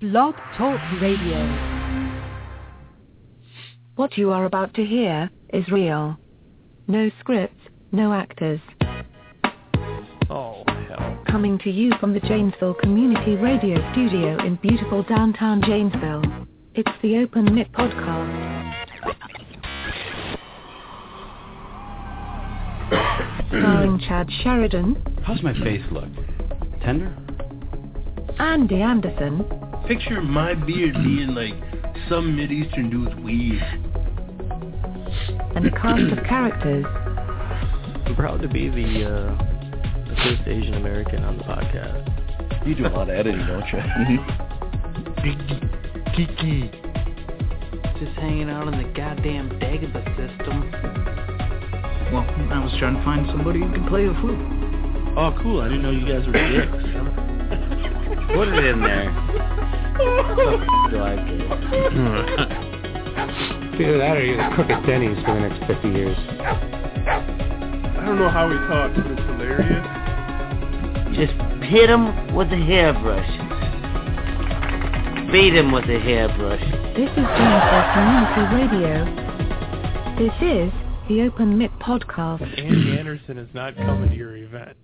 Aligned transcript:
Blog 0.00 0.34
Talk 0.56 0.80
Radio. 1.02 1.44
What 3.96 4.16
you 4.16 4.30
are 4.30 4.46
about 4.46 4.72
to 4.76 4.84
hear 4.84 5.28
is 5.52 5.68
real. 5.68 6.16
No 6.88 7.10
scripts, 7.20 7.60
no 7.92 8.14
actors. 8.14 8.60
Oh, 10.30 10.64
hell. 10.88 11.22
Coming 11.28 11.58
to 11.64 11.70
you 11.70 11.92
from 12.00 12.14
the 12.14 12.20
Janesville 12.20 12.72
Community 12.80 13.36
Radio 13.36 13.76
Studio 13.92 14.38
in 14.38 14.56
beautiful 14.62 15.02
downtown 15.02 15.60
Janesville. 15.60 16.46
It's 16.74 16.88
the 17.02 17.18
Open 17.18 17.54
Mic 17.54 17.70
Podcast. 17.72 18.86
Starring 23.48 24.00
Chad 24.08 24.30
Sheridan, 24.42 24.96
How's 25.24 25.42
my 25.42 25.52
face 25.62 25.84
look? 25.92 26.08
Tender? 26.82 27.14
Andy 28.38 28.80
Anderson, 28.80 29.44
Picture 29.90 30.22
my 30.22 30.54
beard 30.54 30.94
being 31.02 31.34
like 31.34 31.52
some 32.08 32.36
mid 32.36 32.52
eastern 32.52 32.90
dude's 32.90 33.12
weave. 33.24 33.60
and 35.56 35.66
a 35.66 35.70
cast 35.72 36.12
of 36.16 36.24
characters 36.28 36.84
I'm 38.06 38.14
proud 38.14 38.40
to 38.42 38.46
be 38.46 38.68
the, 38.68 39.04
uh, 39.04 39.34
the 40.08 40.14
first 40.22 40.42
Asian 40.46 40.74
American 40.74 41.24
on 41.24 41.38
the 41.38 41.42
podcast. 41.42 42.06
You 42.68 42.76
do 42.76 42.86
a 42.86 42.94
lot 42.94 43.10
of 43.10 43.16
editing, 43.16 43.44
don't 43.44 43.66
you? 43.66 43.80
Kiki. 46.14 46.70
Just 47.98 48.16
hanging 48.20 48.48
out 48.48 48.68
in 48.68 48.78
the 48.80 48.88
goddamn 48.94 49.50
Dagobah 49.58 50.06
system. 50.14 50.70
Well, 52.12 52.22
I 52.52 52.62
was 52.62 52.72
trying 52.78 52.94
to 52.94 53.02
find 53.02 53.26
somebody 53.26 53.58
who 53.58 53.72
could 53.72 53.88
play 53.88 54.06
the 54.06 54.14
flute. 54.20 54.38
Oh, 55.18 55.36
cool. 55.42 55.62
I 55.62 55.64
didn't 55.64 55.82
know 55.82 55.90
you 55.90 56.06
guys 56.06 56.24
were 56.28 56.32
dicks. 56.32 56.70
Put 58.36 58.46
it 58.46 58.64
in 58.66 58.80
there. 58.82 59.59
Do 60.00 60.98
I 61.02 61.14
Either 63.80 63.98
that 63.98 64.16
or 64.16 64.24
you're 64.24 64.36
the 64.36 64.56
cook 64.56 64.70
at 64.70 64.84
Denny's 64.86 65.16
for 65.24 65.34
the 65.34 65.40
next 65.40 65.66
50 65.66 65.88
years. 65.88 66.16
I 66.28 68.04
don't 68.04 68.18
know 68.18 68.28
how 68.28 68.50
he 68.50 68.56
talks, 68.68 68.96
but 68.96 69.06
it's 69.10 69.22
hilarious. 69.22 69.86
Just 71.16 71.32
hit 71.64 71.88
him 71.88 72.34
with 72.34 72.52
a 72.52 72.56
hairbrush. 72.56 73.30
Beat 75.32 75.54
him 75.54 75.72
with 75.72 75.84
a 75.84 75.98
hairbrush. 75.98 76.60
This 76.96 77.08
is 77.08 77.24
Janesville 77.24 77.88
Community 77.94 78.44
Radio. 78.56 79.04
This 80.18 80.34
is 80.42 80.72
the 81.08 81.22
Open 81.22 81.56
Mic 81.56 81.72
Podcast. 81.78 82.42
Andy 82.58 82.98
Anderson 82.98 83.38
is 83.38 83.48
not 83.54 83.76
coming 83.76 84.10
to 84.10 84.16
your 84.16 84.36
event. 84.36 84.76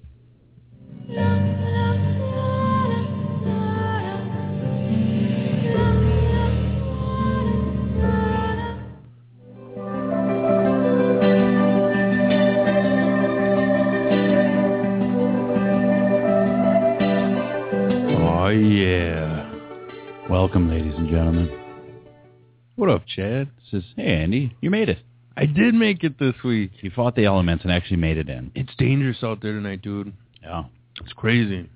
And 21.06 21.14
gentlemen. 21.14 21.60
What 22.74 22.90
up, 22.90 23.04
Chad? 23.06 23.48
Says, 23.70 23.84
hey, 23.96 24.22
Andy, 24.22 24.56
you 24.60 24.70
made 24.70 24.88
it. 24.88 24.98
I 25.36 25.46
did 25.46 25.74
make 25.74 26.02
it 26.02 26.18
this 26.18 26.34
week. 26.44 26.72
You 26.80 26.90
fought 26.94 27.14
the 27.14 27.24
elements 27.24 27.64
and 27.64 27.72
actually 27.72 27.98
made 27.98 28.16
it 28.16 28.28
in. 28.28 28.50
It's 28.54 28.74
dangerous 28.76 29.18
out 29.22 29.40
there 29.40 29.52
tonight, 29.52 29.82
dude. 29.82 30.12
Yeah. 30.42 30.64
It's 31.00 31.12
crazy. 31.12 31.68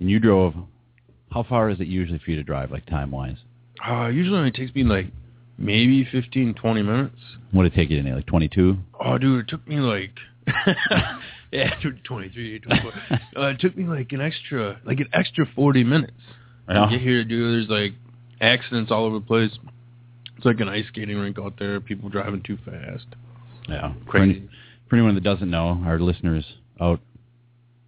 And 0.00 0.10
you 0.10 0.18
drove, 0.20 0.54
how 1.30 1.42
far 1.42 1.68
is 1.70 1.80
it 1.80 1.86
usually 1.86 2.18
for 2.18 2.30
you 2.30 2.36
to 2.36 2.42
drive, 2.42 2.70
like 2.70 2.86
time-wise? 2.86 3.36
Uh, 3.86 4.08
usually 4.08 4.38
only 4.38 4.52
takes 4.52 4.74
me 4.74 4.84
like 4.84 5.06
maybe 5.58 6.08
15, 6.10 6.54
20 6.54 6.82
minutes. 6.82 7.16
What 7.52 7.64
did 7.64 7.72
it 7.72 7.76
take 7.76 7.90
you 7.90 8.02
to, 8.02 8.14
like 8.14 8.26
22? 8.26 8.76
Oh, 9.04 9.18
dude, 9.18 9.40
it 9.40 9.48
took 9.48 9.66
me 9.68 9.76
like... 9.76 10.12
yeah, 11.52 11.74
it 11.82 12.04
23, 12.04 12.60
24. 12.60 12.92
uh, 13.36 13.46
it 13.48 13.60
took 13.60 13.76
me 13.76 13.84
like 13.84 14.12
an 14.12 14.20
extra, 14.20 14.80
like 14.86 14.98
an 15.00 15.08
extra 15.12 15.46
40 15.54 15.84
minutes. 15.84 16.12
Yeah. 16.68 16.86
To 16.86 16.90
get 16.90 17.00
here, 17.00 17.24
dude, 17.24 17.68
there's 17.68 17.68
like 17.68 17.94
accidents 18.40 18.90
all 18.90 19.04
over 19.04 19.18
the 19.18 19.24
place. 19.24 19.50
It's 20.36 20.46
like 20.46 20.60
an 20.60 20.68
ice 20.68 20.86
skating 20.88 21.18
rink 21.18 21.38
out 21.38 21.54
there. 21.58 21.80
People 21.80 22.08
driving 22.08 22.42
too 22.42 22.58
fast. 22.64 23.06
Yeah. 23.68 23.92
For, 24.06 24.10
Crazy. 24.10 24.48
for 24.88 24.96
anyone 24.96 25.14
that 25.14 25.24
doesn't 25.24 25.50
know, 25.50 25.82
our 25.84 25.98
listeners 25.98 26.44
out 26.80 27.00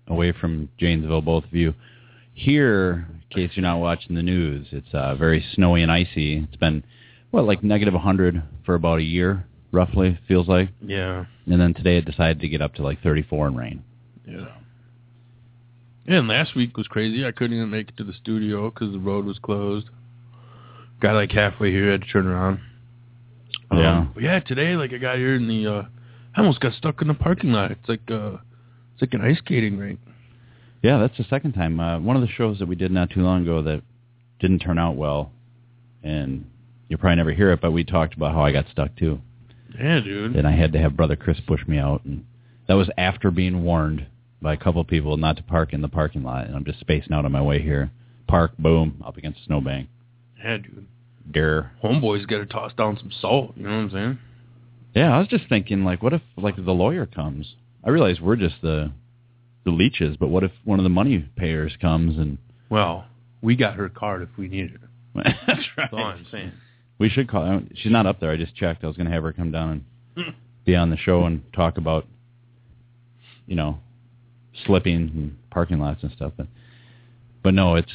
away 0.06 0.32
from 0.32 0.68
Janesville, 0.78 1.22
both 1.22 1.44
of 1.44 1.54
you, 1.54 1.74
here, 2.34 3.06
in 3.30 3.36
case 3.36 3.50
you're 3.54 3.62
not 3.62 3.78
watching 3.78 4.14
the 4.14 4.22
news, 4.22 4.66
it's 4.72 4.92
uh, 4.92 5.14
very 5.14 5.44
snowy 5.54 5.82
and 5.82 5.90
icy. 5.90 6.38
It's 6.38 6.56
been, 6.56 6.84
what, 7.30 7.44
like 7.44 7.62
negative 7.62 7.94
100 7.94 8.42
for 8.64 8.74
about 8.74 8.98
a 8.98 9.02
year, 9.02 9.46
roughly, 9.70 10.18
feels 10.28 10.48
like. 10.48 10.70
Yeah. 10.80 11.24
And 11.46 11.60
then 11.60 11.74
today 11.74 11.96
it 11.98 12.04
decided 12.04 12.40
to 12.40 12.48
get 12.48 12.62
up 12.62 12.74
to 12.74 12.82
like 12.82 13.02
34 13.02 13.48
and 13.48 13.58
rain. 13.58 13.84
Yeah. 14.26 14.48
Yeah, 16.06 16.18
and 16.18 16.28
last 16.28 16.56
week 16.56 16.76
was 16.76 16.88
crazy. 16.88 17.24
I 17.24 17.32
couldn't 17.32 17.56
even 17.56 17.70
make 17.70 17.90
it 17.90 17.96
to 17.98 18.04
the 18.04 18.12
studio 18.12 18.70
because 18.70 18.92
the 18.92 18.98
road 18.98 19.24
was 19.24 19.38
closed. 19.38 19.88
Got 21.02 21.14
like 21.14 21.32
halfway 21.32 21.72
here, 21.72 21.90
had 21.90 22.02
to 22.02 22.06
turn 22.06 22.28
around. 22.28 22.60
Yeah. 23.72 23.98
Um, 23.98 24.10
but 24.14 24.22
yeah, 24.22 24.38
today, 24.38 24.76
like 24.76 24.92
I 24.92 24.98
got 24.98 25.16
here 25.16 25.34
in 25.34 25.48
the, 25.48 25.66
uh, 25.66 25.82
I 26.36 26.40
almost 26.40 26.60
got 26.60 26.74
stuck 26.74 27.02
in 27.02 27.08
the 27.08 27.14
parking 27.14 27.50
lot. 27.50 27.72
It's 27.72 27.88
like, 27.88 28.08
uh, 28.08 28.36
it's 28.94 29.02
like 29.02 29.12
an 29.12 29.20
ice 29.20 29.38
skating 29.38 29.78
rink. 29.78 29.98
Yeah, 30.80 30.98
that's 30.98 31.16
the 31.18 31.24
second 31.24 31.54
time. 31.54 31.80
Uh, 31.80 31.98
one 31.98 32.14
of 32.14 32.22
the 32.22 32.28
shows 32.28 32.60
that 32.60 32.68
we 32.68 32.76
did 32.76 32.92
not 32.92 33.10
too 33.10 33.22
long 33.22 33.42
ago 33.42 33.62
that 33.62 33.82
didn't 34.38 34.60
turn 34.60 34.78
out 34.78 34.96
well, 34.96 35.32
and 36.04 36.48
you'll 36.88 37.00
probably 37.00 37.16
never 37.16 37.32
hear 37.32 37.50
it, 37.50 37.60
but 37.60 37.72
we 37.72 37.82
talked 37.82 38.14
about 38.14 38.32
how 38.32 38.42
I 38.42 38.52
got 38.52 38.66
stuck 38.70 38.94
too. 38.94 39.20
Yeah, 39.76 40.00
dude. 40.00 40.36
and 40.36 40.46
I 40.46 40.52
had 40.52 40.72
to 40.74 40.78
have 40.78 40.96
brother 40.96 41.16
Chris 41.16 41.40
push 41.46 41.66
me 41.66 41.78
out, 41.78 42.04
and 42.04 42.24
that 42.68 42.74
was 42.74 42.90
after 42.96 43.32
being 43.32 43.64
warned 43.64 44.06
by 44.40 44.52
a 44.52 44.56
couple 44.56 44.80
of 44.80 44.86
people 44.86 45.16
not 45.16 45.36
to 45.36 45.42
park 45.42 45.72
in 45.72 45.82
the 45.82 45.88
parking 45.88 46.22
lot, 46.22 46.46
and 46.46 46.54
I'm 46.54 46.64
just 46.64 46.78
spacing 46.78 47.12
out 47.12 47.24
on 47.24 47.32
my 47.32 47.42
way 47.42 47.60
here. 47.60 47.90
Park, 48.28 48.56
boom, 48.58 49.02
up 49.04 49.16
against 49.16 49.40
a 49.40 49.44
snowbank. 49.44 49.88
Yeah, 50.42 50.58
dude. 50.58 50.86
Dare. 51.30 51.72
Homeboy's 51.82 52.26
got 52.26 52.38
to 52.38 52.46
toss 52.46 52.72
down 52.74 52.96
some 52.98 53.12
salt. 53.20 53.52
You 53.56 53.64
know 53.64 53.70
what 53.70 53.76
I'm 53.76 53.90
saying? 53.90 54.18
Yeah, 54.94 55.14
I 55.14 55.18
was 55.18 55.28
just 55.28 55.48
thinking, 55.48 55.84
like, 55.84 56.02
what 56.02 56.12
if 56.12 56.22
like 56.36 56.56
the 56.56 56.72
lawyer 56.72 57.06
comes? 57.06 57.54
I 57.84 57.90
realize 57.90 58.20
we're 58.20 58.36
just 58.36 58.56
the 58.62 58.92
the 59.64 59.70
leeches, 59.70 60.16
but 60.16 60.28
what 60.28 60.44
if 60.44 60.50
one 60.64 60.78
of 60.78 60.82
the 60.82 60.90
money 60.90 61.28
payers 61.36 61.76
comes 61.80 62.18
and 62.18 62.38
Well, 62.68 63.06
we 63.40 63.56
got 63.56 63.74
her 63.74 63.88
card 63.88 64.22
if 64.22 64.28
we 64.36 64.48
needed 64.48 64.80
her. 64.80 64.88
that's 65.46 65.62
That's 65.76 65.92
all 65.92 66.04
I'm 66.04 66.26
saying. 66.30 66.52
We 66.98 67.08
should 67.08 67.28
call. 67.28 67.62
She's 67.74 67.92
not 67.92 68.06
up 68.06 68.20
there. 68.20 68.30
I 68.30 68.36
just 68.36 68.54
checked. 68.54 68.84
I 68.84 68.86
was 68.86 68.96
going 68.96 69.06
to 69.06 69.12
have 69.12 69.22
her 69.22 69.32
come 69.32 69.50
down 69.50 69.84
and 70.16 70.34
be 70.64 70.76
on 70.76 70.90
the 70.90 70.96
show 70.96 71.24
and 71.24 71.42
talk 71.52 71.78
about, 71.78 72.06
you 73.46 73.56
know, 73.56 73.78
slipping 74.66 74.94
and 74.94 75.36
parking 75.50 75.80
lots 75.80 76.02
and 76.02 76.12
stuff. 76.12 76.32
But, 76.36 76.46
but 77.42 77.54
no, 77.54 77.76
it's. 77.76 77.92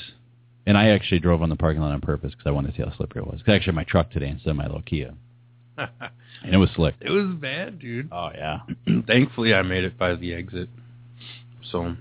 And 0.68 0.78
I 0.78 0.90
actually 0.90 1.20
drove 1.20 1.42
on 1.42 1.50
the 1.50 1.56
parking 1.56 1.82
lot 1.82 1.94
on 1.94 2.02
purpose 2.02 2.32
because 2.32 2.46
I 2.46 2.52
wanted 2.52 2.72
to 2.72 2.78
see 2.78 2.84
how 2.88 2.96
slippery 2.98 3.22
it 3.22 3.26
was. 3.28 3.42
'Cause 3.42 3.54
I 3.54 3.56
actually 3.56 3.72
had 3.72 3.76
my 3.76 3.84
truck 3.86 4.12
today 4.12 4.28
instead 4.28 4.50
of 4.52 4.58
my 4.58 4.66
little 4.66 4.82
Kia, 4.84 5.14
and 5.78 6.54
it 6.54 6.58
was 6.58 6.70
slick. 6.76 6.96
it 7.02 7.10
was 7.10 7.34
bad, 7.36 7.80
dude. 7.80 8.10
Oh 8.12 8.32
yeah. 8.36 8.60
Thankfully, 9.08 9.54
I 9.56 9.62
made 9.64 9.84
it 9.86 9.98
by 9.98 10.14
the 10.16 10.34
exit, 10.34 10.68
so 11.72 11.96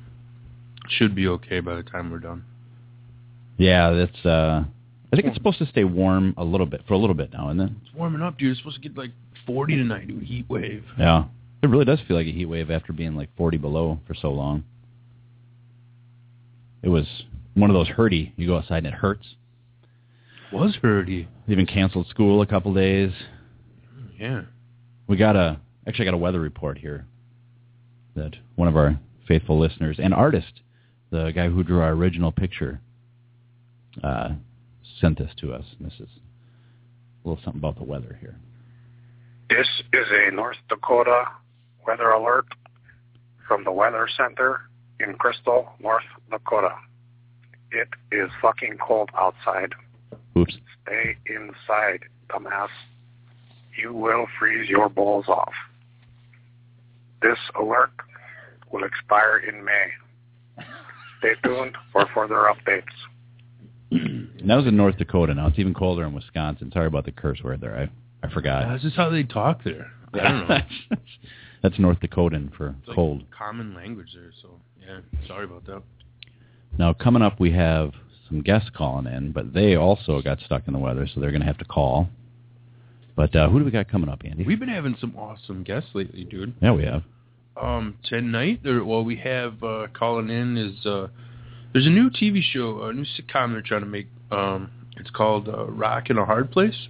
should 0.89 1.15
be 1.15 1.29
okay 1.29 1.61
by 1.61 1.77
the 1.77 1.83
time 1.85 2.11
we're 2.11 2.19
done. 2.19 2.45
Yeah, 3.57 3.91
that's. 3.93 4.27
uh 4.27 4.65
I 5.13 5.17
think 5.17 5.29
it's 5.29 5.37
supposed 5.37 5.59
to 5.59 5.67
stay 5.67 5.85
warm 5.85 6.35
a 6.37 6.45
little 6.45 6.67
bit 6.67 6.83
for 6.89 6.95
a 6.95 6.99
little 6.99 7.15
bit 7.15 7.33
now, 7.33 7.49
and 7.49 7.59
then 7.61 7.77
It's 7.87 7.95
warming 7.95 8.21
up, 8.21 8.37
dude. 8.37 8.51
It's 8.51 8.59
supposed 8.61 8.83
to 8.83 8.89
get 8.89 8.99
like 8.99 9.13
40 9.47 9.77
tonight, 9.77 10.09
dude. 10.09 10.25
Heat 10.25 10.47
wave. 10.49 10.85
yeah, 10.99 11.27
it 11.63 11.69
really 11.69 11.85
does 11.85 12.01
feel 12.09 12.17
like 12.17 12.27
a 12.27 12.33
heat 12.33 12.47
wave 12.47 12.71
after 12.73 12.93
being 12.93 13.15
like 13.15 13.29
40 13.37 13.59
below 13.59 14.01
for 14.09 14.15
so 14.15 14.33
long. 14.33 14.65
It 16.83 16.89
was 16.89 17.07
one 17.57 17.71
of 17.71 17.75
those 17.75 17.89
hurty. 17.89 18.33
You 18.37 18.47
go 18.47 18.59
outside 18.59 18.79
and 18.79 18.89
it 18.89 18.95
hurts. 18.95 19.27
Was 20.53 20.77
hurty. 20.83 21.27
They 21.47 21.53
even 21.53 21.67
canceled 21.67 22.07
school 22.09 22.43
a 22.43 22.47
couple 22.47 22.73
days. 22.73 23.11
Yeah. 24.19 24.43
We 25.09 25.17
got 25.17 25.35
a 25.37 25.59
actually 25.89 26.05
I 26.05 26.11
got 26.11 26.15
a 26.15 26.19
weather 26.19 26.41
report 26.41 26.79
here 26.79 27.07
that 28.15 28.33
one 28.55 28.69
of 28.69 28.77
our 28.77 28.99
faithful 29.27 29.59
listeners 29.59 29.99
and 30.01 30.15
artist, 30.15 30.61
the 31.11 31.33
guy 31.35 31.49
who 31.49 31.63
drew 31.65 31.81
our 31.81 31.91
original 31.91 32.31
picture, 32.31 32.81
uh, 34.03 34.31
sent 35.01 35.19
this 35.19 35.31
to 35.41 35.53
us. 35.53 35.65
And 35.79 35.91
this 35.91 35.99
is 36.01 36.09
a 37.25 37.29
little 37.29 37.43
something 37.43 37.61
about 37.61 37.77
the 37.77 37.85
weather 37.85 38.17
here. 38.21 38.37
This 39.51 39.67
is 39.93 40.07
a 40.11 40.35
North 40.35 40.57
Dakota 40.69 41.25
weather 41.87 42.11
alert 42.11 42.47
from 43.47 43.65
the 43.65 43.73
Weather 43.73 44.09
Center 44.17 44.63
in 45.01 45.15
Crystal, 45.15 45.69
North 45.81 46.03
Dakota. 46.31 46.75
It 47.73 47.89
is 48.13 48.31
fucking 48.41 48.79
cold 48.87 49.11
outside. 49.17 49.73
Oops. 50.39 50.57
Stay 50.83 51.17
inside, 51.27 52.05
dumbass. 52.31 52.69
You 53.81 53.93
will 53.93 54.27
freeze 54.39 54.69
your 54.69 54.89
balls 54.89 55.27
off. 55.29 55.53
This 57.23 57.39
alert 57.59 57.91
will 58.73 58.85
expire 58.85 59.39
in 59.39 59.65
May. 59.65 60.65
Stay 61.19 61.33
tuned 61.45 61.77
for 61.93 62.07
further 62.15 62.47
updates. 62.51 62.85
And 63.91 64.51
that 64.51 64.57
was 64.57 64.67
in 64.67 64.77
North 64.77 64.97
Dakota. 64.99 65.35
Now 65.35 65.47
it's 65.49 65.59
even 65.59 65.75
colder 65.75 66.05
in 66.05 66.13
Wisconsin. 66.15 66.71
Sorry 66.73 66.87
about 66.87 67.05
the 67.05 67.13
curse 67.13 67.41
word 67.43 67.61
there. 67.61 67.77
I 67.77 68.27
I 68.27 68.33
forgot. 68.33 68.65
Uh, 68.65 68.71
That's 68.73 68.83
just 68.83 68.97
how 68.97 69.09
they 69.11 69.23
talk 69.23 69.63
there. 69.65 69.91
I 70.15 70.19
don't 70.19 70.49
know. 70.49 70.59
That's 71.63 71.79
North 71.79 72.01
Dakotan 72.01 72.55
for 72.57 72.75
It's 72.79 72.89
like 72.89 72.95
cold. 72.97 73.25
common 73.37 73.75
language 73.75 74.09
there. 74.15 74.31
So 74.43 74.61
yeah, 74.81 75.01
sorry 75.27 75.45
about 75.45 75.65
that. 75.67 75.83
Now 76.79 76.93
coming 76.93 77.23
up, 77.23 77.41
we 77.41 77.53
have 77.53 77.93
some 78.29 78.43
guests 78.43 78.71
calling 78.75 79.07
in, 79.07 79.33
but 79.33 79.55
they 79.55 79.77
also 79.77 80.21
got 80.21 80.41
stuck 80.41 80.67
in 80.67 80.73
the 80.73 80.79
weather, 80.79 81.07
so 81.13 81.21
they're 81.21 81.31
going 81.31 81.41
to 81.41 81.47
have 81.47 81.59
to 81.59 81.65
call. 81.65 82.09
But 83.15 83.35
uh, 83.35 83.49
who 83.49 83.59
do 83.59 83.65
we 83.65 83.71
got 83.71 83.89
coming 83.89 84.11
up, 84.11 84.23
Andy? 84.25 84.45
We've 84.45 84.61
been 84.61 84.69
having 84.69 84.97
some 85.01 85.15
awesome 85.17 85.63
guests 85.63 85.91
lately, 85.95 86.25
dude. 86.25 86.55
yeah, 86.61 86.73
we 86.73 86.85
have. 86.85 87.03
Um, 87.61 87.97
tonight, 88.05 88.61
there, 88.63 88.85
well, 88.85 89.03
we 89.03 89.17
have 89.17 89.63
uh, 89.63 89.87
calling 89.95 90.29
in 90.29 90.59
is 90.59 90.85
uh, 90.85 91.09
there's 91.73 91.87
a 91.87 91.91
new 91.91 92.11
TV 92.11 92.43
show, 92.43 92.83
a 92.83 92.93
new 92.93 93.05
sitcom 93.05 93.53
they're 93.53 93.63
trying 93.63 93.81
to 93.81 93.87
make. 93.87 94.09
Um, 94.31 94.71
it's 94.99 95.11
called 95.11 95.49
uh, 95.49 95.65
Rock 95.67 96.11
in 96.11 96.19
a 96.19 96.27
Hard 96.27 96.51
Place, 96.51 96.89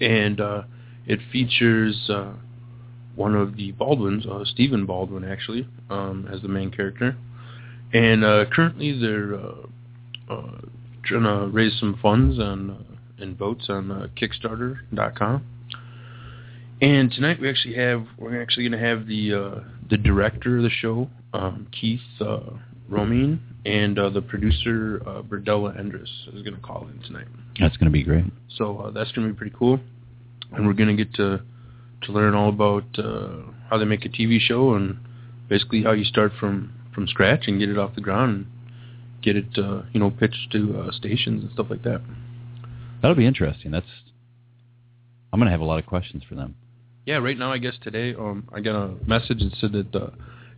and 0.00 0.40
uh, 0.40 0.62
it 1.06 1.18
features 1.32 2.08
uh, 2.08 2.34
one 3.16 3.34
of 3.34 3.56
the 3.56 3.72
Baldwins, 3.72 4.26
uh, 4.26 4.44
Stephen 4.44 4.86
Baldwin, 4.86 5.24
actually, 5.24 5.66
um, 5.90 6.28
as 6.32 6.42
the 6.42 6.48
main 6.48 6.70
character. 6.70 7.16
And 7.92 8.24
uh, 8.24 8.44
currently, 8.52 8.98
they're 8.98 9.34
uh, 9.34 9.54
uh, 10.28 10.60
trying 11.04 11.22
to 11.22 11.48
raise 11.50 11.78
some 11.78 11.98
funds 12.02 12.38
on 12.38 12.70
uh, 12.70 13.22
and 13.22 13.36
votes 13.36 13.66
on 13.68 13.90
uh, 13.90 14.06
Kickstarter.com. 14.16 15.44
And 16.80 17.10
tonight 17.10 17.40
we 17.40 17.48
actually 17.48 17.74
have 17.74 18.06
we're 18.18 18.40
actually 18.40 18.68
going 18.68 18.80
to 18.80 18.86
have 18.86 19.06
the 19.06 19.34
uh, 19.34 19.60
the 19.90 19.96
director 19.96 20.58
of 20.58 20.62
the 20.62 20.70
show, 20.70 21.08
um, 21.32 21.66
Keith 21.72 22.00
uh, 22.20 22.50
Romine, 22.88 23.40
and 23.66 23.98
uh, 23.98 24.10
the 24.10 24.22
producer 24.22 25.02
uh, 25.04 25.22
Berdella 25.22 25.76
Endres 25.76 26.08
is 26.32 26.42
going 26.42 26.54
to 26.54 26.60
call 26.60 26.86
in 26.86 27.02
tonight. 27.02 27.26
That's 27.58 27.76
going 27.76 27.86
to 27.86 27.92
be 27.92 28.04
great. 28.04 28.26
So 28.56 28.78
uh, 28.78 28.90
that's 28.92 29.10
going 29.10 29.26
to 29.26 29.34
be 29.34 29.36
pretty 29.36 29.56
cool, 29.58 29.80
and 30.52 30.66
we're 30.66 30.72
going 30.74 30.96
to 30.96 31.04
get 31.04 31.12
to 31.14 31.42
to 32.02 32.12
learn 32.12 32.34
all 32.34 32.50
about 32.50 32.84
uh, 32.96 33.50
how 33.68 33.78
they 33.78 33.84
make 33.84 34.04
a 34.04 34.08
TV 34.08 34.38
show 34.38 34.74
and 34.74 34.98
basically 35.48 35.82
how 35.82 35.92
you 35.92 36.04
start 36.04 36.30
from 36.38 36.72
from 36.94 37.06
scratch 37.06 37.44
and 37.46 37.58
get 37.58 37.68
it 37.68 37.78
off 37.78 37.94
the 37.94 38.00
ground 38.00 38.36
and 38.36 38.46
get 39.22 39.36
it 39.36 39.58
uh, 39.58 39.82
you 39.92 40.00
know 40.00 40.10
pitched 40.10 40.50
to 40.52 40.80
uh, 40.80 40.92
stations 40.92 41.44
and 41.44 41.52
stuff 41.52 41.66
like 41.70 41.82
that. 41.82 42.00
That'll 43.00 43.16
be 43.16 43.26
interesting. 43.26 43.70
That's. 43.70 43.86
I'm 45.32 45.38
going 45.38 45.46
to 45.46 45.52
have 45.52 45.60
a 45.60 45.64
lot 45.64 45.78
of 45.78 45.86
questions 45.86 46.22
for 46.26 46.34
them. 46.34 46.56
Yeah, 47.04 47.16
right 47.16 47.38
now 47.38 47.52
I 47.52 47.58
guess 47.58 47.74
today 47.82 48.14
um 48.14 48.48
I 48.52 48.60
got 48.60 48.76
a 48.76 48.94
message 49.06 49.38
that 49.38 49.52
said 49.60 49.72
that 49.72 49.94
uh, 49.94 50.10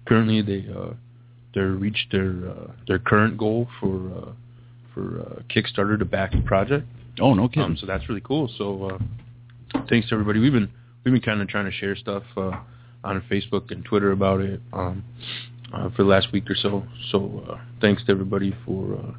currently 0.06 0.42
they 0.42 0.66
uh 0.72 0.94
they 1.54 1.60
reached 1.60 2.12
their 2.12 2.48
uh, 2.48 2.72
their 2.86 2.98
current 2.98 3.38
goal 3.38 3.68
for 3.80 4.10
uh, 4.10 4.32
for 4.94 5.20
uh, 5.20 5.42
Kickstarter 5.54 5.98
to 5.98 6.04
back 6.04 6.32
the 6.32 6.42
project. 6.42 6.86
Oh, 7.20 7.34
no 7.34 7.48
kidding. 7.48 7.62
Um, 7.62 7.76
so 7.76 7.86
that's 7.86 8.08
really 8.08 8.20
cool. 8.20 8.50
So 8.56 8.90
uh, 8.90 8.98
thanks 9.88 10.08
to 10.08 10.14
everybody. 10.14 10.40
We've 10.40 10.52
been 10.52 10.70
we've 11.04 11.12
been 11.12 11.22
kind 11.22 11.40
of 11.40 11.48
trying 11.48 11.66
to 11.66 11.72
share 11.72 11.96
stuff 11.96 12.22
uh, 12.36 12.60
on 13.04 13.22
Facebook 13.30 13.70
and 13.70 13.84
Twitter 13.84 14.12
about 14.12 14.40
it 14.40 14.60
um, 14.72 15.04
uh, 15.72 15.90
for 15.90 16.02
the 16.02 16.08
last 16.08 16.32
week 16.32 16.50
or 16.50 16.54
so. 16.54 16.84
So 17.10 17.44
uh, 17.50 17.58
thanks 17.80 18.04
to 18.04 18.12
everybody 18.12 18.54
for 18.64 18.94
uh, 18.94 19.12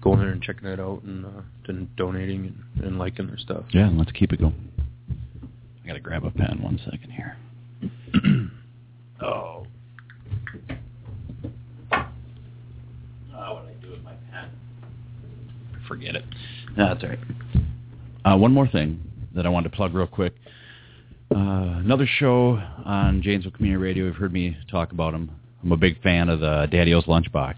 going 0.00 0.20
there 0.20 0.30
and 0.30 0.42
checking 0.42 0.68
that 0.68 0.80
out 0.80 1.02
and, 1.02 1.24
uh, 1.24 1.42
and 1.66 1.94
donating 1.96 2.54
and, 2.76 2.84
and 2.84 2.98
liking 2.98 3.26
their 3.26 3.38
stuff. 3.38 3.64
Yeah, 3.72 3.90
let's 3.92 4.12
keep 4.12 4.32
it 4.32 4.40
going. 4.40 4.54
I 5.84 5.86
got 5.86 5.94
to 5.94 6.00
grab 6.00 6.24
a 6.24 6.30
pen. 6.30 6.60
One 6.62 6.78
second 6.84 7.10
here. 7.10 7.36
oh. 9.22 9.66
Oh, 13.40 13.54
what 13.54 13.64
I 13.64 13.74
do 13.80 13.90
with 13.90 14.02
my 14.02 14.14
pen? 14.30 14.50
Forget 15.86 16.16
it. 16.16 16.24
No, 16.76 16.88
that's 16.88 17.02
all 17.02 17.10
right. 17.10 17.18
Uh, 18.24 18.36
one 18.36 18.52
more 18.52 18.68
thing 18.68 19.00
that 19.34 19.46
I 19.46 19.48
wanted 19.48 19.70
to 19.70 19.76
plug 19.76 19.94
real 19.94 20.06
quick. 20.06 20.34
Uh, 21.34 21.78
another 21.78 22.06
show 22.18 22.60
on 22.84 23.22
Janesville 23.22 23.52
Community 23.52 23.82
Radio. 23.82 24.06
You've 24.06 24.16
heard 24.16 24.32
me 24.32 24.56
talk 24.70 24.92
about 24.92 25.12
them. 25.12 25.30
I'm 25.62 25.72
a 25.72 25.76
big 25.76 26.00
fan 26.02 26.28
of 26.28 26.40
the 26.40 26.66
Daddy-O's 26.70 27.04
Lunchbox. 27.06 27.54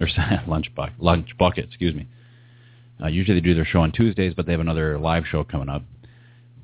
Or 0.00 0.06
Lunchbox. 0.46 0.92
Lunch 0.98 1.28
Bucket, 1.38 1.66
excuse 1.66 1.94
me. 1.94 2.06
Uh, 3.02 3.08
usually 3.08 3.38
they 3.38 3.44
do 3.44 3.54
their 3.54 3.64
show 3.64 3.80
on 3.80 3.92
Tuesdays, 3.92 4.34
but 4.34 4.46
they 4.46 4.52
have 4.52 4.60
another 4.60 4.98
live 4.98 5.24
show 5.30 5.44
coming 5.44 5.68
up. 5.68 5.82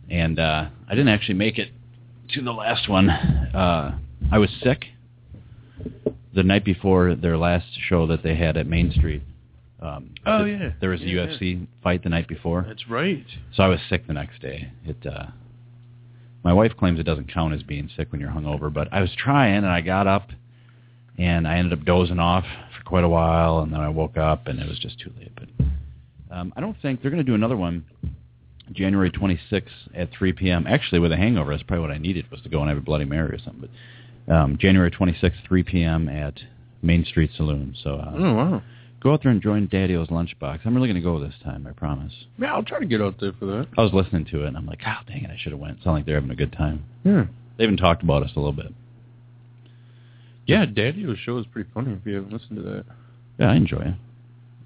And 0.09 0.39
uh, 0.39 0.69
I 0.89 0.91
didn't 0.91 1.09
actually 1.09 1.35
make 1.35 1.59
it 1.59 1.71
to 2.35 2.43
the 2.43 2.53
last 2.53 2.89
one. 2.89 3.11
Uh, 3.11 3.99
I 4.33 4.39
was 4.39 4.51
sick 4.63 4.87
the 6.35 6.43
night 6.43 6.65
before 6.65 7.15
their 7.15 7.37
last 7.37 7.67
show 7.89 8.07
that 8.07 8.23
they 8.23 8.37
had 8.37 8.57
at 8.57 8.67
Main 8.67 8.93
Street. 8.93 9.23
Um, 9.81 10.11
Oh, 10.27 10.45
yeah. 10.45 10.73
There 10.81 10.91
was 10.91 11.01
a 11.01 11.05
Yeah, 11.07 11.27
UFC 11.27 11.67
fight 11.83 12.03
the 12.03 12.09
night 12.11 12.29
before. 12.29 12.65
That's 12.67 12.89
right. 12.89 13.25
So 13.55 13.63
I 13.63 13.69
was 13.69 13.81
sick 13.89 14.07
the 14.07 14.13
next 14.13 14.41
day. 14.41 14.71
It 14.85 15.05
uh 15.07 15.27
my 16.43 16.53
wife 16.53 16.73
claims 16.79 16.99
it 16.99 17.05
doesn't 17.05 17.33
count 17.33 17.55
as 17.55 17.63
being 17.63 17.91
sick 17.97 18.11
when 18.13 18.21
you're 18.21 18.31
hungover, 18.31 18.73
but 18.73 18.89
I 18.93 19.01
was 19.01 19.11
trying 19.17 19.57
and 19.57 19.67
I 19.67 19.81
got 19.81 20.07
up 20.07 20.31
and 21.19 21.47
I 21.47 21.57
ended 21.59 21.79
up 21.79 21.85
dozing 21.85 22.19
off 22.19 22.45
for 22.77 22.83
quite 22.85 23.05
a 23.05 23.09
while 23.09 23.61
and 23.61 23.73
then 23.73 23.81
I 23.81 23.89
woke 23.89 24.17
up 24.17 24.47
and 24.47 24.59
it 24.59 24.69
was 24.69 24.79
just 24.79 24.99
too 25.01 25.13
late. 25.19 25.33
But 25.35 25.49
um 26.37 26.53
I 26.57 26.61
don't 26.61 26.77
think 26.81 27.03
they're 27.03 27.11
going 27.11 27.25
to 27.25 27.31
do 27.31 27.35
another 27.35 27.57
one 27.57 27.85
January 28.73 29.11
26th 29.11 29.65
at 29.95 30.11
3 30.13 30.33
p.m. 30.33 30.67
Actually, 30.69 31.01
with 31.01 31.11
a 31.13 31.17
hangover, 31.17 31.51
that's 31.51 31.63
probably 31.65 31.83
what 31.83 31.91
I 31.91 31.99
needed 31.99 32.31
was 32.31 32.41
to 32.43 32.49
go 32.49 32.61
and 32.61 32.69
have 32.69 32.79
a 32.79 32.83
Bloody 32.83 33.05
Mary 33.05 33.35
or 33.35 33.39
something. 33.39 33.69
But 34.27 34.33
um, 34.33 34.59
January 34.59 34.93
26th, 34.93 35.33
3 35.49 35.63
p.m. 35.65 36.09
at 36.09 36.35
Main 36.81 37.05
Street 37.05 37.31
Saloon. 37.37 37.75
So 37.83 37.97
uh, 37.97 38.13
Oh 38.17 38.35
wow. 38.35 38.63
Go 39.01 39.13
out 39.13 39.23
there 39.23 39.33
and 39.33 39.43
join 39.43 39.67
Daddy-O's 39.67 40.09
Lunchbox. 40.09 40.61
I'm 40.65 40.75
really 40.75 40.89
going 40.89 40.95
to 40.97 41.01
go 41.01 41.19
this 41.19 41.35
time, 41.43 41.67
I 41.67 41.73
promise. 41.73 42.13
Yeah, 42.39 42.55
I'll 42.55 42.63
try 42.63 42.79
to 42.79 42.87
get 42.87 43.01
out 43.01 43.17
there 43.21 43.33
for 43.39 43.47
that. 43.47 43.69
I 43.77 43.83
was 43.83 43.93
listening 43.93 44.27
to 44.27 44.45
it, 44.45 44.49
and 44.49 44.57
I'm 44.57 44.67
like, 44.67 44.81
oh, 44.87 45.01
dang 45.07 45.25
it, 45.25 45.31
I 45.31 45.37
should 45.39 45.53
have 45.53 45.61
went. 45.61 45.83
Sound 45.83 45.97
like 45.97 46.07
they're 46.07 46.17
having 46.17 46.31
a 46.31 46.37
good 46.37 46.53
time. 46.53 46.85
Yeah. 47.05 47.25
They 47.57 47.65
even 47.65 47.77
talked 47.77 48.03
about 48.03 48.23
us 48.23 48.31
a 48.37 48.39
little 48.39 48.53
bit. 48.53 48.73
Yeah, 50.47 50.67
Daddy-O's 50.67 51.19
show 51.19 51.39
is 51.39 51.47
pretty 51.47 51.71
funny 51.73 51.93
if 51.93 52.07
you 52.07 52.15
haven't 52.15 52.33
listened 52.33 52.57
to 52.57 52.63
that. 52.63 52.85
Yeah, 53.39 53.51
I 53.51 53.57
enjoy 53.57 53.81
it. 53.81 53.95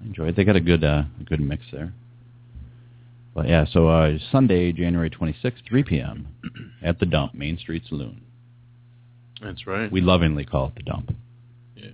I 0.01 0.05
enjoy 0.05 0.27
it. 0.29 0.35
They 0.35 0.43
got 0.43 0.55
a 0.55 0.61
good, 0.61 0.83
uh, 0.83 1.03
a 1.19 1.23
good 1.23 1.39
mix 1.39 1.63
there. 1.71 1.93
But 3.33 3.49
yeah, 3.49 3.65
so 3.71 3.89
uh, 3.89 4.17
Sunday, 4.31 4.71
January 4.71 5.09
26th, 5.09 5.67
3 5.67 5.83
p.m. 5.83 6.27
at 6.83 6.99
the 6.99 7.05
Dump, 7.05 7.33
Main 7.33 7.57
Street 7.57 7.83
Saloon. 7.87 8.21
That's 9.41 9.67
right. 9.67 9.91
We 9.91 10.01
lovingly 10.01 10.45
call 10.45 10.67
it 10.67 10.75
the 10.75 10.83
Dump 10.83 11.13
yeah. 11.75 11.89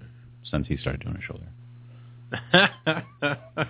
since 0.49 0.67
he 0.67 0.77
started 0.77 1.01
doing 1.01 1.17
a 1.17 1.21
show 1.21 1.37
there. 1.39 1.50
I 2.53 3.67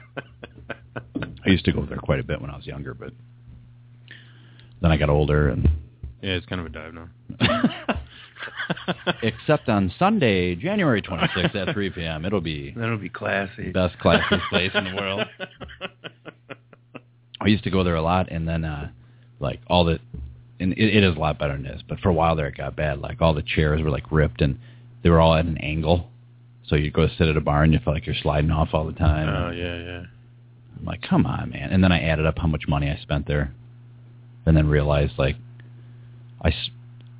used 1.45 1.66
to 1.66 1.71
go 1.71 1.85
there 1.85 1.97
quite 1.97 2.19
a 2.19 2.24
bit 2.24 2.42
when 2.42 2.50
I 2.50 2.56
was 2.56 2.66
younger, 2.66 2.94
but 2.94 3.14
then 4.81 4.92
I 4.92 4.97
got 4.97 5.09
older, 5.09 5.50
and 5.50 5.66
yeah, 6.21 6.31
it's 6.33 6.45
kind 6.45 6.62
of 6.62 6.68
a 6.68 6.69
dive 6.69 6.94
now. 6.94 7.09
except 9.24 9.69
on 9.69 9.92
Sunday, 9.97 10.56
January 10.56 11.02
26th 11.02 11.56
at 11.56 11.74
3 11.74 11.90
p.m., 11.92 12.26
it'll 12.26 12.42
be 12.42 12.74
That'll 12.76 12.97
be 12.97 13.09
classy. 13.09 13.71
best 13.71 13.97
classy 14.00 14.35
place 14.50 14.71
in 14.74 14.83
the 14.85 14.95
world. 14.95 15.26
I 17.42 17.47
used 17.47 17.64
to 17.64 17.71
go 17.71 17.83
there 17.83 17.95
a 17.95 18.02
lot, 18.04 18.31
and 18.31 18.47
then 18.47 18.64
uh 18.66 18.90
like 19.40 19.59
all 19.66 19.85
the, 19.85 20.00
and 20.59 20.74
it, 20.74 20.97
it 20.97 21.04
is 21.04 21.16
a 21.16 21.19
lot 21.19 21.40
better 21.40 21.54
than 21.54 21.64
this. 21.64 21.81
But 21.88 22.00
for 22.00 22.09
a 22.09 22.14
while 22.14 22.35
there, 22.35 22.45
it 22.47 22.57
got 22.57 22.76
bad. 22.76 23.00
Like 23.00 23.19
all 23.21 23.33
the 23.33 23.42
chairs 23.42 23.81
were 23.81 23.90
like 23.90 24.12
ripped, 24.12 24.42
and 24.42 24.59
they 25.02 25.09
were 25.09 25.19
all 25.19 25.33
at 25.33 25.45
an 25.45 25.57
angle. 25.57 26.12
So 26.71 26.78
you 26.78 26.90
go 26.90 27.07
sit 27.18 27.28
at 27.28 27.35
a 27.35 27.42
bar, 27.42 27.63
and 27.63 27.73
you 27.73 27.80
feel 27.83 27.94
like 27.94 28.06
you're 28.06 28.16
sliding 28.16 28.49
off 28.49 28.69
all 28.71 28.85
the 28.85 28.94
time. 28.94 29.28
Oh 29.28 29.51
yeah, 29.51 29.75
yeah. 29.78 30.04
I'm 30.80 30.85
like, 30.85 31.01
come 31.01 31.25
on, 31.25 31.49
man. 31.51 31.69
And 31.69 31.83
then 31.83 31.92
I 31.92 31.99
added 32.01 32.25
up 32.25 32.40
how 32.40 32.47
much 32.47 32.63
money 32.68 32.90
I 32.90 32.97
spent 33.01 33.28
there, 33.28 33.54
and 34.45 34.56
then 34.56 34.68
realized 34.68 35.13
like, 35.18 35.35
I, 36.42 36.47
s- 36.47 36.69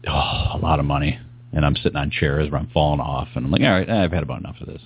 oh, 0.08 0.58
a 0.58 0.60
lot 0.62 0.80
of 0.80 0.86
money. 0.86 1.20
And 1.52 1.66
I'm 1.66 1.76
sitting 1.76 1.98
on 1.98 2.12
chairs 2.12 2.50
where 2.50 2.62
I'm 2.62 2.70
falling 2.70 3.02
off, 3.02 3.28
and 3.36 3.46
I'm 3.46 3.52
like, 3.52 3.62
all 3.62 3.72
right, 3.72 3.90
I've 3.90 4.14
had 4.14 4.24
about 4.24 4.40
enough 4.40 4.56
of 4.62 4.68
this. 4.68 4.82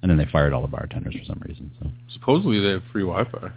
And 0.00 0.10
then 0.10 0.16
they 0.16 0.24
fired 0.24 0.54
all 0.54 0.62
the 0.62 0.68
bartenders 0.68 1.14
for 1.14 1.24
some 1.26 1.42
reason. 1.46 1.70
So 1.78 1.90
Supposedly 2.14 2.58
they 2.60 2.70
have 2.70 2.82
free 2.90 3.02
Wi-Fi. 3.02 3.50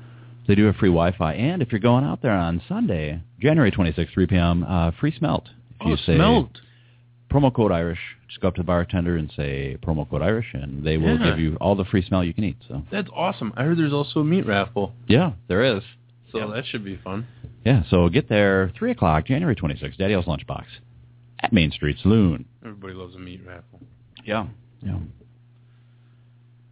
they 0.45 0.55
do 0.55 0.65
have 0.65 0.75
free 0.75 0.89
Wi-Fi, 0.89 1.33
and 1.35 1.61
if 1.61 1.71
you're 1.71 1.79
going 1.79 2.03
out 2.03 2.21
there 2.21 2.33
on 2.33 2.61
Sunday, 2.67 3.21
January 3.39 3.71
26th, 3.71 4.13
3 4.13 4.27
p.m., 4.27 4.65
uh, 4.65 4.91
free 4.99 5.15
smelt. 5.17 5.45
If 5.79 5.87
you 5.87 5.93
oh, 5.93 5.95
say 6.05 6.15
smelt. 6.15 6.59
Promo 7.29 7.53
code 7.53 7.71
Irish, 7.71 7.99
just 8.27 8.39
go 8.41 8.47
up 8.47 8.55
to 8.55 8.61
the 8.61 8.65
bartender 8.65 9.17
and 9.17 9.31
say 9.35 9.77
promo 9.81 10.09
code 10.09 10.21
Irish, 10.21 10.47
and 10.53 10.83
they 10.83 10.97
will 10.97 11.17
Yeah. 11.19 11.29
give 11.31 11.39
you 11.39 11.55
all 11.59 11.75
the 11.75 11.85
free 11.85 12.01
smell 12.01 12.23
you 12.23 12.33
can 12.33 12.43
eat. 12.43 12.57
So 12.67 12.83
That's 12.91 13.09
awesome. 13.13 13.53
I 13.57 13.63
heard 13.63 13.77
there's 13.77 13.93
also 13.93 14.21
a 14.21 14.23
meat 14.23 14.45
raffle, 14.45 14.93
yeah, 15.07 15.33
there 15.47 15.63
is. 15.63 15.83
so 16.31 16.39
Yeah. 16.39 16.45
that 16.55 16.65
should 16.65 16.83
be 16.83 16.95
fun. 16.97 17.25
Yeah, 17.65 17.83
so 17.89 18.07
get 18.09 18.29
there, 18.29 18.69
3 18.77 18.91
o'clock, 18.91 19.25
January 19.25 19.55
26th, 19.55 19.97
Daddy 19.97 20.13
O's 20.15 20.25
Lunchbox 20.25 20.65
at 21.41 21.51
Main 21.53 21.71
Street 21.71 21.97
Saloon. 21.99 22.45
Everybody 22.63 22.93
loves 22.93 23.15
a 23.15 23.19
meat 23.19 23.41
raffle. 23.45 23.81
Yeah. 24.25 24.47
Yeah. 24.81 24.99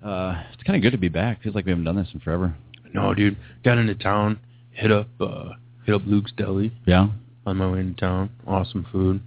Uh, 0.04 0.44
it's 0.54 0.62
kind 0.64 0.76
of 0.76 0.82
good 0.84 0.92
to 0.92 0.98
be 0.98 1.10
back. 1.10 1.42
Feels 1.42 1.56
like 1.56 1.66
we 1.66 1.72
haven't 1.72 1.86
done 1.86 1.96
this 1.96 2.10
in 2.14 2.20
forever. 2.20 2.54
No, 2.94 3.14
dude. 3.14 3.36
Got 3.64 3.78
into 3.78 3.96
town, 3.96 4.40
hit 4.72 4.92
up 4.92 5.08
uh 5.20 5.54
hit 5.86 5.96
up 5.96 6.02
Luke's 6.06 6.32
Deli 6.32 6.72
Yeah. 6.86 7.10
on 7.46 7.58
my 7.58 7.70
way 7.70 7.80
into 7.80 8.00
town. 8.00 8.30
Awesome 8.48 8.86
food. 8.92 9.22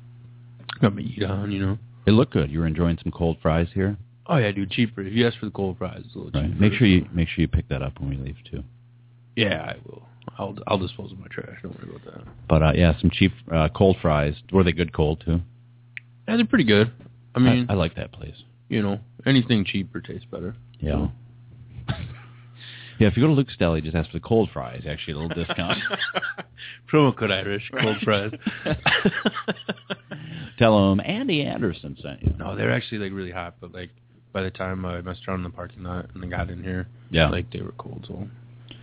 Got 0.80 0.94
my 0.94 1.00
eat 1.02 1.23
on, 1.25 1.50
you 1.52 1.58
know. 1.64 1.78
It 2.06 2.12
looked 2.12 2.32
good. 2.32 2.50
You 2.50 2.61
were 2.61 2.66
enjoying 2.66 2.99
some 3.02 3.12
cold 3.12 3.38
fries 3.42 3.68
here. 3.75 3.97
Oh 4.26 4.37
yeah, 4.37 4.52
dude, 4.52 4.70
cheaper. 4.70 5.00
If 5.02 5.12
you 5.12 5.26
ask 5.26 5.38
for 5.38 5.47
the 5.47 5.52
cold 5.52 5.78
fries, 5.78 6.02
it's 6.04 6.14
a 6.14 6.18
little 6.18 6.40
Right. 6.40 6.49
cheaper. 6.50 6.61
Make 6.61 6.73
sure 6.75 6.87
you 6.87 7.06
make 7.12 7.28
sure 7.28 7.42
you 7.42 7.49
pick 7.49 7.68
that 7.68 7.82
up 7.82 7.99
when 8.00 8.11
we 8.11 8.16
leave 8.16 8.37
too. 8.50 8.62
Yeah, 9.37 9.62
I 9.62 9.76
will. 9.87 10.02
I'll 10.38 10.56
I'll 10.66 10.78
dispose 10.78 11.11
of 11.12 11.18
my 11.18 11.26
trash. 11.28 11.58
Don't 11.62 11.75
worry 11.78 11.97
about 11.97 12.14
that. 12.14 12.25
But 12.49 12.62
uh, 12.62 12.73
yeah, 12.75 12.99
some 13.00 13.11
cheap 13.11 13.32
uh, 13.52 13.68
cold 13.75 13.97
fries. 14.02 14.35
Were 14.52 14.62
they 14.64 14.73
good 14.73 14.92
cold 14.92 15.23
too? 15.25 15.40
Yeah, 16.28 16.37
they're 16.37 16.47
pretty 16.47 16.64
good. 16.64 16.92
I 17.35 17.38
mean, 17.40 17.66
I, 17.68 17.75
like 17.75 17.94
that 17.97 18.12
place. 18.12 18.35
you 18.68 18.82
know, 18.82 18.99
anything 19.26 19.64
cheaper 19.64 20.00
tastes 20.00 20.26
better. 20.30 20.54
Yeah. 20.80 21.08
yeah, 22.99 23.09
if 23.09 23.17
you 23.17 23.23
go 23.23 23.26
to 23.28 23.33
Luke's 23.35 23.57
Deli, 23.57 23.81
just 23.81 23.95
ask 23.97 24.11
for 24.11 24.19
the 24.19 24.23
cold 24.25 24.50
fries. 24.52 24.83
Actually, 24.88 25.14
a 25.14 25.19
little 25.19 25.45
discount. 25.45 25.78
Promo 26.93 27.17
code 27.17 27.31
Irish, 27.31 27.71
cold 27.81 27.97
fries. 28.02 28.33
Tell 30.59 30.90
them 30.90 31.00
Andy 31.05 31.43
Anderson 31.43 31.97
sent 32.02 32.23
you. 32.23 32.35
no, 32.38 32.57
they're 32.57 32.73
actually 32.73 32.99
like 32.99 33.12
really 33.12 33.31
hot, 33.31 33.55
but 33.61 33.73
like 33.73 33.90
by 34.33 34.43
the 34.43 34.50
time 34.50 34.85
I 34.85 35.00
messed 35.02 35.26
around 35.28 35.38
in 35.40 35.45
the 35.45 35.50
parking 35.50 35.85
lot 35.85 36.07
and 36.14 36.25
I 36.25 36.28
got 36.28 36.50
in 36.50 36.62
here, 36.62 36.88
Yeah. 37.11 37.28
like 37.28 37.50
they 37.52 37.61
were 37.62 37.73
cold, 37.78 38.05
so 38.09 38.28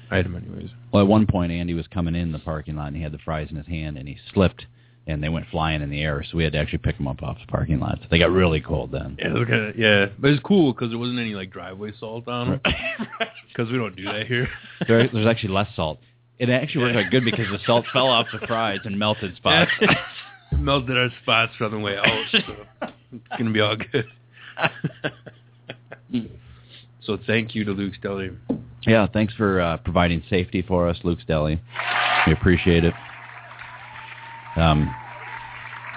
I 0.10 0.18
had 0.18 0.26
them 0.26 0.36
anyways. 0.36 0.70
Well, 0.94 1.04
at 1.04 1.10
one 1.10 1.28
point, 1.28 1.52
Andy 1.52 1.74
was 1.74 1.88
coming 1.88 2.16
in 2.16 2.32
the 2.32 2.40
parking 2.40 2.76
lot 2.78 2.88
and 2.88 2.96
he 2.96 3.04
had 3.04 3.12
the 3.12 3.18
fries 3.20 3.48
in 3.52 3.58
his 3.58 3.68
hand 3.68 3.98
and 3.98 4.08
he 4.08 4.18
slipped 4.34 4.66
and 5.08 5.24
they 5.24 5.30
went 5.30 5.46
flying 5.52 5.82
in 5.82 5.90
the 5.90 6.02
air. 6.02 6.24
So 6.30 6.38
we 6.38 6.44
had 6.44 6.54
to 6.54 6.60
actually 6.60 6.80
pick 6.80 6.98
them 6.98 7.08
up 7.08 7.22
off 7.22 7.38
the 7.40 7.52
parking 7.52 7.80
lot. 7.80 8.00
So 8.02 8.08
they 8.10 8.20
got 8.20 8.32
really 8.32 8.62
cold 8.62 8.92
then. 8.92 9.18
Yeah, 9.20 9.34
it. 9.36 9.76
Yeah, 9.78 10.06
but 10.18 10.32
it's 10.32 10.42
cool 10.44 10.74
because 10.74 10.90
there 10.90 10.98
wasn't 10.98 11.20
any 11.20 11.36
like 11.36 11.52
driveway 11.52 11.92
salt 12.00 12.28
on 12.28 12.50
them. 12.50 12.62
Because 13.50 13.72
we 13.72 13.78
don't 13.78 13.96
do 13.96 14.06
that 14.06 14.28
here. 14.28 14.48
There, 14.88 15.08
there's 15.08 15.28
actually 15.28 15.54
less 15.54 15.70
salt. 15.76 16.00
It 16.38 16.50
actually 16.50 16.86
worked 16.86 16.98
out 16.98 17.12
good 17.12 17.24
because 17.24 17.48
the 17.50 17.60
salt 17.66 17.86
fell 17.94 18.08
off 18.08 18.28
the 18.34 18.46
fries 18.46 18.80
and 18.84 19.00
melted 19.00 19.36
spots. 19.38 19.72
Melted 20.52 20.96
our 20.96 21.10
spots 21.22 21.54
on 21.60 21.72
the 21.72 21.80
way 21.80 21.98
out, 21.98 22.26
so 22.32 22.38
it's 23.12 23.24
gonna 23.38 23.52
be 23.52 23.60
all 23.60 23.76
good. 23.76 24.06
so 27.02 27.18
thank 27.26 27.56
you 27.56 27.66
to 27.66 27.72
Luke's 27.72 27.98
Deli. 28.02 28.30
yeah, 28.86 29.08
thanks 29.12 29.34
for 29.34 29.60
uh, 29.60 29.78
providing 29.78 30.24
safety 30.30 30.62
for 30.62 30.88
us, 30.88 30.98
Luke's 31.04 31.26
Deli. 31.26 31.60
We 32.28 32.34
appreciate 32.34 32.86
it. 32.86 32.94
Um, 34.56 34.94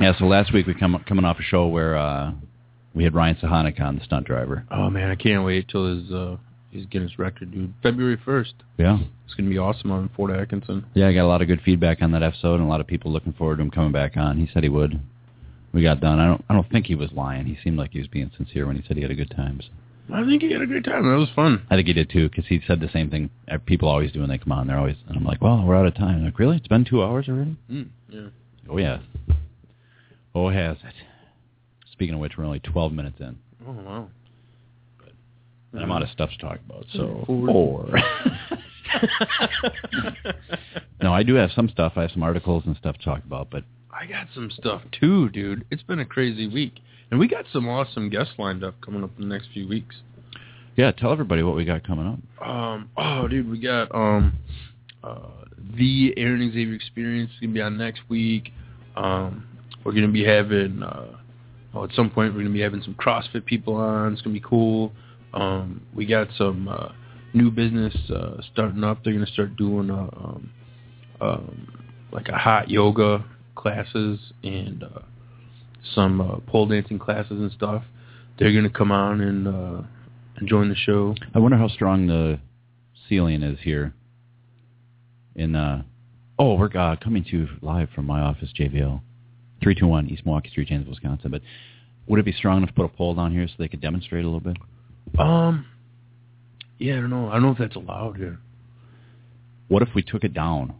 yeah, 0.00 0.12
so 0.19 0.25
last 0.27 0.53
week 0.53 0.67
we 0.67 0.75
come 0.75 1.03
coming 1.09 1.25
off 1.25 1.38
a 1.38 1.43
show 1.43 1.67
where 1.67 1.97
uh, 1.97 2.33
we 2.95 3.05
had 3.05 3.15
Ryan 3.15 3.37
Sahanik 3.37 3.81
on, 3.81 3.99
the 3.99 4.05
stunt 4.05 4.27
driver. 4.27 4.65
Oh 4.71 4.91
man, 4.91 5.11
I 5.11 5.15
can't 5.15 5.45
wait 5.45 5.69
till 5.69 5.87
his 5.95 6.11
uh 6.12 6.37
he's 6.71 6.87
getting 6.87 7.09
his 7.09 7.19
record, 7.19 7.50
dude. 7.53 7.73
February 7.83 8.19
first. 8.25 8.55
Yeah. 8.79 8.99
It's 9.25 9.35
gonna 9.35 9.50
be 9.50 9.59
awesome 9.59 9.91
on 9.91 10.11
Fort 10.17 10.31
Atkinson. 10.31 10.87
Yeah, 10.95 11.09
I 11.09 11.15
got 11.15 11.25
a 11.25 11.29
lot 11.29 11.43
of 11.43 11.49
good 11.49 11.61
feedback 11.65 12.03
on 12.03 12.12
that 12.12 12.23
episode, 12.23 12.55
and 12.55 12.65
a 12.65 12.69
lot 12.69 12.81
of 12.81 12.87
people 12.87 13.12
looking 13.12 13.33
forward 13.33 13.57
to 13.57 13.62
him 13.62 13.71
coming 13.71 13.93
back 13.93 14.17
on. 14.17 14.38
He 14.38 14.49
said 14.53 14.62
he 14.62 14.69
would. 14.69 15.00
We 15.73 15.83
got 15.83 16.00
done. 16.00 16.19
I 16.19 16.27
don't. 16.27 16.45
I 16.49 16.55
don't 16.55 16.71
think 16.71 16.87
he 16.87 16.95
was 16.95 17.12
lying. 17.12 17.47
He 17.47 17.59
seemed 17.62 17.77
like 17.77 17.91
he 17.93 17.99
was 17.99 18.09
being 18.09 18.31
sincere 18.37 18.67
when 18.67 18.77
he 18.77 18.83
said 18.87 18.97
he 18.97 19.03
had 19.03 19.11
a 19.11 19.17
good 19.17 19.31
time. 19.31 19.61
So 19.61 20.15
I 20.15 20.25
think 20.25 20.41
he 20.43 20.50
had 20.50 20.62
a 20.62 20.67
great 20.67 20.85
time. 20.85 21.03
That 21.05 21.19
was 21.19 21.29
fun. 21.37 21.67
I 21.71 21.77
think 21.77 21.87
he 21.88 21.93
did 21.93 22.09
too, 22.09 22.31
because 22.31 22.47
he 22.47 22.61
said 22.67 22.81
the 22.81 22.88
same 22.88 23.11
thing. 23.11 23.29
People 23.67 23.88
always 23.88 24.11
do 24.11 24.21
when 24.21 24.31
they 24.31 24.38
come 24.38 24.53
on. 24.53 24.67
They're 24.67 24.79
always. 24.79 24.97
And 25.07 25.17
I'm 25.17 25.25
like, 25.25 25.43
well, 25.43 25.62
we're 25.65 25.77
out 25.77 25.87
of 25.87 25.95
time. 25.95 26.25
Like, 26.25 26.38
really? 26.38 26.57
It's 26.57 26.69
been 26.69 26.85
two 26.87 27.03
hours 27.03 27.29
already? 27.29 27.57
Mm, 27.71 27.88
yeah. 28.09 28.29
Oh 28.69 28.79
yeah. 28.79 28.99
Oh, 30.35 30.49
has 30.51 30.77
it? 30.85 30.95
Speaking 31.93 32.15
of 32.15 32.21
which, 32.21 32.37
we're 32.39 32.45
only 32.45 32.61
12 32.61 32.93
minutes 32.93 33.17
in, 33.21 33.37
Oh 33.67 33.73
wow. 33.73 34.09
and 35.73 35.83
I'm 35.83 35.91
out 35.91 36.03
of 36.03 36.09
stuff 36.11 36.31
to 36.31 36.39
talk 36.39 36.59
about. 36.65 36.85
So 36.93 37.25
Forward. 37.27 37.91
four. 37.91 37.91
no, 41.03 41.13
I 41.13 41.23
do 41.23 41.35
have 41.35 41.51
some 41.55 41.69
stuff. 41.69 41.93
I 41.97 42.03
have 42.03 42.11
some 42.13 42.23
articles 42.23 42.65
and 42.67 42.77
stuff 42.77 42.97
to 42.99 43.05
talk 43.05 43.25
about, 43.25 43.51
but 43.51 43.65
I 43.91 44.07
got 44.07 44.29
some 44.35 44.51
stuff 44.51 44.83
too, 44.99 45.29
dude. 45.31 45.65
It's 45.71 45.83
been 45.83 45.99
a 46.01 46.05
crazy 46.05 46.47
week, 46.47 46.75
and 47.11 47.19
we 47.19 47.29
got 47.29 47.45
some 47.53 47.69
awesome 47.69 48.11
guests 48.11 48.35
lined 48.39 48.65
up 48.65 48.81
coming 48.81 49.03
up 49.03 49.11
in 49.19 49.29
the 49.29 49.35
next 49.35 49.49
few 49.53 49.69
weeks. 49.69 49.97
yeah, 50.77 50.93
tell 50.93 51.13
everybody 51.13 51.43
what 51.43 51.57
we 51.57 51.65
got 51.65 51.87
coming 51.87 52.07
up. 52.07 52.47
Um, 52.47 52.91
oh, 52.97 53.29
dude, 53.29 53.51
we 53.51 53.59
got 53.61 53.95
um, 53.95 54.39
uh, 55.03 55.19
the 55.77 56.15
Aaron 56.17 56.50
Xavier 56.53 56.75
Experience 56.75 57.31
is 57.31 57.41
gonna 57.41 57.53
be 57.53 57.61
on 57.61 57.77
next 57.77 58.03
week. 58.09 58.53
Um, 58.97 59.47
we're 59.85 59.93
gonna 59.93 60.09
be 60.09 60.25
having, 60.25 60.83
uh, 60.83 61.17
oh, 61.75 61.85
at 61.85 61.93
some 61.93 62.11
point 62.11 62.35
we're 62.35 62.41
gonna 62.41 62.53
be 62.53 62.61
having 62.61 62.83
some 62.83 62.95
CrossFit 62.95 63.45
people 63.45 63.75
on. 63.75 64.12
It's 64.12 64.23
gonna 64.23 64.35
be 64.35 64.45
cool. 64.45 64.93
Um, 65.35 65.83
we 65.95 66.07
got 66.07 66.29
some 66.37 66.69
uh, 66.69 66.91
new 67.35 67.50
business 67.50 67.95
uh, 68.11 68.41
starting 68.53 68.85
up. 68.85 69.05
They're 69.05 69.12
gonna 69.12 69.27
start 69.27 69.57
doing 69.57 69.91
uh, 69.91 70.09
um, 70.17 70.50
um, 71.21 71.69
like 72.12 72.29
a 72.29 72.37
hot 72.37 72.71
yoga 72.71 73.25
classes 73.55 74.19
and 74.43 74.83
uh, 74.83 75.00
some 75.95 76.21
uh, 76.21 76.38
pole 76.47 76.67
dancing 76.67 76.99
classes 76.99 77.33
and 77.33 77.53
stuff. 77.53 77.83
They're 78.38 78.53
gonna 78.53 78.71
come 78.71 78.93
on 78.93 79.21
and 79.21 79.49
uh, 79.49 79.83
and 80.37 80.49
join 80.49 80.69
the 80.69 80.77
show. 80.77 81.15
I 81.35 81.38
wonder 81.38 81.57
how 81.59 81.69
strong 81.69 82.07
the 82.07 82.38
ceiling 83.09 83.43
is 83.43 83.59
here. 83.62 83.95
In 85.35 85.55
uh, 85.55 85.83
oh, 86.39 86.55
we're 86.55 86.71
uh, 86.77 86.97
coming 86.97 87.25
to 87.25 87.31
you 87.31 87.49
live 87.63 87.89
from 87.95 88.07
my 88.07 88.21
office, 88.21 88.51
JVL, 88.59 89.01
three 89.63 89.75
two 89.75 89.87
one 89.87 90.09
East 90.09 90.25
Milwaukee 90.25 90.51
Street, 90.51 90.69
Janesville, 90.69 90.93
Wisconsin. 90.93 91.31
But 91.31 91.43
would 92.07 92.19
it 92.19 92.25
be 92.25 92.33
strong 92.33 92.59
enough 92.59 92.71
to 92.71 92.75
put 92.75 92.85
a 92.85 92.89
pole 92.89 93.15
down 93.15 93.33
here 93.33 93.47
so 93.47 93.55
they 93.59 93.69
could 93.69 93.81
demonstrate 93.81 94.25
a 94.25 94.29
little 94.29 94.41
bit? 94.41 94.57
Um, 95.19 95.67
yeah, 96.79 96.95
I 96.95 97.01
don't 97.01 97.11
know. 97.11 97.29
I 97.29 97.35
don't 97.35 97.43
know 97.43 97.53
if 97.53 97.59
that's 97.59 97.77
allowed 97.77 98.17
here. 98.17 98.39
What 99.69 99.83
if 99.83 99.89
we 99.95 100.03
took 100.03 100.25
it 100.25 100.33
down? 100.35 100.75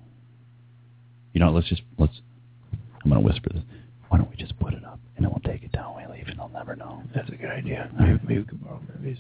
You 1.33 1.41
know, 1.41 1.51
let's 1.51 1.69
just 1.69 1.83
let's. 1.99 2.21
I'm 3.05 3.11
gonna 3.11 3.21
whisper 3.21 3.51
this. 3.53 3.63
Why 4.09 4.19
don't 4.19 4.31
we 4.31 4.37
just 4.37 4.59
put 4.59 4.75
it 4.75 4.85
up 4.85 4.99
and 5.17 5.25
then 5.25 5.33
we'll 5.33 5.53
take 5.53 5.63
it 5.63 5.73
down 5.73 5.95
when 5.95 6.09
we 6.09 6.17
leave 6.17 6.29
and 6.29 6.39
they'll 6.39 6.49
never 6.49 6.75
know. 6.77 7.03
That's 7.15 7.29
a 7.29 7.37
good 7.37 7.51
idea. 7.51 7.91
Maybe, 7.99 8.19
maybe 8.23 8.39
we 8.39 8.45
could 8.45 8.65
borrow 8.65 8.81
movies. 8.97 9.19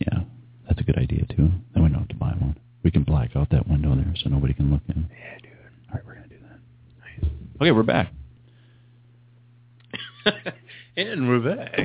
Yeah, 0.00 0.20
that's 0.68 0.80
a 0.80 0.84
good 0.84 0.98
idea 0.98 1.24
too. 1.26 1.50
Then 1.72 1.82
we 1.82 1.88
don't 1.88 2.00
have 2.00 2.08
to 2.08 2.14
buy 2.14 2.32
one. 2.38 2.56
We 2.84 2.90
can 2.90 3.02
black 3.02 3.34
out 3.34 3.48
that 3.50 3.66
window 3.66 3.94
there 3.96 4.14
so 4.22 4.28
nobody 4.30 4.52
can 4.54 4.70
look 4.70 4.82
in. 4.88 5.08
Yeah, 5.10 5.38
dude. 5.42 5.50
All 5.88 5.94
right, 5.96 6.06
we're 6.06 6.14
gonna 6.14 6.28
do 6.28 6.36
that. 6.42 7.28
Okay, 7.62 7.72
we're 7.72 7.82
back. 7.82 8.12
and 10.96 11.28
we're 11.28 11.56
back. 11.56 11.78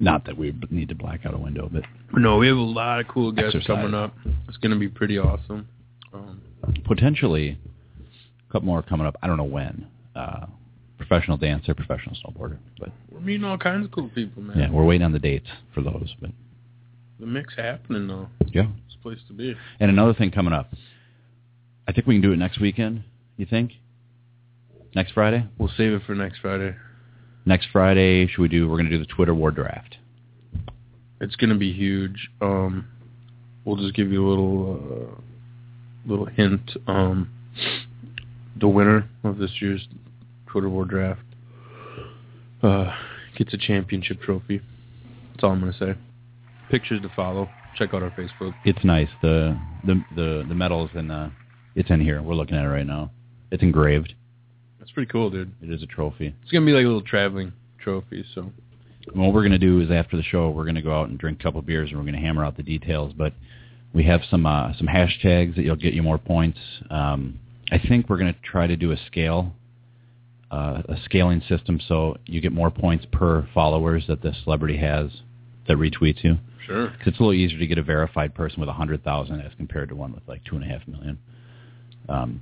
Not 0.00 0.24
that 0.26 0.36
we 0.36 0.52
need 0.70 0.88
to 0.88 0.94
black 0.94 1.24
out 1.24 1.34
a 1.34 1.38
window, 1.38 1.68
but 1.72 1.84
No, 2.12 2.38
we 2.38 2.48
have 2.48 2.56
a 2.56 2.60
lot 2.60 3.00
of 3.00 3.08
cool 3.08 3.30
guests 3.32 3.54
Exercise. 3.54 3.66
coming 3.66 3.94
up. 3.94 4.14
It's 4.48 4.56
going 4.56 4.72
to 4.72 4.78
be 4.78 4.88
pretty 4.88 5.18
awesome. 5.18 5.68
Um, 6.12 6.40
potentially 6.84 7.58
a 8.48 8.52
couple 8.52 8.66
more 8.66 8.82
coming 8.82 9.06
up. 9.06 9.16
I 9.22 9.26
don't 9.28 9.36
know 9.36 9.44
when. 9.44 9.86
Uh, 10.16 10.46
professional 10.96 11.36
dancer, 11.36 11.74
professional 11.74 12.16
snowboarder, 12.16 12.56
but 12.78 12.90
we're 13.10 13.20
meeting 13.20 13.44
all 13.44 13.58
kinds 13.58 13.84
of 13.84 13.92
cool 13.92 14.08
people, 14.14 14.42
man. 14.42 14.58
yeah, 14.58 14.70
we're 14.70 14.84
waiting 14.84 15.04
on 15.04 15.12
the 15.12 15.18
dates 15.18 15.46
for 15.74 15.80
those. 15.82 16.14
But 16.20 16.30
The 17.20 17.26
mix 17.26 17.54
happening, 17.56 18.08
though. 18.08 18.28
yeah, 18.52 18.66
It's 18.86 18.96
a 18.98 19.02
place 19.02 19.18
to 19.28 19.32
be. 19.32 19.54
and 19.80 19.90
another 19.90 20.14
thing 20.14 20.30
coming 20.30 20.52
up. 20.52 20.72
I 21.86 21.92
think 21.92 22.06
we 22.06 22.14
can 22.14 22.22
do 22.22 22.32
it 22.32 22.36
next 22.38 22.60
weekend. 22.60 23.04
You 23.36 23.46
think? 23.46 23.72
Next 24.94 25.12
Friday? 25.12 25.46
We'll 25.58 25.70
save 25.76 25.92
it 25.92 26.02
for 26.06 26.14
next 26.14 26.38
Friday. 26.40 26.74
Next 27.46 27.68
Friday, 27.72 28.26
should 28.26 28.40
we 28.40 28.48
do? 28.48 28.68
We're 28.68 28.76
going 28.76 28.88
to 28.90 28.96
do 28.96 28.98
the 28.98 29.06
Twitter 29.12 29.34
War 29.34 29.50
Draft. 29.50 29.96
It's 31.20 31.36
going 31.36 31.50
to 31.50 31.56
be 31.58 31.72
huge. 31.72 32.30
Um, 32.40 32.86
we'll 33.64 33.76
just 33.76 33.94
give 33.94 34.10
you 34.10 34.26
a 34.26 34.28
little 34.28 34.80
uh, 35.16 35.20
little 36.08 36.26
hint. 36.26 36.70
Um, 36.86 37.30
the 38.58 38.68
winner 38.68 39.08
of 39.24 39.38
this 39.38 39.50
year's 39.60 39.86
Twitter 40.46 40.68
War 40.68 40.84
Draft 40.84 41.20
uh, 42.62 42.92
gets 43.36 43.52
a 43.52 43.58
championship 43.58 44.20
trophy. 44.22 44.60
That's 45.32 45.44
all 45.44 45.50
I'm 45.52 45.60
going 45.60 45.72
to 45.72 45.78
say. 45.78 45.94
Pictures 46.70 47.00
to 47.02 47.10
follow. 47.14 47.48
Check 47.76 47.92
out 47.94 48.02
our 48.02 48.10
Facebook. 48.10 48.54
It's 48.64 48.84
nice. 48.84 49.08
The 49.22 49.58
the 49.84 50.02
the 50.14 50.44
the 50.48 50.54
medals 50.54 50.90
in 50.94 51.08
the 51.08 51.30
it's 51.74 51.90
in 51.90 52.00
here. 52.00 52.22
We're 52.22 52.34
looking 52.34 52.56
at 52.56 52.64
it 52.64 52.68
right 52.68 52.86
now. 52.86 53.10
It's 53.50 53.62
engraved. 53.62 54.14
That's 54.78 54.90
pretty 54.92 55.10
cool, 55.10 55.30
dude. 55.30 55.52
It 55.62 55.70
is 55.70 55.82
a 55.82 55.86
trophy. 55.86 56.34
It's 56.42 56.52
going 56.52 56.64
to 56.64 56.66
be 56.66 56.72
like 56.72 56.84
a 56.84 56.88
little 56.88 57.02
traveling 57.02 57.52
trophy. 57.80 58.24
So 58.34 58.50
And 59.12 59.20
what 59.22 59.32
we're 59.34 59.42
going 59.42 59.52
to 59.52 59.58
do 59.58 59.80
is 59.80 59.90
after 59.90 60.16
the 60.16 60.22
show, 60.22 60.50
we're 60.50 60.64
going 60.64 60.74
to 60.76 60.82
go 60.82 60.94
out 60.98 61.08
and 61.08 61.18
drink 61.18 61.40
a 61.40 61.42
couple 61.42 61.60
beers, 61.62 61.90
and 61.90 61.98
we're 61.98 62.04
going 62.04 62.14
to 62.14 62.20
hammer 62.20 62.44
out 62.44 62.56
the 62.56 62.62
details. 62.62 63.12
But 63.16 63.32
we 63.92 64.04
have 64.04 64.20
some 64.30 64.46
uh, 64.46 64.72
some 64.76 64.86
hashtags 64.86 65.56
that 65.56 65.64
you'll 65.64 65.76
get 65.76 65.94
you 65.94 66.02
more 66.02 66.18
points. 66.18 66.58
Um, 66.90 67.38
I 67.70 67.78
think 67.78 68.08
we're 68.08 68.18
going 68.18 68.32
to 68.32 68.40
try 68.40 68.66
to 68.66 68.76
do 68.76 68.92
a 68.92 68.96
scale, 69.06 69.52
uh, 70.50 70.82
a 70.88 70.96
scaling 71.04 71.42
system, 71.48 71.80
so 71.88 72.16
you 72.26 72.40
get 72.40 72.52
more 72.52 72.70
points 72.70 73.06
per 73.10 73.48
followers 73.54 74.04
that 74.08 74.22
the 74.22 74.32
celebrity 74.44 74.76
has 74.76 75.10
that 75.66 75.76
retweets 75.78 76.22
you. 76.22 76.38
Sure. 76.66 76.88
'Cause 76.88 77.06
it's 77.06 77.18
a 77.18 77.22
little 77.22 77.32
easier 77.34 77.58
to 77.58 77.66
get 77.66 77.78
a 77.78 77.82
verified 77.82 78.34
person 78.34 78.60
with 78.60 78.68
a 78.68 78.72
hundred 78.72 79.02
thousand 79.04 79.40
as 79.40 79.52
compared 79.56 79.88
to 79.90 79.94
one 79.94 80.12
with 80.12 80.26
like 80.28 80.42
two 80.44 80.56
and 80.56 80.64
a 80.64 80.68
half 80.68 80.86
million. 80.88 81.18
Um, 82.08 82.40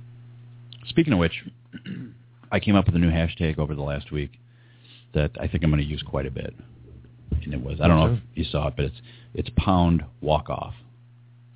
speaking 0.87 1.13
of 1.13 1.19
which, 1.19 1.43
I 2.51 2.59
came 2.59 2.75
up 2.75 2.85
with 2.85 2.95
a 2.95 2.99
new 2.99 3.11
hashtag 3.11 3.57
over 3.57 3.75
the 3.75 3.81
last 3.81 4.11
week 4.11 4.39
that 5.13 5.31
I 5.39 5.47
think 5.47 5.63
I'm 5.63 5.69
going 5.71 5.81
to 5.83 5.87
use 5.89 6.01
quite 6.01 6.25
a 6.25 6.31
bit. 6.31 6.53
And 7.43 7.53
it 7.53 7.61
was 7.63 7.79
I 7.81 7.87
don't 7.87 7.97
know 7.99 8.13
if 8.13 8.19
you 8.35 8.43
saw 8.43 8.67
it, 8.67 8.75
but 8.75 8.85
it's 8.85 9.01
it's 9.33 9.49
pound 9.57 10.03
walk 10.21 10.49
off. 10.49 10.75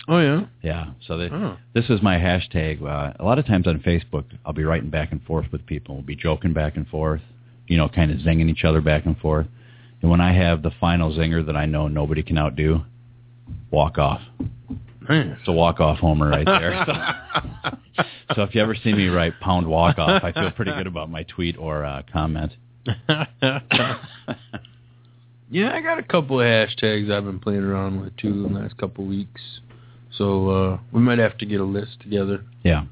Oh 0.10 0.20
yeah. 0.20 0.46
Yeah. 0.64 0.92
So 1.06 1.16
Oh. 1.20 1.58
this 1.74 1.90
is 1.90 2.02
my 2.02 2.16
hashtag. 2.18 2.82
Uh, 2.82 3.14
a 3.20 3.24
lot 3.26 3.40
of 3.40 3.46
times 3.46 3.68
on 3.68 3.80
Facebook, 3.80 4.24
I'll 4.46 4.54
be 4.54 4.64
writing 4.64 4.90
back 4.90 5.12
and 5.12 5.22
forth 5.24 5.48
with 5.52 5.66
people. 5.66 5.96
We'll 5.96 6.04
be 6.06 6.16
joking 6.16 6.54
back 6.54 6.78
and 6.78 6.88
forth, 6.88 7.22
you 7.68 7.76
know, 7.78 7.90
kind 7.90 8.10
of 8.12 8.20
zinging 8.20 8.50
each 8.50 8.64
other 8.64 8.80
back 8.82 9.06
and 9.06 9.18
forth. 9.18 9.48
And 10.02 10.12
when 10.12 10.22
I 10.22 10.34
have 10.34 10.62
the 10.62 10.72
final 10.80 11.12
zinger 11.12 11.46
that 11.46 11.56
I 11.56 11.66
know 11.66 11.88
nobody 11.88 12.24
can 12.24 12.38
outdo, 12.38 12.82
walk 13.72 13.98
off. 13.98 14.22
It's 15.10 15.48
a 15.48 15.52
walk 15.52 15.80
off 15.80 16.00
homer 16.00 16.30
right 16.30 16.46
there. 16.46 17.78
So, 17.98 18.04
so 18.36 18.44
if 18.44 18.54
you 18.54 18.62
ever 18.62 18.76
see 18.76 18.94
me 18.94 19.08
write 19.08 19.40
pound 19.40 19.68
walk 19.68 19.98
off, 19.98 20.24
I 20.24 20.32
feel 20.32 20.52
pretty 20.52 20.72
good 20.72 20.86
about 20.86 21.10
my 21.10 21.24
tweet 21.24 21.58
or 21.58 21.84
uh, 21.84 22.04
comment. 22.14 22.52
yeah, 25.50 25.74
I 25.74 25.82
got 25.82 25.98
a 25.98 26.04
couple 26.04 26.40
of 26.40 26.46
hashtags 26.46 27.12
I've 27.12 27.26
been 27.26 27.40
playing 27.40 27.64
around 27.64 28.02
with 28.02 28.16
too 28.18 28.28
in 28.28 28.54
the 28.54 28.60
last 28.60 28.78
couple 28.78 29.04
of 29.04 29.10
weeks. 29.10 29.42
So 30.16 30.50
uh, 30.50 30.80
we 30.92 31.02
might 31.02 31.18
have 31.18 31.38
to 31.40 31.46
get 31.48 31.60
a 31.60 31.66
list 31.66 32.00
together. 32.02 32.44
Yeah. 32.64 32.86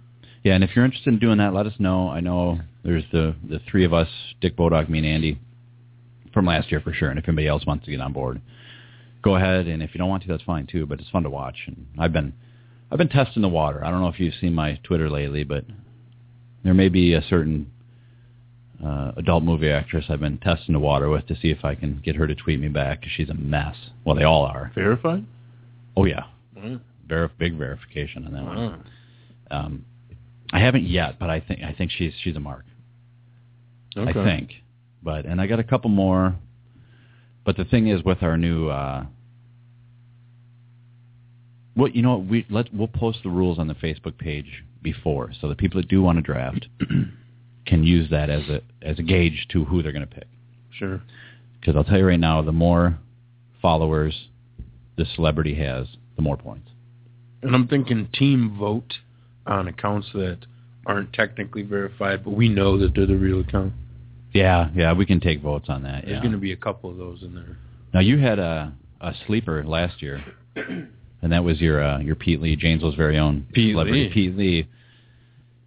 Yeah, 0.44 0.54
and 0.54 0.64
if 0.64 0.76
you're 0.76 0.86
interested 0.86 1.14
in 1.14 1.20
doing 1.20 1.38
that, 1.40 1.54
let 1.54 1.66
us 1.66 1.74
know. 1.80 2.10
I 2.10 2.20
know 2.20 2.60
there's 2.84 3.04
the 3.12 3.36
the 3.48 3.60
three 3.70 3.84
of 3.84 3.94
us, 3.94 4.08
Dick 4.42 4.56
Bodog, 4.56 4.90
me, 4.90 5.00
and 5.00 5.08
Andy, 5.08 5.40
from 6.36 6.46
last 6.46 6.70
year 6.70 6.80
for 6.82 6.94
sure. 6.94 7.10
And 7.10 7.18
if 7.18 7.28
anybody 7.28 7.48
else 7.48 7.66
wants 7.66 7.86
to 7.86 7.92
get 7.92 8.00
on 8.02 8.14
board, 8.14 8.40
go 9.24 9.36
ahead. 9.38 9.66
And 9.66 9.82
if 9.82 9.96
you 9.96 9.98
don't 9.98 10.10
want 10.10 10.22
to, 10.24 10.30
that's 10.30 10.44
fine 10.44 10.68
too. 10.68 10.86
But 10.86 11.00
it's 11.00 11.10
fun 11.10 11.24
to 11.24 11.30
watch. 11.32 11.56
And 11.66 11.88
I've 11.98 12.14
been 12.14 12.34
I've 12.92 13.00
been 13.00 13.10
testing 13.10 13.42
the 13.42 13.50
water. 13.50 13.84
I 13.84 13.90
don't 13.90 14.02
know 14.02 14.10
if 14.10 14.20
you've 14.20 14.36
seen 14.40 14.54
my 14.54 14.80
Twitter 14.84 15.10
lately, 15.10 15.44
but 15.44 15.66
there 16.64 16.76
may 16.76 16.90
be 16.90 17.14
a 17.14 17.24
certain 17.24 17.72
uh, 18.86 19.14
adult 19.18 19.44
movie 19.44 19.70
actress 19.70 20.06
I've 20.10 20.20
been 20.20 20.38
testing 20.38 20.74
the 20.74 20.80
water 20.80 21.10
with 21.10 21.26
to 21.28 21.36
see 21.36 21.50
if 21.50 21.64
I 21.66 21.74
can 21.76 22.02
get 22.04 22.16
her 22.18 22.28
to 22.28 22.36
tweet 22.36 22.60
me 22.60 22.68
back 22.68 23.00
because 23.00 23.14
She's 23.16 23.30
a 23.30 23.34
mess. 23.34 23.76
Well, 24.04 24.16
they 24.16 24.24
all 24.24 24.44
are. 24.46 24.72
Verified? 24.76 25.26
Oh 25.98 26.06
yeah, 26.06 26.26
Mm. 26.58 26.82
Verif- 27.08 27.32
big 27.40 27.56
verification 27.58 28.26
on 28.26 28.34
that 28.34 28.44
one. 28.44 28.84
Um, 29.52 29.86
I 30.52 30.60
haven't 30.60 30.84
yet, 30.84 31.18
but 31.20 31.30
I 31.30 31.40
think 31.40 31.62
I 31.64 31.72
think 31.74 31.92
she's 31.92 32.14
she's 32.24 32.36
a 32.36 32.40
mark. 32.40 32.66
Okay. 33.98 34.20
I 34.20 34.24
think. 34.24 34.52
But 35.06 35.26
and 35.26 35.40
I 35.40 35.46
got 35.46 35.60
a 35.60 35.64
couple 35.64 35.92
more. 35.92 36.36
But 37.46 37.58
the 37.58 37.64
thing 37.64 37.88
is, 37.88 38.04
with 38.04 38.24
our 38.24 38.38
new, 38.38 38.70
uh, 38.70 39.06
what 41.76 41.96
you 41.96 42.02
know, 42.02 42.18
what, 42.18 42.28
we 42.28 42.46
let 42.50 42.74
we'll 42.74 42.88
post 42.88 43.20
the 43.24 43.30
rules 43.30 43.60
on 43.60 43.68
the 43.68 43.76
Facebook 43.76 44.18
page 44.18 44.64
before, 44.82 45.32
so 45.40 45.48
the 45.48 45.56
people 45.56 45.80
that 45.80 45.88
do 45.88 46.02
want 46.02 46.18
to 46.18 46.24
draft 46.24 46.68
can 47.68 47.84
use 47.84 48.10
that 48.10 48.32
as 48.32 48.50
a 48.50 48.62
as 48.82 48.98
a 48.98 49.04
gauge 49.04 49.46
to 49.52 49.64
who 49.66 49.84
they're 49.84 49.92
going 49.92 50.08
to 50.08 50.14
pick. 50.14 50.28
Sure. 50.72 51.02
Because 51.60 51.76
I'll 51.76 51.84
tell 51.84 52.00
you 52.00 52.08
right 52.08 52.20
now, 52.20 52.42
the 52.42 52.52
more 52.52 52.98
followers 53.62 54.28
the 54.98 55.06
celebrity 55.16 55.56
has, 55.56 55.88
the 56.16 56.24
more 56.24 56.38
points. 56.38 56.70
And 57.44 57.54
I'm 57.54 57.68
thinking 57.68 58.10
team 58.12 58.58
vote 58.60 58.96
on 59.46 59.68
accounts 59.68 60.08
that 60.14 60.40
aren't 60.88 61.14
technically 61.14 61.62
verified, 61.62 62.24
but 62.24 62.32
we 62.32 62.50
know 62.50 62.78
that 62.80 62.96
they're 62.96 63.06
the 63.06 63.16
real 63.16 63.42
account. 63.42 63.74
Yeah, 64.36 64.70
yeah, 64.76 64.92
we 64.94 65.06
can 65.06 65.20
take 65.22 65.42
votes 65.42 65.70
on 65.70 65.84
that. 65.84 66.04
There's 66.04 66.16
Yeah. 66.18 66.20
going 66.22 66.34
to 66.34 66.38
be 66.38 66.52
a 66.52 66.58
couple 66.58 66.90
of 66.90 66.98
those 66.98 67.24
in 67.24 67.34
there. 67.34 67.58
Now 67.94 68.02
you 68.02 68.18
had 68.20 68.38
a 68.40 68.74
a 69.02 69.14
sleeper 69.26 69.64
last 69.64 70.02
year, 70.02 70.24
and 70.56 71.32
that 71.32 71.44
was 71.44 71.62
your 71.62 71.82
uh, 71.84 72.00
your 72.00 72.16
Pete 72.16 72.42
Lee, 72.42 72.56
Janesville's 72.56 72.96
very 72.96 73.18
own 73.18 73.46
Pete 73.54 73.74
celebrity. 73.74 74.04
Lee. 74.04 74.10
Pete 74.14 74.36
Lee. 74.38 74.68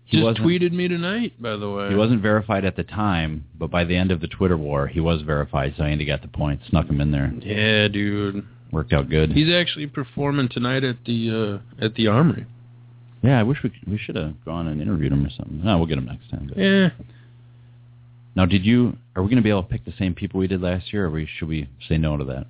He 0.05 0.21
Just 0.23 0.39
tweeted 0.41 0.73
me 0.73 0.89
tonight, 0.89 1.35
by 1.41 1.57
the 1.57 1.71
way. 1.71 1.91
He 1.91 1.95
wasn't 1.95 2.23
verified 2.23 2.65
at 2.65 2.77
the 2.77 2.83
time, 2.83 3.45
but 3.59 3.71
by 3.71 3.85
the 3.85 3.95
end 3.95 4.11
of 4.11 4.21
the 4.21 4.27
Twitter 4.29 4.57
war, 4.57 4.87
he 4.87 5.01
was 5.01 5.21
verified. 5.21 5.75
So 5.77 5.85
I 5.85 5.89
Andy 5.89 6.07
got 6.07 6.23
the 6.23 6.29
point, 6.29 6.61
snuck 6.69 6.89
him 6.89 7.01
in 7.03 7.11
there, 7.11 7.31
Yeah, 7.43 7.89
dude. 7.89 8.45
worked 8.73 8.93
out 8.95 9.09
good. 9.11 9.33
He's 9.33 9.53
actually 9.53 9.87
performing 9.87 10.49
tonight 10.49 10.83
at 10.85 10.97
the 11.07 11.61
uh 11.81 11.85
at 11.85 11.95
the 11.95 12.07
Armory. 12.09 12.45
yeah, 13.23 13.39
I 13.41 13.43
wish 13.45 13.63
we 13.63 13.71
we 13.87 13.97
should 13.99 14.17
have 14.17 14.43
gone 14.45 14.67
and 14.69 14.81
interviewed 14.83 15.13
him 15.13 15.25
or 15.27 15.31
something. 15.31 15.63
No, 15.65 15.77
we'll 15.79 15.87
get 15.87 15.99
him 15.99 16.07
next 16.07 16.29
time. 16.31 16.47
But. 16.49 16.59
Yeah. 16.59 16.91
Now, 18.39 18.47
did 18.47 18.65
you? 18.65 18.97
Are 19.17 19.23
we 19.25 19.29
going 19.29 19.39
to 19.39 19.43
be 19.43 19.51
able 19.51 19.65
to 19.65 19.69
pick 19.69 19.85
the 19.85 19.93
same 19.99 20.15
people 20.15 20.39
we 20.39 20.47
did 20.47 20.63
last 20.63 20.93
year, 20.93 21.07
or 21.07 21.11
we 21.11 21.27
should 21.39 21.49
we 21.49 21.69
say 21.89 21.99
no 21.99 22.17
to 22.17 22.25
that? 22.27 22.47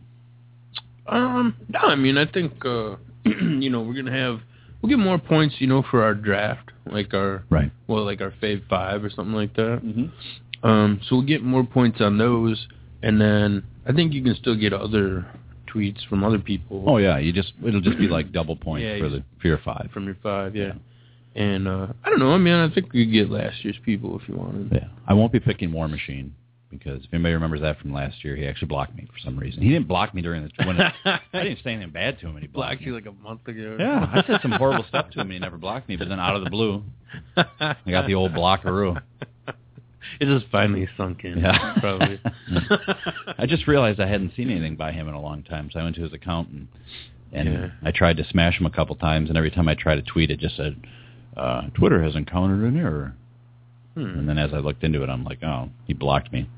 Um, 1.06 1.56
no, 1.70 1.78
I 1.80 1.94
mean, 1.94 2.18
I 2.18 2.26
think 2.30 2.62
uh, 2.62 2.96
you 3.24 3.70
know 3.70 3.80
we're 3.80 3.94
gonna 3.94 4.12
have 4.12 4.40
we'll 4.82 4.90
get 4.90 4.98
more 4.98 5.16
points, 5.16 5.54
you 5.60 5.66
know, 5.66 5.82
for 5.90 6.02
our 6.04 6.12
draft, 6.12 6.72
like 6.84 7.14
our 7.14 7.42
Right. 7.48 7.72
well, 7.86 8.04
like 8.04 8.20
our 8.20 8.32
fave 8.42 8.68
five 8.68 9.02
or 9.02 9.08
something 9.08 9.32
like 9.34 9.54
that. 9.56 9.80
Mm-hmm. 9.82 10.68
Um, 10.68 11.00
so 11.08 11.16
we'll 11.16 11.24
get 11.24 11.42
more 11.42 11.64
points 11.64 12.02
on 12.02 12.18
those, 12.18 12.66
and 13.02 13.18
then 13.18 13.64
I 13.86 13.92
think 13.94 14.12
you 14.12 14.22
can 14.22 14.34
still 14.34 14.56
get 14.60 14.74
other 14.74 15.24
tweets 15.74 16.06
from 16.06 16.22
other 16.22 16.38
people. 16.38 16.84
Oh 16.86 16.98
yeah, 16.98 17.16
you 17.16 17.32
just 17.32 17.54
it'll 17.66 17.80
just 17.80 17.96
be 17.96 18.08
like 18.08 18.30
double 18.30 18.56
points 18.56 18.84
Yeah, 18.84 18.98
for 18.98 19.08
the 19.08 19.24
for 19.40 19.48
your 19.48 19.58
five. 19.64 19.88
from 19.94 20.04
your 20.04 20.18
five, 20.22 20.54
yeah. 20.54 20.72
And 21.38 21.68
uh, 21.68 21.86
I 22.04 22.10
don't 22.10 22.18
know. 22.18 22.32
I 22.32 22.38
mean, 22.38 22.52
I 22.54 22.68
think 22.74 22.92
we 22.92 23.04
could 23.06 23.12
get 23.12 23.30
last 23.30 23.64
year's 23.64 23.76
people 23.84 24.18
if 24.20 24.28
you 24.28 24.34
wanted. 24.34 24.70
Yeah, 24.72 24.88
I 25.06 25.14
won't 25.14 25.30
be 25.32 25.38
picking 25.38 25.70
War 25.72 25.86
Machine 25.86 26.34
because 26.68 27.04
if 27.04 27.14
anybody 27.14 27.32
remembers 27.34 27.60
that 27.60 27.78
from 27.78 27.92
last 27.92 28.24
year, 28.24 28.34
he 28.34 28.44
actually 28.44 28.66
blocked 28.68 28.94
me 28.96 29.06
for 29.10 29.18
some 29.20 29.38
reason. 29.38 29.62
He 29.62 29.68
didn't 29.70 29.86
block 29.86 30.14
me 30.14 30.20
during 30.20 30.42
the 30.42 30.66
when 30.66 30.80
it, 30.80 30.92
I 31.04 31.20
didn't 31.44 31.60
say 31.62 31.72
anything 31.74 31.92
bad 31.92 32.18
to 32.18 32.26
him, 32.26 32.34
and 32.34 32.40
he 32.42 32.48
blocked 32.48 32.70
Blocked 32.70 32.80
me. 32.80 32.86
you 32.88 32.94
like 32.94 33.06
a 33.06 33.12
month 33.22 33.46
ago. 33.46 33.76
Yeah, 33.78 34.10
I 34.12 34.24
said 34.26 34.40
some 34.42 34.50
horrible 34.50 34.84
stuff 34.88 35.10
to 35.10 35.20
him, 35.20 35.28
and 35.28 35.32
he 35.34 35.38
never 35.38 35.56
blocked 35.58 35.88
me. 35.88 35.94
But 35.96 36.08
then 36.08 36.18
out 36.18 36.34
of 36.34 36.42
the 36.42 36.50
blue, 36.50 36.82
I 37.36 37.76
got 37.88 38.06
the 38.08 38.14
old 38.14 38.32
blockaroo. 38.32 39.00
It 40.20 40.24
just 40.26 40.50
finally 40.50 40.88
sunk 40.96 41.24
in. 41.24 41.38
Yeah. 41.38 41.74
probably. 41.80 42.18
I 43.38 43.44
just 43.46 43.66
realized 43.66 44.00
I 44.00 44.06
hadn't 44.08 44.32
seen 44.34 44.48
anything 44.50 44.74
by 44.74 44.90
him 44.90 45.06
in 45.06 45.12
a 45.14 45.20
long 45.20 45.42
time, 45.42 45.68
so 45.70 45.78
I 45.78 45.84
went 45.84 45.96
to 45.96 46.02
his 46.02 46.14
account 46.14 46.48
and 46.48 46.68
and 47.30 47.48
Yeah. 47.52 47.70
I 47.82 47.90
tried 47.92 48.16
to 48.16 48.24
smash 48.24 48.58
him 48.58 48.64
a 48.64 48.70
couple 48.70 48.96
times, 48.96 49.28
and 49.28 49.36
every 49.36 49.50
time 49.50 49.68
I 49.68 49.74
tried 49.74 49.96
to 49.96 50.02
tweet, 50.02 50.30
it 50.30 50.40
just 50.40 50.56
said, 50.56 50.82
uh, 51.36 51.62
"Twitter 51.74 52.02
has 52.02 52.14
encountered 52.16 52.64
an 52.64 52.76
error." 52.78 53.14
Hmm. 53.94 54.18
And 54.18 54.28
then 54.28 54.38
as 54.38 54.52
I 54.52 54.58
looked 54.58 54.84
into 54.84 55.02
it, 55.02 55.08
I'm 55.08 55.24
like, 55.24 55.42
"Oh, 55.42 55.70
he 55.86 55.92
blocked 55.94 56.32
me." 56.32 56.48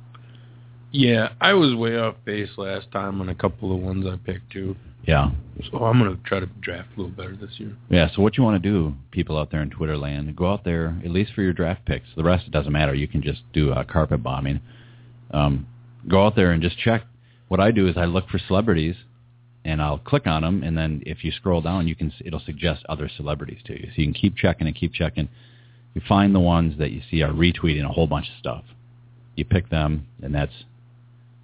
Yeah, 0.93 1.31
I 1.41 1.53
was 1.55 1.75
way 1.75 1.97
off 1.97 2.17
base 2.25 2.51
last 2.57 2.91
time 2.91 3.21
on 3.21 3.29
a 3.29 3.35
couple 3.35 3.75
of 3.75 3.81
ones 3.81 4.07
I 4.07 4.17
picked 4.17 4.51
too. 4.51 4.75
Yeah, 5.07 5.31
So 5.71 5.79
I'm 5.85 5.99
gonna 5.99 6.19
try 6.25 6.41
to 6.41 6.47
draft 6.61 6.89
a 6.97 7.01
little 7.01 7.15
better 7.17 7.35
this 7.35 7.59
year. 7.59 7.75
yeah. 7.89 8.09
So 8.15 8.21
what 8.23 8.37
you 8.37 8.43
want 8.45 8.63
to 8.63 8.69
do, 8.69 8.95
people 9.13 9.39
out 9.39 9.51
there 9.51 9.63
in 9.63 9.71
Twitter 9.71 9.97
land, 9.97 10.37
go 10.37 10.51
out 10.53 10.63
there 10.65 10.95
at 11.03 11.11
least 11.11 11.33
for 11.33 11.43
your 11.43 11.55
draft 11.55 11.85
picks. 11.87 12.09
The 12.17 12.23
rest 12.25 12.47
it 12.47 12.51
doesn't 12.51 12.73
matter. 12.73 12.95
You 12.95 13.09
can 13.09 13.23
just 13.23 13.41
do 13.55 13.73
uh, 13.73 13.85
carpet 13.85 14.23
bombing. 14.23 14.61
Um, 15.31 15.67
go 16.07 16.27
out 16.27 16.37
there 16.37 16.51
and 16.51 16.63
just 16.63 16.77
check. 16.79 17.05
What 17.49 17.61
I 17.61 17.71
do 17.71 17.89
is 17.89 17.97
I 17.97 18.05
look 18.05 18.29
for 18.29 18.39
celebrities, 18.39 18.95
and 19.65 19.83
I'll 19.83 19.99
click 19.99 20.27
on 20.27 20.43
them, 20.43 20.63
and 20.63 20.77
then 20.77 21.03
if 21.05 21.23
you 21.25 21.31
scroll 21.31 21.61
down, 21.61 21.87
you 21.87 21.95
can 21.95 22.13
it'll 22.25 22.41
suggest 22.41 22.85
other 22.89 23.11
celebrities 23.15 23.61
to 23.67 23.75
you. 23.75 23.89
So 23.89 24.01
you 24.01 24.07
can 24.07 24.15
keep 24.15 24.37
checking 24.37 24.67
and 24.67 24.75
keep 24.75 24.93
checking. 24.93 25.29
You 25.95 26.03
find 26.09 26.35
the 26.35 26.41
ones 26.41 26.79
that 26.79 26.93
you 26.93 27.03
see 27.11 27.23
are 27.23 27.33
retweeting 27.33 27.85
a 27.85 27.93
whole 27.93 28.07
bunch 28.07 28.29
of 28.29 28.35
stuff. 28.39 28.65
You 29.37 29.45
pick 29.45 29.69
them, 29.71 30.07
and 30.23 30.35
that's 30.35 30.53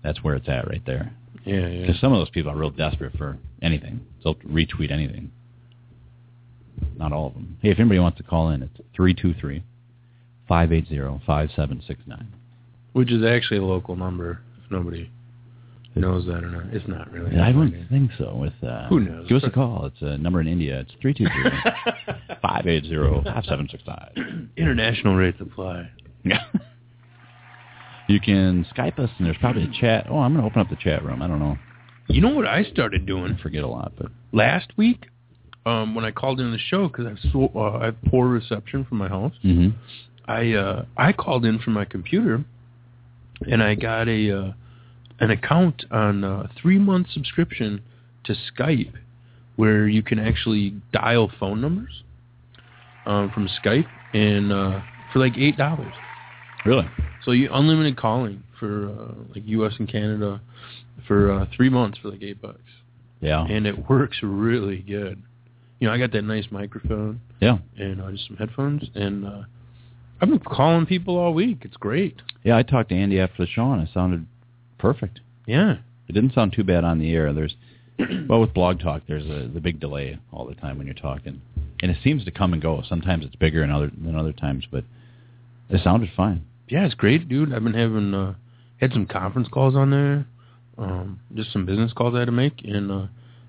that's 0.03 0.23
where 0.23 0.37
it's 0.37 0.49
at 0.49 0.69
right 0.69 0.83
there. 0.87 1.13
Yeah, 1.45 1.67
yeah. 1.67 1.81
Because 1.83 2.01
some 2.01 2.13
of 2.13 2.19
those 2.19 2.31
people 2.31 2.51
are 2.51 2.57
real 2.57 2.71
desperate 2.71 3.17
for 3.17 3.39
anything. 3.63 4.01
They'll 4.25 4.35
retweet 4.37 4.91
anything. 4.91 5.31
Not 6.97 7.13
all 7.13 7.29
of 7.29 7.35
them. 7.35 7.59
Hey, 7.63 7.71
if 7.71 7.79
anybody 7.79 8.01
wants 8.01 8.19
to 8.19 8.25
call 8.25 8.51
in, 8.51 8.63
it's 8.63 8.81
three 8.95 9.15
two 9.15 9.35
three 9.35 9.63
five 10.49 10.73
eight 10.73 10.89
zero 10.89 11.21
five 11.27 11.51
seven 11.55 11.83
six 11.87 12.01
nine. 12.07 12.33
Which 12.93 13.13
is 13.13 13.25
actually 13.25 13.59
a 13.59 13.65
local 13.65 13.95
number. 13.95 14.41
If 14.65 14.71
nobody 14.71 15.11
knows 15.97 16.27
that 16.27 16.45
or 16.45 16.51
not, 16.51 16.65
it's 16.73 16.87
not 16.87 17.11
really. 17.11 17.37
I 17.39 17.51
wouldn't 17.53 17.89
think 17.89 18.11
so. 18.19 18.35
With 18.35 18.53
uh, 18.63 18.89
Who 18.89 19.01
knows? 19.01 19.29
Give 19.29 19.39
us 19.39 19.45
a 19.45 19.51
call. 19.51 19.87
It's 19.87 20.03
a 20.03 20.19
number 20.19 20.41
in 20.41 20.47
India. 20.47 20.81
It's 20.81 20.93
three 21.01 21.15
two 21.15 21.27
three 21.27 21.73
five 22.43 22.67
eight 22.67 22.85
zero 22.85 23.23
five 23.25 23.45
seven 23.45 23.69
six 23.71 23.83
nine. 23.87 24.51
International 24.57 25.17
rates 25.17 25.39
apply. 25.41 25.91
Yeah. 26.25 26.45
You 28.09 28.21
can 28.21 28.65
Skype 28.73 28.99
us, 28.99 29.11
and 29.19 29.27
there's 29.27 29.37
probably 29.39 29.65
a 29.65 29.81
chat. 29.81 30.07
Oh, 30.09 30.19
I'm 30.19 30.33
going 30.33 30.43
to 30.43 30.49
open 30.49 30.61
up 30.61 30.71
the 30.71 30.77
chat 30.77 31.05
room. 31.05 31.23
I 31.23 31.27
don't 31.27 31.41
know. 31.41 31.59
You 32.09 32.21
know 32.21 32.29
what 32.29 32.47
I 32.47 32.63
started 32.63 33.05
doing 33.05 33.37
I 33.37 33.43
forget 33.43 33.65
a 33.65 33.67
lot, 33.67 33.95
but 33.99 34.13
last 34.33 34.71
week? 34.77 35.07
Um, 35.65 35.97
when 35.97 36.05
I 36.05 36.13
called 36.13 36.39
in 36.39 36.53
the 36.53 36.59
show 36.59 36.87
because 36.87 37.07
I 37.07 37.09
have 37.09 37.19
so, 37.33 37.51
uh, 37.57 37.79
I 37.81 37.85
have 37.87 37.97
poor 38.09 38.29
reception 38.29 38.85
from 38.85 38.99
my 38.99 39.09
house. 39.09 39.33
hmm 39.43 39.71
I 40.29 40.53
uh, 40.53 40.85
I 40.97 41.13
called 41.13 41.45
in 41.45 41.59
from 41.59 41.73
my 41.73 41.85
computer, 41.85 42.45
and 43.51 43.63
I 43.63 43.75
got 43.75 44.09
a 44.09 44.39
uh, 44.39 44.53
an 45.21 45.31
account 45.31 45.85
on 45.91 46.25
a 46.25 46.49
three 46.61 46.79
month 46.79 47.09
subscription 47.13 47.83
to 48.25 48.35
Skype, 48.53 48.93
where 49.57 49.87
you 49.89 50.03
can 50.03 50.19
actually 50.19 50.75
dial 50.93 51.31
phone 51.41 51.61
numbers 51.61 52.03
um, 53.07 53.31
from 53.33 53.49
Skype, 53.65 53.87
and 54.15 54.53
uh, 54.53 54.81
for 55.13 55.19
like 55.21 55.37
eight 55.39 55.57
dollars. 55.57 55.95
really. 56.65 56.87
So 57.25 57.33
you 57.33 57.49
unlimited 57.53 57.97
calling 57.97 58.43
for 58.59 58.89
uh, 58.89 59.15
like 59.35 59.43
U.S. 59.47 59.73
and 59.79 59.89
Canada 59.91 60.41
for 61.09 61.33
uh, 61.33 61.47
three 61.57 61.69
months 61.69 61.99
for 61.99 62.11
like 62.11 62.23
eight 62.23 62.41
bucks, 62.41 62.61
Yeah. 63.21 63.45
and 63.45 63.67
it 63.67 63.89
works 63.89 64.19
really 64.23 64.79
good. 64.79 65.23
You 65.81 65.89
know, 65.89 65.95
I 65.95 65.99
got 65.99 66.13
that 66.13 66.23
nice 66.23 66.47
microphone 66.51 67.21
Yeah. 67.41 67.59
and 67.77 68.01
uh, 68.01 68.11
just 68.13 68.27
some 68.29 68.37
headphones, 68.37 68.85
and 68.95 69.27
uh, 69.27 69.43
I've 70.21 70.29
been 70.31 70.39
calling 70.39 70.87
people 70.87 71.17
all 71.19 71.35
week. 71.35 71.59
It's 71.63 71.77
great. 71.77 72.23
Yeah, 72.45 72.57
I 72.57 72.63
talked 72.63 72.89
to 72.91 72.95
Andy 72.95 73.21
after 73.21 73.45
the 73.45 73.47
show, 73.49 73.73
and 73.73 73.83
it 73.83 73.89
sounded 73.93 74.27
perfect. 74.79 75.21
Yeah. 75.47 75.77
It 76.09 76.13
didn't 76.13 76.35
sound 76.35 76.53
too 76.53 76.65
bad 76.65 76.85
on 76.85 76.99
the 76.99 77.13
air. 77.13 77.33
There's, 77.33 77.55
well, 78.29 78.41
with 78.41 78.55
Blog 78.55 78.79
Talk, 78.81 79.03
there's 79.09 79.27
a 79.27 79.49
the 79.53 79.61
big 79.61 79.81
delay 79.81 80.19
all 80.33 80.47
the 80.47 80.55
time 80.55 80.79
when 80.79 80.87
you're 80.87 80.95
talking, 80.95 81.41
and 81.83 81.91
it 81.91 81.99
seems 82.05 82.25
to 82.25 82.31
come 82.31 82.53
and 82.53 82.63
go. 82.63 82.83
Sometimes 82.89 83.25
it's 83.25 83.35
bigger 83.37 83.61
than 83.61 83.71
other 83.71 83.91
than 83.91 84.15
other 84.17 84.33
times, 84.33 84.65
but 84.71 84.85
it 85.69 85.83
sounded 85.83 86.11
fine. 86.17 86.45
Yeah, 86.69 86.85
it's 86.85 86.95
great, 86.95 87.29
dude. 87.29 87.53
I've 87.53 87.65
been 87.65 87.75
having 87.75 88.15
uh, 88.15 88.35
had 88.81 88.93
some 88.93 89.07
conference 89.07 89.49
calls 89.49 89.75
on 89.75 89.91
there. 89.91 90.27
um, 90.79 91.19
just 91.35 91.53
some 91.53 91.65
business 91.67 91.93
calls 91.93 92.15
I 92.15 92.21
had 92.21 92.27
to 92.27 92.33
make, 92.33 92.63
and 92.65 92.91
uh, 92.93 93.07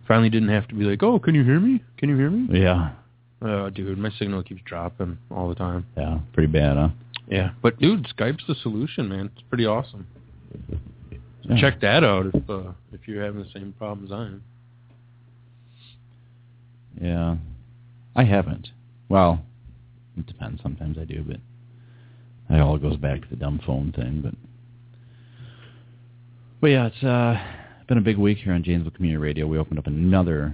finally 0.08 0.30
didn't 0.30 0.50
have 0.50 0.68
to 0.70 0.76
be 0.76 0.86
like, 0.86 1.04
"Oh, 1.04 1.20
can 1.20 1.36
you 1.36 1.44
hear 1.44 1.60
me? 1.60 1.84
Can 1.98 2.10
you 2.10 2.16
hear 2.18 2.30
me?" 2.32 2.60
Yeah. 2.60 2.94
Uh, 3.40 3.70
dude, 3.70 4.00
my 4.00 4.10
signal 4.18 4.42
keeps 4.42 4.62
dropping 4.66 5.18
all 5.30 5.48
the 5.48 5.54
time. 5.56 5.86
Yeah. 5.96 6.20
Pretty 6.34 6.52
bad, 6.52 6.76
huh? 6.78 6.90
Yeah, 7.30 7.52
but 7.62 7.78
dude, 7.78 8.08
Skype's 8.18 8.46
the 8.48 8.56
solution, 8.56 9.10
man. 9.10 9.30
It's 9.36 9.44
pretty 9.50 9.66
awesome. 9.66 10.08
Check 11.56 11.80
that 11.82 12.04
out 12.04 12.26
if 12.34 12.50
uh, 12.50 12.72
if 12.92 13.08
you're 13.08 13.24
having 13.24 13.42
the 13.42 13.50
same 13.54 13.74
problems 13.78 14.12
I 14.12 14.26
am. 14.26 14.44
Yeah. 17.00 17.36
I 18.16 18.24
haven't. 18.24 18.70
Well, 19.10 19.42
it 20.18 20.26
depends. 20.26 20.62
Sometimes 20.62 20.98
I 20.98 21.06
do, 21.06 21.24
but 21.24 21.38
it 22.56 22.60
all 22.62 22.78
goes 22.78 22.98
back 22.98 23.22
to 23.22 23.28
the 23.30 23.36
dumb 23.36 23.60
phone 23.66 23.92
thing. 23.94 24.22
But 24.24 24.34
but 26.60 26.68
yeah, 26.68 26.88
it's 26.88 27.04
uh, 27.04 27.40
been 27.88 27.98
a 28.00 28.02
big 28.02 28.18
week 28.18 28.40
here 28.40 28.54
on 28.54 28.64
Janesville 28.64 28.92
Community 28.92 29.22
Radio. 29.22 29.48
We 29.48 29.58
opened 29.58 29.80
up 29.80 29.88
another 29.88 30.54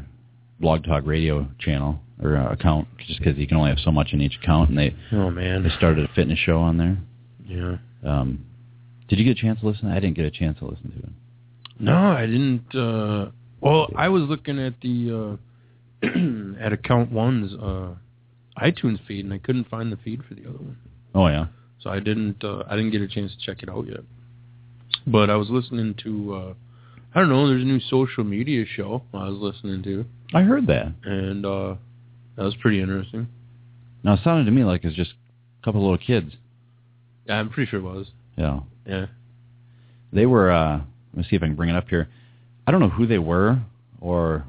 Blog 0.59 0.83
Talk 0.83 1.05
Radio 1.05 1.47
channel 1.59 1.99
or 2.21 2.35
uh, 2.35 2.51
account 2.51 2.87
just 3.07 3.19
because 3.19 3.37
you 3.37 3.47
can 3.47 3.57
only 3.57 3.69
have 3.69 3.79
so 3.79 3.91
much 3.91 4.09
in 4.13 4.21
each 4.21 4.37
account, 4.41 4.69
and 4.69 4.77
they 4.77 4.93
Oh 5.11 5.31
man. 5.31 5.63
they 5.63 5.69
started 5.77 6.07
a 6.09 6.13
fitness 6.13 6.39
show 6.39 6.59
on 6.59 6.77
there. 6.77 6.97
Yeah. 7.45 7.77
Um, 8.05 8.45
did 9.07 9.19
you 9.19 9.25
get 9.25 9.37
a 9.37 9.41
chance 9.41 9.59
to 9.61 9.67
listen? 9.67 9.87
I 9.91 9.95
didn't 9.99 10.15
get 10.15 10.25
a 10.25 10.31
chance 10.31 10.59
to 10.59 10.65
listen 10.65 10.91
to 10.91 10.97
it. 11.07 11.13
No, 11.79 11.95
I 11.95 12.25
didn't. 12.25 12.73
uh 12.75 13.31
Well, 13.61 13.89
I 13.95 14.09
was 14.09 14.23
looking 14.23 14.59
at 14.59 14.79
the 14.81 15.39
uh 16.03 16.07
at 16.59 16.73
account 16.73 17.11
one's 17.11 17.53
uh 17.53 17.95
iTunes 18.57 18.99
feed, 19.07 19.25
and 19.25 19.33
I 19.33 19.39
couldn't 19.39 19.67
find 19.69 19.91
the 19.91 19.97
feed 19.97 20.21
for 20.27 20.33
the 20.35 20.41
other 20.41 20.57
one. 20.59 20.77
Oh 21.15 21.27
yeah. 21.27 21.47
So 21.81 21.89
I 21.89 21.99
didn't. 21.99 22.43
uh 22.43 22.63
I 22.69 22.75
didn't 22.75 22.91
get 22.91 23.01
a 23.01 23.07
chance 23.07 23.31
to 23.35 23.45
check 23.45 23.63
it 23.63 23.69
out 23.69 23.87
yet. 23.87 24.01
But 25.07 25.29
I 25.29 25.35
was 25.35 25.49
listening 25.49 25.95
to. 26.03 26.33
uh 26.35 26.53
I 27.15 27.19
don't 27.19 27.29
know. 27.29 27.47
There's 27.47 27.61
a 27.61 27.65
new 27.65 27.79
social 27.79 28.23
media 28.23 28.65
show 28.65 29.03
I 29.13 29.29
was 29.29 29.37
listening 29.37 29.83
to, 29.83 30.03
I 30.33 30.41
heard 30.41 30.65
that. 30.67 30.93
and 31.03 31.45
uh 31.45 31.75
that 32.35 32.43
was 32.43 32.55
pretty 32.55 32.81
interesting. 32.81 33.27
Now 34.03 34.13
it 34.13 34.21
sounded 34.23 34.45
to 34.45 34.51
me 34.51 34.63
like 34.63 34.83
it's 34.83 34.95
just 34.95 35.11
a 35.61 35.65
couple 35.65 35.81
little 35.81 35.97
kids. 35.97 36.33
Yeah, 37.27 37.35
I'm 37.39 37.49
pretty 37.49 37.69
sure 37.69 37.79
it 37.79 37.83
was. 37.83 38.07
Yeah. 38.37 38.59
Yeah. 38.85 39.05
They 40.11 40.25
were. 40.25 40.51
uh 40.51 40.77
Let 41.13 41.17
me 41.17 41.23
see 41.29 41.35
if 41.35 41.43
I 41.43 41.47
can 41.47 41.55
bring 41.55 41.69
it 41.69 41.75
up 41.75 41.87
here. 41.89 42.07
I 42.67 42.71
don't 42.71 42.79
know 42.81 42.89
who 42.89 43.05
they 43.07 43.19
were, 43.19 43.59
or 43.99 44.45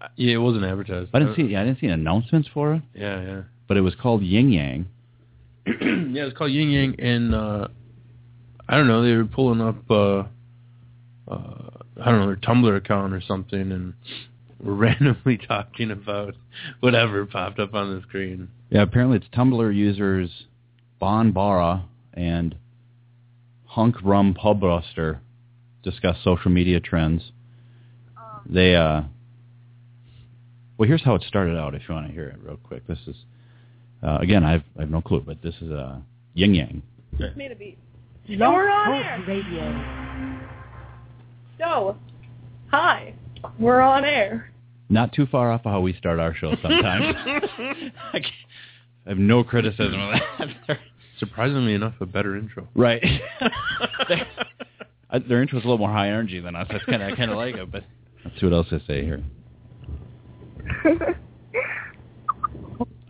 Uh, 0.00 0.08
Yeah, 0.16 0.34
it 0.34 0.38
wasn't 0.38 0.64
advertised. 0.64 1.10
I 1.12 1.18
didn't 1.18 1.36
see. 1.36 1.42
Yeah, 1.42 1.62
I 1.62 1.64
didn't 1.64 1.80
see 1.80 1.86
announcements 1.86 2.48
for 2.52 2.74
it, 2.74 2.82
Yeah, 2.94 3.20
yeah. 3.22 3.42
but 3.68 3.76
it 3.76 3.82
was 3.82 3.94
called 3.94 4.22
Yin 4.22 4.50
Yang. 4.50 4.86
yeah, 5.66 6.24
it's 6.24 6.36
called 6.36 6.50
Yin 6.52 6.70
Yang, 6.70 7.00
and 7.00 7.34
uh, 7.34 7.68
I 8.68 8.76
don't 8.76 8.86
know. 8.88 9.02
They 9.02 9.14
were 9.14 9.24
pulling 9.26 9.60
up, 9.60 9.76
uh, 9.90 10.24
uh, 11.30 11.70
I 12.02 12.10
don't 12.10 12.20
know, 12.20 12.26
their 12.26 12.36
Tumblr 12.36 12.76
account 12.76 13.12
or 13.12 13.20
something, 13.20 13.70
and 13.72 13.94
were 14.62 14.74
randomly 14.86 15.36
talking 15.38 15.90
about 15.90 16.34
whatever 16.80 17.26
popped 17.26 17.58
up 17.58 17.74
on 17.74 17.94
the 17.94 18.02
screen. 18.02 18.48
Yeah, 18.70 18.82
apparently 18.82 19.18
it's 19.18 19.26
Tumblr 19.36 19.74
users 19.74 20.46
Bon 20.98 21.30
Bara 21.32 21.84
and 22.14 22.54
Hunk 23.70 23.94
Rum 24.02 24.34
Pub 24.34 24.60
Pubbuster 24.60 25.20
discuss 25.84 26.16
social 26.24 26.50
media 26.50 26.80
trends. 26.80 27.30
They 28.44 28.74
uh 28.74 29.02
well 30.76 30.88
here's 30.88 31.04
how 31.04 31.14
it 31.14 31.22
started 31.22 31.56
out 31.56 31.76
if 31.76 31.82
you 31.88 31.94
want 31.94 32.08
to 32.08 32.12
hear 32.12 32.24
it 32.24 32.38
real 32.42 32.56
quick. 32.56 32.84
This 32.88 32.98
is 33.06 33.14
uh, 34.02 34.18
again 34.20 34.42
I've 34.42 34.64
I 34.76 34.80
have 34.80 34.90
no 34.90 35.00
clue, 35.00 35.22
but 35.24 35.40
this 35.40 35.54
is 35.60 35.70
uh 35.70 35.98
Yin 36.34 36.54
Yang. 36.54 36.82
Just 37.16 37.36
made 37.36 37.52
a 37.52 37.54
beat. 37.54 37.78
Blog 38.26 38.54
we're 38.54 38.70
on 38.70 39.02
air. 39.02 39.24
Radio. 39.26 40.40
So, 41.58 41.96
hi, 42.70 43.14
we're 43.58 43.80
on 43.80 44.04
air. 44.04 44.50
Not 44.88 45.12
too 45.12 45.26
far 45.26 45.52
off 45.52 45.60
of 45.64 45.70
how 45.70 45.80
we 45.80 45.92
start 45.92 46.18
our 46.18 46.34
show 46.34 46.56
sometimes. 46.62 47.14
I, 48.12 48.18
I 49.06 49.08
have 49.08 49.18
no 49.18 49.44
criticism 49.44 50.00
of 50.00 50.20
that. 50.68 50.78
Surprisingly 51.20 51.74
enough, 51.74 51.94
a 52.00 52.06
better 52.06 52.36
intro. 52.36 52.66
right. 52.74 53.02
their, 54.08 54.26
I, 55.10 55.18
their 55.18 55.42
intro's 55.42 55.62
a 55.62 55.66
little 55.66 55.78
more 55.78 55.92
high 55.92 56.08
energy 56.08 56.40
than 56.40 56.56
us. 56.56 56.66
That's 56.70 56.84
kind 56.86 57.02
of 57.02 57.12
I 57.12 57.16
kind 57.16 57.30
of 57.30 57.36
like 57.36 57.54
it, 57.54 57.70
but 57.70 57.84
let's 58.24 58.40
see 58.40 58.46
what 58.46 58.54
else 58.54 58.66
they 58.70 58.82
say 58.86 59.04
here. 59.04 59.22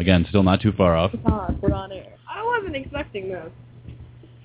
Again, 0.01 0.27
still 0.29 0.42
not 0.42 0.61
too 0.61 0.73
far 0.73 0.96
off. 0.96 1.12
Hi, 1.27 1.55
we're 1.61 1.73
on 1.73 1.92
air. 1.92 2.16
I 2.29 2.42
wasn't 2.42 2.75
expecting 2.75 3.29
this. 3.29 3.51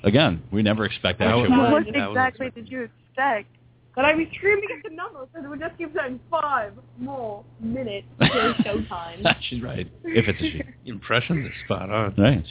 Again, 0.03 0.43
we 0.51 0.61
never 0.61 0.85
expect 0.85 1.17
that. 1.19 1.25
That 1.25 1.41
shit. 1.41 1.49
What 1.49 1.71
What 1.71 1.87
exactly 1.87 2.11
exactly 2.11 2.49
did 2.51 2.69
you 2.69 2.89
expect? 3.09 3.47
But 3.95 4.05
I'd 4.05 4.17
be 4.17 4.29
screaming 4.35 4.67
at 4.77 4.87
the 4.87 4.93
number 4.93 5.25
because 5.25 5.45
it 5.45 5.47
would 5.47 5.61
just 5.61 5.77
keep 5.77 5.95
saying 5.95 6.19
five 6.29 6.73
more 6.99 7.43
minutes 7.61 8.05
till 8.19 8.53
showtime. 8.65 9.35
She's 9.49 9.63
right. 9.63 9.89
If 10.03 10.27
it's 10.27 10.39
a 10.39 10.51
she. 10.51 10.61
Impression 10.85 11.45
are 11.45 11.65
spot 11.65 11.89
on. 11.89 12.13
Right. 12.17 12.45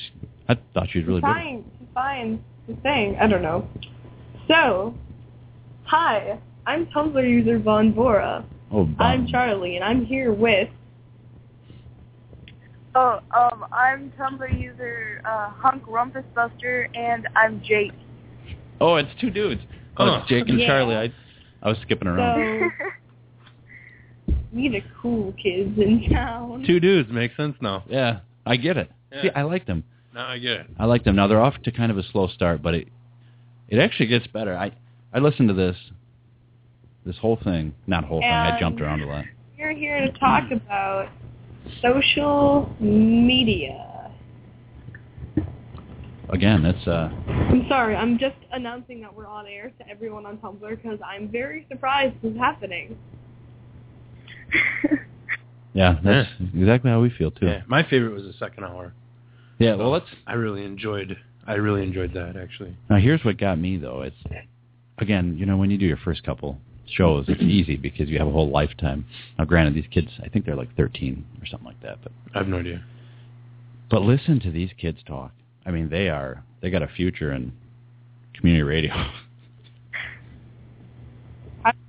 She- 0.49 0.53
I 0.55 0.59
thought 0.75 0.89
she 0.91 0.99
was 0.99 1.07
really 1.09 1.21
She's 1.21 1.25
good. 1.27 1.33
fine. 1.35 1.65
She's 1.79 1.89
fine. 1.95 2.45
She's 2.67 2.77
saying, 2.83 3.17
I 3.21 3.27
don't 3.27 3.43
know. 3.43 3.69
So, 4.49 4.95
hi, 5.85 6.39
I'm 6.67 6.87
Tumblr 6.87 7.23
user 7.29 7.59
Von 7.59 7.93
Bora. 7.93 8.45
Oh, 8.73 8.89
I'm. 8.99 9.27
Charlie, 9.27 9.77
and 9.77 9.85
I'm 9.85 10.05
here 10.05 10.33
with. 10.33 10.69
Oh, 12.95 13.21
um, 13.37 13.65
I'm 13.73 14.13
Tumblr 14.19 14.61
user 14.61 15.21
uh, 15.25 15.51
Hunk 15.51 15.85
Rumpus 15.87 16.25
Buster, 16.35 16.89
and 16.95 17.29
I'm 17.37 17.61
Jake. 17.65 17.93
Oh, 18.81 18.97
it's 18.97 19.11
two 19.21 19.31
dudes. 19.31 19.61
Oh, 19.97 20.07
Huh. 20.07 20.19
it's 20.21 20.29
Jake 20.29 20.49
and 20.49 20.61
Yeah. 20.61 20.67
Charlie. 20.67 20.97
I 20.97 21.13
I 21.63 21.69
was 21.69 21.79
skipping 21.83 22.09
around. 22.09 22.71
So, 24.29 24.33
we 24.53 24.69
the 24.69 24.83
cool 25.01 25.33
kids 25.43 25.79
in 25.79 26.09
town. 26.11 26.65
Two 26.67 26.79
dudes 26.81 27.11
makes 27.11 27.37
sense 27.37 27.57
now. 27.61 27.85
Yeah, 27.89 28.21
I 28.45 28.57
get 28.57 28.77
it. 28.77 28.91
Yeah. 29.13 29.23
See, 29.23 29.31
I 29.35 29.43
like 29.43 29.67
them. 29.67 29.85
Now 30.15 30.29
I 30.29 30.39
get 30.39 30.53
it. 30.53 30.67
I 30.79 30.85
like 30.87 31.03
them. 31.03 31.17
Now 31.17 31.27
they're 31.27 31.41
off 31.43 31.61
to 31.65 31.73
kind 31.73 31.91
of 31.91 31.99
a 31.99 32.05
slow 32.13 32.29
start, 32.29 32.63
but 32.63 32.75
it 32.75 32.89
it 33.69 33.79
actually 33.81 34.07
gets 34.07 34.27
better. 34.29 34.57
I 34.57 34.71
I 35.13 35.19
listened 35.19 35.49
to 35.49 35.55
this 35.55 35.77
this 37.05 37.17
whole 37.19 37.37
thing, 37.43 37.75
not 37.89 38.05
whole 38.05 38.21
thing. 38.21 38.31
I 38.31 38.59
jumped 38.61 38.81
around 38.81 39.03
a 39.03 39.07
lot. 39.07 39.25
We're 39.59 39.73
here 39.73 40.01
to 40.01 40.13
talk 40.19 40.51
about 40.53 41.09
social 41.83 42.73
media. 42.79 44.13
Again, 46.31 46.65
it's 46.65 46.87
uh 46.87 47.11
I'm 47.27 47.67
sorry, 47.69 47.97
I'm 47.97 48.17
just 48.17 48.37
announcing 48.53 49.01
that 49.01 49.13
we're 49.13 49.27
on 49.27 49.49
air 49.49 49.73
to 49.79 49.89
everyone 49.89 50.27
on 50.27 50.39
Tumblr 50.39 50.71
because 50.71 50.99
I'm 51.05 51.29
very 51.29 51.67
surprised 51.69 52.15
this 52.23 52.33
is 52.33 52.39
happening. 52.39 52.97
yeah, 55.75 55.99
that's 56.05 56.29
exactly 56.57 56.91
how 56.91 57.01
we 57.01 57.11
feel 57.11 57.33
too. 57.33 57.47
Yeah, 57.47 57.63
my 57.67 57.83
favorite 57.89 58.15
was 58.15 58.23
the 58.23 58.33
second 58.39 58.65
hour. 58.65 58.95
Yeah, 59.59 59.77
well, 59.77 59.91
let's 59.91 60.07
I 60.27 60.35
really 60.35 60.65
enjoyed. 60.65 61.17
I 61.47 61.55
really 61.55 61.83
enjoyed 61.83 62.13
that 62.15 62.37
actually. 62.37 62.77
Now 62.89 62.97
here's 62.97 63.25
what 63.25 63.39
got 63.39 63.59
me 63.59 63.77
though. 63.77 64.03
It's 64.03 64.17
again, 64.99 65.37
you 65.39 65.47
know, 65.47 65.57
when 65.57 65.71
you 65.71 65.79
do 65.79 65.87
your 65.87 65.99
first 65.99 66.25
couple 66.25 66.59
shows, 66.87 67.27
it's 67.29 67.43
easy 67.59 67.77
because 67.77 68.09
you 68.09 68.19
have 68.19 68.29
a 68.29 68.33
whole 68.33 68.51
lifetime. 68.51 69.05
Now, 69.39 69.45
granted, 69.45 69.75
these 69.75 69.91
kids, 69.91 70.09
I 70.23 70.29
think 70.29 70.45
they're 70.45 70.57
like 70.57 70.75
13 70.77 71.25
or 71.41 71.47
something 71.47 71.67
like 71.67 71.81
that, 71.83 71.99
but 72.03 72.13
I 72.35 72.39
have 72.39 72.49
no 72.49 72.59
idea. 72.59 72.83
but 73.91 74.03
listen 74.03 74.41
to 74.41 74.51
these 74.51 74.71
kids 74.79 74.99
talk. 75.07 75.33
I 75.67 75.71
mean, 75.71 75.89
they 75.89 76.09
are 76.09 76.43
they 76.61 76.71
got 76.71 76.83
a 76.83 76.89
future 76.89 77.33
in 77.33 77.53
community 78.35 78.63
radio. 78.63 78.93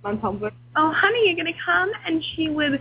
on 0.05 0.19
Tumblr. 0.19 0.51
Oh, 0.75 0.93
honey, 0.95 1.27
you're 1.27 1.35
gonna 1.35 1.57
come? 1.65 1.91
And 2.05 2.23
she 2.35 2.49
would, 2.49 2.79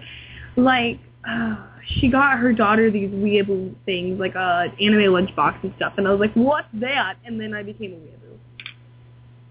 like, 0.56 0.98
uh, 1.28 1.56
she 1.86 2.08
got 2.08 2.38
her 2.38 2.52
daughter 2.52 2.90
these 2.90 3.10
weeaboo 3.10 3.74
things, 3.84 4.18
like 4.18 4.34
uh, 4.36 4.66
anime 4.80 5.12
lunchbox 5.12 5.62
and 5.62 5.72
stuff. 5.76 5.94
And 5.96 6.08
I 6.08 6.10
was 6.10 6.20
like, 6.20 6.34
what's 6.34 6.68
that? 6.74 7.16
And 7.24 7.40
then 7.40 7.54
I 7.54 7.62
became 7.62 7.92
a 7.92 7.96
weeaboo. 7.96 8.38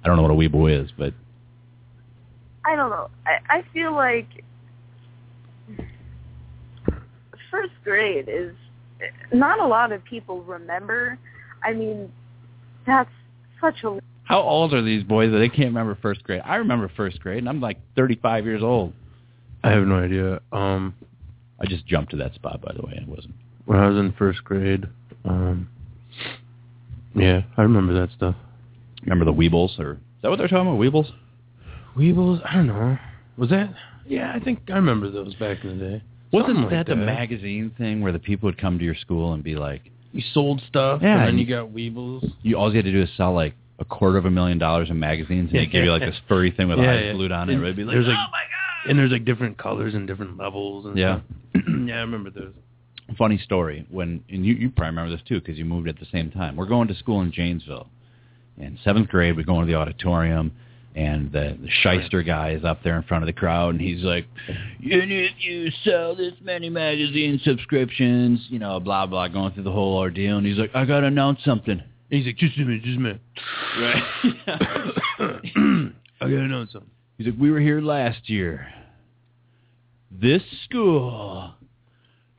I 0.04 0.08
don't 0.08 0.18
know 0.18 0.24
what 0.24 0.32
a 0.32 0.36
weeble 0.36 0.84
is, 0.84 0.92
but 0.98 1.14
I 2.66 2.76
don't 2.76 2.90
know. 2.90 3.10
I, 3.26 3.58
I 3.58 3.64
feel 3.74 3.94
like 3.94 4.28
first 7.52 7.74
grade 7.84 8.28
is 8.28 8.54
not 9.32 9.60
a 9.60 9.66
lot 9.66 9.92
of 9.92 10.04
people 10.04 10.42
remember. 10.44 11.18
I 11.64 11.74
mean, 11.74 12.12
that's 12.86 13.10
such 13.62 13.84
a 13.84 14.00
how 14.26 14.40
old 14.42 14.74
are 14.74 14.82
these 14.82 15.04
boys 15.04 15.32
that 15.32 15.40
they 15.40 15.50
can't 15.50 15.68
remember 15.68 15.98
first 16.02 16.24
grade? 16.24 16.42
I 16.46 16.56
remember 16.56 16.90
first 16.96 17.20
grade, 17.20 17.40
and 17.40 17.50
I'm 17.50 17.60
like 17.60 17.78
35 17.96 18.46
years 18.46 18.64
old. 18.64 18.94
I 19.64 19.72
have 19.72 19.86
no 19.86 19.96
idea. 19.96 20.42
Um, 20.52 20.96
I 21.60 21.66
just 21.66 21.86
jumped 21.86 22.12
to 22.12 22.18
that 22.18 22.34
spot, 22.36 22.62
by 22.62 22.74
the 22.74 22.82
way. 22.82 22.94
It 23.02 23.08
wasn't. 23.08 23.36
when 23.66 23.80
I 23.80 23.88
was 23.88 23.98
in 23.98 24.12
first 24.14 24.44
grade, 24.44 24.86
um, 25.26 25.70
yeah, 27.16 27.42
I 27.58 27.62
remember 27.62 27.94
that 27.94 28.10
stuff. 28.16 28.36
Remember 29.04 29.26
the 29.26 29.34
Weebles, 29.34 29.80
or 29.80 29.94
is 29.94 29.98
that 30.22 30.30
what 30.30 30.38
they're 30.40 30.48
talking 30.48 30.68
about? 30.68 30.80
Weebles? 30.80 31.12
Weebles, 31.98 32.42
I 32.50 32.56
don't 32.56 32.68
know. 32.68 32.98
Was 33.38 33.50
that? 33.50 33.74
Yeah, 34.08 34.32
I 34.36 34.40
think 34.40 34.60
I 34.70 34.74
remember 34.74 35.10
those 35.12 35.34
back 35.36 35.64
in 35.64 35.78
the 35.80 35.86
day. 35.86 36.04
Wasn't 36.32 36.48
Something 36.58 36.64
like 36.64 36.72
that 36.72 36.88
the 36.88 36.96
magazine 36.96 37.72
thing 37.78 38.02
where 38.02 38.12
the 38.12 38.20
people 38.20 38.48
would 38.48 38.58
come 38.58 38.80
to 38.80 38.84
your 38.86 38.96
school 38.96 39.34
and 39.34 39.44
be 39.44 39.56
like, 39.56 39.82
You 40.12 40.24
sold 40.34 40.62
stuff, 40.68 41.02
Yeah, 41.04 41.20
and 41.20 41.28
then 41.28 41.38
you 41.38 41.46
got 41.46 41.70
Weebles. 41.70 42.32
you 42.42 42.56
all 42.58 42.70
you 42.72 42.78
had 42.78 42.86
to 42.86 42.92
do 42.92 43.02
is 43.04 43.10
sell 43.16 43.34
like 43.34 43.54
a 43.80 43.86
quarter 43.86 44.18
of 44.18 44.26
a 44.26 44.32
million 44.32 44.58
dollars 44.58 44.90
in 44.90 45.00
magazines, 45.00 45.52
and 45.52 45.60
they 45.60 45.66
give 45.68 45.84
you 45.84 45.92
like 45.92 46.02
this 46.02 46.16
furry 46.28 46.52
thing 46.52 46.68
with 46.70 46.80
Yeah, 46.80 46.92
eyes 46.92 47.02
yeah. 47.06 47.14
glued 47.14 47.32
on 47.32 47.50
it. 47.50 47.54
And 47.54 47.64
It'd 47.64 47.76
be 47.76 47.84
like, 47.84 47.96
like, 47.96 48.06
oh 48.06 48.10
my 48.10 48.16
god! 48.16 48.63
And 48.88 48.98
there's 49.00 49.12
like 49.12 49.26
different 49.26 49.58
colors 49.58 49.94
and 49.94 50.08
different 50.08 50.38
levels. 50.38 50.86
And 50.86 50.98
Yeah. 50.98 51.20
stuff. 51.54 51.64
yeah, 51.86 51.96
I 51.98 52.02
remember 52.02 52.30
those. 52.30 52.54
funny 53.18 53.38
story 53.38 53.86
when 53.90 54.24
and 54.30 54.46
you 54.46 54.54
you 54.56 54.70
probably 54.70 54.90
remember 54.96 55.12
this 55.16 55.26
too 55.28 55.40
because 55.40 55.58
you 55.58 55.66
moved 55.66 55.88
at 55.88 56.00
the 56.00 56.06
same 56.12 56.32
time. 56.32 56.56
We're 56.56 56.66
going 56.68 56.88
to 56.90 56.96
school 56.96 57.22
in 57.22 57.32
Janesville. 57.32 57.88
In 58.58 58.78
seventh 58.84 59.10
grade, 59.10 59.36
we 59.36 59.44
go 59.44 59.56
into 59.60 59.66
the 59.72 59.78
auditorium, 59.80 60.52
and 60.96 61.32
the, 61.32 61.58
the 61.60 61.70
shyster 61.82 62.22
guy 62.22 62.52
is 62.52 62.64
up 62.64 62.84
there 62.84 62.96
in 62.98 63.02
front 63.04 63.24
of 63.24 63.26
the 63.28 63.34
crowd, 63.34 63.70
and 63.74 63.82
he's 63.82 64.04
like, 64.04 64.28
"You 64.80 65.04
need 65.08 65.32
you 65.40 65.72
sell 65.84 66.16
this 66.16 66.34
many 66.40 66.70
magazine 66.70 67.40
subscriptions, 67.44 68.46
you 68.50 68.60
know, 68.60 68.80
blah 68.80 69.08
blah," 69.08 69.28
going 69.28 69.54
through 69.54 69.64
the 69.64 69.72
whole 69.72 69.98
ordeal, 69.98 70.38
and 70.38 70.46
he's 70.46 70.58
like, 70.60 70.70
"I 70.76 70.86
gotta 70.86 71.08
announce 71.08 71.44
something." 71.44 71.80
And 71.80 72.22
he's 72.22 72.28
like, 72.28 72.38
just 72.38 72.56
a 72.58 72.60
minute, 72.62 72.84
just 72.84 72.98
a 72.98 73.02
minute. 73.02 73.22
Right. 73.80 74.04
I 76.22 76.26
gotta 76.26 76.38
announce 76.42 76.74
something. 76.74 76.90
He's 77.18 77.28
like, 77.28 77.36
we 77.40 77.52
were 77.52 77.60
here 77.60 77.82
last 77.82 78.30
year. 78.30 78.68
This 80.12 80.42
school, 80.66 81.54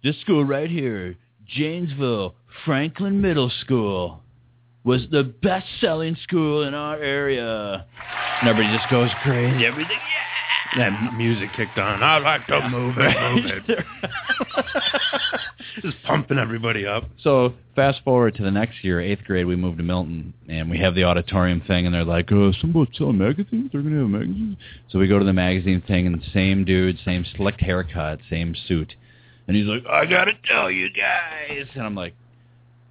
this 0.02 0.20
school 0.20 0.44
right 0.44 0.70
here, 0.70 1.16
Janesville 1.46 2.34
Franklin 2.64 3.20
Middle 3.20 3.50
School, 3.60 4.20
was 4.84 5.02
the 5.10 5.24
best-selling 5.24 6.16
school 6.22 6.66
in 6.66 6.74
our 6.74 6.96
area. 6.96 7.86
And 8.40 8.48
everybody 8.48 8.76
just 8.76 8.90
goes 8.90 9.10
crazy. 9.22 9.64
Everything, 9.64 9.98
That 10.76 11.14
music 11.16 11.50
kicked 11.56 11.78
on. 11.78 12.02
I 12.02 12.18
like 12.18 12.46
to 12.48 12.68
move 12.68 12.96
it, 12.98 13.34
move 13.34 13.62
it. 13.68 13.86
just 15.82 15.96
pumping 16.02 16.38
everybody 16.38 16.84
up. 16.86 17.04
So 17.22 17.54
fast 17.76 18.00
forward 18.04 18.34
to 18.36 18.42
the 18.42 18.50
next 18.50 18.82
year, 18.82 19.00
eighth 19.00 19.24
grade, 19.24 19.46
we 19.46 19.54
moved 19.54 19.78
to 19.78 19.84
Milton, 19.84 20.34
and 20.48 20.68
we 20.68 20.78
have 20.78 20.94
the 20.94 21.04
auditorium 21.04 21.60
thing, 21.60 21.86
and 21.86 21.94
they're 21.94 22.04
like, 22.04 22.32
"Oh, 22.32 22.52
somebody's 22.60 22.96
selling 22.96 23.18
magazines. 23.18 23.70
They're 23.72 23.82
gonna 23.82 24.00
have 24.00 24.08
magazines." 24.08 24.56
So 24.90 24.98
we 24.98 25.06
go 25.06 25.18
to 25.18 25.24
the 25.24 25.32
magazine 25.32 25.80
thing, 25.86 26.06
and 26.06 26.20
the 26.20 26.30
same 26.32 26.64
dude, 26.64 26.98
same 27.04 27.24
slick 27.36 27.60
haircut, 27.60 28.20
same 28.28 28.54
suit, 28.66 28.94
and 29.46 29.56
he's 29.56 29.66
like, 29.66 29.86
"I 29.86 30.06
gotta 30.06 30.32
tell 30.44 30.70
you 30.70 30.88
guys," 30.90 31.66
and 31.74 31.84
I'm 31.84 31.94
like, 31.94 32.14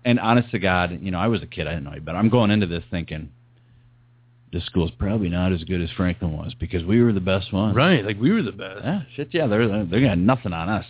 and 0.05 0.19
honest 0.19 0.51
to 0.51 0.59
God, 0.59 0.99
you 1.01 1.11
know, 1.11 1.19
I 1.19 1.27
was 1.27 1.41
a 1.41 1.47
kid, 1.47 1.67
I 1.67 1.71
didn't 1.71 1.85
know 1.85 1.91
any 1.91 2.01
better. 2.01 2.17
I'm 2.17 2.29
going 2.29 2.51
into 2.51 2.67
this 2.67 2.83
thinking. 2.91 3.29
This 4.53 4.63
school's 4.65 4.91
probably 4.91 5.29
not 5.29 5.51
as 5.51 5.63
good 5.63 5.81
as 5.81 5.89
Franklin 5.97 6.37
was 6.37 6.53
because 6.53 6.83
we 6.83 7.01
were 7.01 7.11
the 7.11 7.19
best 7.19 7.51
one. 7.51 7.73
Right, 7.73 8.05
like 8.05 8.19
we 8.21 8.31
were 8.31 8.43
the 8.43 8.51
best. 8.51 8.81
Yeah, 8.83 9.01
shit, 9.15 9.29
yeah, 9.31 9.47
they're 9.47 9.85
they 9.85 10.01
got 10.01 10.19
nothing 10.19 10.53
on 10.53 10.69
us. 10.69 10.85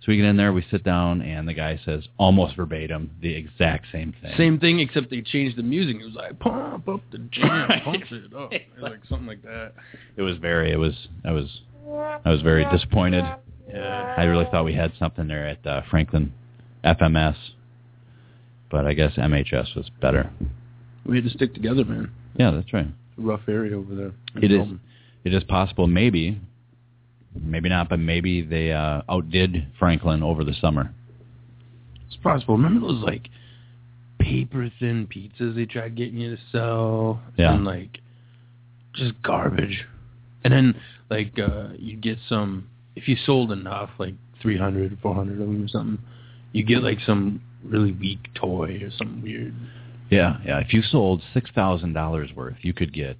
So 0.00 0.06
we 0.08 0.16
get 0.16 0.24
in 0.26 0.36
there, 0.36 0.52
we 0.52 0.64
sit 0.70 0.84
down, 0.84 1.20
and 1.22 1.46
the 1.46 1.54
guy 1.54 1.78
says 1.84 2.08
almost 2.18 2.56
verbatim 2.56 3.10
the 3.20 3.34
exact 3.34 3.86
same 3.92 4.14
thing. 4.20 4.34
Same 4.36 4.58
thing, 4.58 4.80
except 4.80 5.10
they 5.10 5.20
changed 5.20 5.56
the 5.56 5.62
music. 5.62 5.96
It 6.00 6.04
was 6.04 6.14
like 6.14 6.38
pump 6.38 6.88
up 6.88 7.00
the 7.12 7.18
jam, 7.18 7.68
pump 7.84 8.04
it 8.10 8.34
up, 8.34 8.52
like 8.80 9.00
something 9.08 9.26
like 9.26 9.42
that. 9.42 9.72
It 10.16 10.22
was 10.22 10.38
very. 10.38 10.72
It 10.72 10.78
was. 10.78 11.08
I 11.26 11.32
was. 11.32 11.60
I 11.86 12.30
was 12.30 12.40
very 12.40 12.64
disappointed. 12.70 13.24
Yeah. 13.68 14.14
I 14.16 14.24
really 14.24 14.46
thought 14.50 14.64
we 14.64 14.74
had 14.74 14.92
something 14.98 15.28
there 15.28 15.46
at 15.46 15.66
uh, 15.66 15.82
Franklin 15.90 16.32
FMS, 16.82 17.36
but 18.70 18.86
I 18.86 18.94
guess 18.94 19.12
MHS 19.16 19.76
was 19.76 19.90
better. 20.00 20.30
We 21.04 21.16
had 21.16 21.24
to 21.24 21.30
stick 21.30 21.52
together, 21.52 21.84
man. 21.84 22.10
Yeah, 22.36 22.50
that's 22.50 22.72
right. 22.72 22.86
It's 22.86 23.18
a 23.18 23.22
rough 23.22 23.42
area 23.48 23.76
over 23.76 23.94
there. 23.94 24.12
It 24.42 24.50
is. 24.50 24.66
It 25.24 25.34
is 25.34 25.44
possible. 25.44 25.86
Maybe. 25.86 26.40
Maybe 27.36 27.68
not, 27.68 27.88
but 27.88 27.98
maybe 27.98 28.42
they 28.42 28.70
uh, 28.70 29.02
outdid 29.08 29.66
Franklin 29.78 30.22
over 30.22 30.44
the 30.44 30.54
summer. 30.60 30.94
It's 32.06 32.16
possible. 32.22 32.56
Remember 32.56 32.86
those 32.86 33.02
like 33.02 33.28
paper 34.18 34.70
thin 34.78 35.06
pizzas 35.06 35.56
they 35.56 35.66
tried 35.66 35.96
getting 35.96 36.18
you 36.18 36.36
to 36.36 36.42
sell? 36.52 37.20
Yeah. 37.36 37.54
And 37.54 37.64
like 37.64 37.98
just 38.94 39.20
garbage. 39.22 39.84
And 40.44 40.52
then 40.52 40.80
like 41.10 41.38
uh 41.38 41.68
you'd 41.76 42.02
get 42.02 42.18
some 42.28 42.68
if 42.96 43.08
you 43.08 43.16
sold 43.26 43.50
enough, 43.50 43.90
like 43.98 44.14
300, 44.40 44.98
400 45.02 45.32
of 45.32 45.38
them 45.38 45.64
or 45.64 45.68
something, 45.68 45.98
you 46.52 46.64
get 46.64 46.82
like 46.82 46.98
some 47.04 47.42
really 47.64 47.92
weak 47.92 48.20
toy 48.34 48.80
or 48.82 48.90
something 48.96 49.22
weird. 49.22 49.54
Yeah, 50.10 50.38
yeah. 50.44 50.58
If 50.60 50.72
you 50.72 50.82
sold 50.82 51.22
six 51.32 51.50
thousand 51.54 51.92
dollars 51.94 52.30
worth, 52.34 52.56
you 52.62 52.72
could 52.72 52.92
get 52.92 53.16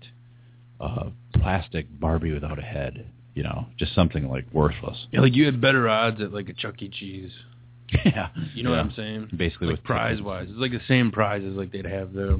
a 0.80 1.06
plastic 1.34 1.86
Barbie 1.98 2.32
without 2.32 2.58
a 2.58 2.62
head. 2.62 3.06
You 3.34 3.42
know, 3.42 3.66
just 3.78 3.94
something 3.94 4.28
like 4.28 4.44
worthless. 4.52 5.06
Yeah, 5.10 5.20
like 5.20 5.34
you 5.34 5.44
had 5.46 5.60
better 5.60 5.88
odds 5.88 6.20
at 6.20 6.32
like 6.32 6.48
a 6.48 6.52
Chuck 6.52 6.80
E. 6.82 6.88
Cheese. 6.88 7.32
yeah, 8.04 8.28
You 8.54 8.62
know 8.62 8.70
Yeah. 8.70 8.76
what 8.78 8.86
I'm 8.86 8.92
saying? 8.94 9.28
Basically, 9.36 9.66
like 9.68 9.76
with 9.78 9.84
prize 9.84 10.22
wise, 10.22 10.46
it's 10.48 10.58
like 10.58 10.70
the 10.72 10.80
same 10.88 11.10
prizes 11.10 11.56
like 11.56 11.72
they'd 11.72 11.84
have 11.86 12.12
there. 12.12 12.36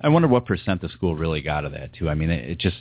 I 0.00 0.08
wonder 0.08 0.28
what 0.28 0.44
percent 0.44 0.80
the 0.82 0.88
school 0.90 1.14
really 1.16 1.40
got 1.40 1.64
of 1.64 1.72
that 1.72 1.94
too. 1.94 2.08
I 2.08 2.14
mean, 2.14 2.30
it, 2.30 2.50
it 2.50 2.58
just 2.58 2.76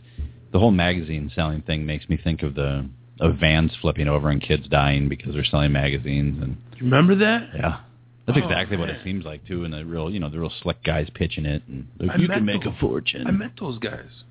the 0.52 0.60
whole 0.60 0.72
magazine 0.72 1.32
selling 1.36 1.62
thing 1.62 1.86
makes 1.86 2.10
me 2.10 2.18
think 2.22 2.42
of 2.42 2.56
the 2.56 2.90
of 3.20 3.38
vans 3.38 3.72
flipping 3.80 4.08
over 4.10 4.30
and 4.30 4.42
kids 4.42 4.68
dying 4.68 5.08
because 5.08 5.34
they're 5.34 5.46
selling 5.46 5.72
magazines 5.72 6.42
and 6.42 6.56
Do 6.72 6.78
you 6.80 6.84
remember 6.86 7.16
that? 7.16 7.50
yeah. 7.56 7.78
That's 8.26 8.40
Oh, 8.40 8.44
exactly 8.44 8.76
what 8.78 8.90
it 8.90 9.02
seems 9.04 9.24
like 9.24 9.46
too, 9.46 9.66
and 9.66 9.74
the 9.74 9.86
real, 9.86 10.10
you 10.10 10.20
know, 10.20 10.30
the 10.30 10.40
real 10.40 10.52
slick 10.64 10.82
guys 10.84 11.08
pitching 11.14 11.46
it, 11.46 11.62
and 11.68 11.88
like, 12.00 12.18
you 12.20 12.28
can 12.28 12.44
make 12.46 12.64
those- 12.64 12.74
a 12.74 12.78
fortune. 12.80 13.28
I 13.28 13.32
met 13.32 13.52
those 13.60 13.78
guys. 13.78 14.24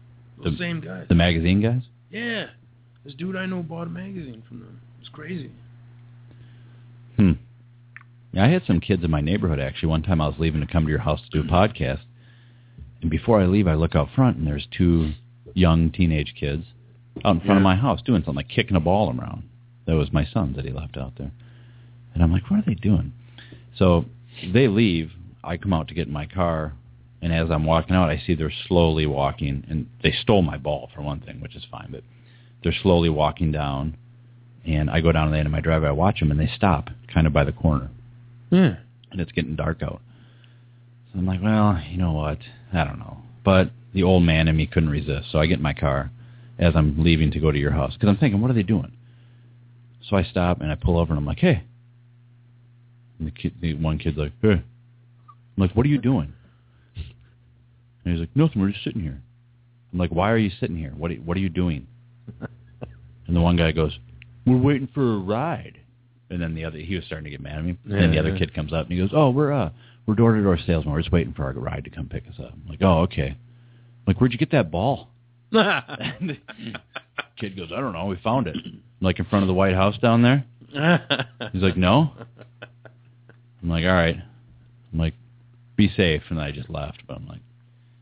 Those 0.42 0.54
The- 0.54 0.58
same 0.58 0.80
guys. 0.80 1.06
the 1.08 1.14
magazine 1.14 1.60
guys. 1.60 1.82
Yeah. 2.10 2.46
This 3.04 3.14
dude 3.14 3.36
I 3.36 3.46
know 3.46 3.62
bought 3.62 3.86
a 3.86 3.90
magazine 3.90 4.42
from 4.48 4.60
them. 4.60 4.80
It's 5.00 5.08
crazy. 5.10 5.50
Hmm. 7.16 7.32
Yeah, 8.32 8.44
I 8.44 8.48
had 8.48 8.64
some 8.66 8.80
kids 8.80 9.04
in 9.04 9.10
my 9.10 9.20
neighborhood 9.20 9.60
actually. 9.60 9.90
One 9.90 10.02
time 10.02 10.20
I 10.20 10.26
was 10.26 10.38
leaving 10.38 10.60
to 10.60 10.66
come 10.66 10.84
to 10.84 10.90
your 10.90 10.98
house 11.00 11.20
to 11.22 11.30
do 11.30 11.46
a 11.46 11.50
podcast, 11.50 12.00
and 13.00 13.10
before 13.10 13.40
I 13.40 13.46
leave, 13.46 13.68
I 13.68 13.74
look 13.74 13.94
out 13.94 14.10
front 14.10 14.38
and 14.38 14.46
there's 14.46 14.66
two 14.66 15.12
young 15.54 15.90
teenage 15.90 16.34
kids 16.34 16.64
out 17.24 17.34
in 17.36 17.40
front 17.40 17.50
Yeah. 17.50 17.56
of 17.58 17.62
my 17.62 17.76
house 17.76 18.02
doing 18.02 18.22
something 18.22 18.34
like 18.36 18.48
kicking 18.48 18.76
a 18.76 18.80
ball 18.80 19.16
around. 19.16 19.44
That 19.86 19.94
was 19.94 20.12
my 20.12 20.24
son 20.24 20.54
that 20.54 20.64
he 20.64 20.72
left 20.72 20.96
out 20.96 21.14
there, 21.16 21.30
and 22.12 22.22
I'm 22.24 22.32
like, 22.32 22.50
what 22.50 22.58
are 22.58 22.62
they 22.62 22.74
doing? 22.74 23.12
So 23.78 24.04
they 24.52 24.68
leave. 24.68 25.10
I 25.42 25.56
come 25.56 25.72
out 25.72 25.88
to 25.88 25.94
get 25.94 26.06
in 26.06 26.12
my 26.12 26.26
car, 26.26 26.72
and 27.20 27.32
as 27.32 27.50
I'm 27.50 27.64
walking 27.66 27.94
out, 27.96 28.08
I 28.10 28.22
see 28.26 28.34
they're 28.34 28.52
slowly 28.68 29.06
walking, 29.06 29.64
and 29.68 29.86
they 30.02 30.12
stole 30.22 30.42
my 30.42 30.56
ball 30.56 30.90
for 30.94 31.02
one 31.02 31.20
thing, 31.20 31.40
which 31.40 31.54
is 31.56 31.64
fine, 31.70 31.88
but 31.90 32.02
they're 32.62 32.74
slowly 32.82 33.10
walking 33.10 33.52
down, 33.52 33.96
and 34.64 34.88
I 34.90 35.00
go 35.00 35.12
down 35.12 35.26
to 35.26 35.32
the 35.32 35.38
end 35.38 35.46
of 35.46 35.52
my 35.52 35.60
driveway. 35.60 35.88
I 35.88 35.92
watch 35.92 36.20
them, 36.20 36.30
and 36.30 36.40
they 36.40 36.50
stop 36.56 36.88
kind 37.12 37.26
of 37.26 37.32
by 37.32 37.44
the 37.44 37.52
corner 37.52 37.90
Yeah. 38.50 38.76
and 39.12 39.20
it's 39.20 39.32
getting 39.32 39.54
dark 39.54 39.82
out. 39.82 40.00
So 41.12 41.18
I'm 41.18 41.26
like, 41.26 41.42
well, 41.42 41.80
you 41.90 41.98
know 41.98 42.12
what? 42.12 42.38
I 42.72 42.84
don't 42.84 42.98
know. 42.98 43.18
But 43.44 43.70
the 43.92 44.02
old 44.02 44.22
man 44.22 44.48
in 44.48 44.56
me 44.56 44.66
couldn't 44.66 44.88
resist, 44.88 45.30
so 45.30 45.38
I 45.38 45.46
get 45.46 45.58
in 45.58 45.62
my 45.62 45.74
car 45.74 46.10
as 46.58 46.74
I'm 46.74 47.02
leaving 47.04 47.30
to 47.32 47.40
go 47.40 47.50
to 47.52 47.58
your 47.58 47.72
house 47.72 47.92
because 47.94 48.08
I'm 48.08 48.16
thinking, 48.16 48.40
what 48.40 48.50
are 48.50 48.54
they 48.54 48.62
doing? 48.62 48.92
So 50.08 50.16
I 50.16 50.22
stop 50.22 50.60
and 50.60 50.72
I 50.72 50.74
pull 50.76 50.98
over 50.98 51.12
and 51.12 51.18
I'm 51.18 51.26
like, 51.26 51.38
hey. 51.38 51.64
And 53.18 53.28
the 53.28 53.32
kid, 53.32 53.54
the 53.60 53.74
one 53.74 53.98
kid's 53.98 54.16
like, 54.16 54.32
hey. 54.42 54.52
I'm 54.52 54.64
like, 55.56 55.72
what 55.72 55.86
are 55.86 55.88
you 55.88 55.98
doing? 55.98 56.32
And 58.04 58.12
he's 58.12 58.20
like, 58.20 58.34
nothing. 58.34 58.60
We're 58.60 58.70
just 58.70 58.84
sitting 58.84 59.02
here. 59.02 59.20
I'm 59.92 59.98
like, 59.98 60.10
why 60.10 60.30
are 60.30 60.36
you 60.36 60.50
sitting 60.60 60.76
here? 60.76 60.92
What 60.96 61.10
are, 61.10 61.14
what 61.16 61.36
are 61.36 61.40
you 61.40 61.48
doing? 61.48 61.86
And 63.26 63.34
the 63.34 63.40
one 63.40 63.56
guy 63.56 63.72
goes, 63.72 63.98
we're 64.46 64.58
waiting 64.58 64.88
for 64.92 65.14
a 65.14 65.18
ride. 65.18 65.80
And 66.30 66.40
then 66.40 66.54
the 66.54 66.64
other, 66.64 66.78
he 66.78 66.94
was 66.94 67.04
starting 67.04 67.24
to 67.24 67.30
get 67.30 67.40
mad 67.40 67.58
at 67.58 67.64
me. 67.64 67.76
and 67.84 67.92
then 67.92 68.10
the 68.10 68.18
other 68.18 68.30
yeah. 68.30 68.38
kid 68.38 68.54
comes 68.54 68.72
up 68.72 68.86
and 68.86 68.92
he 68.92 68.98
goes, 68.98 69.10
"Oh, 69.12 69.30
we're 69.30 69.52
uh, 69.52 69.70
we're 70.06 70.14
door 70.14 70.34
to 70.34 70.42
door 70.42 70.58
salesmen. 70.66 70.92
We're 70.92 71.00
just 71.00 71.12
waiting 71.12 71.32
for 71.32 71.44
our 71.44 71.52
ride 71.52 71.84
to 71.84 71.90
come 71.90 72.08
pick 72.08 72.26
us 72.26 72.34
up." 72.38 72.52
I'm 72.52 72.68
like, 72.68 72.80
"Oh, 72.82 73.02
okay." 73.02 73.28
I'm 73.28 73.36
like, 74.06 74.20
where'd 74.20 74.32
you 74.32 74.38
get 74.38 74.50
that 74.52 74.70
ball? 74.70 75.08
Kid 75.52 77.56
goes, 77.56 77.70
"I 77.74 77.80
don't 77.80 77.92
know. 77.92 78.06
We 78.06 78.16
found 78.16 78.46
it, 78.46 78.56
like 79.00 79.18
in 79.18 79.24
front 79.26 79.44
of 79.44 79.48
the 79.48 79.54
White 79.54 79.74
House 79.74 79.96
down 79.98 80.22
there." 80.22 80.44
He's 81.52 81.62
like, 81.62 81.76
"No." 81.76 82.12
I'm 83.64 83.70
like, 83.70 83.84
"All 83.84 83.92
right." 83.92 84.16
I'm 84.92 84.98
like, 84.98 85.14
"Be 85.76 85.90
safe," 85.96 86.22
and 86.28 86.38
I 86.38 86.52
just 86.52 86.68
left. 86.70 86.98
But 87.08 87.16
I'm 87.16 87.26
like, 87.26 87.40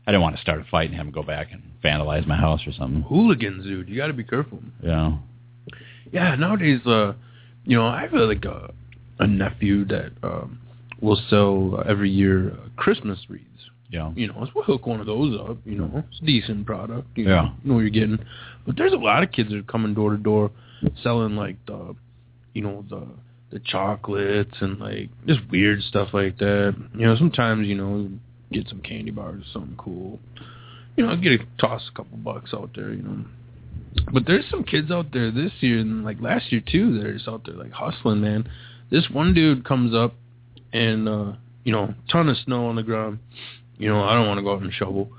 I 0.05 0.11
didn't 0.11 0.21
want 0.21 0.35
to 0.35 0.41
start 0.41 0.59
a 0.59 0.65
fight 0.65 0.89
and 0.89 0.95
have 0.97 1.07
him 1.07 1.13
go 1.13 1.23
back 1.23 1.47
and 1.53 1.63
vandalize 1.83 2.27
my 2.27 2.35
house 2.35 2.61
or 2.67 2.73
something. 2.73 3.01
Hooligans, 3.03 3.63
dude. 3.63 3.87
You 3.89 3.95
got 3.97 4.07
to 4.07 4.13
be 4.13 4.23
careful. 4.25 4.59
Yeah. 4.83 5.17
Yeah, 6.11 6.35
nowadays, 6.35 6.85
uh, 6.85 7.13
you 7.63 7.77
know, 7.77 7.87
I 7.87 8.01
have 8.01 8.13
a, 8.13 8.25
like 8.25 8.45
a, 8.45 8.71
a 9.19 9.25
nephew 9.25 9.85
that 9.85 10.11
um, 10.21 10.59
will 11.01 11.19
sell 11.29 11.75
uh, 11.79 11.83
every 11.89 12.11
year 12.11 12.51
uh, 12.51 12.55
Christmas 12.75 13.19
wreaths. 13.29 13.47
Yeah. 13.89 14.11
You 14.15 14.27
know, 14.27 14.43
so 14.45 14.51
we'll 14.53 14.63
hook 14.65 14.85
one 14.85 14.99
of 14.99 15.05
those 15.05 15.39
up. 15.39 15.57
You 15.65 15.75
know, 15.77 16.03
it's 16.09 16.19
a 16.21 16.25
decent 16.25 16.65
product. 16.65 17.07
You 17.15 17.29
Yeah. 17.29 17.29
know, 17.43 17.51
you 17.63 17.69
know 17.69 17.73
what 17.75 17.79
you're 17.81 17.89
getting. 17.89 18.19
But 18.65 18.75
there's 18.75 18.93
a 18.93 18.97
lot 18.97 19.23
of 19.23 19.31
kids 19.31 19.49
that 19.51 19.57
are 19.57 19.63
coming 19.63 19.93
door 19.93 20.11
to 20.11 20.17
door 20.17 20.51
selling 21.01 21.35
like 21.35 21.55
the, 21.65 21.95
you 22.53 22.61
know, 22.61 22.83
the 22.89 23.07
the 23.53 23.59
chocolates 23.59 24.55
and 24.61 24.79
like 24.79 25.09
just 25.27 25.39
weird 25.51 25.81
stuff 25.83 26.09
like 26.11 26.39
that. 26.39 26.75
You 26.95 27.05
know, 27.05 27.15
sometimes 27.15 27.67
you 27.67 27.75
know 27.75 28.09
get 28.51 28.67
some 28.67 28.81
candy 28.81 29.11
bars 29.11 29.41
or 29.41 29.45
something 29.53 29.77
cool. 29.77 30.19
You 30.97 31.05
know, 31.05 31.15
get 31.15 31.33
a 31.33 31.37
toss 31.59 31.83
a 31.91 31.95
couple 31.95 32.17
bucks 32.17 32.51
out 32.53 32.71
there. 32.75 32.91
You 32.91 33.03
know, 33.03 33.25
but 34.11 34.23
there's 34.25 34.49
some 34.49 34.63
kids 34.63 34.91
out 34.91 35.13
there 35.13 35.31
this 35.31 35.51
year 35.59 35.79
and 35.79 36.03
like 36.03 36.19
last 36.19 36.51
year 36.51 36.61
too. 36.65 36.99
They're 36.99 37.13
just 37.13 37.27
out 37.27 37.45
there 37.45 37.55
like 37.55 37.71
hustling, 37.71 38.21
man. 38.21 38.49
This 38.89 39.07
one 39.11 39.35
dude 39.35 39.63
comes 39.63 39.93
up 39.95 40.15
and 40.73 41.07
uh, 41.07 41.33
you 41.63 41.71
know, 41.71 41.93
ton 42.11 42.29
of 42.29 42.37
snow 42.37 42.65
on 42.65 42.75
the 42.75 42.83
ground. 42.83 43.19
You 43.77 43.89
know, 43.89 44.03
I 44.03 44.15
don't 44.15 44.27
want 44.27 44.39
to 44.39 44.43
go 44.43 44.53
out 44.55 44.61
and 44.63 44.73
shovel. 44.73 45.09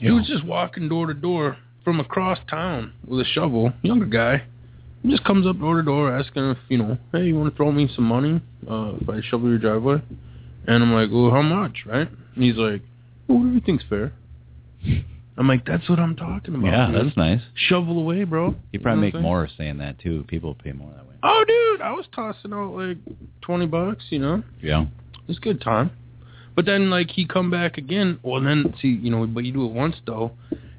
He 0.00 0.10
was 0.10 0.26
just 0.26 0.44
walking 0.44 0.88
door 0.88 1.08
to 1.08 1.14
door 1.14 1.58
from 1.84 2.00
across 2.00 2.38
town 2.48 2.92
with 3.06 3.20
a 3.20 3.24
shovel, 3.24 3.72
younger 3.82 4.06
guy. 4.06 4.44
He 5.02 5.10
just 5.10 5.24
comes 5.24 5.46
up 5.46 5.58
door 5.58 5.76
to 5.76 5.82
door 5.82 6.14
asking 6.16 6.50
if, 6.50 6.58
you 6.68 6.78
know, 6.78 6.98
hey, 7.12 7.24
you 7.24 7.36
want 7.38 7.50
to 7.52 7.56
throw 7.56 7.72
me 7.72 7.88
some 7.94 8.04
money 8.04 8.40
uh, 8.70 8.92
if 9.00 9.08
I 9.08 9.20
shovel 9.22 9.48
your 9.48 9.58
driveway? 9.58 10.02
And 10.66 10.82
I'm 10.82 10.92
like, 10.92 11.08
well, 11.10 11.30
how 11.30 11.40
much, 11.42 11.84
right? 11.86 12.08
And 12.34 12.44
he's 12.44 12.56
like, 12.56 12.82
well, 13.26 13.38
whatever 13.38 13.54
you 13.54 13.60
think's 13.64 13.84
fair. 13.88 14.12
I'm 15.36 15.48
like, 15.48 15.64
that's 15.64 15.88
what 15.88 15.98
I'm 15.98 16.16
talking 16.16 16.54
about. 16.54 16.66
Yeah, 16.66 16.90
dude. 16.90 17.06
that's 17.06 17.16
nice. 17.16 17.40
Shovel 17.54 17.98
away, 17.98 18.24
bro. 18.24 18.54
You 18.72 18.80
probably 18.80 19.00
know 19.00 19.06
make 19.06 19.14
what 19.14 19.22
more 19.22 19.48
saying 19.56 19.78
that 19.78 19.98
too. 19.98 20.24
People 20.28 20.54
pay 20.54 20.72
more 20.72 20.90
that 20.94 21.06
way. 21.06 21.14
Oh, 21.22 21.44
dude, 21.46 21.80
I 21.80 21.92
was 21.92 22.04
tossing 22.14 22.52
out 22.52 22.74
like 22.74 22.98
20 23.42 23.66
bucks, 23.66 24.04
you 24.10 24.18
know? 24.18 24.42
Yeah. 24.62 24.86
It's 25.28 25.38
a 25.38 25.40
good 25.40 25.60
time. 25.62 25.92
But 26.56 26.66
then, 26.66 26.90
like, 26.90 27.10
he 27.10 27.26
come 27.26 27.50
back 27.50 27.78
again. 27.78 28.18
Well, 28.22 28.42
then, 28.42 28.74
see, 28.82 28.88
you 28.88 29.10
know, 29.10 29.26
but 29.26 29.44
you 29.44 29.52
do 29.52 29.64
it 29.64 29.72
once, 29.72 29.96
though. 30.06 30.32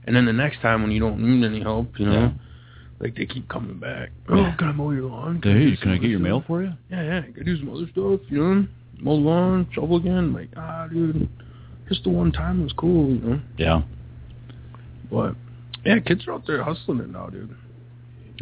And 0.05 0.15
then 0.15 0.25
the 0.25 0.33
next 0.33 0.61
time 0.61 0.81
when 0.83 0.91
you 0.91 0.99
don't 0.99 1.19
need 1.21 1.45
any 1.45 1.61
help, 1.61 1.97
you 1.97 2.05
know, 2.05 2.13
Yeah. 2.13 2.31
Like, 3.01 3.15
they 3.15 3.25
keep 3.25 3.49
coming 3.49 3.79
back. 3.79 4.09
Oh, 4.29 4.53
can 4.57 4.69
I 4.69 4.71
mow 4.71 4.91
your 4.91 5.09
lawn? 5.09 5.41
Hey, 5.43 5.71
do 5.71 5.77
can 5.77 5.91
I 5.91 5.97
get 5.97 6.09
your 6.09 6.19
other 6.19 6.29
mail 6.29 6.43
for 6.45 6.61
you? 6.61 6.73
Yeah, 6.89 7.03
yeah. 7.03 7.21
Can 7.21 7.35
I 7.41 7.43
do 7.43 7.57
some 7.57 7.69
other 7.69 7.87
stuff, 7.91 8.21
you 8.29 8.43
know? 8.43 8.67
Mow 8.99 9.15
the 9.15 9.21
lawn, 9.21 9.67
shovel 9.71 9.97
again. 9.97 10.33
Like, 10.33 10.49
ah, 10.55 10.87
dude, 10.87 11.27
just 11.89 12.03
the 12.03 12.09
one 12.09 12.31
time 12.31 12.63
was 12.63 12.73
cool, 12.73 13.09
you 13.09 13.19
know? 13.19 13.41
Yeah. 13.57 13.81
But, 15.09 15.35
yeah, 15.83 15.99
kids 15.99 16.27
are 16.27 16.33
out 16.33 16.45
there 16.45 16.63
hustling 16.63 16.99
it 16.99 17.09
now, 17.09 17.27
dude. 17.27 17.55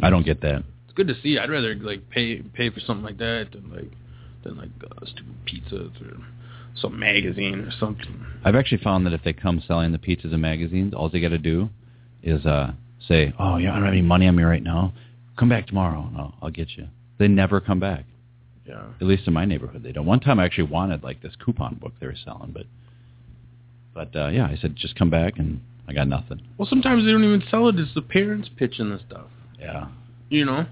I 0.02 0.10
don't 0.10 0.24
get 0.24 0.42
that. 0.42 0.62
It's 0.84 0.94
good 0.94 1.08
to 1.08 1.14
see. 1.22 1.38
I'd 1.38 1.50
rather, 1.50 1.74
like, 1.76 2.10
pay 2.10 2.42
pay 2.42 2.70
for 2.70 2.80
something 2.80 3.04
like 3.04 3.18
that 3.18 3.48
than, 3.52 3.70
like, 3.70 3.90
than, 4.44 4.56
like, 4.56 4.70
uh, 4.84 5.06
stupid 5.06 5.36
pizzas 5.46 6.02
or 6.02 6.18
some 6.76 6.98
magazine 6.98 7.60
or 7.60 7.70
something. 7.78 8.24
I've 8.44 8.54
actually 8.54 8.82
found 8.82 9.06
that 9.06 9.12
if 9.12 9.22
they 9.24 9.32
come 9.32 9.62
selling 9.66 9.92
the 9.92 9.98
pizzas 9.98 10.32
and 10.32 10.40
magazines, 10.40 10.94
all 10.94 11.08
they 11.08 11.20
got 11.20 11.30
to 11.30 11.38
do 11.38 11.68
is 12.22 12.44
uh 12.46 12.72
say, 13.06 13.32
"Oh, 13.38 13.56
yeah, 13.56 13.72
I 13.72 13.74
don't 13.76 13.84
have 13.84 13.92
any 13.92 14.02
money 14.02 14.26
on 14.26 14.36
me 14.36 14.42
right 14.42 14.62
now. 14.62 14.92
Come 15.38 15.48
back 15.48 15.66
tomorrow, 15.66 16.06
and 16.06 16.16
I'll, 16.16 16.34
I'll 16.42 16.50
get 16.50 16.68
you." 16.76 16.86
They 17.18 17.28
never 17.28 17.60
come 17.60 17.80
back. 17.80 18.04
Yeah. 18.66 18.82
At 19.00 19.06
least 19.06 19.26
in 19.26 19.32
my 19.32 19.44
neighborhood, 19.44 19.82
they 19.82 19.92
don't. 19.92 20.06
One 20.06 20.20
time, 20.20 20.38
I 20.38 20.44
actually 20.44 20.70
wanted 20.70 21.02
like 21.02 21.22
this 21.22 21.34
coupon 21.44 21.74
book 21.74 21.92
they 22.00 22.06
were 22.06 22.16
selling, 22.24 22.52
but 22.52 22.66
but 23.94 24.14
uh 24.18 24.28
yeah, 24.28 24.46
I 24.46 24.56
said 24.60 24.76
just 24.76 24.94
come 24.96 25.10
back, 25.10 25.38
and 25.38 25.60
I 25.88 25.92
got 25.92 26.08
nothing. 26.08 26.40
Well, 26.56 26.68
sometimes 26.68 27.04
they 27.04 27.10
don't 27.10 27.24
even 27.24 27.42
sell 27.50 27.68
it. 27.68 27.78
It's 27.78 27.92
the 27.94 28.02
parents 28.02 28.48
pitching 28.56 28.90
the 28.90 29.00
stuff. 29.08 29.26
Yeah. 29.58 29.88
You 30.28 30.44
know, 30.44 30.66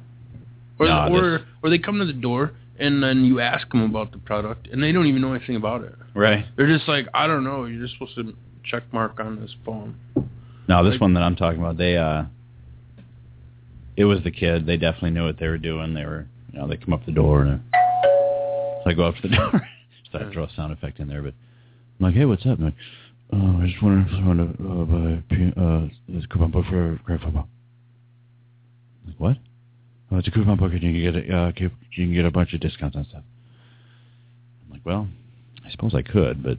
or 0.78 0.86
No, 0.86 1.08
or 1.10 1.40
or 1.62 1.70
they 1.70 1.78
come 1.78 1.98
to 1.98 2.06
the 2.06 2.12
door 2.12 2.52
and 2.78 3.02
then 3.02 3.24
you 3.24 3.40
ask 3.40 3.68
them 3.70 3.82
about 3.82 4.12
the 4.12 4.18
product 4.18 4.68
and 4.68 4.82
they 4.82 4.92
don't 4.92 5.06
even 5.06 5.20
know 5.20 5.32
anything 5.32 5.56
about 5.56 5.82
it. 5.82 5.94
Right. 6.14 6.44
They're 6.56 6.68
just 6.68 6.88
like, 6.88 7.06
I 7.12 7.26
don't 7.26 7.44
know. 7.44 7.64
You're 7.64 7.82
just 7.82 7.94
supposed 7.94 8.14
to 8.14 8.34
check 8.64 8.84
mark 8.92 9.18
on 9.18 9.40
this 9.40 9.54
phone. 9.64 9.96
No, 10.68 10.88
this 10.88 11.00
one 11.00 11.14
that 11.14 11.22
I'm 11.22 11.37
talking 11.37 11.61
about, 11.61 11.76
they 11.76 11.96
uh 11.96 12.24
it 13.96 14.04
was 14.04 14.22
the 14.22 14.31
kid. 14.31 14.66
They 14.66 14.76
definitely 14.76 15.11
knew 15.11 15.24
what 15.24 15.38
they 15.40 15.48
were 15.48 15.59
doing. 15.59 15.94
They 15.94 16.04
were, 16.04 16.26
you 16.52 16.61
know, 16.61 16.68
they 16.68 16.76
come 16.76 16.92
up 16.92 17.04
the 17.04 17.12
door 17.12 17.42
and 17.42 17.62
so 17.72 18.90
I 18.90 18.92
go 18.94 19.04
up 19.07 19.16
to 19.16 19.22
the 19.22 19.28
door. 19.37 19.68
so 20.12 20.18
I 20.18 20.33
throw 20.33 20.44
a 20.44 20.50
sound 20.54 20.72
effect 20.72 21.00
in 21.00 21.09
there, 21.09 21.22
but 21.22 21.35
I'm 21.98 22.07
like, 22.07 22.14
hey, 22.14 22.24
what's 22.24 22.46
up? 22.46 22.61
Like, 22.61 22.74
oh, 23.33 23.61
I 23.61 23.66
just 23.66 23.83
wondering 23.83 24.07
if 24.09 24.24
want 24.24 24.57
to 24.57 24.64
uh, 24.64 25.54
buy 25.54 25.61
uh, 25.61 25.88
this 26.09 26.26
coupon 26.26 26.50
book 26.50 26.66
for 26.66 27.00
grand 27.04 27.20
football. 27.22 27.48
I'm 29.04 29.11
like, 29.11 29.20
what? 29.20 29.37
Oh, 30.11 30.18
it's 30.18 30.28
a 30.28 30.31
coupon 30.31 30.57
book, 30.57 30.72
and 30.72 30.83
you 30.83 30.92
can 30.92 31.12
get 31.12 31.31
a, 31.31 31.37
uh, 31.37 31.52
you 31.57 31.70
can 32.07 32.14
get 32.14 32.24
a 32.24 32.31
bunch 32.31 32.54
of 32.54 32.61
discounts 32.61 32.96
on 32.96 33.04
stuff. 33.04 33.24
I'm 34.64 34.72
like, 34.72 34.87
well, 34.87 35.09
I 35.66 35.70
suppose 35.70 35.94
I 35.94 36.02
could, 36.02 36.42
but 36.42 36.59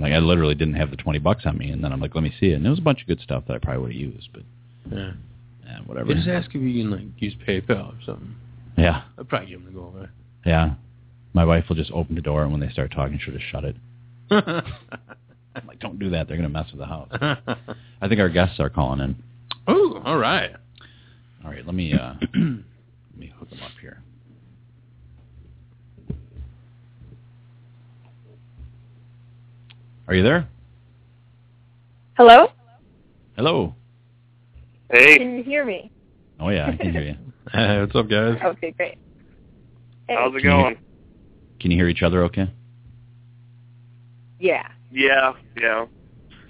like, 0.00 0.12
I 0.12 0.18
literally 0.18 0.54
didn't 0.54 0.74
have 0.74 0.90
the 0.90 0.96
twenty 0.96 1.18
bucks 1.18 1.44
on 1.46 1.56
me, 1.58 1.70
and 1.70 1.82
then 1.82 1.92
I'm 1.92 2.00
like, 2.00 2.14
let 2.14 2.22
me 2.24 2.32
see 2.38 2.50
it, 2.50 2.54
and 2.54 2.64
there 2.64 2.70
was 2.70 2.78
a 2.78 2.82
bunch 2.82 3.02
of 3.02 3.06
good 3.08 3.20
stuff 3.20 3.44
that 3.48 3.54
I 3.54 3.58
probably 3.58 3.82
would 3.82 3.92
have 3.92 4.00
used, 4.00 4.28
but 4.32 4.42
Yeah. 4.96 5.12
eh, 5.68 5.78
whatever. 5.86 6.14
Just 6.14 6.28
ask 6.28 6.48
if 6.54 6.60
you 6.62 6.82
can 6.82 6.90
like 6.90 7.02
use 7.18 7.34
PayPal 7.46 7.88
or 7.94 8.02
something. 8.04 8.34
Yeah, 8.76 9.02
I'd 9.18 9.28
probably 9.28 9.48
give 9.48 9.64
them 9.64 9.72
the 9.72 9.78
go 9.80 9.86
away. 9.86 10.06
yeah. 10.44 10.74
My 11.32 11.44
wife 11.44 11.64
will 11.68 11.76
just 11.76 11.90
open 11.92 12.14
the 12.14 12.22
door, 12.22 12.42
and 12.44 12.50
when 12.52 12.60
they 12.60 12.68
start 12.70 12.90
talking, 12.92 13.18
she'll 13.22 13.34
just 13.34 13.46
shut 13.50 13.64
it. 13.64 13.76
I'm 14.30 15.66
like, 15.66 15.80
don't 15.80 15.98
do 15.98 16.10
that. 16.10 16.28
They're 16.28 16.36
gonna 16.36 16.48
mess 16.48 16.70
with 16.70 16.80
the 16.80 16.86
house. 16.86 17.08
I 18.00 18.08
think 18.08 18.20
our 18.20 18.28
guests 18.28 18.58
are 18.60 18.70
calling 18.70 19.00
in. 19.00 19.16
oh, 19.66 20.00
all 20.04 20.16
right. 20.18 20.50
All 21.44 21.50
right, 21.50 21.64
let 21.64 21.74
me 21.74 21.92
uh, 21.94 22.14
let 22.34 23.18
me 23.18 23.32
hook 23.38 23.50
them 23.50 23.60
up 23.62 23.70
here. 23.80 24.02
Are 30.08 30.14
you 30.14 30.22
there? 30.22 30.48
Hello? 32.16 32.48
Hello. 33.36 33.74
Hey, 34.90 35.18
Can 35.18 35.36
you 35.36 35.42
hear 35.44 35.64
me? 35.64 35.90
Oh 36.38 36.48
yeah, 36.50 36.68
I 36.68 36.76
can 36.76 36.92
hear 36.92 37.02
you. 37.02 37.16
Hey, 37.52 37.80
what's 37.80 37.94
up, 37.96 38.08
guys? 38.08 38.38
Okay, 38.44 38.70
great. 38.72 38.98
Hey. 40.08 40.14
how's 40.16 40.34
it 40.34 40.40
Can 40.42 40.50
you- 40.50 40.62
going? 40.62 40.76
Can 41.60 41.70
you 41.70 41.76
hear 41.78 41.88
each 41.88 42.02
other? 42.02 42.22
Okay. 42.24 42.50
Yeah. 44.38 44.68
Yeah, 44.92 45.32
yeah. 45.60 45.86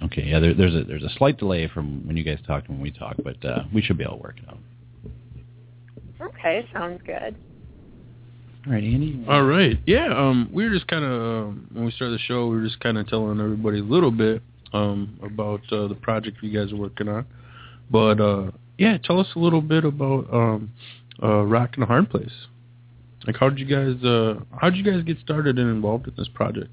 Okay. 0.03 0.23
Yeah. 0.25 0.41
There, 0.41 0.53
there's 0.53 0.75
a 0.75 0.83
there's 0.85 1.05
a 1.05 1.09
slight 1.17 1.39
delay 1.39 1.69
from 1.73 2.07
when 2.07 2.17
you 2.17 2.25
guys 2.25 2.39
talk 2.47 2.65
to 2.67 2.73
when 2.73 2.81
we 2.81 2.91
talk, 2.91 3.17
but 3.23 3.43
uh, 3.45 3.63
we 3.73 3.81
should 3.83 3.97
be 3.97 4.05
able 4.05 4.17
to 4.17 4.23
work 4.23 4.37
it 4.43 4.49
out. 4.49 4.59
Okay, 6.21 6.69
sounds 6.73 7.01
good. 7.07 7.37
All 8.67 8.73
right, 8.73 8.83
Andy. 8.83 9.25
All 9.29 9.45
right. 9.45 9.79
Yeah. 9.87 10.07
Um, 10.07 10.51
we 10.53 10.65
were 10.65 10.75
just 10.75 10.89
kind 10.89 11.05
of 11.05 11.13
um, 11.13 11.69
when 11.73 11.85
we 11.85 11.93
started 11.93 12.19
the 12.19 12.23
show, 12.23 12.49
we 12.49 12.57
were 12.57 12.65
just 12.65 12.81
kind 12.81 12.99
of 12.99 13.07
telling 13.07 13.41
everybody 13.41 13.79
a 13.79 13.85
little 13.85 14.11
bit 14.11 14.43
um 14.73 15.19
about 15.23 15.61
uh, 15.71 15.87
the 15.87 15.95
project 15.95 16.39
you 16.43 16.51
guys 16.51 16.73
are 16.73 16.77
working 16.77 17.09
on. 17.09 17.25
But 17.91 18.21
uh, 18.21 18.51
yeah, 18.79 18.99
tell 18.99 19.21
us 19.21 19.29
a 19.37 19.39
little 19.39 19.61
bit 19.61 19.85
about 19.85 20.33
um, 20.33 20.73
uh, 21.23 21.43
Rock 21.43 21.71
and 21.75 21.85
a 21.85 21.87
Hard 21.87 22.11
Place. 22.11 22.33
Like, 23.27 23.37
how 23.37 23.49
did 23.49 23.59
you 23.59 23.67
guys 23.67 24.03
uh, 24.05 24.41
how 24.61 24.71
did 24.71 24.85
you 24.85 24.85
guys 24.91 25.03
get 25.05 25.19
started 25.21 25.59
and 25.59 25.71
involved 25.71 26.09
in 26.09 26.15
this 26.17 26.29
project? 26.35 26.71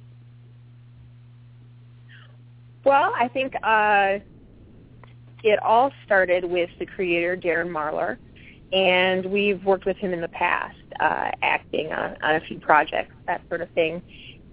Well, 2.83 3.13
I 3.15 3.27
think 3.27 3.53
uh, 3.63 4.19
it 5.43 5.59
all 5.61 5.91
started 6.05 6.43
with 6.43 6.69
the 6.79 6.85
creator, 6.85 7.37
Darren 7.37 7.69
Marlar, 7.69 8.17
and 8.73 9.25
we've 9.31 9.63
worked 9.63 9.85
with 9.85 9.97
him 9.97 10.11
in 10.11 10.19
the 10.19 10.27
past, 10.27 10.75
uh, 10.99 11.31
acting 11.41 11.91
on, 11.91 12.17
on 12.21 12.35
a 12.35 12.41
few 12.41 12.59
projects, 12.59 13.13
that 13.27 13.41
sort 13.49 13.61
of 13.61 13.69
thing. 13.71 14.01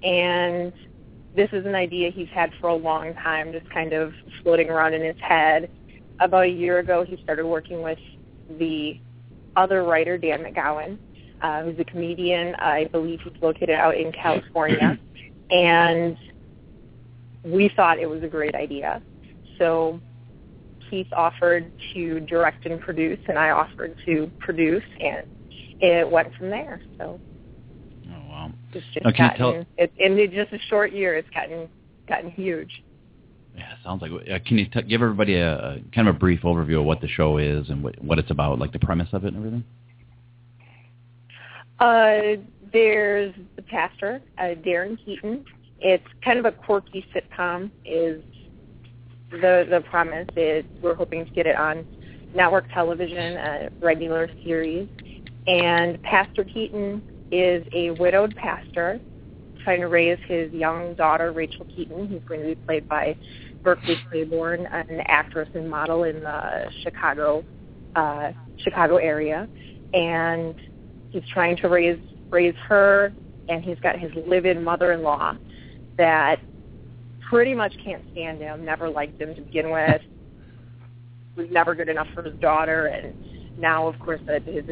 And 0.03 0.73
this 1.35 1.49
is 1.53 1.65
an 1.67 1.75
idea 1.75 2.11
he's 2.11 2.29
had 2.29 2.51
for 2.61 2.69
a 2.69 2.75
long 2.75 3.15
time, 3.15 3.53
just 3.53 3.69
kind 3.71 3.93
of 3.93 4.13
floating 4.43 4.69
around 4.71 4.95
in 4.95 5.03
his 5.03 5.21
head. 5.21 5.71
About 6.19 6.45
a 6.45 6.51
year 6.51 6.79
ago, 6.79 7.05
he 7.05 7.21
started 7.23 7.47
working 7.47 7.83
with 7.83 7.99
the 8.59 9.01
other 9.57 9.85
writer, 9.85 10.19
Dan 10.19 10.41
McGowan, 10.41 10.99
uh, 11.43 11.63
who's 11.63 11.79
a 11.79 11.85
comedian. 11.85 12.55
I 12.57 12.87
believe 12.87 13.21
he's 13.23 13.41
located 13.41 13.71
out 13.71 13.97
in 13.97 14.13
California. 14.13 14.99
and 15.51 16.17
we 17.45 17.71
thought 17.75 17.99
it 17.99 18.09
was 18.09 18.23
a 18.23 18.29
great 18.29 18.55
idea. 18.55 19.03
So 19.59 20.01
Keith 20.91 21.13
offered 21.13 21.71
to 21.95 22.21
direct 22.21 22.67
and 22.67 22.81
produce, 22.81 23.21
and 23.29 23.39
I 23.39 23.51
offered 23.51 23.97
to 24.07 24.31
produce, 24.41 24.83
and 25.01 25.27
it 25.81 26.11
went 26.11 26.35
from 26.35 26.51
there. 26.51 26.81
So 26.99 27.21
Oh 28.09 28.29
wow. 28.29 28.53
it's 28.73 28.85
just 28.93 29.05
Now, 29.05 29.13
can 29.13 29.33
you 29.33 29.39
gotten, 29.39 29.67
it, 29.77 29.93
in 29.99 30.17
just 30.33 30.53
a 30.53 30.59
short 30.69 30.93
year, 30.93 31.17
it's 31.17 31.31
gotten 31.31 31.69
gotten 32.09 32.31
huge. 32.31 32.83
Yeah, 33.57 33.75
sounds 33.83 34.03
like. 34.03 34.13
Uh, 34.13 34.39
can 34.47 34.59
you 34.59 34.67
t- 34.67 34.83
give 34.83 35.03
everybody 35.03 35.35
a, 35.35 35.57
a 35.57 35.79
kind 35.95 36.09
of 36.09 36.17
a 36.17 36.19
brief 36.19 36.43
overview 36.43 36.81
of 36.81 36.85
what 36.85 37.01
the 37.01 37.09
show 37.09 37.39
is 37.39 37.69
and 37.69 37.83
what 37.83 38.03
what 38.03 38.19
it's 38.19 38.31
about, 38.31 38.59
like 38.59 38.73
the 38.73 38.79
premise 38.79 39.09
of 39.13 39.25
it 39.25 39.35
and 39.35 39.37
everything? 39.37 39.65
Uh, 41.79 42.43
there's 42.73 43.35
the 43.57 43.63
pastor, 43.63 44.21
uh, 44.39 44.55
Darren 44.65 45.03
Keaton. 45.05 45.45
It's 45.81 46.05
kind 46.25 46.39
of 46.39 46.45
a 46.45 46.53
quirky 46.53 47.05
sitcom. 47.15 47.71
Is 47.85 48.23
the 49.31 49.67
the 49.69 49.83
premise 49.91 50.29
is 50.37 50.65
we're 50.83 50.95
hoping 50.95 51.25
to 51.25 51.33
get 51.33 51.47
it 51.47 51.57
on 51.57 51.87
network 52.35 52.71
television, 52.73 53.37
a 53.37 53.71
regular 53.81 54.29
series. 54.45 54.89
And 55.47 56.03
Pastor 56.03 56.45
Keaton 56.45 57.03
is 57.31 57.67
a 57.73 57.93
widowed 57.93 58.35
pastor 58.37 59.01
trying 59.65 59.81
to 59.81 59.89
raise 59.89 60.19
his 60.27 60.53
young 60.53 60.95
daughter, 60.95 61.33
Rachel 61.33 61.67
Keaton, 61.67 62.07
who's 62.07 62.23
going 62.27 62.41
to 62.41 62.47
be 62.47 62.55
played 62.55 62.89
by 62.89 63.17
Berkeley 63.63 63.97
Claiborne, 64.11 64.67
an 64.67 65.01
actress 65.07 65.49
and 65.55 65.69
model 65.69 66.05
in 66.05 66.21
the 66.21 66.71
Chicago 66.83 67.45
uh, 67.95 68.33
Chicago 68.59 68.97
area. 68.97 69.49
And 69.93 70.55
he's 71.11 71.23
trying 71.33 71.57
to 71.59 71.69
raise 71.69 71.99
raise 72.31 72.55
her, 72.69 73.13
and 73.49 73.65
he's 73.65 73.79
got 73.81 73.99
his 73.99 74.13
live-in 74.27 74.63
mother-in-law 74.63 75.37
that 75.99 76.41
pretty 77.29 77.55
much 77.55 77.75
can't 77.85 78.03
stand 78.13 78.41
him, 78.41 78.65
never 78.65 78.89
liked 78.89 79.21
him 79.21 79.35
to 79.35 79.41
begin 79.43 79.71
with, 79.71 80.01
was 81.37 81.47
never 81.51 81.75
good 81.75 81.89
enough 81.89 82.07
for 82.15 82.23
his 82.23 82.35
daughter, 82.41 82.87
and 82.87 83.15
now, 83.61 83.87
of 83.87 83.99
course, 83.99 84.21
that 84.27 84.43
his, 84.43 84.65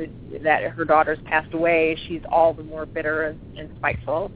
that 0.42 0.62
her 0.62 0.84
daughter's 0.84 1.18
passed 1.24 1.52
away, 1.54 1.96
she's 2.08 2.22
all 2.30 2.54
the 2.54 2.62
more 2.62 2.86
bitter 2.86 3.24
and, 3.24 3.58
and 3.58 3.70
spiteful, 3.78 4.30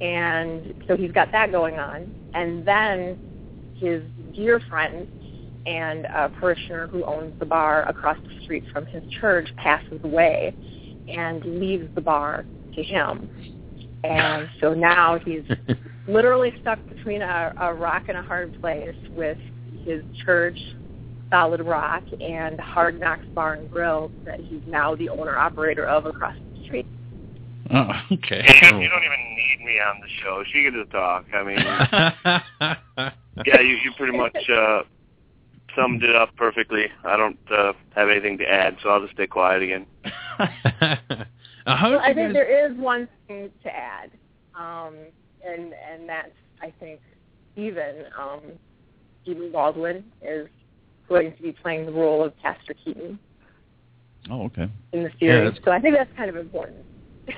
and 0.00 0.74
so 0.86 0.96
he's 0.96 1.12
got 1.12 1.30
that 1.32 1.52
going 1.52 1.78
on, 1.78 2.12
and 2.34 2.66
then 2.66 3.18
his 3.76 4.02
dear 4.34 4.60
friend 4.68 5.08
and 5.66 6.04
a 6.06 6.28
parishioner 6.40 6.86
who 6.86 7.04
owns 7.04 7.38
the 7.38 7.46
bar 7.46 7.88
across 7.88 8.18
the 8.18 8.44
street 8.44 8.64
from 8.72 8.84
his 8.86 9.02
church 9.20 9.48
passes 9.56 10.00
away 10.04 10.54
and 11.08 11.44
leaves 11.60 11.88
the 11.94 12.00
bar 12.00 12.44
to 12.74 12.82
him. 12.82 13.28
And 14.04 14.48
so 14.60 14.74
now 14.74 15.18
he's 15.18 15.44
literally 16.08 16.52
stuck 16.60 16.78
between 16.88 17.22
a, 17.22 17.54
a 17.58 17.72
rock 17.72 18.04
and 18.08 18.18
a 18.18 18.22
hard 18.22 18.60
place 18.60 18.94
with 19.10 19.38
his 19.84 20.02
church, 20.24 20.58
Solid 21.34 21.62
Rock, 21.62 22.04
and 22.20 22.60
Hard 22.60 23.00
Knocks 23.00 23.26
Bar 23.34 23.54
and 23.54 23.68
Grill 23.68 24.12
that 24.24 24.38
he's 24.38 24.60
now 24.68 24.94
the 24.94 25.08
owner 25.08 25.36
operator 25.36 25.84
of 25.84 26.06
across 26.06 26.36
the 26.36 26.64
street. 26.64 26.86
Oh, 27.72 27.90
okay. 28.12 28.44
You, 28.46 28.78
you 28.78 28.88
don't 28.88 29.02
even 29.02 29.34
need 29.34 29.64
me 29.64 29.80
on 29.80 30.00
the 30.00 30.06
show. 30.22 30.44
She 30.52 30.62
can 30.62 30.74
just 30.74 30.92
talk. 30.92 31.24
I 31.34 31.42
mean, 31.42 31.58
yeah, 33.46 33.60
you, 33.60 33.74
you 33.82 33.90
pretty 33.96 34.16
much 34.16 34.36
uh, 34.48 34.82
summed 35.74 36.04
it 36.04 36.14
up 36.14 36.36
perfectly. 36.36 36.84
I 37.04 37.16
don't 37.16 37.38
uh, 37.50 37.72
have 37.96 38.10
anything 38.10 38.38
to 38.38 38.44
add, 38.44 38.76
so 38.80 38.90
I'll 38.90 39.00
just 39.00 39.14
stay 39.14 39.26
quiet 39.26 39.62
again. 39.62 39.86
Uh, 41.66 41.78
Well, 41.82 41.98
I 41.98 42.12
think 42.12 42.28
guys? 42.28 42.34
there 42.34 42.70
is 42.70 42.76
one 42.76 43.08
thing 43.26 43.50
to 43.62 43.74
add, 43.74 44.10
um, 44.54 44.94
and 45.42 45.72
and 45.72 46.06
that's 46.06 46.28
I 46.60 46.70
think 46.78 47.00
even 47.56 48.04
um, 48.20 48.42
Stephen 49.22 49.50
Baldwin 49.50 50.04
is 50.20 50.46
going 51.08 51.34
to 51.34 51.42
be 51.42 51.52
playing 51.52 51.86
the 51.86 51.92
role 51.92 52.24
of 52.24 52.36
Pastor 52.40 52.74
Keaton 52.84 53.18
Oh, 54.30 54.44
okay. 54.46 54.68
in 54.92 55.02
the 55.02 55.10
series. 55.20 55.50
that's- 55.50 55.64
so 55.64 55.70
I 55.70 55.80
think 55.80 55.94
that's 55.96 56.10
kind 56.16 56.30
of 56.30 56.36
important. 56.36 56.84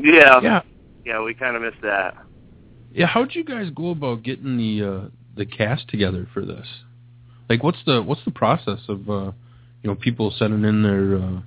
Yeah, 0.00 0.40
Yeah, 0.42 0.60
yeah, 1.04 1.22
we 1.22 1.34
kind 1.34 1.56
of 1.56 1.62
missed 1.62 1.80
that. 1.82 2.14
yeah. 2.92 3.06
How'd 3.06 3.34
you 3.34 3.42
guys 3.44 3.68
go 3.74 3.90
about 3.90 4.22
getting 4.22 4.56
the 4.56 4.82
uh, 4.88 5.08
the 5.36 5.44
cast 5.44 5.88
together 5.88 6.28
for 6.32 6.44
this? 6.44 6.66
Like, 7.48 7.62
what's 7.64 7.78
the 7.84 8.00
what's 8.02 8.24
the 8.24 8.30
process 8.30 8.78
of 8.88 9.10
uh, 9.10 9.32
you 9.82 9.90
know 9.90 9.96
people 9.96 10.30
sending 10.38 10.64
in 10.64 10.82
their 10.84 11.16
uh, 11.16 11.40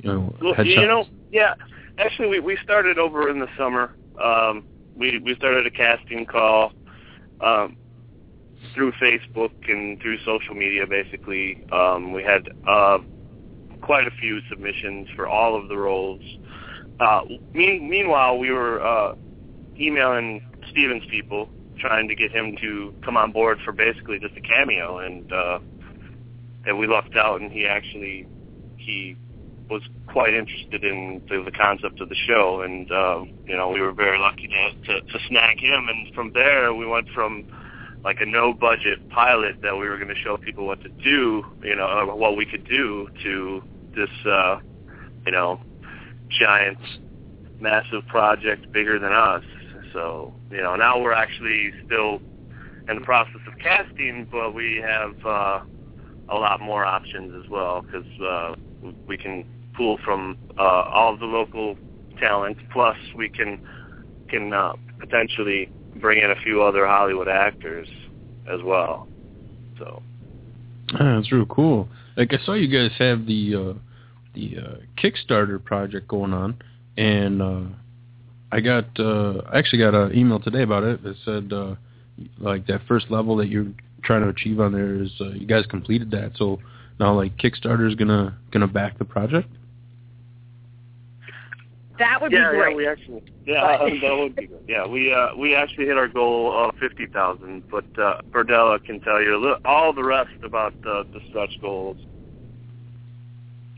you 0.00 0.10
know 0.12 0.34
Well, 0.42 0.54
headshots? 0.54 0.66
you 0.80 0.86
know, 0.86 1.06
yeah. 1.30 1.54
Actually, 1.98 2.28
we 2.28 2.40
we 2.40 2.56
started 2.64 2.98
over 2.98 3.28
in 3.30 3.38
the 3.38 3.46
summer. 3.56 3.92
Um, 4.20 4.64
we 4.96 5.18
we 5.18 5.36
started 5.36 5.64
a 5.66 5.70
casting 5.70 6.26
call 6.26 6.72
um, 7.40 7.76
through 8.74 8.92
Facebook 8.92 9.52
and 9.68 10.00
through 10.00 10.18
social 10.24 10.54
media. 10.54 10.86
Basically, 10.86 11.64
um, 11.72 12.12
we 12.12 12.22
had 12.22 12.48
uh, 12.66 12.98
quite 13.80 14.06
a 14.06 14.10
few 14.20 14.40
submissions 14.48 15.08
for 15.14 15.26
all 15.26 15.60
of 15.60 15.68
the 15.68 15.76
roles. 15.76 16.22
Uh, 16.98 17.22
mean, 17.52 17.88
meanwhile, 17.88 18.38
we 18.38 18.50
were 18.50 18.80
uh, 18.80 19.14
emailing 19.78 20.44
Steven's 20.70 21.04
people, 21.10 21.48
trying 21.78 22.08
to 22.08 22.14
get 22.14 22.30
him 22.30 22.56
to 22.60 22.94
come 23.04 23.16
on 23.16 23.32
board 23.32 23.58
for 23.64 23.72
basically 23.72 24.18
just 24.18 24.34
a 24.36 24.40
cameo, 24.40 24.98
and 24.98 25.32
uh, 25.32 25.58
and 26.64 26.78
we 26.78 26.86
lucked 26.86 27.16
out, 27.16 27.40
and 27.40 27.52
he 27.52 27.66
actually 27.66 28.26
he 28.76 29.16
was 29.68 29.82
quite 30.06 30.32
interested 30.32 30.84
in 30.84 31.20
the, 31.28 31.42
the 31.42 31.50
concept 31.50 32.00
of 32.00 32.08
the 32.08 32.14
show, 32.26 32.62
and 32.62 32.90
um, 32.92 33.30
you 33.46 33.56
know 33.56 33.68
we 33.68 33.80
were 33.80 33.92
very 33.92 34.18
lucky 34.18 34.48
to, 34.48 34.86
to 34.86 35.00
to 35.02 35.18
snag 35.28 35.60
him. 35.60 35.88
And 35.88 36.14
from 36.14 36.32
there, 36.32 36.72
we 36.72 36.86
went 36.86 37.08
from 37.10 37.46
like 38.06 38.20
a 38.20 38.24
no 38.24 38.52
budget 38.52 39.10
pilot 39.10 39.60
that 39.62 39.76
we 39.76 39.88
were 39.88 39.96
going 39.96 40.14
to 40.14 40.22
show 40.22 40.36
people 40.36 40.64
what 40.64 40.80
to 40.80 40.88
do, 40.88 41.44
you 41.64 41.74
know, 41.74 42.14
what 42.14 42.36
we 42.36 42.46
could 42.46 42.64
do, 42.68 43.08
to 43.24 43.60
this 43.96 44.08
uh, 44.24 44.60
you 45.26 45.32
know 45.32 45.60
giant, 46.28 46.78
massive 47.58 48.06
project 48.06 48.70
bigger 48.70 49.00
than 49.00 49.12
us. 49.12 49.42
So 49.92 50.32
you 50.52 50.62
know 50.62 50.76
now 50.76 51.00
we're 51.00 51.14
actually 51.14 51.72
still 51.84 52.20
in 52.88 53.00
the 53.00 53.04
process 53.04 53.40
of 53.44 53.58
casting, 53.58 54.28
but 54.30 54.54
we 54.54 54.80
have 54.86 55.16
uh, 55.26 55.60
a 56.28 56.36
lot 56.36 56.60
more 56.60 56.84
options 56.84 57.34
as 57.44 57.50
well 57.50 57.82
because 57.82 58.06
uh, 58.20 58.54
we 59.08 59.18
can 59.18 59.44
pull 59.76 59.98
from 60.04 60.38
uh, 60.56 60.62
all 60.62 61.14
of 61.14 61.18
the 61.18 61.26
local 61.26 61.76
talent. 62.20 62.56
Plus, 62.72 62.96
we 63.16 63.28
can 63.28 63.60
can 64.28 64.52
uh, 64.52 64.74
potentially 65.00 65.68
bring 66.00 66.22
in 66.22 66.30
a 66.30 66.40
few 66.42 66.62
other 66.62 66.86
Hollywood 66.86 67.28
actors 67.28 67.88
as 68.48 68.62
well. 68.62 69.08
So 69.78 70.02
Ah, 70.94 71.16
that's 71.16 71.32
real 71.32 71.46
cool. 71.46 71.88
Like 72.16 72.32
I 72.32 72.38
saw 72.44 72.54
you 72.54 72.68
guys 72.68 72.96
have 72.98 73.26
the 73.26 73.54
uh, 73.54 73.78
the 74.34 74.58
uh, 74.58 74.76
Kickstarter 75.02 75.62
project 75.62 76.06
going 76.08 76.32
on, 76.32 76.58
and 76.96 77.42
uh, 77.42 77.62
I 78.52 78.60
got 78.60 78.84
uh, 78.98 79.42
I 79.52 79.58
actually 79.58 79.80
got 79.80 79.94
an 79.94 80.16
email 80.16 80.38
today 80.38 80.62
about 80.62 80.84
it. 80.84 81.04
It 81.04 81.16
said 81.24 81.52
uh, 81.52 81.74
like 82.38 82.66
that 82.68 82.82
first 82.86 83.10
level 83.10 83.36
that 83.36 83.48
you're 83.48 83.66
trying 84.04 84.22
to 84.22 84.28
achieve 84.28 84.60
on 84.60 84.72
there 84.72 84.94
is 84.94 85.10
uh, 85.20 85.30
you 85.30 85.46
guys 85.46 85.66
completed 85.66 86.10
that. 86.12 86.32
So 86.36 86.60
now 87.00 87.14
like 87.14 87.36
Kickstarter 87.36 87.88
is 87.88 87.96
gonna 87.96 88.36
gonna 88.52 88.68
back 88.68 88.98
the 88.98 89.04
project. 89.04 89.48
That 91.98 92.20
would 92.20 92.32
yeah, 92.32 92.50
be 92.50 92.56
great. 92.56 92.70
yeah, 92.70 92.76
we 92.76 92.86
actually 92.86 93.22
yeah 93.46 93.78
that 94.02 94.16
would 94.16 94.36
be 94.36 94.46
good. 94.46 94.64
Yeah, 94.68 94.86
we 94.86 95.12
uh, 95.12 95.28
we 95.36 95.54
actually 95.54 95.86
hit 95.86 95.96
our 95.96 96.08
goal 96.08 96.52
of 96.52 96.74
fifty 96.78 97.06
thousand, 97.06 97.64
but 97.70 97.84
uh, 97.98 98.20
Berdella 98.30 98.82
can 98.84 99.00
tell 99.00 99.22
you 99.22 99.34
a 99.48 99.58
all 99.64 99.92
the 99.92 100.04
rest 100.04 100.30
about 100.42 100.80
the 100.82 101.06
the 101.12 101.20
stretch 101.28 101.60
goals. 101.60 101.96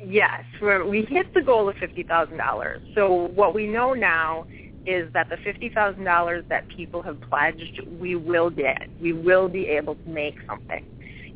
Yes, 0.00 0.44
we're, 0.62 0.84
we 0.84 1.02
hit 1.02 1.34
the 1.34 1.42
goal 1.42 1.68
of 1.68 1.76
fifty 1.76 2.02
thousand 2.02 2.38
dollars. 2.38 2.80
So 2.94 3.28
what 3.34 3.54
we 3.54 3.66
know 3.66 3.94
now 3.94 4.46
is 4.86 5.12
that 5.12 5.28
the 5.28 5.36
fifty 5.38 5.68
thousand 5.68 6.04
dollars 6.04 6.44
that 6.48 6.68
people 6.68 7.02
have 7.02 7.20
pledged, 7.20 7.82
we 8.00 8.14
will 8.16 8.50
get. 8.50 8.88
We 9.00 9.12
will 9.12 9.48
be 9.48 9.66
able 9.66 9.96
to 9.96 10.08
make 10.08 10.36
something. 10.48 10.84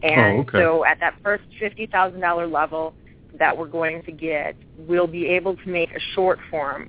And 0.03 0.39
Oh, 0.39 0.41
okay. 0.41 0.59
so 0.59 0.85
at 0.85 0.99
that 1.01 1.14
first 1.22 1.45
fifty 1.59 1.87
thousand 1.87 2.20
dollar 2.20 2.47
level 2.47 2.95
that 3.39 3.57
we're 3.57 3.66
going 3.66 4.03
to 4.05 4.12
get, 4.12 4.57
we'll 4.76 5.07
be 5.07 5.26
able 5.26 5.57
to 5.57 5.68
make 5.68 5.91
a 5.91 6.01
short 6.14 6.39
form 6.51 6.89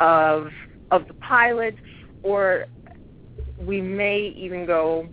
of 0.00 0.48
of 0.90 1.06
the 1.08 1.14
pilot, 1.14 1.74
or 2.22 2.66
we 3.58 3.80
may 3.80 4.34
even 4.36 4.66
go 4.66 5.08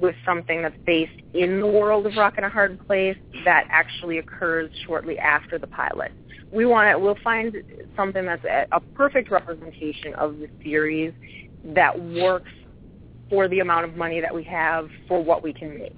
with 0.00 0.14
something 0.24 0.62
that's 0.62 0.76
based 0.84 1.12
in 1.34 1.60
the 1.60 1.66
world 1.66 2.06
of 2.06 2.16
Rock 2.16 2.34
and 2.36 2.46
a 2.46 2.48
Hard 2.48 2.84
Place 2.86 3.16
that 3.44 3.66
actually 3.70 4.18
occurs 4.18 4.70
shortly 4.86 5.18
after 5.18 5.58
the 5.58 5.66
pilot. 5.66 6.12
We 6.50 6.66
want 6.66 6.88
it. 6.88 7.00
We'll 7.00 7.18
find 7.22 7.54
something 7.96 8.26
that's 8.26 8.44
a, 8.44 8.66
a 8.72 8.80
perfect 8.80 9.30
representation 9.30 10.14
of 10.14 10.38
the 10.38 10.48
series 10.62 11.14
that 11.66 11.98
works 11.98 12.50
for 13.30 13.48
the 13.48 13.60
amount 13.60 13.84
of 13.84 13.96
money 13.96 14.20
that 14.20 14.34
we 14.34 14.44
have 14.44 14.88
for 15.08 15.22
what 15.22 15.42
we 15.42 15.52
can 15.52 15.78
make. 15.78 15.94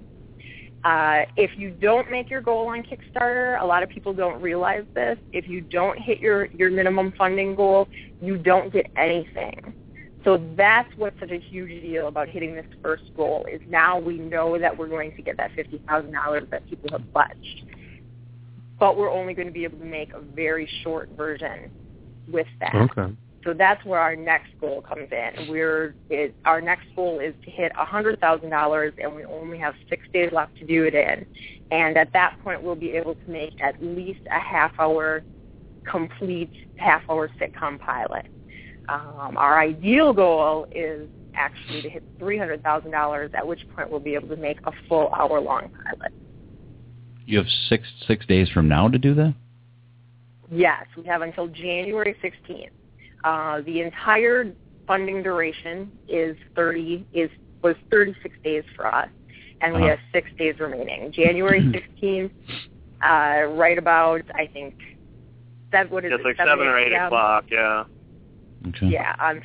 Uh, 0.85 1.25
if 1.37 1.51
you 1.57 1.71
don't 1.71 2.11
make 2.11 2.29
your 2.29 2.43
goal 2.43 2.69
on 2.69 2.83
Kickstarter, 2.83 3.61
a 3.61 3.65
lot 3.65 3.83
of 3.83 3.89
people 3.89 4.13
don't 4.13 4.41
realize 4.43 4.85
this. 4.95 5.19
If 5.33 5.49
you 5.49 5.63
don't 5.63 5.99
hit 5.99 6.21
your, 6.21 6.47
your 6.47 6.71
minimum 6.71 7.15
funding 7.17 7.55
goal, 7.55 7.89
you 8.21 8.37
don't 8.37 8.71
get 8.71 8.91
anything. 8.97 9.73
So 10.25 10.43
that's 10.57 10.89
what's 10.97 11.19
such 11.21 11.31
a 11.31 11.39
huge 11.39 11.83
deal 11.83 12.09
about 12.09 12.29
hitting 12.29 12.55
this 12.55 12.67
first 12.83 13.05
goal 13.17 13.47
is 13.51 13.61
now 13.69 13.99
we 13.99 14.19
know 14.19 14.59
that 14.59 14.77
we're 14.77 14.89
going 14.89 15.15
to 15.17 15.23
get 15.23 15.37
that 15.37 15.53
fifty 15.55 15.83
thousand 15.87 16.13
dollars 16.13 16.45
that 16.51 16.67
people 16.69 16.91
have 16.93 17.13
pledged. 17.13 17.67
But 18.79 18.97
we're 18.97 19.11
only 19.11 19.35
going 19.35 19.49
to 19.49 19.53
be 19.53 19.65
able 19.65 19.79
to 19.79 19.85
make 19.85 20.13
a 20.15 20.21
very 20.21 20.69
short 20.83 21.11
version 21.17 21.71
with 22.27 22.47
that. 22.61 22.75
Okay. 22.75 23.15
So 23.45 23.53
that's 23.53 23.85
where 23.85 24.01
our 24.01 24.17
next 24.17 24.59
goal 24.59 24.81
comes 24.81 25.09
in. 25.13 25.49
We're 25.49 25.95
it, 26.09 26.35
our 26.47 26.63
next 26.63 26.87
goal 26.97 27.21
is 27.21 27.35
to 27.45 27.51
hit 27.51 27.73
a 27.79 27.85
hundred 27.85 28.19
thousand 28.21 28.51
dollars, 28.51 28.95
and 28.99 29.15
we 29.15 29.25
only 29.25 29.59
have 29.59 29.75
six 29.91 30.03
days 30.13 30.31
left 30.33 30.57
to 30.57 30.67
do 30.67 30.85
it 30.85 30.95
in. 30.95 31.27
And 31.71 31.97
at 31.99 32.13
that 32.15 32.39
point, 32.43 32.63
we'll 32.63 32.75
be 32.75 32.93
able 32.93 33.15
to 33.15 33.31
make 33.31 33.61
at 33.61 33.83
least 33.83 34.21
a 34.31 34.39
half-hour, 34.39 35.23
complete 35.85 36.51
half-hour 36.77 37.31
sitcom 37.41 37.79
pilot. 37.79 38.27
Um, 38.89 39.37
our 39.37 39.61
ideal 39.61 40.13
goal 40.13 40.67
is 40.75 41.09
actually 41.35 41.83
to 41.83 41.91
hit 41.91 42.03
three 42.19 42.39
hundred 42.39 42.63
thousand 42.63 42.93
dollars, 42.93 43.31
at 43.35 43.47
which 43.47 43.61
point 43.77 43.91
we'll 43.91 44.01
be 44.01 44.15
able 44.15 44.29
to 44.29 44.37
make 44.37 44.59
a 44.65 44.73
full 44.89 45.13
hour-long 45.13 45.71
pilot. 45.85 46.13
You 47.27 47.39
have 47.39 47.47
six 47.69 47.85
six 48.07 48.25
days 48.25 48.49
from 48.49 48.69
now 48.69 48.89
to 48.89 48.97
do 48.97 49.15
that. 49.15 49.35
Yes, 50.51 50.87
we 50.97 51.05
have 51.05 51.23
until 51.23 51.49
January 51.49 52.15
16th. 52.23 52.71
Uh, 53.25 53.61
the 53.63 53.81
entire 53.81 54.53
funding 54.87 55.23
duration 55.23 55.91
is 56.09 56.37
30 56.55 57.07
is 57.15 57.31
was 57.63 57.75
36 57.91 58.35
days 58.45 58.63
for 58.77 58.87
us, 58.95 59.09
and 59.63 59.73
we 59.75 59.81
Uh-huh. 59.81 59.89
have 59.91 59.99
six 60.13 60.31
days 60.39 60.59
remaining. 60.61 61.11
January 61.11 61.63
16th, 62.03 62.31
uh, 63.03 63.47
right 63.55 63.79
about 63.79 64.21
I 64.35 64.47
think 64.47 64.75
that 65.73 65.91
what 65.91 66.05
is 66.05 66.13
It's 66.13 66.21
it? 66.21 66.25
like 66.27 66.37
seven 66.37 66.67
or 66.67 66.79
eight 66.79 66.91
p.m.? 66.91 67.07
o'clock. 67.07 67.47
Yeah. 67.51 67.85
Okay. 68.69 68.89
Yeah, 68.89 69.15
on 69.19 69.41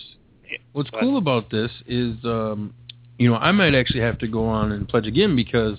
what's 0.73 0.91
What? 0.93 1.01
cool 1.01 1.19
about 1.19 1.51
this 1.51 1.71
is, 1.87 2.17
um, 2.25 2.75
you 3.19 3.29
know, 3.31 3.37
I 3.37 3.53
might 3.53 3.75
actually 3.75 4.01
have 4.01 4.19
to 4.19 4.29
go 4.29 4.47
on 4.47 4.73
and 4.73 4.89
pledge 4.89 5.07
again 5.07 5.37
because 5.37 5.79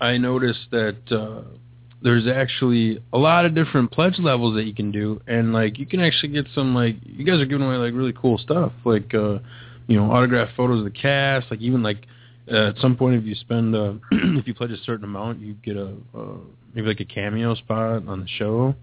I 0.00 0.16
noticed 0.18 0.68
that 0.70 0.96
uh, 1.10 1.42
there's 2.02 2.26
actually 2.26 3.02
a 3.12 3.18
lot 3.18 3.46
of 3.46 3.54
different 3.54 3.92
pledge 3.92 4.18
levels 4.18 4.54
that 4.56 4.64
you 4.64 4.74
can 4.74 4.90
do, 4.90 5.20
and 5.26 5.52
like 5.52 5.78
you 5.78 5.86
can 5.86 6.00
actually 6.00 6.32
get 6.32 6.46
some 6.54 6.74
like 6.74 6.96
you 7.04 7.24
guys 7.24 7.40
are 7.40 7.46
giving 7.46 7.66
away 7.66 7.76
like 7.76 7.94
really 7.94 8.12
cool 8.12 8.38
stuff, 8.38 8.72
like 8.84 9.14
uh, 9.14 9.38
you 9.86 9.96
know 9.96 10.10
autographed 10.10 10.52
photos 10.56 10.78
of 10.78 10.84
the 10.84 10.90
cast, 10.90 11.50
like 11.50 11.60
even 11.60 11.82
like 11.82 12.06
uh, 12.50 12.70
at 12.70 12.78
some 12.78 12.96
point 12.96 13.14
if 13.16 13.24
you 13.24 13.34
spend 13.34 13.74
uh, 13.74 13.92
if 14.12 14.46
you 14.46 14.54
pledge 14.54 14.70
a 14.70 14.76
certain 14.78 15.04
amount, 15.04 15.40
you 15.40 15.54
get 15.64 15.76
a 15.76 15.94
uh, 16.16 16.36
maybe 16.74 16.88
like 16.88 17.00
a 17.00 17.04
cameo 17.04 17.54
spot 17.54 18.06
on 18.08 18.20
the 18.20 18.28
show, 18.38 18.74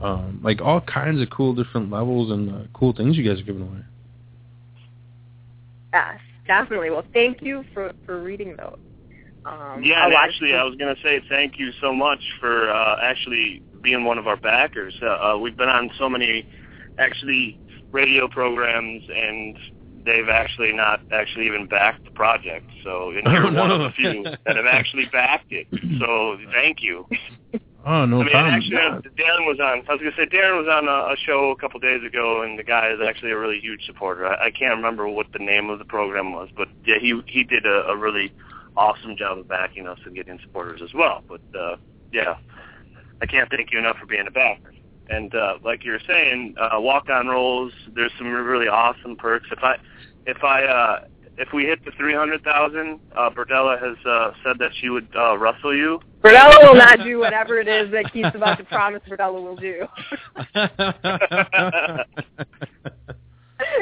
um, 0.00 0.40
like 0.42 0.60
all 0.60 0.80
kinds 0.80 1.20
of 1.22 1.30
cool 1.30 1.54
different 1.54 1.90
levels 1.90 2.32
and 2.32 2.50
uh, 2.50 2.66
cool 2.72 2.92
things 2.92 3.16
you 3.16 3.28
guys 3.28 3.40
are 3.40 3.44
giving 3.44 3.62
away. 3.62 3.82
Yes, 5.94 6.18
definitely. 6.46 6.90
Well, 6.90 7.04
thank 7.14 7.40
you 7.40 7.64
for 7.72 7.92
for 8.04 8.20
reading 8.20 8.56
those. 8.56 8.76
Um, 9.46 9.82
yeah, 9.84 10.04
and 10.06 10.14
actually, 10.14 10.48
people- 10.48 10.60
I 10.60 10.64
was 10.64 10.74
going 10.76 10.94
to 10.94 11.00
say 11.02 11.22
thank 11.28 11.58
you 11.58 11.70
so 11.80 11.92
much 11.92 12.20
for 12.40 12.70
uh, 12.70 12.96
actually 13.00 13.62
being 13.82 14.04
one 14.04 14.18
of 14.18 14.26
our 14.26 14.36
backers. 14.36 14.94
Uh, 15.00 15.06
uh, 15.06 15.38
we've 15.38 15.56
been 15.56 15.68
on 15.68 15.90
so 15.98 16.08
many, 16.08 16.46
actually, 16.98 17.58
radio 17.92 18.26
programs, 18.26 19.02
and 19.14 19.56
they've 20.04 20.28
actually 20.28 20.72
not 20.72 21.00
actually 21.12 21.46
even 21.46 21.66
backed 21.68 22.04
the 22.04 22.10
project. 22.10 22.66
So 22.82 23.10
and 23.10 23.22
you're 23.32 23.46
Oh, 23.46 23.50
no. 23.50 23.60
one 23.60 23.70
of 23.70 23.80
the 23.80 23.90
few 23.90 24.24
that 24.46 24.56
have 24.56 24.66
actually 24.66 25.06
backed 25.12 25.52
it. 25.52 25.68
So 26.00 26.38
thank 26.52 26.82
you. 26.82 27.06
Oh 27.86 28.06
no 28.06 28.20
I 28.20 28.24
mean, 28.24 28.30
problem. 28.30 28.54
actually, 28.54 28.76
Darren 28.76 29.46
was 29.46 29.60
on. 29.60 29.84
I 29.86 29.92
was 29.92 30.00
going 30.00 30.12
to 30.12 30.16
say 30.16 30.26
Darren 30.26 30.56
was 30.56 30.68
on 30.68 30.88
a, 30.88 31.12
a 31.12 31.16
show 31.16 31.50
a 31.50 31.56
couple 31.56 31.78
days 31.80 32.02
ago, 32.02 32.42
and 32.42 32.58
the 32.58 32.62
guy 32.62 32.90
is 32.90 33.00
actually 33.06 33.32
a 33.32 33.38
really 33.38 33.60
huge 33.60 33.84
supporter. 33.84 34.26
I, 34.26 34.46
I 34.46 34.50
can't 34.50 34.74
remember 34.74 35.06
what 35.06 35.32
the 35.32 35.38
name 35.38 35.68
of 35.68 35.78
the 35.78 35.84
program 35.84 36.32
was, 36.32 36.48
but 36.56 36.68
yeah, 36.86 36.98
he 36.98 37.20
he 37.26 37.44
did 37.44 37.66
a, 37.66 37.88
a 37.88 37.96
really 37.96 38.32
awesome 38.76 39.16
job 39.16 39.38
of 39.38 39.48
backing 39.48 39.86
us 39.86 39.98
and 40.06 40.14
getting 40.14 40.38
supporters 40.42 40.80
as 40.82 40.94
well. 40.94 41.22
But 41.28 41.42
uh, 41.58 41.76
yeah, 42.10 42.36
I 43.20 43.26
can't 43.26 43.50
thank 43.50 43.70
you 43.70 43.78
enough 43.78 43.98
for 43.98 44.06
being 44.06 44.26
a 44.26 44.30
backer. 44.30 44.72
And 45.10 45.34
uh, 45.34 45.58
like 45.62 45.84
you 45.84 45.92
were 45.92 46.00
saying, 46.06 46.54
uh, 46.58 46.80
walk 46.80 47.10
on 47.10 47.28
roles. 47.28 47.72
There's 47.94 48.12
some 48.16 48.28
really 48.28 48.68
awesome 48.68 49.16
perks. 49.16 49.48
If 49.52 49.62
I 49.62 49.76
if 50.26 50.42
I 50.42 50.64
uh, 50.64 51.04
if 51.36 51.48
we 51.52 51.64
hit 51.64 51.84
the 51.84 51.90
three 51.92 52.14
hundred 52.14 52.42
thousand, 52.44 53.00
uh, 53.16 53.30
Berdella 53.30 53.80
has 53.80 53.96
uh, 54.06 54.32
said 54.44 54.58
that 54.58 54.70
she 54.80 54.88
would 54.88 55.08
uh, 55.16 55.36
wrestle 55.36 55.76
you. 55.76 56.00
Berdella 56.22 56.62
will 56.62 56.76
not 56.76 56.98
do 57.04 57.18
whatever 57.18 57.58
it 57.58 57.68
is 57.68 57.90
that 57.92 58.12
Keith's 58.12 58.34
about 58.34 58.58
to 58.58 58.64
promise 58.64 59.02
Berdella 59.08 59.42
will 59.42 59.56
do. 59.56 59.86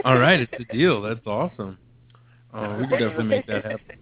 All 0.05 0.19
right, 0.19 0.41
it's 0.41 0.53
a 0.59 0.73
deal. 0.73 1.03
That's 1.03 1.27
awesome. 1.27 1.79
Oh, 2.55 2.79
we 2.79 2.87
can 2.89 2.99
definitely 2.99 3.25
make 3.25 3.47
that 3.47 3.65
happen. 3.65 3.99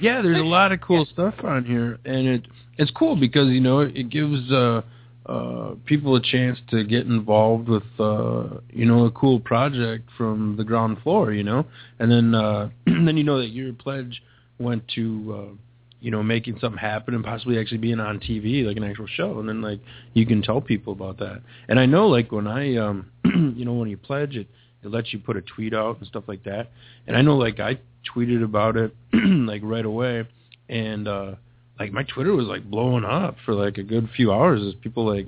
Yeah, 0.00 0.22
there's 0.22 0.40
a 0.40 0.44
lot 0.44 0.72
of 0.72 0.80
cool 0.80 1.06
stuff 1.12 1.34
on 1.44 1.64
here, 1.64 1.98
and 2.04 2.26
it 2.26 2.46
it's 2.78 2.90
cool 2.92 3.16
because 3.16 3.48
you 3.48 3.60
know 3.60 3.80
it 3.80 4.10
gives 4.10 4.50
uh, 4.50 4.82
uh, 5.26 5.74
people 5.86 6.16
a 6.16 6.22
chance 6.22 6.58
to 6.70 6.84
get 6.84 7.06
involved 7.06 7.68
with 7.68 7.82
uh, 7.98 8.58
you 8.70 8.84
know 8.84 9.06
a 9.06 9.10
cool 9.12 9.40
project 9.40 10.08
from 10.16 10.56
the 10.56 10.64
ground 10.64 10.98
floor, 11.02 11.32
you 11.32 11.42
know, 11.42 11.64
and 11.98 12.10
then 12.10 12.34
uh, 12.34 12.68
then 12.86 13.16
you 13.16 13.24
know 13.24 13.38
that 13.38 13.48
your 13.48 13.72
pledge 13.72 14.22
went 14.58 14.86
to 14.94 15.34
uh, 15.34 15.54
you 16.00 16.10
know 16.10 16.22
making 16.22 16.58
something 16.60 16.78
happen 16.78 17.14
and 17.14 17.24
possibly 17.24 17.58
actually 17.58 17.78
being 17.78 18.00
on 18.00 18.20
TV 18.20 18.66
like 18.66 18.76
an 18.76 18.84
actual 18.84 19.06
show, 19.06 19.38
and 19.40 19.48
then 19.48 19.62
like 19.62 19.80
you 20.12 20.26
can 20.26 20.42
tell 20.42 20.60
people 20.60 20.92
about 20.92 21.18
that. 21.18 21.40
And 21.68 21.80
I 21.80 21.86
know 21.86 22.08
like 22.08 22.30
when 22.30 22.46
I 22.46 22.76
um 22.76 23.10
you 23.56 23.64
know 23.64 23.74
when 23.74 23.88
you 23.88 23.96
pledge 23.96 24.36
it 24.36 24.46
it 24.82 24.90
lets 24.90 25.12
you 25.12 25.18
put 25.18 25.36
a 25.36 25.40
tweet 25.40 25.72
out 25.72 25.98
and 25.98 26.06
stuff 26.06 26.24
like 26.26 26.44
that. 26.44 26.70
And 27.06 27.16
I 27.16 27.22
know 27.22 27.36
like 27.36 27.58
I 27.60 27.78
tweeted 28.14 28.44
about 28.44 28.76
it 28.76 28.94
like 29.14 29.62
right 29.64 29.84
away 29.84 30.28
and 30.68 31.08
uh 31.08 31.34
like 31.78 31.92
my 31.92 32.02
Twitter 32.04 32.34
was 32.34 32.46
like 32.46 32.68
blowing 32.70 33.04
up 33.04 33.36
for 33.44 33.54
like 33.54 33.78
a 33.78 33.82
good 33.82 34.08
few 34.16 34.32
hours 34.32 34.60
as 34.62 34.74
people 34.82 35.06
like 35.06 35.26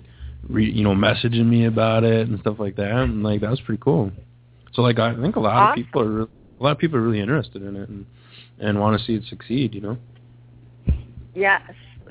re- 0.48 0.70
you 0.70 0.84
know 0.84 0.94
messaging 0.94 1.46
me 1.46 1.66
about 1.66 2.04
it 2.04 2.28
and 2.28 2.38
stuff 2.40 2.56
like 2.58 2.76
that 2.76 2.90
and 2.90 3.22
like 3.22 3.40
that 3.40 3.50
was 3.50 3.60
pretty 3.60 3.82
cool. 3.82 4.10
So 4.72 4.82
like 4.82 4.98
I 4.98 5.14
think 5.20 5.36
a 5.36 5.40
lot 5.40 5.54
Awesome. 5.54 5.80
of 5.80 5.86
people 5.86 6.02
are 6.02 6.10
re- 6.10 6.26
a 6.58 6.62
lot 6.62 6.72
of 6.72 6.78
people 6.78 6.98
are 6.98 7.02
really 7.02 7.20
interested 7.20 7.62
in 7.62 7.76
it 7.76 7.88
and 7.88 8.06
and 8.58 8.80
want 8.80 8.98
to 8.98 9.06
see 9.06 9.14
it 9.14 9.22
succeed, 9.28 9.74
you 9.74 9.80
know. 9.80 9.98
Yes. 11.34 11.60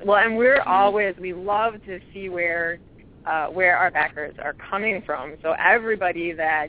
Well, 0.05 0.17
and 0.17 0.37
we're 0.37 0.61
always 0.61 1.15
we 1.19 1.33
love 1.33 1.75
to 1.85 1.99
see 2.13 2.29
where 2.29 2.79
uh, 3.25 3.47
where 3.47 3.77
our 3.77 3.89
backers 3.89 4.35
are 4.43 4.53
coming 4.53 5.01
from. 5.05 5.35
So 5.41 5.55
everybody 5.57 6.31
that 6.33 6.67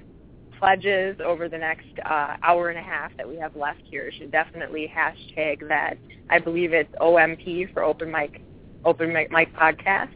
pledges 0.76 1.16
over 1.24 1.48
the 1.48 1.56
next 1.56 1.86
uh, 2.04 2.36
hour 2.42 2.70
and 2.70 2.78
a 2.78 2.82
half 2.82 3.16
that 3.16 3.28
we 3.28 3.36
have 3.36 3.54
left 3.54 3.80
here 3.84 4.10
should 4.18 4.32
definitely 4.32 4.92
hashtag 4.92 5.66
that. 5.68 5.94
I 6.28 6.40
believe 6.40 6.72
it's 6.72 6.92
OMP 7.00 7.72
for 7.72 7.84
Open 7.84 8.10
Mic 8.10 8.42
Open 8.84 9.12
Mic, 9.12 9.30
Mic 9.30 9.54
Podcast, 9.54 10.10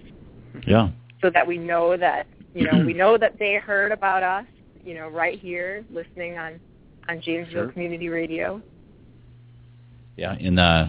Yeah. 0.66 0.88
so 1.22 1.30
that 1.30 1.46
we 1.46 1.56
know 1.56 1.96
that 1.96 2.26
you 2.54 2.64
know 2.70 2.84
we 2.84 2.92
know 2.94 3.16
that 3.16 3.38
they 3.38 3.54
heard 3.54 3.92
about 3.92 4.24
us. 4.24 4.44
You 4.84 4.94
know, 4.94 5.08
right 5.08 5.38
here 5.38 5.84
listening 5.88 6.36
on 6.36 6.58
on 7.08 7.20
Janesville 7.20 7.52
Sure. 7.66 7.72
Community 7.72 8.08
Radio. 8.08 8.60
Yeah, 10.16 10.32
and 10.32 10.58
uh, 10.58 10.86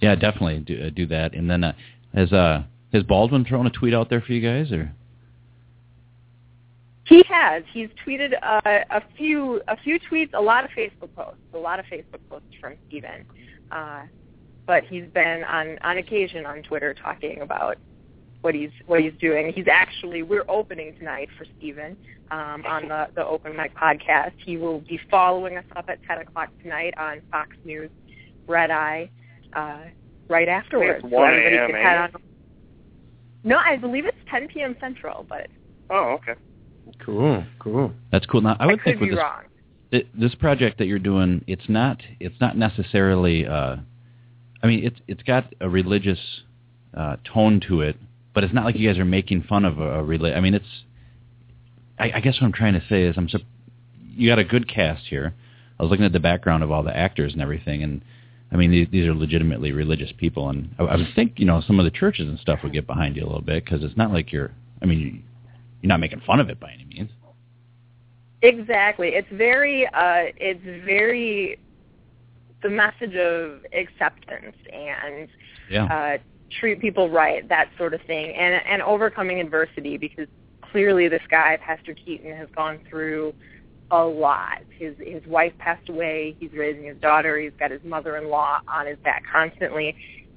yeah, 0.00 0.16
definitely 0.16 0.58
do 0.60 0.86
uh, 0.86 0.90
do 0.90 1.06
that. 1.06 1.34
And 1.34 1.48
then 1.48 1.62
uh, 1.62 1.72
has 2.14 2.32
uh 2.32 2.64
has 2.92 3.04
Baldwin 3.04 3.44
thrown 3.44 3.66
a 3.66 3.70
tweet 3.70 3.94
out 3.94 4.10
there 4.10 4.20
for 4.20 4.32
you 4.32 4.40
guys 4.40 4.72
or? 4.72 4.92
He 7.06 7.22
has. 7.28 7.62
He's 7.72 7.88
tweeted 8.04 8.34
uh, 8.42 8.60
a 8.64 9.02
few 9.16 9.60
a 9.68 9.76
few 9.76 9.98
tweets, 10.00 10.30
a 10.34 10.40
lot 10.40 10.64
of 10.64 10.70
Facebook 10.70 11.14
posts, 11.14 11.40
a 11.54 11.58
lot 11.58 11.78
of 11.78 11.86
Facebook 11.86 12.20
posts 12.28 12.48
from 12.60 12.74
Steven. 12.88 13.24
Uh, 13.70 14.02
but 14.66 14.84
he's 14.84 15.06
been 15.14 15.44
on 15.44 15.78
on 15.82 15.98
occasion 15.98 16.44
on 16.44 16.62
Twitter 16.62 16.94
talking 16.94 17.40
about 17.42 17.76
what 18.40 18.54
he's 18.54 18.70
what 18.86 19.00
he's 19.00 19.12
doing. 19.20 19.52
He's 19.52 19.68
actually 19.70 20.22
we're 20.24 20.44
opening 20.48 20.96
tonight 20.98 21.28
for 21.38 21.46
Steven 21.58 21.96
um, 22.32 22.64
on 22.66 22.88
the 22.88 23.08
the 23.14 23.24
Open 23.24 23.56
Mic 23.56 23.74
podcast. 23.76 24.32
He 24.44 24.56
will 24.56 24.80
be 24.80 24.98
following 25.08 25.56
us 25.56 25.64
up 25.76 25.88
at 25.88 26.02
ten 26.04 26.18
o'clock 26.18 26.50
tonight 26.60 26.94
on 26.98 27.22
Fox 27.30 27.56
News 27.64 27.90
Red 28.48 28.72
Eye 28.72 29.08
uh, 29.52 29.82
right 30.28 30.48
afterwards. 30.48 31.02
it's 31.04 31.12
1 31.12 31.28
everybody 31.28 31.56
a.m., 31.56 31.70
can 31.70 31.76
head 31.82 32.04
ain't 32.06 32.14
on. 32.16 32.22
No, 33.44 33.58
I 33.58 33.76
believe 33.76 34.06
it's 34.06 34.16
10 34.28 34.48
p.m. 34.48 34.76
Central, 34.80 35.24
but 35.28 35.46
Oh, 35.88 36.18
okay. 36.18 36.34
Cool, 37.04 37.44
cool. 37.58 37.92
That's 38.12 38.26
cool. 38.26 38.40
Now 38.40 38.56
I 38.58 38.66
would 38.66 38.80
I 38.80 38.84
think 38.84 39.00
with 39.00 39.10
this 39.10 39.18
wrong. 39.18 39.42
thi- 39.90 40.08
this 40.14 40.34
project 40.34 40.78
that 40.78 40.86
you're 40.86 40.98
doing, 40.98 41.44
it's 41.46 41.68
not 41.68 42.02
it's 42.20 42.40
not 42.40 42.56
necessarily. 42.56 43.46
Uh, 43.46 43.76
I 44.62 44.66
mean, 44.66 44.84
it's 44.84 44.98
it's 45.06 45.22
got 45.22 45.52
a 45.60 45.68
religious 45.68 46.18
uh, 46.94 47.16
tone 47.24 47.60
to 47.68 47.82
it, 47.82 47.96
but 48.34 48.44
it's 48.44 48.54
not 48.54 48.64
like 48.64 48.76
you 48.76 48.88
guys 48.88 48.98
are 48.98 49.04
making 49.04 49.42
fun 49.44 49.64
of 49.64 49.78
a, 49.78 50.00
a 50.00 50.02
reli- 50.02 50.36
I 50.36 50.40
mean, 50.40 50.54
it's. 50.54 50.84
I, 51.98 52.12
I 52.16 52.20
guess 52.20 52.34
what 52.40 52.46
I'm 52.46 52.52
trying 52.52 52.74
to 52.74 52.82
say 52.88 53.02
is, 53.04 53.16
I'm. 53.16 53.28
sup- 53.28 53.42
You 54.14 54.28
got 54.30 54.38
a 54.38 54.44
good 54.44 54.68
cast 54.68 55.04
here. 55.08 55.34
I 55.78 55.82
was 55.82 55.90
looking 55.90 56.06
at 56.06 56.12
the 56.12 56.20
background 56.20 56.62
of 56.62 56.70
all 56.70 56.82
the 56.82 56.96
actors 56.96 57.32
and 57.34 57.42
everything, 57.42 57.82
and 57.82 58.00
I 58.50 58.56
mean, 58.56 58.70
these, 58.70 58.88
these 58.90 59.06
are 59.06 59.14
legitimately 59.14 59.72
religious 59.72 60.10
people, 60.16 60.48
and 60.48 60.74
I, 60.78 60.84
I 60.84 60.96
would 60.96 61.08
think 61.14 61.34
you 61.38 61.44
know 61.46 61.60
some 61.66 61.78
of 61.78 61.84
the 61.84 61.90
churches 61.90 62.28
and 62.28 62.38
stuff 62.38 62.60
would 62.62 62.72
get 62.72 62.86
behind 62.86 63.16
you 63.16 63.22
a 63.22 63.26
little 63.26 63.42
bit 63.42 63.64
because 63.64 63.82
it's 63.84 63.96
not 63.96 64.12
like 64.12 64.32
you're. 64.32 64.52
I 64.82 64.86
mean, 64.86 64.98
you- 65.00 65.20
you're 65.82 65.88
not 65.88 66.00
making 66.00 66.20
fun 66.26 66.40
of 66.40 66.48
it 66.48 66.58
by 66.58 66.72
any 66.72 66.84
means. 66.84 67.10
Exactly. 68.42 69.08
It's 69.08 69.28
very 69.32 69.86
uh 69.86 70.32
it's 70.36 70.62
very 70.84 71.58
the 72.62 72.68
message 72.70 73.14
of 73.14 73.60
acceptance 73.72 74.56
and 74.72 75.28
Yeah. 75.70 75.84
uh 75.86 76.18
treat 76.60 76.80
people 76.80 77.10
right, 77.10 77.46
that 77.48 77.70
sort 77.76 77.94
of 77.94 78.00
thing. 78.02 78.34
And 78.34 78.62
and 78.66 78.82
overcoming 78.82 79.40
adversity 79.40 79.96
because 79.96 80.28
clearly 80.70 81.08
this 81.08 81.22
guy, 81.30 81.58
Pastor 81.60 81.94
Keaton, 81.94 82.36
has 82.36 82.48
gone 82.54 82.80
through 82.88 83.34
a 83.90 84.04
lot. 84.04 84.58
His 84.70 84.94
his 84.98 85.24
wife 85.26 85.52
passed 85.58 85.88
away, 85.88 86.36
he's 86.38 86.52
raising 86.52 86.84
his 86.84 86.98
daughter, 86.98 87.38
he's 87.38 87.52
got 87.58 87.70
his 87.70 87.82
mother 87.84 88.16
in 88.16 88.28
law 88.28 88.58
on 88.68 88.86
his 88.86 88.98
back 88.98 89.24
constantly 89.30 89.96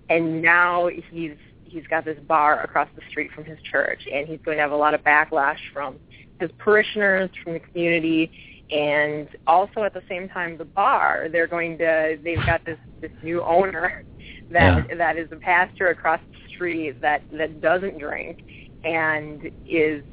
and 0.10 0.42
now 0.42 0.90
he's 1.12 1.38
he's 1.70 1.88
got 1.88 2.06
this 2.06 2.20
bar 2.28 2.62
across 2.62 2.88
the 2.96 3.02
street 3.10 3.32
from 3.34 3.44
his 3.46 3.60
church 3.62 4.02
and 4.12 4.28
he's 4.28 4.40
going 4.44 4.58
to 4.58 4.62
have 4.62 4.72
a 4.72 4.76
lot 4.76 4.94
of 4.94 5.02
backlash 5.04 5.60
from 5.74 5.98
his 6.40 6.50
parishioners 6.58 7.30
from 7.44 7.54
the 7.54 7.60
community 7.60 8.32
and 8.72 9.28
also 9.48 9.84
at 9.84 9.94
the 9.94 10.04
same 10.08 10.30
time 10.30 10.58
the 10.58 10.66
bar 10.66 11.28
they're 11.32 11.48
going 11.48 11.78
to 11.78 12.18
they've 12.24 12.46
got 12.46 12.64
this 12.66 12.78
this 13.02 13.12
new 13.24 13.42
owner 13.44 14.04
that 14.52 14.88
that 14.98 15.18
is 15.18 15.32
a 15.32 15.36
pastor 15.36 15.90
across 15.90 16.20
the 16.32 16.54
street 16.54 17.00
that 17.02 17.22
that 17.32 17.62
doesn't 17.62 17.98
drink 17.98 18.44
and 18.84 19.52
is 19.68 20.04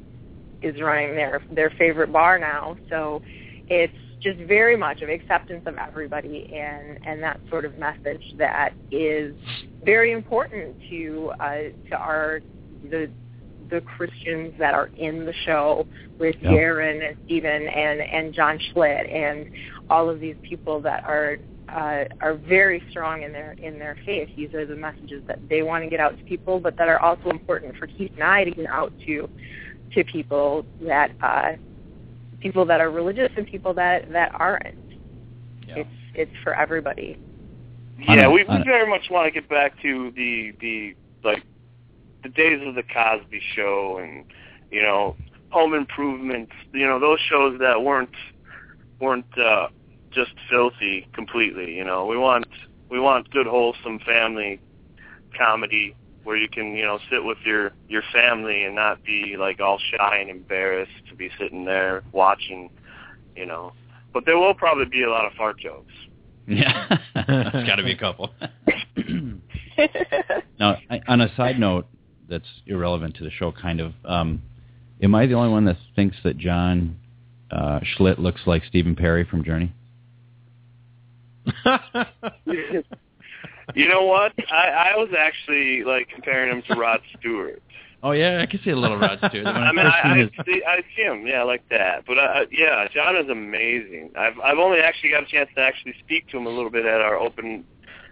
is 0.61 0.81
running 0.81 1.15
their 1.15 1.41
their 1.51 1.69
favorite 1.71 2.11
bar 2.11 2.39
now. 2.39 2.77
So 2.89 3.21
it's 3.67 3.93
just 4.21 4.39
very 4.39 4.75
much 4.75 5.01
of 5.01 5.09
acceptance 5.09 5.63
of 5.65 5.77
everybody 5.77 6.51
and 6.53 6.99
and 7.05 7.21
that 7.21 7.39
sort 7.49 7.65
of 7.65 7.77
message 7.77 8.23
that 8.37 8.73
is 8.91 9.35
very 9.83 10.11
important 10.11 10.75
to 10.89 11.31
uh 11.39 11.57
to 11.89 11.95
our 11.95 12.39
the 12.89 13.09
the 13.69 13.81
Christians 13.81 14.53
that 14.59 14.73
are 14.73 14.89
in 14.97 15.25
the 15.25 15.33
show 15.45 15.85
with. 16.19 16.35
Darren 16.37 17.07
and 17.07 17.17
Stephen 17.25 17.67
and 17.67 18.01
and 18.01 18.33
John 18.33 18.59
Schlitt 18.71 19.13
and 19.13 19.51
all 19.89 20.09
of 20.09 20.19
these 20.19 20.35
people 20.43 20.81
that 20.81 21.03
are 21.03 21.37
uh, 21.69 22.05
are 22.21 22.35
very 22.35 22.81
strong 22.89 23.23
in 23.23 23.31
their 23.31 23.51
in 23.53 23.77
their 23.77 23.97
faith. 24.05 24.29
These 24.35 24.53
are 24.53 24.65
the 24.65 24.75
messages 24.75 25.23
that 25.27 25.39
they 25.49 25.63
want 25.63 25.83
to 25.83 25.89
get 25.89 25.99
out 25.99 26.17
to 26.17 26.23
people, 26.23 26.59
but 26.59 26.77
that 26.77 26.87
are 26.87 26.99
also 26.99 27.29
important 27.29 27.75
for 27.77 27.87
Keith 27.87 28.11
and 28.13 28.23
I 28.23 28.45
to 28.45 28.51
get 28.51 28.67
out 28.67 28.93
to 29.05 29.29
to 29.93 30.03
people 30.05 30.65
that 30.81 31.11
uh, 31.21 31.53
people 32.39 32.65
that 32.65 32.81
are 32.81 32.89
religious 32.89 33.31
and 33.37 33.47
people 33.47 33.73
that 33.75 34.11
that 34.11 34.31
aren't. 34.33 34.77
Yeah. 35.67 35.77
It's 35.77 35.89
it's 36.13 36.31
for 36.43 36.53
everybody. 36.53 37.19
Yeah, 37.99 38.27
we, 38.27 38.43
we 38.43 38.63
very 38.63 38.87
much 38.87 39.09
want 39.09 39.25
to 39.25 39.31
get 39.31 39.49
back 39.49 39.81
to 39.81 40.11
the 40.15 40.53
the 40.61 40.95
like 41.23 41.43
the 42.23 42.29
days 42.29 42.65
of 42.65 42.75
the 42.75 42.83
Cosby 42.83 43.41
Show 43.55 43.99
and 44.01 44.25
you 44.71 44.81
know 44.81 45.15
Home 45.49 45.73
Improvement. 45.73 46.49
You 46.73 46.87
know 46.87 46.99
those 46.99 47.19
shows 47.19 47.59
that 47.59 47.83
weren't 47.83 48.15
weren't 48.99 49.37
uh, 49.37 49.69
just 50.11 50.31
filthy 50.49 51.07
completely. 51.13 51.75
You 51.75 51.83
know 51.83 52.05
we 52.05 52.17
want 52.17 52.47
we 52.89 52.99
want 52.99 53.29
good 53.31 53.47
wholesome 53.47 53.99
family 53.99 54.59
comedy 55.37 55.95
where 56.27 56.35
you 56.35 56.49
can 56.49 56.75
you 56.75 56.83
know 56.83 56.99
sit 57.09 57.23
with 57.23 57.37
your 57.45 57.71
your 57.87 58.03
family 58.11 58.65
and 58.65 58.75
not 58.75 59.01
be 59.05 59.37
like 59.39 59.61
all 59.61 59.79
shy 59.79 60.17
and 60.17 60.29
embarrassed 60.29 60.91
to 61.09 61.15
be 61.15 61.29
sitting 61.39 61.63
there 61.63 62.03
watching. 62.11 62.69
You 63.33 63.45
know, 63.45 63.71
but 64.13 64.25
there 64.25 64.37
will 64.37 64.53
probably 64.53 64.85
be 64.85 65.03
a 65.03 65.09
lot 65.09 65.25
of 65.25 65.31
fart 65.33 65.57
jokes. 65.57 65.93
Yeah, 66.45 66.97
there's 67.15 67.65
got 67.65 67.77
to 67.77 67.83
be 67.83 67.93
a 67.93 67.97
couple. 67.97 68.29
now, 70.59 70.75
I, 70.89 71.01
on 71.07 71.21
a 71.21 71.33
side 71.37 71.59
note, 71.59 71.87
that's 72.29 72.47
irrelevant 72.65 73.15
to 73.15 73.23
the 73.23 73.31
show, 73.31 73.53
kind 73.53 73.79
of. 73.79 73.93
Um, 74.03 74.41
am 75.01 75.15
I 75.15 75.27
the 75.27 75.35
only 75.35 75.49
one 75.49 75.63
that 75.65 75.77
thinks 75.95 76.17
that 76.25 76.37
John 76.37 76.97
uh, 77.51 77.79
Schlitt 77.95 78.19
looks 78.19 78.41
like 78.45 78.65
Stephen 78.65 78.97
Perry 78.97 79.23
from 79.23 79.45
Journey? 79.45 79.73
You 83.75 83.87
know 83.89 84.03
what? 84.05 84.33
I, 84.51 84.91
I 84.93 84.97
was 84.97 85.09
actually 85.17 85.83
like 85.83 86.07
comparing 86.09 86.51
him 86.51 86.63
to 86.69 86.75
Rod 86.75 87.01
Stewart. 87.19 87.61
Oh 88.03 88.11
yeah, 88.11 88.39
I 88.41 88.45
can 88.45 88.59
see 88.63 88.69
a 88.69 88.75
little 88.75 88.97
Rod 88.97 89.17
Stewart. 89.27 89.33
When 89.45 89.55
I 89.55 89.69
I 89.69 89.73
mean, 89.73 89.85
first 89.85 89.95
I, 90.03 90.09
I 90.13 90.17
his, 90.19 90.29
see, 90.45 90.61
I 90.65 90.81
see 90.95 91.01
him, 91.01 91.27
yeah, 91.27 91.43
like 91.43 91.67
that. 91.69 92.05
But 92.05 92.17
uh, 92.19 92.45
yeah, 92.51 92.87
John 92.93 93.15
is 93.17 93.27
amazing. 93.29 94.11
I've 94.17 94.39
I've 94.39 94.57
only 94.57 94.79
actually 94.79 95.09
got 95.09 95.23
a 95.23 95.25
chance 95.25 95.49
to 95.55 95.61
actually 95.61 95.95
speak 95.99 96.27
to 96.29 96.37
him 96.37 96.45
a 96.45 96.49
little 96.49 96.69
bit 96.69 96.85
at 96.85 97.01
our 97.01 97.17
open 97.17 97.65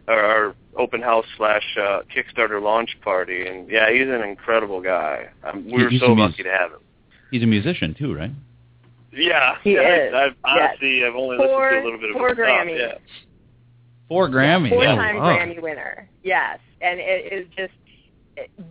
our, 0.07 0.19
our 0.19 0.55
open 0.75 1.01
house 1.01 1.25
slash 1.37 1.77
uh, 1.79 2.01
Kickstarter 2.13 2.61
launch 2.61 2.97
party, 3.01 3.45
and 3.47 3.69
yeah, 3.69 3.91
he's 3.91 4.07
an 4.07 4.21
incredible 4.23 4.81
guy. 4.81 5.29
Um, 5.43 5.65
we 5.71 5.83
were 5.83 5.89
He's 5.89 5.99
so 6.01 6.07
a 6.11 6.15
mus- 6.15 6.31
lucky 6.31 6.43
to 6.43 6.51
have 6.51 6.71
him. 6.71 6.79
he's 7.31 7.43
a 7.43 7.47
musician 7.47 7.95
too, 7.97 8.13
right? 8.13 8.31
Yeah, 9.13 9.55
He 9.63 9.73
yeah, 9.75 10.07
is, 10.07 10.13
I've, 10.13 10.31
yes. 10.31 10.35
honestly, 10.43 11.05
I've 11.05 11.15
only 11.15 11.37
Four- 11.37 11.71
listened 11.71 11.71
to 11.71 11.79
a 11.79 11.85
little 11.85 11.99
bit 11.99 12.09
of 12.09 12.15
four 12.17 12.27
his 12.29 12.37
stuff. 12.37 12.47
Grammys. 12.47 12.77
Yeah. 12.79 12.93
Four 14.07 14.29
Grammys. 14.29 14.69
Four-time 14.69 15.17
Oh, 15.17 15.19
wow. 15.19 15.37
Grammy 15.37 15.61
winner. 15.61 16.09
Yes, 16.23 16.59
and 16.81 16.99
it 16.99 17.33
is 17.33 17.47
just 17.57 17.73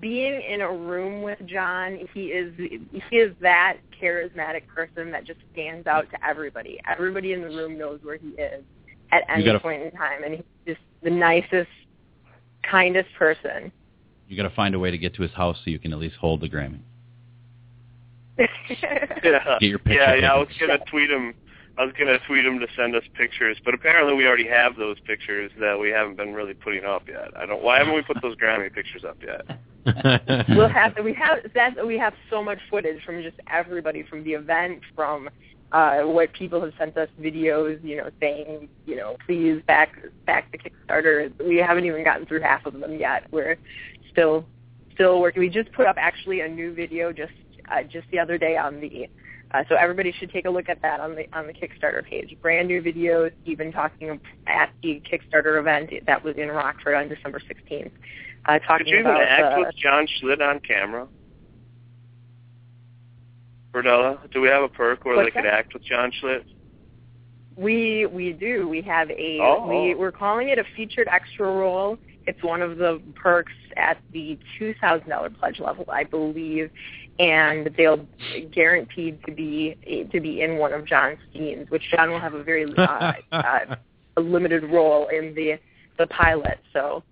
being 0.00 0.40
in 0.42 0.60
a 0.60 0.70
room 0.70 1.22
with 1.22 1.38
John. 1.46 1.98
He 2.12 2.26
is 2.26 2.52
he 2.56 3.16
is 3.16 3.34
that 3.40 3.78
charismatic 4.00 4.66
person 4.66 5.10
that 5.10 5.24
just 5.24 5.40
stands 5.52 5.86
out 5.86 6.08
to 6.10 6.24
everybody. 6.26 6.78
Everybody 6.88 7.32
in 7.32 7.40
the 7.42 7.48
room 7.48 7.78
knows 7.78 8.00
where 8.02 8.16
he 8.16 8.28
is 8.28 8.62
at 9.12 9.22
any 9.28 9.44
gotta- 9.44 9.60
point 9.60 9.82
in 9.82 9.90
time, 9.92 10.22
and 10.24 10.34
he's 10.34 10.44
just 10.66 10.80
the 11.02 11.10
nicest, 11.10 11.70
kindest 12.68 13.08
person. 13.18 13.72
You 14.28 14.36
got 14.36 14.48
to 14.48 14.54
find 14.54 14.74
a 14.74 14.78
way 14.78 14.90
to 14.90 14.98
get 14.98 15.14
to 15.16 15.22
his 15.22 15.32
house 15.32 15.56
so 15.64 15.70
you 15.70 15.78
can 15.78 15.92
at 15.92 15.98
least 15.98 16.16
hold 16.16 16.40
the 16.40 16.48
Grammy. 16.48 16.80
Yeah. 18.38 18.46
Get 19.60 19.62
your 19.62 19.78
picture 19.78 20.00
yeah, 20.00 20.14
yeah. 20.14 20.32
I 20.32 20.38
was 20.38 20.48
gonna 20.58 20.78
tweet 20.90 21.10
him. 21.10 21.34
I 21.76 21.84
was 21.84 21.92
gonna 21.98 22.18
tweet 22.26 22.44
him 22.44 22.60
to 22.60 22.66
send 22.76 22.94
us 22.94 23.02
pictures, 23.14 23.56
but 23.64 23.74
apparently 23.74 24.14
we 24.14 24.26
already 24.26 24.46
have 24.46 24.76
those 24.76 24.98
pictures 25.00 25.50
that 25.58 25.78
we 25.78 25.90
haven't 25.90 26.16
been 26.16 26.32
really 26.32 26.54
putting 26.54 26.84
up 26.84 27.08
yet. 27.08 27.36
I 27.36 27.46
don't. 27.46 27.62
Why 27.62 27.78
haven't 27.78 27.94
we 27.94 28.02
put 28.02 28.22
those 28.22 28.36
Grammy 28.36 28.72
pictures 28.72 29.02
up 29.04 29.16
yet? 29.20 29.58
we'll 30.50 30.68
have 30.68 30.94
we 31.04 31.12
have 31.12 31.38
that 31.54 31.86
we 31.86 31.98
have 31.98 32.14
so 32.30 32.42
much 32.42 32.58
footage 32.70 33.04
from 33.04 33.22
just 33.22 33.36
everybody 33.52 34.02
from 34.02 34.24
the 34.24 34.32
event 34.32 34.80
from 34.94 35.28
uh 35.72 36.00
what 36.00 36.32
people 36.32 36.58
have 36.58 36.72
sent 36.78 36.96
us 36.96 37.08
videos 37.20 37.82
you 37.84 37.96
know 37.96 38.08
saying 38.18 38.66
you 38.86 38.96
know 38.96 39.16
please 39.26 39.60
back 39.66 39.98
back 40.24 40.50
the 40.52 40.58
kickstarter 40.58 41.30
we 41.46 41.56
haven't 41.56 41.84
even 41.84 42.02
gotten 42.02 42.24
through 42.24 42.40
half 42.40 42.64
of 42.64 42.72
them 42.80 42.98
yet 42.98 43.26
we're 43.30 43.56
still 44.10 44.46
still 44.94 45.20
working 45.20 45.40
we 45.40 45.50
just 45.50 45.70
put 45.72 45.86
up 45.86 45.96
actually 45.98 46.40
a 46.40 46.48
new 46.48 46.72
video 46.72 47.12
just 47.12 47.32
uh, 47.70 47.82
just 47.82 48.06
the 48.10 48.18
other 48.18 48.38
day 48.38 48.56
on 48.56 48.80
the 48.80 49.06
uh, 49.54 49.62
so 49.68 49.76
everybody 49.76 50.12
should 50.18 50.32
take 50.32 50.46
a 50.46 50.50
look 50.50 50.68
at 50.68 50.82
that 50.82 50.98
on 50.98 51.14
the 51.14 51.26
on 51.32 51.46
the 51.46 51.52
Kickstarter 51.52 52.04
page. 52.04 52.36
Brand 52.42 52.66
new 52.66 52.82
video, 52.82 53.30
Stephen 53.42 53.70
talking 53.70 54.20
at 54.48 54.70
the 54.82 55.00
Kickstarter 55.10 55.60
event 55.60 55.90
that 56.06 56.24
was 56.24 56.34
in 56.36 56.48
Rockford 56.48 56.94
on 56.94 57.08
December 57.08 57.38
16th. 57.40 57.90
Uh, 58.46 58.58
talking 58.58 58.78
Could 58.78 58.88
you 58.88 58.98
even 58.98 59.12
act 59.12 59.54
uh, 59.54 59.56
with 59.60 59.74
John 59.76 60.06
Schlitt 60.06 60.42
on 60.42 60.58
camera? 60.58 61.06
Berdella, 63.72 64.30
do 64.32 64.40
we 64.40 64.48
have 64.48 64.62
a 64.64 64.68
perk 64.68 65.04
where 65.04 65.24
they 65.24 65.30
could 65.30 65.44
that? 65.44 65.54
act 65.54 65.72
with 65.72 65.84
John 65.84 66.12
Schlitt? 66.20 66.44
We 67.56 68.06
we 68.06 68.32
do. 68.32 68.68
We 68.68 68.82
have 68.82 69.08
a 69.10 69.38
Oh. 69.40 69.68
we 69.68 69.94
we're 69.94 70.10
calling 70.12 70.48
it 70.48 70.58
a 70.58 70.64
featured 70.76 71.06
extra 71.08 71.46
role. 71.46 71.96
It's 72.26 72.42
one 72.42 72.60
of 72.62 72.78
the 72.78 73.00
perks 73.14 73.52
at 73.76 73.98
the 74.12 74.36
two 74.58 74.74
thousand 74.80 75.08
dollar 75.08 75.30
pledge 75.30 75.60
level, 75.60 75.84
I 75.88 76.02
believe, 76.04 76.70
and 77.18 77.70
they'll 77.76 78.06
guaranteed 78.52 79.22
to 79.24 79.32
be 79.32 80.08
to 80.12 80.20
be 80.20 80.42
in 80.42 80.56
one 80.56 80.72
of 80.72 80.84
John's 80.84 81.18
scenes, 81.32 81.70
which 81.70 81.82
John 81.90 82.10
will 82.10 82.20
have 82.20 82.34
a 82.34 82.42
very 82.42 82.64
uh, 82.76 83.12
uh, 83.32 83.76
a 84.16 84.20
limited 84.20 84.64
role 84.64 85.08
in 85.08 85.34
the 85.34 85.58
the 85.98 86.06
pilot. 86.08 86.58
So 86.72 87.02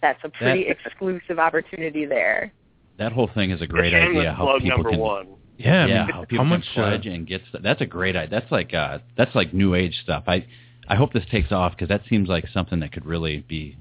that's 0.00 0.20
a 0.24 0.28
pretty 0.28 0.64
That- 0.64 0.76
exclusive 0.84 1.38
opportunity 1.38 2.06
there. 2.06 2.52
That 2.98 3.12
whole 3.12 3.30
thing 3.34 3.50
is 3.50 3.62
a 3.62 3.66
great 3.66 3.92
Shameless 3.92 4.18
idea. 4.18 4.32
How 4.32 4.44
plug 4.44 4.62
people 4.62 4.76
number 4.76 4.90
can, 4.90 4.98
one. 5.00 5.28
Yeah, 5.56 5.84
I 5.84 5.86
yeah, 5.86 5.96
mean, 6.04 6.06
how 6.06 6.12
how 6.12 6.24
people 6.24 6.44
much, 6.44 6.64
can 6.74 6.84
uh, 6.84 7.00
and 7.04 7.26
get 7.26 7.42
stuff. 7.48 7.62
That's 7.62 7.80
a 7.80 7.86
great 7.86 8.14
idea. 8.16 8.40
That's 8.40 8.52
like 8.52 8.74
uh, 8.74 8.98
that's 9.16 9.34
like 9.34 9.54
new 9.54 9.74
age 9.74 9.98
stuff. 10.02 10.24
I 10.26 10.46
I 10.88 10.96
hope 10.96 11.12
this 11.12 11.24
takes 11.30 11.52
off 11.52 11.72
because 11.72 11.88
that 11.88 12.02
seems 12.08 12.28
like 12.28 12.46
something 12.52 12.80
that 12.80 12.92
could 12.92 13.06
really 13.06 13.38
be 13.48 13.76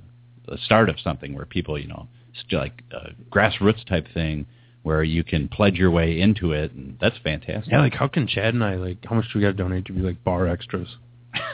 the 0.48 0.58
start 0.58 0.90
of 0.90 1.00
something 1.02 1.34
where 1.34 1.46
people, 1.46 1.78
you 1.78 1.88
know, 1.88 2.08
it's 2.34 2.52
like 2.52 2.84
a 2.92 3.12
grassroots 3.30 3.86
type 3.88 4.08
thing 4.14 4.46
where 4.84 5.04
you 5.04 5.24
can 5.24 5.48
pledge 5.48 5.76
your 5.76 5.92
way 5.92 6.20
into 6.20 6.52
it, 6.52 6.72
and 6.72 6.98
that's 7.00 7.18
fantastic. 7.24 7.72
Yeah, 7.72 7.82
like 7.82 7.94
how 7.94 8.08
can 8.08 8.28
Chad 8.28 8.54
and 8.54 8.64
I 8.64 8.76
like 8.76 8.98
how 9.06 9.16
much 9.16 9.26
do 9.32 9.40
we 9.40 9.42
got 9.42 9.52
to 9.52 9.54
donate 9.54 9.86
to 9.86 9.94
be 9.94 10.02
like 10.02 10.24
bar 10.24 10.48
extras? 10.48 10.88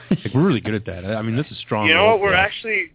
like 0.10 0.34
we're 0.34 0.46
really 0.46 0.62
good 0.62 0.76
at 0.76 0.86
that. 0.86 1.06
I 1.06 1.16
I 1.16 1.22
mean, 1.22 1.36
this 1.36 1.48
is 1.52 1.58
strong. 1.60 1.88
You 1.88 1.96
know 1.96 2.06
what? 2.06 2.22
We're 2.22 2.32
play. 2.32 2.40
actually 2.40 2.92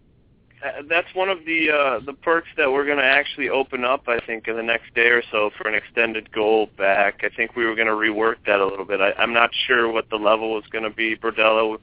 uh, 0.63 0.83
that's 0.87 1.07
one 1.15 1.29
of 1.29 1.39
the 1.45 1.71
uh, 1.71 1.99
the 2.05 2.13
perks 2.13 2.49
that 2.57 2.71
we're 2.71 2.85
going 2.85 2.97
to 2.97 3.03
actually 3.03 3.49
open 3.49 3.83
up. 3.83 4.07
I 4.07 4.19
think 4.19 4.47
in 4.47 4.55
the 4.55 4.63
next 4.63 4.93
day 4.93 5.07
or 5.07 5.23
so 5.31 5.49
for 5.57 5.67
an 5.67 5.75
extended 5.75 6.31
goal 6.31 6.69
back. 6.77 7.21
I 7.23 7.29
think 7.35 7.55
we 7.55 7.65
were 7.65 7.75
going 7.75 7.87
to 7.87 7.93
rework 7.93 8.35
that 8.45 8.59
a 8.59 8.65
little 8.65 8.85
bit. 8.85 9.01
I, 9.01 9.13
I'm 9.13 9.33
not 9.33 9.49
sure 9.67 9.91
what 9.91 10.09
the 10.09 10.17
level 10.17 10.53
was 10.53 10.65
going 10.71 10.83
to 10.83 10.89
be. 10.89 11.15
Bordella 11.15 11.79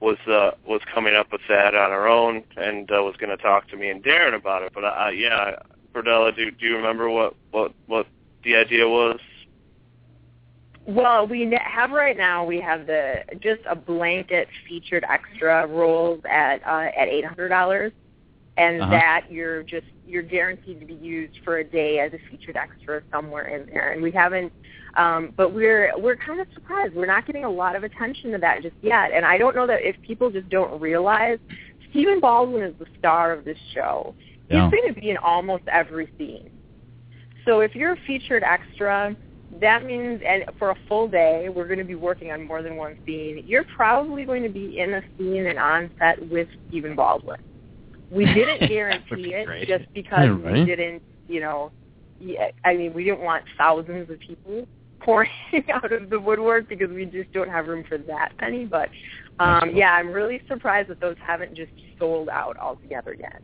was 0.00 0.18
uh, 0.26 0.52
was 0.66 0.80
coming 0.92 1.14
up 1.14 1.32
with 1.32 1.42
that 1.48 1.74
on 1.74 1.90
her 1.90 2.08
own 2.08 2.44
and 2.56 2.90
uh, 2.90 3.02
was 3.02 3.16
going 3.18 3.36
to 3.36 3.42
talk 3.42 3.68
to 3.68 3.76
me 3.76 3.90
and 3.90 4.02
Darren 4.02 4.34
about 4.34 4.62
it. 4.62 4.72
But 4.74 4.84
uh, 4.84 5.10
yeah, 5.12 5.56
Bordella, 5.94 6.34
do 6.34 6.50
do 6.50 6.66
you 6.66 6.76
remember 6.76 7.08
what 7.10 7.34
what 7.50 7.72
what 7.86 8.06
the 8.44 8.56
idea 8.56 8.88
was? 8.88 9.18
Well, 10.86 11.26
we 11.26 11.42
n- 11.42 11.52
have 11.52 11.90
right 11.90 12.16
now. 12.16 12.44
We 12.44 12.60
have 12.60 12.86
the 12.86 13.22
just 13.40 13.60
a 13.68 13.74
blanket 13.76 14.48
featured 14.66 15.04
extra 15.08 15.66
roles 15.66 16.22
at 16.30 16.66
uh, 16.66 16.88
at 16.96 17.08
eight 17.08 17.24
hundred 17.24 17.50
dollars, 17.50 17.92
and 18.56 18.80
Uh-huh. 18.82 18.90
that 18.92 19.26
you're 19.30 19.62
just 19.62 19.86
you're 20.06 20.22
guaranteed 20.22 20.80
to 20.80 20.86
be 20.86 20.94
used 20.94 21.38
for 21.44 21.58
a 21.58 21.64
day 21.64 21.98
as 21.98 22.12
a 22.14 22.18
featured 22.30 22.56
extra 22.56 23.02
somewhere 23.12 23.48
in 23.48 23.66
there. 23.66 23.92
And 23.92 24.02
we 24.02 24.10
haven't, 24.10 24.50
um, 24.96 25.34
but 25.36 25.52
we're 25.52 25.92
we're 25.98 26.16
kind 26.16 26.40
of 26.40 26.46
surprised. 26.54 26.94
We're 26.94 27.04
not 27.06 27.26
getting 27.26 27.44
a 27.44 27.50
lot 27.50 27.76
of 27.76 27.82
attention 27.84 28.32
to 28.32 28.38
that 28.38 28.62
just 28.62 28.76
yet. 28.80 29.10
And 29.12 29.26
I 29.26 29.36
don't 29.36 29.54
know 29.54 29.66
that 29.66 29.80
if 29.82 30.00
people 30.00 30.30
just 30.30 30.48
don't 30.48 30.80
realize, 30.80 31.38
Stephen 31.90 32.20
Baldwin 32.20 32.62
is 32.62 32.74
the 32.78 32.86
star 32.98 33.32
of 33.32 33.44
this 33.44 33.58
show. 33.74 34.14
Yeah. 34.48 34.70
He's 34.70 34.80
going 34.80 34.94
to 34.94 35.00
be 35.00 35.10
in 35.10 35.16
almost 35.18 35.64
every 35.68 36.10
scene. 36.18 36.50
So 37.44 37.60
if 37.60 37.74
you're 37.74 37.92
a 37.92 37.98
featured 38.06 38.42
extra, 38.42 39.16
that 39.60 39.84
means, 39.84 40.20
and 40.26 40.44
for 40.58 40.70
a 40.70 40.76
full 40.88 41.08
day, 41.08 41.48
we're 41.48 41.66
going 41.66 41.78
to 41.78 41.84
be 41.84 41.94
working 41.94 42.30
on 42.30 42.46
more 42.46 42.62
than 42.62 42.76
one 42.76 42.98
scene. 43.06 43.42
You're 43.46 43.64
probably 43.64 44.24
going 44.24 44.42
to 44.42 44.48
be 44.48 44.78
in 44.78 44.94
a 44.94 45.02
scene 45.16 45.46
and 45.46 45.58
on 45.58 45.90
set 45.98 46.28
with 46.28 46.48
Stephen 46.68 46.94
Baldwin. 46.94 47.40
We 48.10 48.24
didn't 48.34 48.68
guarantee 48.68 49.34
it 49.34 49.46
great. 49.46 49.68
just 49.68 49.92
because 49.94 50.28
Yeah, 50.44 50.52
we 50.52 50.64
didn't, 50.64 51.02
you 51.26 51.40
know, 51.40 51.72
I 52.64 52.74
mean, 52.74 52.92
we 52.92 53.04
didn't 53.04 53.20
want 53.20 53.44
thousands 53.56 54.10
of 54.10 54.18
people 54.20 54.66
pouring 55.00 55.30
out 55.72 55.92
of 55.92 56.10
the 56.10 56.20
woodwork 56.20 56.68
because 56.68 56.90
we 56.90 57.06
just 57.06 57.32
don't 57.32 57.48
have 57.48 57.66
room 57.66 57.84
for 57.88 57.96
that 57.98 58.32
many. 58.40 58.64
But 58.64 58.90
um, 59.38 59.70
yeah, 59.74 59.92
I'm 59.92 60.08
really 60.08 60.42
surprised 60.48 60.90
that 60.90 61.00
those 61.00 61.16
haven't 61.24 61.54
just 61.54 61.72
sold 61.98 62.28
out 62.28 62.58
altogether 62.58 63.16
yet. 63.18 63.40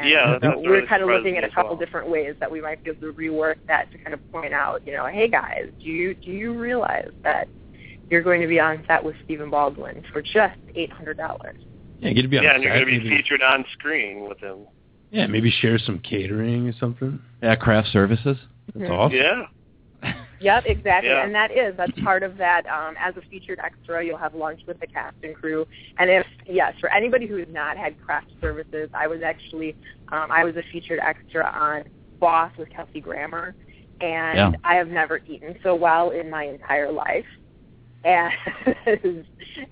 And 0.00 0.08
Yeah, 0.08 0.34
so 0.34 0.38
that's 0.40 0.56
we're 0.58 0.86
kind 0.86 1.02
of 1.02 1.08
looking 1.08 1.36
at 1.36 1.44
a 1.44 1.50
couple 1.50 1.70
well. 1.72 1.78
different 1.78 2.08
ways 2.08 2.34
that 2.40 2.50
we 2.50 2.60
might 2.60 2.82
be 2.82 2.90
able 2.90 3.00
to 3.02 3.12
rework 3.12 3.56
that 3.68 3.90
to 3.92 3.98
kind 3.98 4.14
of 4.14 4.32
point 4.32 4.54
out, 4.54 4.86
you 4.86 4.92
know, 4.92 5.06
hey 5.06 5.28
guys, 5.28 5.68
do 5.80 5.86
you 5.86 6.14
do 6.14 6.30
you 6.30 6.54
realize 6.58 7.10
that 7.22 7.48
you're 8.10 8.22
going 8.22 8.40
to 8.40 8.46
be 8.46 8.58
on 8.58 8.82
set 8.86 9.04
with 9.04 9.14
Stephen 9.24 9.50
Baldwin 9.50 10.02
for 10.12 10.22
just 10.22 10.56
eight 10.74 10.90
hundred 10.92 11.18
dollars? 11.18 11.56
Yeah, 12.00 12.12
get 12.12 12.22
to 12.22 12.28
be 12.28 12.38
on 12.38 12.44
yeah, 12.44 12.54
and 12.54 12.62
you're 12.62 12.72
going 12.72 12.86
to 12.86 12.90
be 12.90 12.98
maybe- 12.98 13.16
featured 13.16 13.42
on 13.42 13.64
screen 13.72 14.28
with 14.28 14.38
him. 14.38 14.66
Yeah, 15.10 15.26
maybe 15.26 15.50
share 15.50 15.78
some 15.78 15.98
catering 15.98 16.68
or 16.68 16.72
something. 16.80 17.20
Yeah, 17.42 17.54
craft 17.56 17.88
services. 17.88 18.38
That's 18.74 18.88
Mhm. 18.88 18.90
awesome. 18.90 19.16
Yeah. 19.18 19.46
Yep, 20.42 20.64
exactly. 20.66 21.10
Yeah. 21.10 21.24
And 21.24 21.34
that 21.34 21.50
is 21.52 21.76
that's 21.76 21.92
part 22.02 22.22
of 22.22 22.36
that. 22.38 22.66
Um, 22.66 22.94
as 22.98 23.16
a 23.16 23.22
featured 23.30 23.60
extra, 23.62 24.04
you'll 24.04 24.18
have 24.18 24.34
lunch 24.34 24.60
with 24.66 24.80
the 24.80 24.86
cast 24.86 25.16
and 25.22 25.34
crew. 25.34 25.66
And 25.98 26.10
if 26.10 26.26
yes, 26.46 26.74
for 26.80 26.90
anybody 26.90 27.26
who 27.26 27.36
has 27.36 27.48
not 27.50 27.76
had 27.76 28.00
craft 28.02 28.28
services, 28.40 28.90
I 28.92 29.06
was 29.06 29.22
actually 29.22 29.76
um, 30.10 30.30
I 30.30 30.44
was 30.44 30.56
a 30.56 30.62
featured 30.72 30.98
extra 31.00 31.44
on 31.46 31.84
Boss 32.18 32.52
with 32.58 32.70
Kelsey 32.70 33.00
Grammer, 33.00 33.54
and 34.00 34.36
Yeah. 34.36 34.52
I 34.64 34.74
have 34.74 34.88
never 34.88 35.20
eaten 35.26 35.56
so 35.62 35.74
well 35.74 36.10
in 36.10 36.28
my 36.28 36.44
entire 36.44 36.90
life. 36.90 37.26
As 38.04 38.32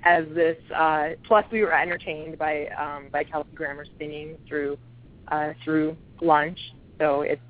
as 0.04 0.24
this, 0.34 0.56
uh, 0.76 1.10
plus 1.24 1.44
we 1.50 1.62
were 1.62 1.74
entertained 1.74 2.38
by 2.38 2.68
um, 2.78 3.08
by 3.10 3.24
Kelsey 3.24 3.50
Grammer 3.54 3.86
singing 3.98 4.36
through 4.46 4.78
uh, 5.28 5.52
through 5.64 5.96
lunch. 6.20 6.58
So 7.00 7.22
it's 7.22 7.40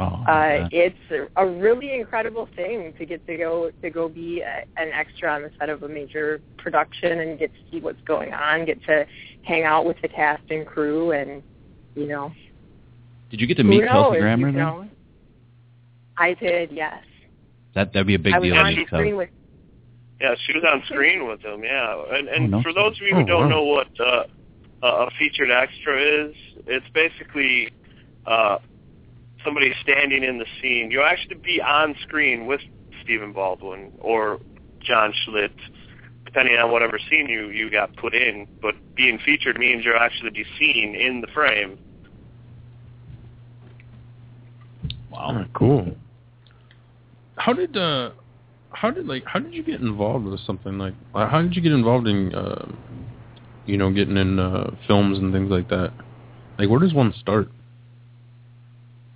Oh, 0.00 0.24
uh, 0.26 0.66
it's 0.72 0.96
a, 1.10 1.26
a 1.44 1.46
really 1.46 1.92
incredible 1.94 2.48
thing 2.56 2.94
to 2.98 3.04
get 3.04 3.26
to 3.26 3.36
go 3.36 3.70
to 3.82 3.90
go 3.90 4.08
be 4.08 4.40
a, 4.40 4.64
an 4.80 4.88
extra 4.94 5.30
on 5.30 5.42
the 5.42 5.50
set 5.58 5.68
of 5.68 5.82
a 5.82 5.88
major 5.88 6.40
production 6.56 7.20
and 7.20 7.38
get 7.38 7.52
to 7.52 7.60
see 7.70 7.80
what's 7.80 8.00
going 8.06 8.32
on, 8.32 8.64
get 8.64 8.82
to 8.84 9.04
hang 9.42 9.64
out 9.64 9.84
with 9.84 9.98
the 10.00 10.08
cast 10.08 10.42
and 10.50 10.66
crew, 10.66 11.12
and 11.12 11.42
you 11.94 12.06
know. 12.08 12.32
Did 13.30 13.40
you 13.42 13.46
get 13.46 13.58
to 13.58 13.64
meet 13.64 13.80
knows, 13.80 13.88
Kelsey 13.90 14.16
you 14.16 14.22
Grammer 14.22 14.46
then? 14.52 14.54
know. 14.60 14.88
I 16.16 16.32
did, 16.34 16.72
yes. 16.72 17.02
That 17.74 17.92
that'd 17.92 18.06
be 18.06 18.14
a 18.14 18.18
big 18.18 18.32
I 18.34 18.40
deal. 18.40 18.54
to 18.54 18.60
on 18.60 18.74
meet 18.74 18.86
screen 18.86 19.02
Kelsey. 19.02 19.12
with. 19.12 19.28
Yeah, 20.20 20.34
she 20.46 20.52
was 20.54 20.64
on 20.66 20.82
screen 20.86 21.26
with 21.28 21.40
him. 21.42 21.62
Yeah, 21.62 22.02
and 22.10 22.26
and 22.28 22.54
Oh, 22.54 22.58
no. 22.58 22.62
for 22.62 22.72
those 22.72 22.92
of 22.96 23.02
you 23.02 23.14
who 23.16 23.22
Oh, 23.22 23.26
don't 23.26 23.42
wow. 23.42 23.48
know 23.48 23.64
what 23.64 23.88
uh, 24.00 24.24
a 24.82 24.86
a 24.86 25.10
featured 25.18 25.50
extra 25.50 26.00
is, 26.00 26.34
it's 26.66 26.86
basically 26.94 27.70
uh, 28.26 28.58
somebody 29.44 29.72
standing 29.82 30.24
in 30.24 30.38
the 30.38 30.46
scene. 30.60 30.90
You'll 30.90 31.04
actually 31.04 31.36
be 31.36 31.60
on 31.60 31.94
screen 32.02 32.46
with 32.46 32.60
Stephen 33.02 33.32
Baldwin 33.32 33.92
or 34.00 34.40
John 34.80 35.12
Schlitt, 35.24 35.52
depending 36.24 36.56
on 36.56 36.70
whatever 36.70 36.98
scene 37.10 37.28
you 37.28 37.48
you 37.50 37.70
got 37.70 37.94
put 37.96 38.14
in. 38.14 38.46
But 38.60 38.74
being 38.94 39.18
featured 39.24 39.58
means 39.58 39.84
you'll 39.84 39.98
actually 39.98 40.30
be 40.30 40.44
seen 40.58 40.94
in 40.94 41.20
the 41.20 41.26
frame. 41.28 41.78
Wow, 45.10 45.44
cool. 45.54 45.94
How 47.36 47.52
did 47.52 47.76
uh, 47.76 48.10
how 48.70 48.90
did 48.90 49.06
like 49.06 49.24
how 49.26 49.38
did 49.38 49.54
you 49.54 49.62
get 49.62 49.80
involved 49.80 50.24
with 50.24 50.40
something 50.40 50.78
like 50.78 50.94
uh, 51.14 51.28
how 51.28 51.42
did 51.42 51.54
you 51.54 51.62
get 51.62 51.72
involved 51.72 52.06
in 52.06 52.34
uh, 52.34 52.70
you 53.66 53.76
know 53.76 53.90
getting 53.90 54.16
in 54.16 54.38
uh, 54.38 54.70
films 54.86 55.18
and 55.18 55.32
things 55.32 55.50
like 55.50 55.68
that? 55.68 55.92
Like 56.58 56.68
where 56.68 56.80
does 56.80 56.94
one 56.94 57.12
start? 57.20 57.50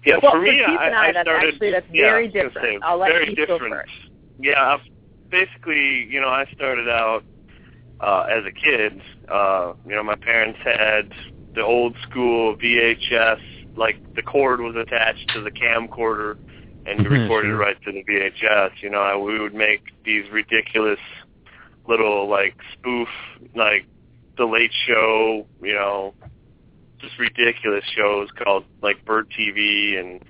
Yeah, 0.04 0.18
Well, 0.22 0.32
for 0.32 0.38
for 0.38 0.42
me, 0.42 0.50
Keith 0.64 0.78
I, 0.78 0.88
I, 0.90 1.06
I 1.08 1.12
that's 1.12 1.24
started. 1.26 1.54
actually- 1.54 1.70
that's 1.70 1.86
yeah, 1.92 2.02
very 2.02 2.24
I 2.24 2.26
was 2.26 2.32
gonna 2.34 2.48
different. 2.48 2.82
say, 2.82 2.86
I'll 2.86 2.98
let 2.98 3.10
very 3.12 3.26
Keith 3.26 3.36
go 3.36 3.46
different. 3.46 3.74
first. 3.74 3.92
Yeah, 4.38 4.74
I've- 4.74 4.90
basically, 5.30 6.04
you 6.04 6.20
know, 6.20 6.28
I 6.28 6.44
started 6.54 6.88
out 6.88 7.24
uh, 8.00 8.26
as 8.30 8.44
a 8.44 8.52
kid. 8.52 9.00
Uh, 9.28 9.72
you 9.86 9.94
know, 9.94 10.02
my 10.02 10.16
parents 10.16 10.58
had 10.62 11.12
the 11.54 11.62
old 11.62 11.96
school 12.02 12.56
VHS, 12.56 13.38
like 13.76 13.96
the 14.14 14.22
cord 14.22 14.60
was 14.60 14.76
attached 14.76 15.28
to 15.30 15.40
the 15.40 15.50
camcorder, 15.50 16.36
and 16.86 17.00
you 17.02 17.08
Mhm, 17.08 17.22
recorded 17.22 17.48
sure. 17.48 17.56
right 17.56 17.80
to 17.84 17.92
the 17.92 18.02
VHS. 18.04 18.82
You 18.82 18.90
know, 18.90 19.02
and 19.10 19.22
we 19.22 19.38
would 19.38 19.54
make 19.54 19.82
these 20.04 20.28
ridiculous 20.30 20.98
little 21.86 22.28
like 22.28 22.54
spoof, 22.72 23.08
like 23.54 23.86
the 24.36 24.44
Late 24.44 24.72
Show. 24.86 25.46
You 25.62 25.74
know, 25.74 26.14
just 27.04 27.18
ridiculous 27.18 27.84
shows 27.94 28.28
called 28.42 28.64
like 28.82 29.04
Bird 29.04 29.30
TV 29.30 29.98
and 29.98 30.24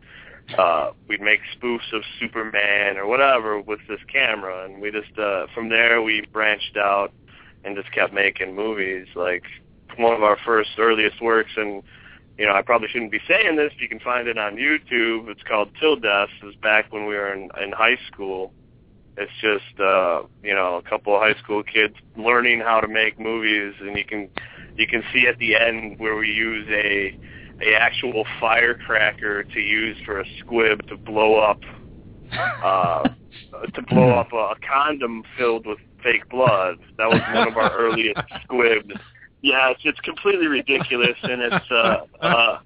uh 0.59 0.91
we'd 1.09 1.21
make 1.21 1.41
spoofs 1.57 1.93
of 1.93 2.03
Superman 2.21 2.97
or 2.97 3.07
whatever 3.07 3.61
with 3.61 3.81
this 3.89 4.01
camera. 4.13 4.65
And 4.65 4.81
we 4.81 4.91
just 4.91 5.19
uh 5.19 5.47
from 5.55 5.69
there 5.69 6.03
we 6.03 6.27
branched 6.33 6.77
out 6.77 7.13
and 7.65 7.77
just 7.77 7.93
kept 7.93 8.13
making 8.13 8.55
movies. 8.55 9.07
Like 9.15 9.45
one 9.97 10.15
of 10.15 10.23
our 10.23 10.37
first 10.45 10.71
earliest 10.79 11.23
works 11.23 11.53
and 11.57 11.83
you 12.37 12.47
know 12.47 12.53
I 12.53 12.63
probably 12.63 12.89
shouldn't 12.89 13.13
be 13.13 13.21
saying 13.29 13.57
this 13.57 13.73
but 13.73 13.81
you 13.81 13.89
can 13.89 14.01
find 14.01 14.29
it 14.29 14.39
on 14.39 14.57
YouTube. 14.57 15.29
It's 15.29 15.43
called 15.43 15.71
Till 15.81 15.97
Death. 15.97 16.29
It 16.43 16.45
was 16.45 16.57
back 16.57 16.93
when 16.93 17.07
we 17.07 17.15
were 17.15 17.33
in 17.33 17.51
in 17.63 17.73
high 17.73 17.99
school. 18.13 18.53
It's 19.17 19.33
just 19.41 19.81
uh 19.81 20.25
you 20.43 20.55
know 20.55 20.77
a 20.77 20.83
couple 20.83 21.15
of 21.15 21.23
high 21.23 21.39
school 21.41 21.63
kids 21.63 21.95
learning 22.17 22.61
how 22.61 22.81
to 22.81 22.89
make 22.89 23.19
movies 23.19 23.75
and 23.81 23.97
you 23.97 24.05
can 24.05 24.29
you 24.77 24.87
can 24.87 25.03
see 25.13 25.27
at 25.27 25.39
the 25.39 25.57
end 25.57 25.99
where 25.99 26.17
we 26.17 26.29
use 26.29 26.67
a 26.71 27.17
a 27.63 27.75
actual 27.75 28.25
firecracker 28.41 29.45
to 29.45 29.61
use 29.61 29.97
for 30.05 30.21
a 30.21 30.25
squib 30.41 30.85
to 30.89 30.97
blow 30.97 31.37
up 31.37 31.61
uh 32.63 33.09
to 33.75 33.83
blow 33.83 34.11
up 34.11 34.33
a, 34.33 34.55
condom 34.67 35.23
filled 35.39 35.67
with 35.67 35.79
fake 36.03 36.29
blood. 36.29 36.77
That 36.99 37.09
was 37.09 37.21
one 37.33 37.49
of 37.49 37.57
our 37.57 37.73
earliest 37.79 38.21
squibs. 38.43 38.93
Yeah, 39.43 39.71
it's 39.71 39.81
it's 39.85 40.01
completely 40.01 40.47
ridiculous 40.47 41.17
and 41.23 41.41
it's 41.43 41.71
uh 41.71 41.97
uh 42.21 42.59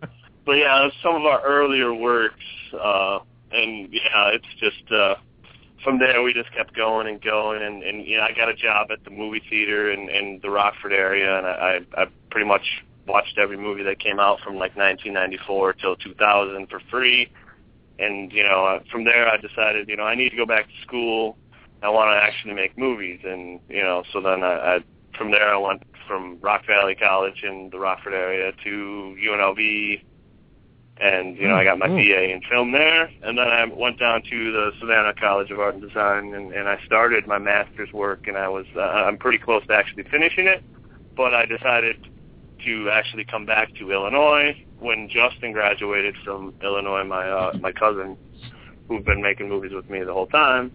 but 0.45 0.53
yeah, 0.53 0.89
some 1.03 1.15
of 1.17 1.27
our 1.27 1.43
earlier 1.43 1.95
works 1.95 2.35
uh 2.73 3.19
and 3.53 3.93
yeah, 3.93 4.31
it's 4.33 4.47
just 4.59 4.91
uh 4.93 5.17
from 5.83 5.99
there 5.99 6.23
we 6.23 6.33
just 6.33 6.53
kept 6.53 6.75
going 6.75 7.07
and 7.07 7.23
going 7.23 7.63
and, 7.63 7.83
and 7.83 8.07
you 8.07 8.17
know, 8.17 8.25
I 8.25 8.33
got 8.33 8.49
a 8.49 8.55
job 8.55 8.91
at 8.91 9.05
the 9.05 9.11
movie 9.11 9.43
theater 9.49 9.91
in, 9.91 10.09
in 10.09 10.41
the 10.43 10.51
Rockford 10.51 10.93
area 10.93 11.39
and 11.39 11.47
I, 11.47 11.81
I 11.97 12.07
pretty 12.31 12.47
much 12.47 12.83
watched 13.09 13.39
every 13.39 13.57
movie 13.57 13.83
that 13.83 13.99
came 13.99 14.21
out 14.21 14.41
from 14.41 14.55
like 14.55 14.77
1994 14.77 15.73
till 15.75 15.97
2000 15.97 16.69
for 16.69 16.81
free. 16.91 17.31
And 17.99 18.31
you 18.33 18.45
know, 18.45 18.65
uh, 18.65 18.81
from 18.93 19.05
there 19.05 19.29
I 19.29 19.39
decided, 19.39 19.89
you 19.89 19.97
know, 19.97 20.05
I 20.05 20.15
need 20.15 20.31
to 20.31 20.37
go 20.37 20.47
back 20.47 20.67
to 20.67 20.83
school. 20.83 21.37
I 21.83 21.89
want 21.91 22.11
to 22.11 22.23
actually 22.23 22.55
make 22.55 22.77
movies, 22.77 23.21
and 23.25 23.61
you 23.69 23.83
know, 23.83 24.03
so 24.13 24.21
then 24.21 24.43
I, 24.43 24.77
I 24.77 24.79
from 25.17 25.31
there 25.31 25.53
I 25.53 25.57
went 25.57 25.83
from 26.07 26.39
Rock 26.41 26.67
Valley 26.67 26.95
College 26.97 27.43
in 27.43 27.71
the 27.71 27.79
Rockford 27.79 28.15
area 28.15 28.53
to 28.65 29.17
UNLV, 29.25 30.03
and 31.01 31.37
you 31.37 31.47
know, 31.47 31.55
I 31.55 31.65
got 31.65 31.79
my 31.79 31.87
Mm, 31.87 31.97
BA 31.97 32.33
in 32.33 32.41
film 32.43 32.73
there, 32.73 33.11
and 33.23 33.39
then 33.39 33.49
I 33.49 33.65
went 33.65 33.99
down 33.99 34.23
to 34.23 34.53
the 34.53 34.73
Savannah 34.81 35.15
College 35.15 35.51
of 35.51 35.61
Art 35.61 35.75
and 35.75 35.83
Design, 35.83 36.35
and, 36.35 36.53
and 36.53 36.69
I 36.69 36.79
started 36.85 37.27
my 37.27 37.39
master's 37.39 37.93
work, 37.93 38.27
and 38.27 38.37
I 38.37 38.49
was 38.49 38.67
uh, 38.77 38.81
I'm 38.81 39.17
pretty 39.17 39.39
close 39.39 39.65
to 39.69 39.75
actually 39.75 40.05
finishing 40.05 40.47
it, 40.47 40.63
but 41.17 41.35
I 41.35 41.47
decided 41.47 42.09
to 42.65 42.91
actually 42.91 43.25
come 43.25 43.47
back 43.47 43.75
to 43.77 43.93
Illinois 43.93 44.57
when 44.81 45.09
Justin 45.09 45.53
graduated 45.53 46.17
from 46.25 46.55
Illinois, 46.63 47.05
my 47.05 47.29
uh, 47.29 47.53
my 47.61 47.73
cousin, 47.73 48.17
who'd 48.89 49.05
been 49.05 49.23
making 49.23 49.49
movies 49.49 49.73
with 49.73 49.89
me 49.89 50.03
the 50.03 50.13
whole 50.13 50.27
time. 50.27 50.73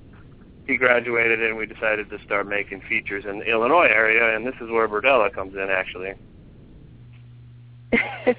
He 0.66 0.78
graduated, 0.78 1.44
and 1.44 1.58
we 1.58 1.66
decided 1.66 2.10
to 2.10 2.24
start 2.24 2.48
making 2.48 2.82
features 2.88 3.26
in 3.26 3.40
the 3.40 3.46
Illinois 3.46 3.88
area, 3.90 4.34
and 4.34 4.48
this 4.48 4.56
is 4.62 4.70
where 4.70 4.88
Bordella 4.88 5.34
comes 5.34 5.56
in, 5.56 5.70
actually. 5.70 6.14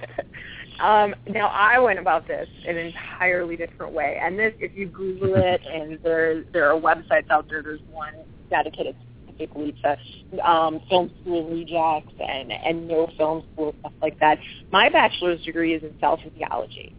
um, 0.81 1.15
now 1.29 1.49
I 1.49 1.79
went 1.79 1.99
about 1.99 2.27
this 2.27 2.49
an 2.67 2.77
entirely 2.77 3.57
different 3.57 3.93
way, 3.93 4.19
and 4.21 4.39
this, 4.39 4.53
if 4.59 4.77
you 4.77 4.87
Google 4.87 5.35
it, 5.37 5.61
and 5.73 5.99
there 6.03 6.45
there 6.53 6.71
are 6.71 6.81
websites 6.81 7.31
out 7.31 7.49
there. 7.49 7.63
There's 7.63 7.81
one 7.91 8.15
dedicated 8.51 8.97
specifically 9.25 9.75
to 9.83 10.51
um, 10.51 10.81
film 10.89 11.11
school 11.21 11.49
rejects 11.51 12.15
and 12.21 12.53
and 12.53 12.89
no 12.89 13.09
film 13.17 13.45
school 13.53 13.75
stuff 13.81 13.93
like 14.03 14.19
that. 14.21 14.39
My 14.73 14.89
bachelor's 14.89 15.43
degree 15.45 15.75
is 15.75 15.83
in 15.83 15.95
cell 16.01 16.19
physiology, 16.23 16.95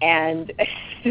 and 0.00 0.52
uh, 1.06 1.10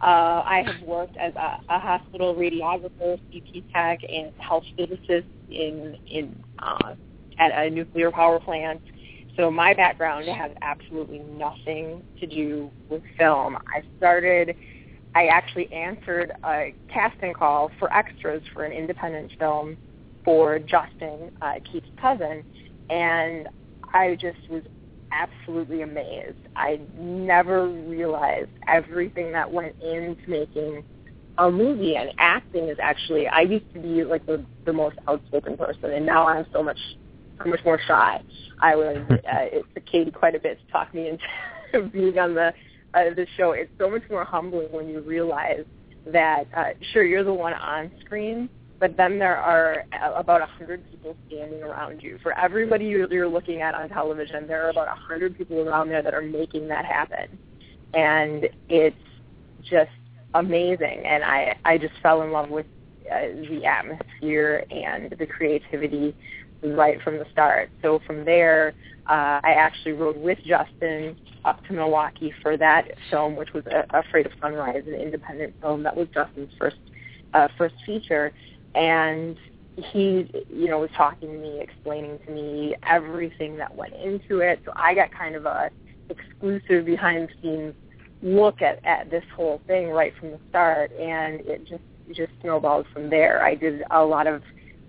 I 0.00 0.62
have 0.66 0.86
worked 0.86 1.16
as 1.16 1.34
a, 1.34 1.60
a 1.68 1.78
hospital 1.78 2.34
radiographer, 2.34 3.18
CT 3.32 3.64
tech, 3.72 4.00
and 4.08 4.32
health 4.38 4.64
physicist 4.76 5.26
in 5.50 5.96
in 6.08 6.42
uh, 6.58 6.94
at 7.38 7.52
a 7.52 7.70
nuclear 7.70 8.10
power 8.10 8.40
plant. 8.40 8.80
So 9.36 9.50
my 9.50 9.74
background 9.74 10.26
has 10.28 10.52
absolutely 10.62 11.18
nothing 11.20 12.02
to 12.20 12.26
do 12.26 12.70
with 12.88 13.02
film. 13.18 13.56
I 13.74 13.82
started, 13.98 14.54
I 15.14 15.26
actually 15.26 15.70
answered 15.72 16.32
a 16.44 16.74
casting 16.92 17.34
call 17.34 17.70
for 17.78 17.92
extras 17.94 18.42
for 18.54 18.64
an 18.64 18.72
independent 18.72 19.30
film 19.38 19.78
for 20.24 20.58
Justin, 20.58 21.30
uh, 21.42 21.54
Keith's 21.70 21.86
cousin, 22.00 22.44
and 22.90 23.48
I 23.92 24.16
just 24.20 24.38
was 24.48 24.62
absolutely 25.12 25.82
amazed. 25.82 26.38
I 26.56 26.80
never 26.98 27.68
realized 27.68 28.50
everything 28.68 29.32
that 29.32 29.50
went 29.50 29.74
into 29.82 30.16
making 30.26 30.84
a 31.38 31.50
movie 31.50 31.96
and 31.96 32.10
acting 32.18 32.68
is 32.68 32.78
actually 32.82 33.28
I 33.28 33.42
used 33.42 33.66
to 33.74 33.80
be 33.80 34.04
like 34.04 34.24
the 34.26 34.44
the 34.64 34.72
most 34.72 34.96
outspoken 35.06 35.56
person 35.56 35.92
and 35.92 36.06
now 36.06 36.26
I'm 36.26 36.46
so 36.52 36.62
much 36.62 36.78
so 37.42 37.50
much 37.50 37.64
more 37.64 37.80
shy. 37.86 38.22
I 38.60 38.76
was 38.76 38.96
uh, 39.10 39.16
it 39.24 39.64
took 39.74 39.86
Katie 39.86 40.10
quite 40.10 40.34
a 40.34 40.40
bit 40.40 40.58
to 40.64 40.72
talk 40.72 40.92
me 40.94 41.08
into 41.08 41.88
being 41.92 42.18
on 42.18 42.34
the 42.34 42.52
uh, 42.94 43.14
the 43.14 43.26
show. 43.36 43.52
It's 43.52 43.70
so 43.78 43.90
much 43.90 44.02
more 44.10 44.24
humbling 44.24 44.68
when 44.70 44.88
you 44.88 45.00
realize 45.00 45.64
that 46.06 46.46
uh, 46.56 46.64
sure 46.92 47.04
you're 47.04 47.24
the 47.24 47.32
one 47.32 47.52
on 47.52 47.90
screen, 48.04 48.48
but 48.78 48.96
then 48.96 49.18
there 49.18 49.36
are 49.36 49.84
about 50.14 50.40
a 50.40 50.46
hundred 50.46 50.88
people 50.90 51.16
standing 51.26 51.62
around 51.62 52.02
you. 52.02 52.18
For 52.22 52.38
everybody 52.38 52.86
you're, 52.86 53.12
you're 53.12 53.28
looking 53.28 53.60
at 53.60 53.74
on 53.74 53.88
television, 53.88 54.46
there 54.46 54.66
are 54.66 54.70
about 54.70 54.88
a 54.88 54.98
hundred 55.00 55.36
people 55.36 55.60
around 55.60 55.88
there 55.88 56.02
that 56.02 56.14
are 56.14 56.22
making 56.22 56.68
that 56.68 56.84
happen, 56.84 57.38
and 57.94 58.48
it's 58.68 58.96
just 59.62 59.90
amazing. 60.34 61.02
And 61.04 61.24
I 61.24 61.58
I 61.64 61.78
just 61.78 61.94
fell 62.02 62.22
in 62.22 62.30
love 62.30 62.50
with 62.50 62.66
uh, 63.10 63.20
the 63.48 63.64
atmosphere 63.64 64.64
and 64.70 65.14
the 65.18 65.26
creativity 65.26 66.14
right 66.62 67.00
from 67.02 67.18
the 67.18 67.26
start. 67.32 67.70
So 67.82 68.00
from 68.06 68.24
there, 68.24 68.74
uh, 69.08 69.40
I 69.42 69.52
actually 69.56 69.92
rode 69.92 70.16
with 70.16 70.38
Justin 70.44 71.16
up 71.44 71.64
to 71.66 71.72
Milwaukee 71.72 72.32
for 72.42 72.56
that 72.56 72.88
film, 73.10 73.36
which 73.36 73.52
was 73.52 73.64
Afraid 73.90 74.26
of 74.26 74.32
Sunrise, 74.40 74.82
an 74.86 74.94
independent 74.94 75.54
film 75.60 75.82
that 75.84 75.96
was 75.96 76.08
Justin's 76.12 76.52
first 76.58 76.76
uh, 77.34 77.48
first 77.56 77.74
feature, 77.84 78.32
and 78.74 79.36
he, 79.76 80.30
you 80.48 80.68
know, 80.68 80.78
was 80.78 80.90
talking 80.96 81.28
to 81.28 81.38
me, 81.38 81.60
explaining 81.60 82.18
to 82.26 82.32
me 82.32 82.74
everything 82.84 83.56
that 83.58 83.74
went 83.74 83.94
into 83.94 84.38
it. 84.38 84.60
So 84.64 84.72
I 84.74 84.94
got 84.94 85.12
kind 85.12 85.36
of 85.36 85.44
a 85.44 85.70
exclusive 86.08 86.86
behind 86.86 87.28
the 87.28 87.42
scenes 87.42 87.74
look 88.22 88.62
at 88.62 88.84
at 88.84 89.10
this 89.10 89.24
whole 89.34 89.60
thing 89.66 89.88
right 89.88 90.12
from 90.18 90.30
the 90.30 90.40
start, 90.48 90.90
and 90.92 91.40
it 91.40 91.64
just 91.66 91.82
just 92.12 92.32
snowballed 92.40 92.86
from 92.92 93.10
there. 93.10 93.44
I 93.44 93.54
did 93.54 93.82
a 93.90 94.04
lot 94.04 94.26
of 94.26 94.42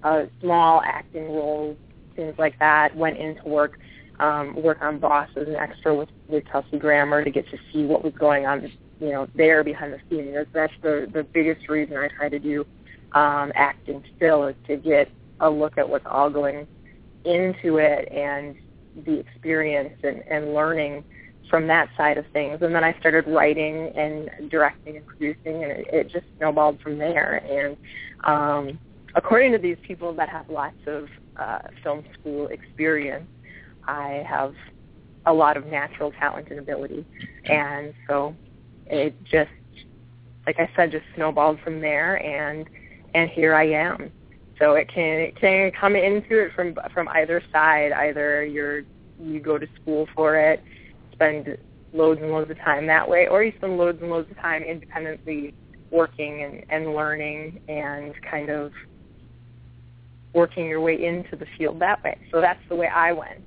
uh, 0.03 0.25
small 0.41 0.81
acting 0.85 1.31
roles, 1.31 1.77
things 2.15 2.35
like 2.37 2.57
that. 2.59 2.95
Went 2.95 3.17
into 3.17 3.43
work 3.47 3.79
um, 4.19 4.55
work 4.61 4.81
on 4.81 4.99
Boss 4.99 5.29
as 5.35 5.47
an 5.47 5.55
extra 5.55 5.95
with 5.95 6.09
with 6.27 6.45
Kelsey 6.45 6.77
Grammer 6.77 7.23
to 7.23 7.31
get 7.31 7.49
to 7.51 7.57
see 7.71 7.85
what 7.85 8.03
was 8.03 8.13
going 8.13 8.45
on, 8.45 8.69
you 8.99 9.11
know, 9.11 9.27
there 9.35 9.63
behind 9.63 9.93
the 9.93 9.99
scenes. 10.09 10.47
That's 10.53 10.73
the 10.81 11.09
the 11.11 11.23
biggest 11.23 11.69
reason 11.69 11.97
I 11.97 12.07
try 12.07 12.29
to 12.29 12.39
do 12.39 12.65
um, 13.13 13.51
acting 13.55 14.03
still 14.15 14.47
is 14.47 14.55
to 14.67 14.77
get 14.77 15.09
a 15.39 15.49
look 15.49 15.77
at 15.77 15.87
what's 15.87 16.05
all 16.05 16.29
going 16.29 16.67
into 17.25 17.77
it 17.77 18.11
and 18.11 18.55
the 19.05 19.19
experience 19.19 19.93
and, 20.03 20.23
and 20.27 20.53
learning 20.53 21.03
from 21.49 21.67
that 21.67 21.89
side 21.95 22.17
of 22.17 22.25
things. 22.33 22.61
And 22.61 22.73
then 22.73 22.83
I 22.83 22.97
started 22.99 23.27
writing 23.27 23.91
and 23.95 24.49
directing 24.49 24.97
and 24.97 25.05
producing, 25.05 25.63
and 25.63 25.71
it, 25.71 25.87
it 25.93 26.11
just 26.11 26.25
snowballed 26.37 26.81
from 26.81 26.97
there. 26.97 27.43
And 27.49 27.77
um, 28.23 28.79
according 29.17 29.51
to 29.51 29.57
these 29.57 29.77
people 29.81 30.13
that 30.13 30.29
have 30.29 30.49
lots 30.49 30.77
of 30.85 31.09
uh, 31.35 31.59
film 31.83 32.05
school 32.13 32.47
experience, 32.47 33.27
I 33.85 34.23
have 34.29 34.53
a 35.25 35.33
lot 35.33 35.57
of 35.57 35.65
natural 35.65 36.11
talent 36.11 36.49
and 36.51 36.59
ability. 36.59 37.05
And 37.45 37.93
so 38.07 38.35
it 38.85 39.13
just, 39.25 39.49
like 40.45 40.59
I 40.59 40.69
said, 40.75 40.91
just 40.91 41.03
snowballed 41.15 41.59
from 41.63 41.81
there, 41.81 42.23
and 42.23 42.69
and 43.13 43.29
here 43.29 43.55
I 43.55 43.67
am. 43.69 44.11
So 44.59 44.73
it 44.73 44.87
can 44.87 45.19
it 45.19 45.35
can 45.35 45.71
come 45.71 45.95
into 45.95 46.39
it 46.39 46.53
from 46.53 46.75
from 46.93 47.09
either 47.09 47.41
side. 47.51 47.91
Either 47.91 48.45
you're 48.45 48.83
you 49.19 49.39
go 49.39 49.57
to 49.57 49.67
school 49.81 50.07
for 50.15 50.35
it, 50.35 50.63
spend 51.11 51.57
loads 51.91 52.21
and 52.21 52.31
loads 52.31 52.51
of 52.51 52.57
time 52.59 52.85
that 52.87 53.09
way, 53.09 53.27
or 53.27 53.43
you 53.43 53.51
spend 53.57 53.77
loads 53.77 53.99
and 54.01 54.11
loads 54.11 54.29
of 54.29 54.37
time 54.37 54.61
independently 54.61 55.55
working 55.89 56.43
and, 56.43 56.65
and 56.69 56.93
learning 56.93 57.59
and 57.67 58.13
kind 58.21 58.49
of 58.49 58.71
working 60.33 60.65
your 60.65 60.81
way 60.81 61.05
into 61.05 61.35
the 61.35 61.45
field 61.57 61.79
that 61.79 62.03
way. 62.03 62.17
So 62.31 62.41
that's 62.41 62.59
the 62.69 62.75
way 62.75 62.87
I 62.87 63.11
went. 63.11 63.41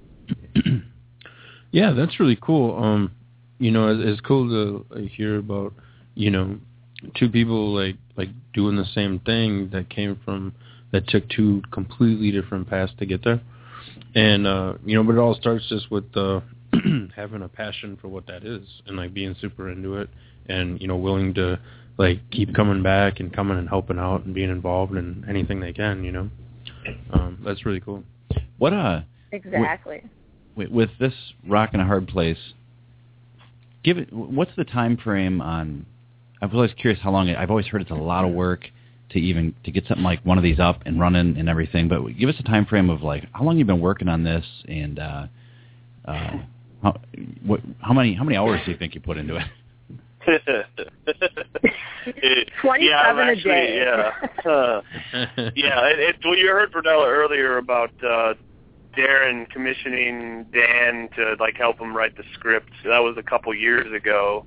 yeah, 1.72 1.92
that's 1.92 2.18
really 2.18 2.38
cool. 2.40 2.82
Um, 2.82 3.12
you 3.58 3.70
know, 3.70 3.94
it's, 3.98 4.20
cool 4.22 4.48
to 4.48 5.06
hear 5.08 5.38
about, 5.38 5.74
you 6.14 6.30
know, 6.30 6.58
two 7.14 7.28
people 7.28 7.74
like 7.74 7.96
like 8.16 8.28
doing 8.52 8.76
the 8.76 8.86
same 8.94 9.18
thing 9.20 9.70
that 9.72 9.88
came 9.88 10.18
from 10.24 10.52
that 10.92 11.06
took 11.08 11.28
two 11.28 11.62
completely 11.70 12.30
different 12.30 12.68
paths 12.68 12.92
to 12.98 13.06
get 13.06 13.22
there. 13.24 13.40
And 14.14 14.46
uh, 14.46 14.74
you 14.84 14.96
know, 14.96 15.04
but 15.04 15.14
it 15.14 15.18
all 15.18 15.34
starts 15.34 15.68
just 15.68 15.90
with 15.90 16.04
uh 16.16 16.40
having 17.16 17.42
a 17.42 17.48
passion 17.48 17.98
for 18.00 18.08
what 18.08 18.26
that 18.26 18.44
is 18.44 18.62
and 18.86 18.96
like 18.96 19.12
being 19.12 19.34
super 19.40 19.70
into 19.70 19.96
it 19.96 20.08
and, 20.48 20.80
you 20.80 20.88
know, 20.88 20.96
willing 20.96 21.34
to 21.34 21.58
like 21.98 22.18
keep 22.30 22.54
coming 22.54 22.82
back 22.82 23.20
and 23.20 23.32
coming 23.32 23.58
and 23.58 23.68
helping 23.68 23.98
out 23.98 24.24
and 24.24 24.34
being 24.34 24.50
involved 24.50 24.94
in 24.94 25.24
anything 25.28 25.60
they 25.60 25.72
can, 25.72 26.04
you 26.04 26.12
know. 26.12 26.30
Um, 27.12 27.38
that's 27.44 27.64
really 27.64 27.80
cool. 27.80 28.04
What 28.58 28.72
uh 28.72 29.02
Exactly. 29.32 30.02
With, 30.56 30.70
with 30.70 30.90
this 30.98 31.14
rock 31.46 31.70
in 31.74 31.80
a 31.80 31.86
hard 31.86 32.08
place, 32.08 32.38
give 33.84 33.98
it. 33.98 34.12
What's 34.12 34.50
the 34.56 34.64
time 34.64 34.96
frame 34.96 35.40
on? 35.40 35.86
I 36.42 36.46
was 36.46 36.54
always 36.54 36.72
curious 36.76 37.00
how 37.00 37.10
long. 37.10 37.28
It, 37.28 37.36
I've 37.36 37.50
always 37.50 37.66
heard 37.66 37.80
it's 37.82 37.90
a 37.90 37.94
lot 37.94 38.24
of 38.24 38.32
work 38.32 38.66
to 39.10 39.18
even 39.18 39.54
to 39.64 39.70
get 39.70 39.86
something 39.86 40.04
like 40.04 40.24
one 40.24 40.38
of 40.38 40.44
these 40.44 40.58
up 40.58 40.82
and 40.86 40.98
running 40.98 41.36
and 41.36 41.48
everything. 41.48 41.88
But 41.88 42.02
give 42.18 42.28
us 42.28 42.36
a 42.38 42.42
time 42.42 42.66
frame 42.66 42.90
of 42.90 43.02
like 43.02 43.24
how 43.32 43.44
long 43.44 43.58
you've 43.58 43.66
been 43.66 43.80
working 43.80 44.08
on 44.08 44.24
this 44.24 44.44
and 44.68 44.98
uh, 44.98 45.26
uh, 46.06 46.38
how 46.82 47.00
what 47.44 47.60
how 47.80 47.92
many 47.92 48.14
how 48.14 48.24
many 48.24 48.36
hours 48.36 48.60
do 48.64 48.72
you 48.72 48.76
think 48.76 48.94
you 48.94 49.00
put 49.00 49.16
into 49.16 49.36
it? 49.36 49.46
Twenty-seven 52.60 52.82
yeah, 52.82 53.16
a 53.16 53.30
actually, 53.30 53.42
day. 53.42 53.78
Yeah, 53.78 54.10
uh, 54.44 54.82
yeah. 55.56 55.86
It, 55.86 55.98
it, 55.98 56.16
well, 56.24 56.36
you 56.36 56.48
heard 56.48 56.72
Berdella 56.72 57.06
earlier 57.06 57.56
about 57.56 57.90
uh, 58.04 58.34
Darren 58.96 59.48
commissioning 59.50 60.46
Dan 60.52 61.08
to 61.16 61.36
like 61.40 61.56
help 61.56 61.78
him 61.78 61.96
write 61.96 62.16
the 62.16 62.24
script. 62.34 62.70
That 62.84 62.98
was 62.98 63.16
a 63.18 63.22
couple 63.22 63.54
years 63.54 63.90
ago, 63.94 64.44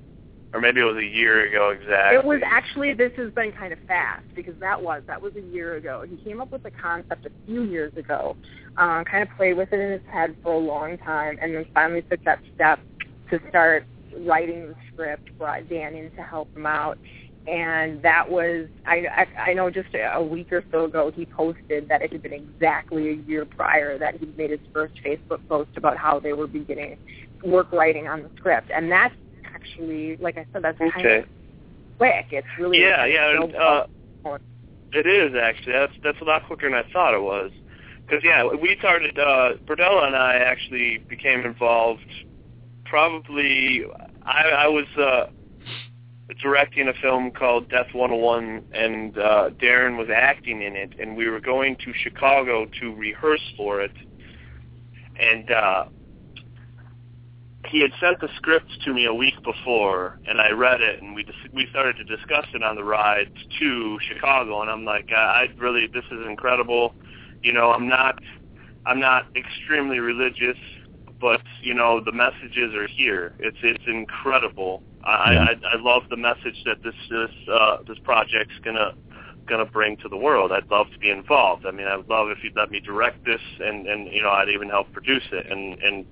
or 0.52 0.60
maybe 0.60 0.80
it 0.80 0.84
was 0.84 0.96
a 0.96 1.04
year 1.04 1.48
ago 1.48 1.70
exactly. 1.70 2.18
It 2.18 2.24
was 2.24 2.40
actually 2.44 2.94
this 2.94 3.12
has 3.16 3.32
been 3.32 3.50
kind 3.52 3.72
of 3.72 3.78
fast 3.88 4.24
because 4.36 4.54
that 4.60 4.80
was 4.80 5.02
that 5.08 5.20
was 5.20 5.34
a 5.34 5.40
year 5.40 5.74
ago. 5.74 6.04
He 6.08 6.16
came 6.24 6.40
up 6.40 6.52
with 6.52 6.62
the 6.62 6.70
concept 6.70 7.26
a 7.26 7.30
few 7.46 7.64
years 7.64 7.92
ago, 7.96 8.36
uh, 8.76 9.02
kind 9.04 9.28
of 9.28 9.36
played 9.36 9.56
with 9.56 9.72
it 9.72 9.80
in 9.80 9.90
his 9.90 10.02
head 10.12 10.36
for 10.42 10.52
a 10.52 10.58
long 10.58 10.98
time, 10.98 11.36
and 11.42 11.52
then 11.54 11.66
finally 11.74 12.02
took 12.02 12.22
that 12.24 12.38
step 12.54 12.78
to 13.30 13.40
start 13.48 13.84
writing 14.18 14.68
the 14.68 14.74
script. 14.92 15.36
Brought 15.38 15.68
Dan 15.68 15.94
in 15.94 16.10
to 16.12 16.22
help 16.22 16.54
him 16.56 16.66
out, 16.66 16.98
and 17.46 18.02
that 18.02 18.30
was 18.30 18.68
I, 18.86 19.06
I 19.36 19.50
I 19.50 19.54
know 19.54 19.70
just 19.70 19.88
a 19.94 20.22
week 20.22 20.52
or 20.52 20.64
so 20.70 20.84
ago 20.84 21.12
he 21.14 21.26
posted 21.26 21.88
that 21.88 22.02
it 22.02 22.12
had 22.12 22.22
been 22.22 22.32
exactly 22.32 23.10
a 23.10 23.14
year 23.14 23.44
prior 23.44 23.98
that 23.98 24.16
he 24.16 24.26
made 24.36 24.50
his 24.50 24.60
first 24.72 24.94
Facebook 25.04 25.46
post 25.48 25.70
about 25.76 25.96
how 25.96 26.20
they 26.20 26.32
were 26.32 26.46
beginning 26.46 26.98
work 27.42 27.70
writing 27.72 28.08
on 28.08 28.22
the 28.22 28.30
script, 28.36 28.70
and 28.74 28.90
that's 28.90 29.14
actually 29.44 30.16
like 30.16 30.36
I 30.36 30.46
said 30.52 30.62
that's 30.62 30.78
kind 30.78 31.06
of 31.06 31.24
quick. 31.98 32.26
It's 32.30 32.46
really 32.58 32.80
Yeah, 32.80 33.04
yeah. 33.04 33.32
no 33.34 33.86
Uh, 34.24 34.38
it 34.92 35.06
is 35.06 35.34
actually. 35.40 35.72
That's 35.72 35.92
that's 36.02 36.20
a 36.20 36.24
lot 36.24 36.46
quicker 36.46 36.70
than 36.70 36.78
I 36.78 36.90
thought 36.92 37.14
it 37.14 37.22
was. 37.22 37.50
Because 38.06 38.22
yeah, 38.22 38.44
we 38.44 38.76
started. 38.78 39.18
Uh, 39.18 39.54
Berdella 39.66 40.06
and 40.06 40.16
I 40.16 40.36
actually 40.36 40.98
became 41.08 41.40
involved. 41.40 42.06
Probably, 42.84 43.84
I, 44.24 44.42
I 44.42 44.68
was 44.68 44.86
uh, 44.98 45.26
directing 46.40 46.88
a 46.88 46.94
film 46.94 47.30
called 47.30 47.68
Death 47.68 47.92
101, 47.92 48.64
and 48.72 49.18
uh, 49.18 49.50
Darren 49.60 49.96
was 49.98 50.08
acting 50.14 50.62
in 50.62 50.76
it, 50.76 50.92
and 50.98 51.16
we 51.16 51.28
were 51.28 51.40
going 51.40 51.76
to 51.84 51.92
Chicago 51.94 52.66
to 52.80 52.94
rehearse 52.94 53.52
for 53.56 53.80
it, 53.80 53.92
and 55.18 55.50
uh, 55.50 55.84
he 57.66 57.80
had 57.80 57.92
sent 58.00 58.20
the 58.20 58.28
script 58.36 58.70
to 58.84 58.92
me 58.92 59.06
a 59.06 59.14
week 59.14 59.34
before, 59.42 60.18
and 60.26 60.40
I 60.40 60.50
read 60.50 60.80
it, 60.80 61.02
and 61.02 61.14
we 61.14 61.24
dis- 61.24 61.34
we 61.52 61.66
started 61.70 61.96
to 61.96 62.04
discuss 62.04 62.46
it 62.54 62.62
on 62.62 62.76
the 62.76 62.84
ride 62.84 63.32
to 63.60 63.98
Chicago, 64.08 64.62
and 64.62 64.70
I'm 64.70 64.84
like, 64.84 65.10
I, 65.10 65.48
I 65.48 65.48
really, 65.58 65.86
this 65.86 66.04
is 66.10 66.26
incredible. 66.26 66.94
You 67.42 67.52
know, 67.52 67.70
I'm 67.72 67.88
not, 67.88 68.18
I'm 68.86 69.00
not 69.00 69.26
extremely 69.36 69.98
religious, 69.98 70.58
but 71.24 71.40
you 71.62 71.72
know, 71.72 72.02
the 72.04 72.12
messages 72.12 72.74
are 72.74 72.86
here. 72.86 73.32
It's 73.38 73.56
it's 73.62 73.84
incredible. 73.86 74.82
I 75.04 75.32
Yeah. 75.32 75.46
I, 75.48 75.76
I 75.76 75.80
love 75.80 76.02
the 76.10 76.18
message 76.18 76.62
that 76.66 76.82
this 76.82 76.94
this 77.08 77.30
uh, 77.50 77.78
this 77.88 77.98
project's 78.04 78.58
gonna 78.62 78.92
gonna 79.46 79.64
bring 79.64 79.96
to 80.04 80.08
the 80.10 80.18
world. 80.18 80.52
I'd 80.52 80.70
love 80.70 80.90
to 80.92 80.98
be 80.98 81.08
involved. 81.08 81.64
I 81.64 81.70
mean, 81.70 81.86
I 81.86 81.96
would 81.96 82.10
love 82.10 82.28
if 82.28 82.44
you'd 82.44 82.54
let 82.54 82.70
me 82.70 82.78
direct 82.78 83.24
this, 83.24 83.40
and 83.58 83.86
and 83.86 84.12
you 84.12 84.20
know, 84.20 84.28
I'd 84.28 84.50
even 84.50 84.68
help 84.68 84.92
produce 84.92 85.26
it. 85.32 85.50
And 85.50 85.82
and 85.82 86.04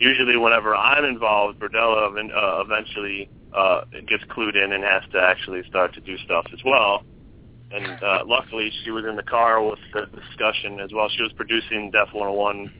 usually, 0.00 0.38
whenever 0.38 0.74
I'm 0.74 1.04
involved, 1.04 1.60
Berdella 1.60 2.08
uh, 2.08 2.64
eventually 2.64 3.28
uh, 3.52 3.82
gets 4.08 4.24
clued 4.30 4.56
in 4.56 4.72
and 4.72 4.82
has 4.82 5.02
to 5.12 5.20
actually 5.20 5.62
start 5.68 5.92
to 5.92 6.00
do 6.00 6.16
stuff 6.24 6.46
as 6.54 6.60
well. 6.64 7.04
And 7.70 8.02
uh, 8.02 8.22
luckily, 8.24 8.72
she 8.82 8.90
was 8.90 9.04
in 9.04 9.16
the 9.16 9.22
car 9.22 9.62
with 9.62 9.80
the 9.92 10.06
discussion 10.06 10.80
as 10.80 10.90
well. 10.94 11.10
She 11.14 11.22
was 11.22 11.32
producing 11.32 11.90
Death 11.90 12.14
101, 12.14 12.72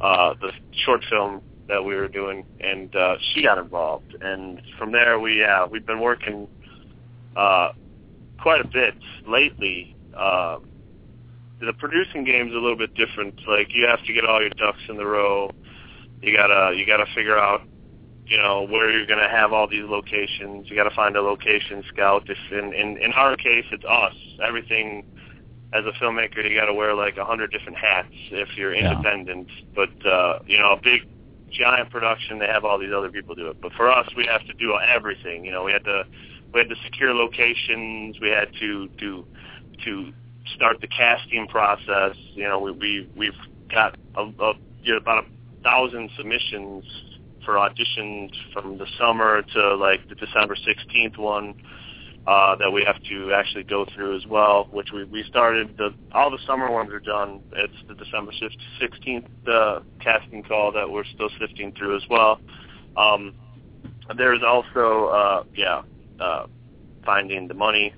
uh, 0.00 0.34
the 0.40 0.52
short 0.84 1.04
film 1.10 1.42
that 1.68 1.84
we 1.84 1.94
were 1.94 2.08
doing, 2.08 2.44
and 2.60 2.94
uh, 2.96 3.16
she 3.32 3.42
got 3.42 3.58
involved. 3.58 4.16
And 4.20 4.62
from 4.78 4.92
there, 4.92 5.18
we 5.18 5.40
yeah, 5.40 5.66
we've 5.66 5.86
been 5.86 6.00
working 6.00 6.48
uh, 7.36 7.72
quite 8.40 8.60
a 8.60 8.66
bit 8.66 8.94
lately. 9.26 9.94
Uh, 10.16 10.58
the 11.60 11.72
producing 11.72 12.24
game's 12.24 12.52
a 12.52 12.58
little 12.58 12.76
bit 12.76 12.94
different. 12.94 13.40
Like 13.46 13.68
you 13.74 13.86
have 13.86 14.04
to 14.04 14.12
get 14.12 14.24
all 14.24 14.40
your 14.40 14.50
ducks 14.50 14.82
in 14.88 14.96
the 14.96 15.06
row. 15.06 15.50
You 16.22 16.36
gotta 16.36 16.74
you 16.76 16.86
gotta 16.86 17.06
figure 17.14 17.38
out 17.38 17.62
you 18.26 18.38
know 18.38 18.66
where 18.66 18.90
you're 18.90 19.06
gonna 19.06 19.28
have 19.28 19.52
all 19.52 19.68
these 19.68 19.84
locations. 19.84 20.70
You 20.70 20.76
gotta 20.76 20.94
find 20.94 21.16
a 21.16 21.22
location 21.22 21.84
scout. 21.88 22.28
If 22.28 22.38
in 22.52 22.72
in, 22.72 22.96
in 22.98 23.12
our 23.12 23.36
case, 23.36 23.64
it's 23.72 23.84
us. 23.84 24.14
Everything 24.42 25.04
as 25.72 25.84
a 25.84 25.92
filmmaker, 26.02 26.48
you 26.48 26.58
got 26.58 26.66
to 26.66 26.74
wear 26.74 26.94
like 26.94 27.16
a 27.16 27.24
hundred 27.24 27.52
different 27.52 27.78
hats 27.78 28.08
if 28.30 28.56
you're 28.56 28.74
Yeah. 28.74 28.92
independent. 28.92 29.48
But 29.74 29.90
uh, 30.06 30.40
you 30.46 30.58
know, 30.58 30.72
a 30.72 30.80
big 30.80 31.02
giant 31.50 31.90
production, 31.90 32.38
they 32.38 32.46
have 32.46 32.64
all 32.64 32.78
these 32.78 32.92
other 32.92 33.10
people 33.10 33.34
do 33.34 33.48
it. 33.48 33.60
But 33.60 33.72
for 33.72 33.90
us, 33.90 34.08
we 34.16 34.26
have 34.26 34.44
to 34.46 34.52
do 34.54 34.78
everything. 34.78 35.44
You 35.44 35.52
know, 35.52 35.64
we 35.64 35.72
had 35.72 35.84
to 35.84 36.04
we 36.52 36.60
had 36.60 36.68
to 36.68 36.76
secure 36.84 37.14
locations. 37.14 38.18
We 38.20 38.30
had 38.30 38.52
to 38.60 38.88
do 38.98 39.26
to 39.84 40.12
start 40.54 40.80
the 40.80 40.88
casting 40.88 41.46
process. 41.48 42.16
You 42.34 42.44
know, 42.44 42.58
we, 42.58 42.72
we 42.72 43.10
we've 43.16 43.68
got 43.70 43.96
a, 44.16 44.22
a 44.22 44.54
you 44.82 44.92
know, 44.92 44.98
about 44.98 45.24
a 45.24 45.62
thousand 45.62 46.10
submissions 46.16 46.84
for 47.44 47.54
auditions 47.54 48.30
from 48.52 48.78
the 48.78 48.86
summer 48.98 49.42
to 49.42 49.74
like 49.76 50.08
the 50.08 50.14
December 50.14 50.54
16th 50.54 51.18
one 51.18 51.54
uh, 52.26 52.56
that 52.56 52.70
we 52.70 52.84
have 52.84 53.02
to 53.04 53.32
actually 53.32 53.64
go 53.64 53.86
through 53.94 54.16
as 54.16 54.26
well. 54.26 54.68
Which 54.70 54.88
we 54.92 55.04
we 55.04 55.24
started 55.24 55.76
the 55.76 55.90
all 56.12 56.30
the 56.30 56.38
summer 56.46 56.70
ones 56.70 56.92
are 56.92 57.00
done. 57.00 57.40
It's 57.52 57.74
the 57.88 57.94
December 57.94 58.32
16th 58.80 59.26
uh, 59.48 59.80
casting 60.00 60.42
call 60.42 60.72
that 60.72 60.88
we're 60.90 61.04
still 61.04 61.30
sifting 61.40 61.72
through 61.72 61.96
as 61.96 62.02
well. 62.10 62.40
Um, 62.96 63.34
there's 64.16 64.42
also 64.46 65.06
uh, 65.06 65.44
yeah 65.54 65.82
uh, 66.20 66.46
finding 67.04 67.48
the 67.48 67.54
money. 67.54 67.94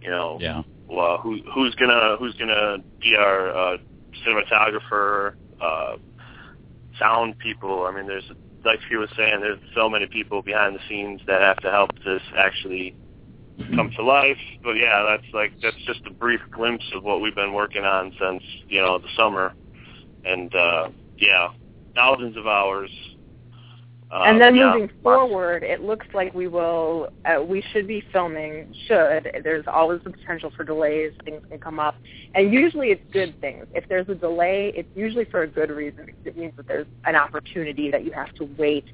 You 0.00 0.10
know, 0.10 0.38
Yeah. 0.40 0.62
well, 0.88 1.18
who 1.18 1.40
who's 1.54 1.74
gonna 1.74 2.16
who's 2.18 2.34
gonna 2.36 2.78
be 3.00 3.14
our 3.16 3.50
uh, 3.50 3.76
cinematographer, 4.26 5.34
uh, 5.60 5.96
sound 6.98 7.38
people. 7.38 7.84
I 7.86 7.94
mean, 7.94 8.06
there's 8.06 8.30
like 8.64 8.80
he 8.88 8.96
was 8.96 9.08
saying, 9.16 9.40
there's 9.40 9.58
so 9.74 9.88
many 9.88 10.06
people 10.06 10.42
behind 10.42 10.74
the 10.74 10.80
scenes 10.88 11.20
that 11.26 11.40
have 11.40 11.56
to 11.58 11.70
help 11.70 11.90
this 12.04 12.22
actually 12.36 12.94
come 13.74 13.90
to 13.96 14.02
life. 14.02 14.38
But 14.62 14.72
yeah, 14.74 15.04
that's 15.08 15.32
like 15.32 15.52
that's 15.62 15.76
just 15.86 16.00
a 16.06 16.12
brief 16.12 16.40
glimpse 16.50 16.84
of 16.94 17.02
what 17.02 17.20
we've 17.20 17.34
been 17.34 17.52
working 17.52 17.84
on 17.84 18.12
since 18.20 18.42
you 18.68 18.80
know 18.80 18.98
the 18.98 19.08
summer, 19.16 19.52
and 20.24 20.54
uh, 20.54 20.88
yeah, 21.16 21.48
thousands 21.94 22.36
of 22.36 22.46
hours. 22.46 22.90
Uh, 24.12 24.24
and 24.26 24.40
then 24.40 24.56
yeah, 24.56 24.72
moving 24.72 24.90
forward, 25.04 25.62
it 25.62 25.82
looks 25.82 26.06
like 26.12 26.34
we 26.34 26.48
will, 26.48 27.12
uh, 27.24 27.40
we 27.40 27.62
should 27.72 27.86
be 27.86 28.02
filming, 28.12 28.74
should. 28.88 29.30
There's 29.44 29.64
always 29.68 30.00
the 30.02 30.10
potential 30.10 30.50
for 30.56 30.64
delays, 30.64 31.12
things 31.24 31.40
can 31.48 31.60
come 31.60 31.78
up. 31.78 31.94
And 32.34 32.52
usually 32.52 32.88
it's 32.88 33.04
good 33.12 33.40
things. 33.40 33.66
If 33.72 33.88
there's 33.88 34.08
a 34.08 34.16
delay, 34.16 34.72
it's 34.74 34.88
usually 34.96 35.26
for 35.26 35.42
a 35.42 35.46
good 35.46 35.70
reason 35.70 36.10
it 36.24 36.36
means 36.36 36.54
that 36.56 36.66
there's 36.66 36.88
an 37.04 37.14
opportunity 37.14 37.88
that 37.92 38.04
you 38.04 38.10
have 38.10 38.34
to 38.34 38.48
wait 38.58 38.86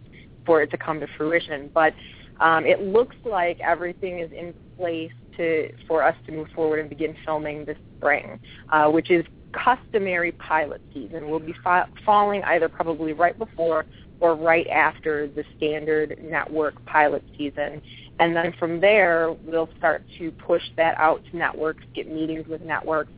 for 0.44 0.60
it 0.60 0.70
to 0.72 0.76
come 0.76 1.00
to 1.00 1.06
fruition. 1.16 1.70
But 1.72 1.94
um, 2.40 2.66
it 2.66 2.82
looks 2.82 3.16
like 3.24 3.60
everything 3.60 4.20
is 4.20 4.30
in 4.32 4.54
place 4.76 5.12
to 5.36 5.70
for 5.86 6.02
us 6.02 6.14
to 6.26 6.32
move 6.32 6.48
forward 6.54 6.80
and 6.80 6.88
begin 6.88 7.16
filming 7.24 7.64
this 7.64 7.78
spring, 7.98 8.38
uh, 8.70 8.88
which 8.88 9.10
is 9.10 9.24
customary 9.52 10.32
pilot 10.32 10.80
season. 10.92 11.30
We'll 11.30 11.40
be 11.40 11.54
fi- 11.64 11.88
falling 12.04 12.42
either 12.44 12.68
probably 12.68 13.12
right 13.12 13.38
before 13.38 13.86
or 14.20 14.34
right 14.34 14.66
after 14.68 15.28
the 15.28 15.44
standard 15.56 16.18
network 16.22 16.82
pilot 16.86 17.22
season. 17.36 17.82
And 18.18 18.34
then 18.34 18.54
from 18.58 18.80
there, 18.80 19.32
we'll 19.44 19.68
start 19.78 20.02
to 20.18 20.30
push 20.32 20.62
that 20.76 20.98
out 20.98 21.22
to 21.30 21.36
networks, 21.36 21.84
get 21.94 22.10
meetings 22.10 22.46
with 22.48 22.62
networks, 22.62 23.12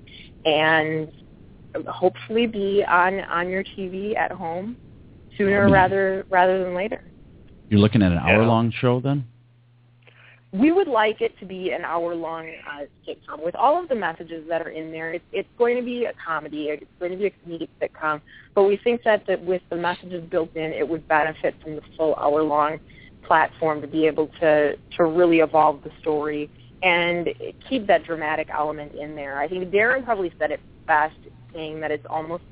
and 0.44 1.10
hopefully 1.86 2.46
be 2.46 2.84
on 2.84 3.20
on 3.20 3.48
your 3.48 3.62
TV 3.62 4.16
at 4.16 4.32
home 4.32 4.76
sooner 5.36 5.70
rather 5.70 6.26
rather 6.30 6.64
than 6.64 6.74
later. 6.74 7.02
You're 7.68 7.80
looking 7.80 8.02
at 8.02 8.12
an 8.12 8.18
hour 8.18 8.44
long 8.44 8.72
show 8.72 9.00
then? 9.00 9.24
We 10.52 10.72
would 10.72 10.88
like 10.88 11.20
it 11.20 11.38
to 11.40 11.44
be 11.46 11.72
an 11.72 11.84
hour-long 11.84 12.48
uh, 12.66 12.84
sitcom 13.06 13.44
with 13.44 13.54
all 13.54 13.82
of 13.82 13.90
the 13.90 13.94
messages 13.94 14.46
that 14.48 14.62
are 14.62 14.70
in 14.70 14.90
there. 14.90 15.12
It's, 15.12 15.24
it's 15.30 15.48
going 15.58 15.76
to 15.76 15.82
be 15.82 16.06
a 16.06 16.12
comedy. 16.26 16.68
It's 16.68 16.86
going 16.98 17.12
to 17.12 17.18
be 17.18 17.26
a 17.26 17.30
comedic 17.30 17.68
sitcom. 17.82 18.22
But 18.54 18.62
we 18.64 18.78
think 18.78 19.02
that, 19.04 19.26
that 19.26 19.44
with 19.44 19.60
the 19.68 19.76
messages 19.76 20.24
built 20.30 20.56
in, 20.56 20.72
it 20.72 20.88
would 20.88 21.06
benefit 21.06 21.54
from 21.62 21.76
the 21.76 21.82
full 21.98 22.14
hour-long 22.14 22.80
platform 23.26 23.82
to 23.82 23.86
be 23.86 24.06
able 24.06 24.28
to 24.40 24.74
to 24.96 25.04
really 25.04 25.40
evolve 25.40 25.82
the 25.84 25.90
story 26.00 26.48
and 26.82 27.28
keep 27.68 27.86
that 27.86 28.04
dramatic 28.04 28.48
element 28.50 28.94
in 28.94 29.14
there. 29.14 29.38
I 29.38 29.48
think 29.48 29.70
Darren 29.70 30.02
probably 30.02 30.32
said 30.38 30.50
it 30.50 30.60
best, 30.86 31.16
saying 31.52 31.80
that 31.80 31.90
it's 31.90 32.06
almost 32.08 32.44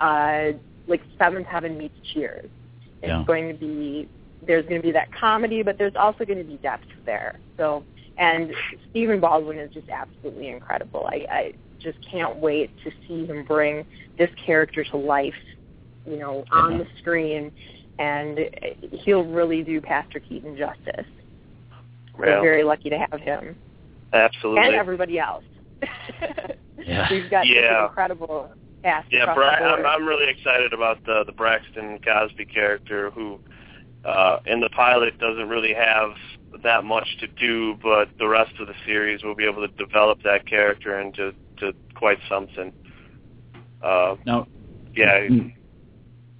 uh, 0.00 0.52
like 0.86 1.02
Seventh 1.18 1.46
Heaven 1.46 1.76
meets 1.76 1.94
Cheers. 2.14 2.48
It's 3.02 3.08
Yeah. 3.08 3.24
going 3.26 3.48
to 3.48 3.54
be 3.54 4.08
there's 4.46 4.64
going 4.66 4.80
to 4.80 4.86
be 4.86 4.92
that 4.92 5.12
comedy, 5.12 5.62
but 5.62 5.78
there's 5.78 5.96
also 5.96 6.24
going 6.24 6.38
to 6.38 6.44
be 6.44 6.56
depth 6.58 6.86
there. 7.04 7.38
So, 7.56 7.84
and 8.18 8.52
Stephen 8.90 9.20
Baldwin 9.20 9.58
is 9.58 9.72
just 9.72 9.88
absolutely 9.88 10.48
incredible. 10.48 11.06
I, 11.06 11.26
I 11.30 11.54
just 11.78 11.98
can't 12.08 12.36
wait 12.36 12.70
to 12.84 12.90
see 13.06 13.26
him 13.26 13.44
bring 13.44 13.86
this 14.18 14.30
character 14.44 14.84
to 14.84 14.96
life, 14.96 15.34
you 16.06 16.18
know, 16.18 16.44
on 16.50 16.78
the 16.78 16.84
mm-hmm. 16.84 16.98
screen, 16.98 17.52
and 17.98 18.38
he'll 19.04 19.24
really 19.24 19.62
do 19.62 19.80
Pastor 19.80 20.20
Keaton 20.20 20.56
justice. 20.56 21.06
We're 22.18 22.40
very 22.40 22.62
lucky 22.62 22.90
to 22.90 22.98
have 22.98 23.20
him 23.20 23.56
absolutely. 24.12 24.66
and 24.66 24.74
everybody 24.74 25.18
else. 25.18 25.44
Yeah. 26.84 27.08
We've 27.10 27.30
got 27.30 27.46
Yeah. 27.46 27.86
incredible 27.86 28.50
cast 28.82 29.06
Yeah, 29.12 29.32
Bra- 29.34 29.50
I'm, 29.50 29.86
I'm 29.86 30.04
really 30.04 30.28
excited 30.28 30.72
about 30.72 31.04
the 31.04 31.24
the 31.24 31.32
Braxton 31.32 32.00
Cosby 32.00 32.46
character, 32.46 33.10
who 33.10 33.38
uh, 34.04 34.38
in 34.46 34.60
the 34.60 34.70
pilot 34.70 35.18
doesn't 35.18 35.48
really 35.48 35.74
have 35.74 36.10
that 36.62 36.84
much 36.84 37.06
to 37.20 37.26
do, 37.26 37.76
but 37.82 38.08
the 38.18 38.28
rest 38.28 38.52
of 38.60 38.66
the 38.66 38.74
series 38.84 39.22
will 39.22 39.34
be 39.34 39.44
able 39.44 39.66
to 39.66 39.74
develop 39.74 40.22
that 40.22 40.46
character 40.46 41.00
into 41.00 41.32
to 41.58 41.72
quite 41.94 42.18
something. 42.28 42.72
Uh, 43.82 44.16
Now, 44.26 44.46
yeah, 44.94 45.28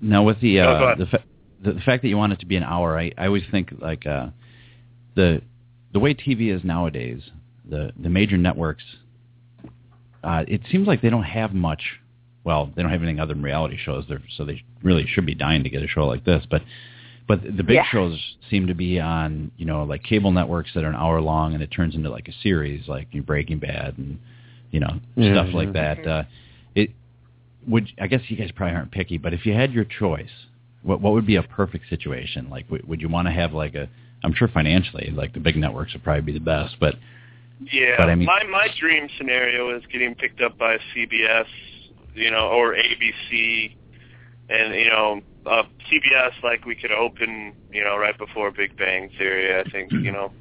Now 0.00 0.22
with 0.24 0.40
the 0.40 0.60
uh, 0.60 0.94
the, 0.96 1.06
fa- 1.06 1.24
the 1.62 1.72
the 1.72 1.80
fact 1.80 2.02
that 2.02 2.08
you 2.08 2.16
want 2.16 2.32
it 2.32 2.40
to 2.40 2.46
be 2.46 2.56
an 2.56 2.64
hour, 2.64 2.98
I, 2.98 3.12
I 3.16 3.26
always 3.26 3.44
think 3.50 3.72
like 3.80 4.06
uh, 4.06 4.28
the 5.14 5.40
the 5.92 6.00
way 6.00 6.14
TV 6.14 6.54
is 6.54 6.64
nowadays, 6.64 7.22
the 7.68 7.92
the 7.98 8.08
major 8.08 8.36
networks, 8.36 8.84
uh, 10.24 10.44
it 10.48 10.62
seems 10.70 10.86
like 10.86 11.02
they 11.02 11.10
don't 11.10 11.22
have 11.22 11.54
much. 11.54 11.82
Well, 12.44 12.72
they 12.74 12.82
don't 12.82 12.90
have 12.90 13.00
anything 13.02 13.20
other 13.20 13.34
than 13.34 13.42
reality 13.42 13.78
shows, 13.78 14.04
They're, 14.08 14.22
so 14.36 14.44
they 14.44 14.64
really 14.82 15.06
should 15.06 15.26
be 15.26 15.34
dying 15.34 15.62
to 15.62 15.70
get 15.70 15.80
a 15.82 15.86
show 15.86 16.06
like 16.06 16.24
this. 16.24 16.44
But 16.50 16.62
but 17.26 17.42
the 17.42 17.62
big 17.62 17.76
Yeah. 17.76 17.84
shows 17.84 18.36
seem 18.50 18.66
to 18.66 18.74
be 18.74 19.00
on 19.00 19.50
you 19.56 19.64
know 19.64 19.84
like 19.84 20.02
cable 20.02 20.32
networks 20.32 20.72
that 20.74 20.84
are 20.84 20.88
an 20.88 20.94
hour 20.96 21.20
long, 21.20 21.54
and 21.54 21.62
it 21.62 21.70
turns 21.70 21.94
into 21.94 22.10
like 22.10 22.28
a 22.28 22.32
series, 22.42 22.88
like 22.88 23.08
you 23.12 23.20
know, 23.20 23.26
Breaking 23.26 23.58
Bad 23.58 23.96
and 23.98 24.18
you 24.70 24.80
know 24.80 25.00
Yeah, 25.16 25.32
stuff 25.34 25.54
like 25.54 25.68
yeah. 25.74 25.94
that. 25.94 26.06
Uh, 26.06 26.24
it 26.74 26.90
would 27.66 27.88
I 28.00 28.06
guess 28.06 28.22
you 28.28 28.36
guys 28.36 28.50
probably 28.52 28.74
aren't 28.76 28.90
picky, 28.90 29.18
but 29.18 29.32
if 29.32 29.46
you 29.46 29.52
had 29.54 29.72
your 29.72 29.84
choice, 29.84 30.46
what 30.82 31.00
what 31.00 31.12
would 31.12 31.26
be 31.26 31.36
a 31.36 31.42
perfect 31.42 31.88
situation? 31.88 32.48
Like, 32.50 32.70
would, 32.70 32.86
would 32.88 33.00
you 33.00 33.08
want 33.08 33.28
to 33.28 33.32
have 33.32 33.52
like 33.52 33.74
a? 33.74 33.88
I'm 34.24 34.34
sure 34.34 34.48
financially, 34.48 35.10
like 35.14 35.32
the 35.32 35.40
big 35.40 35.56
networks 35.56 35.92
would 35.94 36.04
probably 36.04 36.22
be 36.22 36.32
the 36.32 36.40
best, 36.44 36.76
but 36.80 36.94
yeah. 37.72 37.94
But 37.96 38.08
I 38.10 38.14
mean- 38.14 38.26
my 38.26 38.42
my 38.50 38.68
dream 38.78 39.08
scenario 39.16 39.76
is 39.76 39.84
getting 39.92 40.14
picked 40.14 40.40
up 40.40 40.58
by 40.58 40.78
CBS, 40.94 41.46
you 42.14 42.30
know, 42.30 42.48
or 42.48 42.74
ABC, 42.74 43.74
and 44.48 44.74
you 44.74 44.88
know, 44.90 45.20
uh, 45.46 45.62
CBS 45.90 46.32
like 46.42 46.64
we 46.64 46.74
could 46.74 46.92
open, 46.92 47.52
you 47.72 47.82
know, 47.82 47.96
right 47.96 48.16
before 48.16 48.50
Big 48.50 48.76
Bang 48.76 49.10
Theory. 49.18 49.58
I 49.58 49.68
think 49.70 49.92
you 49.92 50.12
know, 50.12 50.32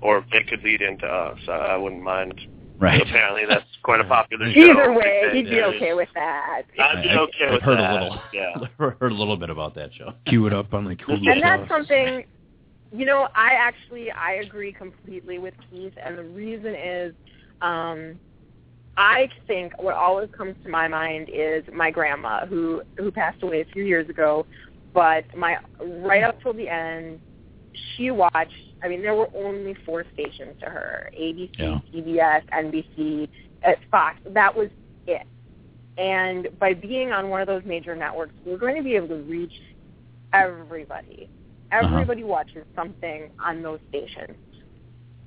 or 0.00 0.24
they 0.32 0.42
could 0.42 0.62
lead 0.62 0.82
into 0.82 1.06
us. 1.06 1.38
I, 1.48 1.52
I 1.52 1.76
wouldn't 1.76 2.02
mind. 2.02 2.40
right. 2.78 3.00
Apparently, 3.02 3.42
that's 3.48 3.64
quite 3.82 4.00
a 4.00 4.04
popular 4.04 4.52
show. 4.52 4.60
Either 4.60 4.92
way, 4.92 5.28
he'd 5.32 5.50
be 5.50 5.62
okay 5.62 5.94
with 5.94 6.08
that. 6.14 6.62
I'd 6.78 7.02
be 7.02 7.08
I- 7.10 7.18
okay 7.18 7.44
I've 7.46 7.52
with 7.54 7.62
heard 7.62 7.78
that. 7.78 7.90
a 7.90 7.94
little. 7.94 8.18
Yeah. 8.32 8.54
heard 9.00 9.12
a 9.12 9.14
little 9.14 9.36
bit 9.36 9.50
about 9.50 9.74
that 9.74 9.90
show. 9.94 10.12
Cue 10.26 10.46
it 10.46 10.52
up 10.52 10.72
on 10.74 10.84
like 10.84 10.98
Hulu 10.98 11.30
and 11.30 11.42
that's 11.42 11.68
something 11.68 12.24
you 12.92 13.04
know 13.04 13.26
i 13.34 13.50
actually 13.58 14.12
i 14.12 14.34
agree 14.34 14.72
completely 14.72 15.38
with 15.40 15.54
keith 15.68 15.92
and 16.00 16.16
the 16.16 16.22
reason 16.22 16.72
is 16.72 17.12
um 17.60 18.16
i 18.96 19.28
think 19.46 19.72
what 19.80 19.94
always 19.94 20.28
comes 20.36 20.54
to 20.62 20.68
my 20.68 20.88
mind 20.88 21.28
is 21.32 21.64
my 21.72 21.90
grandma 21.90 22.46
who 22.46 22.82
who 22.96 23.10
passed 23.10 23.42
away 23.42 23.60
a 23.60 23.64
few 23.72 23.84
years 23.84 24.08
ago 24.08 24.46
but 24.94 25.24
my 25.36 25.56
right 25.80 26.22
up 26.22 26.40
till 26.42 26.52
the 26.52 26.68
end 26.68 27.20
she 27.96 28.10
watched 28.10 28.52
i 28.82 28.88
mean 28.88 29.02
there 29.02 29.14
were 29.14 29.28
only 29.34 29.74
four 29.84 30.04
stations 30.14 30.54
to 30.60 30.66
her 30.66 31.10
abc 31.18 31.50
Yeah. 31.58 31.78
cbs 31.94 32.42
nbc 32.50 33.28
uh, 33.66 33.72
fox 33.90 34.18
that 34.30 34.54
was 34.54 34.68
it 35.06 35.26
and 35.98 36.48
by 36.58 36.74
being 36.74 37.12
on 37.12 37.28
one 37.28 37.40
of 37.40 37.46
those 37.46 37.62
major 37.64 37.94
networks 37.96 38.34
we're 38.44 38.58
going 38.58 38.76
to 38.76 38.82
be 38.82 38.96
able 38.96 39.08
to 39.08 39.22
reach 39.22 39.52
everybody. 40.32 41.28
Uh-huh. 41.72 41.86
Everybody 41.86 42.24
watches 42.24 42.64
something 42.74 43.30
on 43.42 43.62
those 43.62 43.80
stations. 43.88 44.36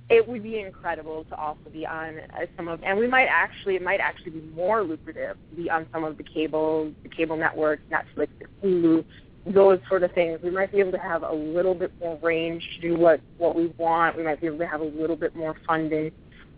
It 0.10 0.28
would 0.28 0.41
be 0.41 0.60
incredible 0.60 1.24
to 1.26 1.36
also 1.36 1.70
be 1.72 1.86
on 1.86 2.20
uh, 2.20 2.45
some 2.57 2.68
of, 2.68 2.82
and 2.84 2.97
we 2.97 3.07
might 3.07 3.28
actually, 3.30 3.76
it 3.76 3.84
might 3.84 3.99
actually 3.99 4.32
be 4.32 4.41
more 4.55 4.84
lucrative 4.84 5.38
to 5.51 5.55
be 5.55 5.70
on 5.70 5.86
some 5.91 6.03
of 6.03 6.18
the 6.18 6.24
cable, 6.24 6.91
the 7.03 7.10
cable 7.10 7.38
networks, 7.38 7.84
Netflix, 7.91 8.30
Hulu, 8.64 9.05
those 9.45 9.80
sort 9.88 10.03
of 10.03 10.12
things. 10.14 10.39
We 10.43 10.49
might 10.49 10.72
be 10.72 10.80
able 10.80 10.91
to 10.93 10.99
have 10.99 11.24
a 11.24 11.32
little 11.32 11.76
bit 11.76 11.91
more 11.99 12.18
range 12.22 12.68
to 12.76 12.82
do 12.82 12.95
what 12.97 13.22
what 13.38 13.55
we 13.55 13.68
want. 13.78 14.18
We 14.18 14.24
might 14.24 14.41
be 14.41 14.47
able 14.47 14.57
to 14.60 14.68
have 14.68 14.82
a 14.82 14.86
little 14.86 15.16
bit 15.16 15.36
more 15.36 15.55
funding, 15.68 16.12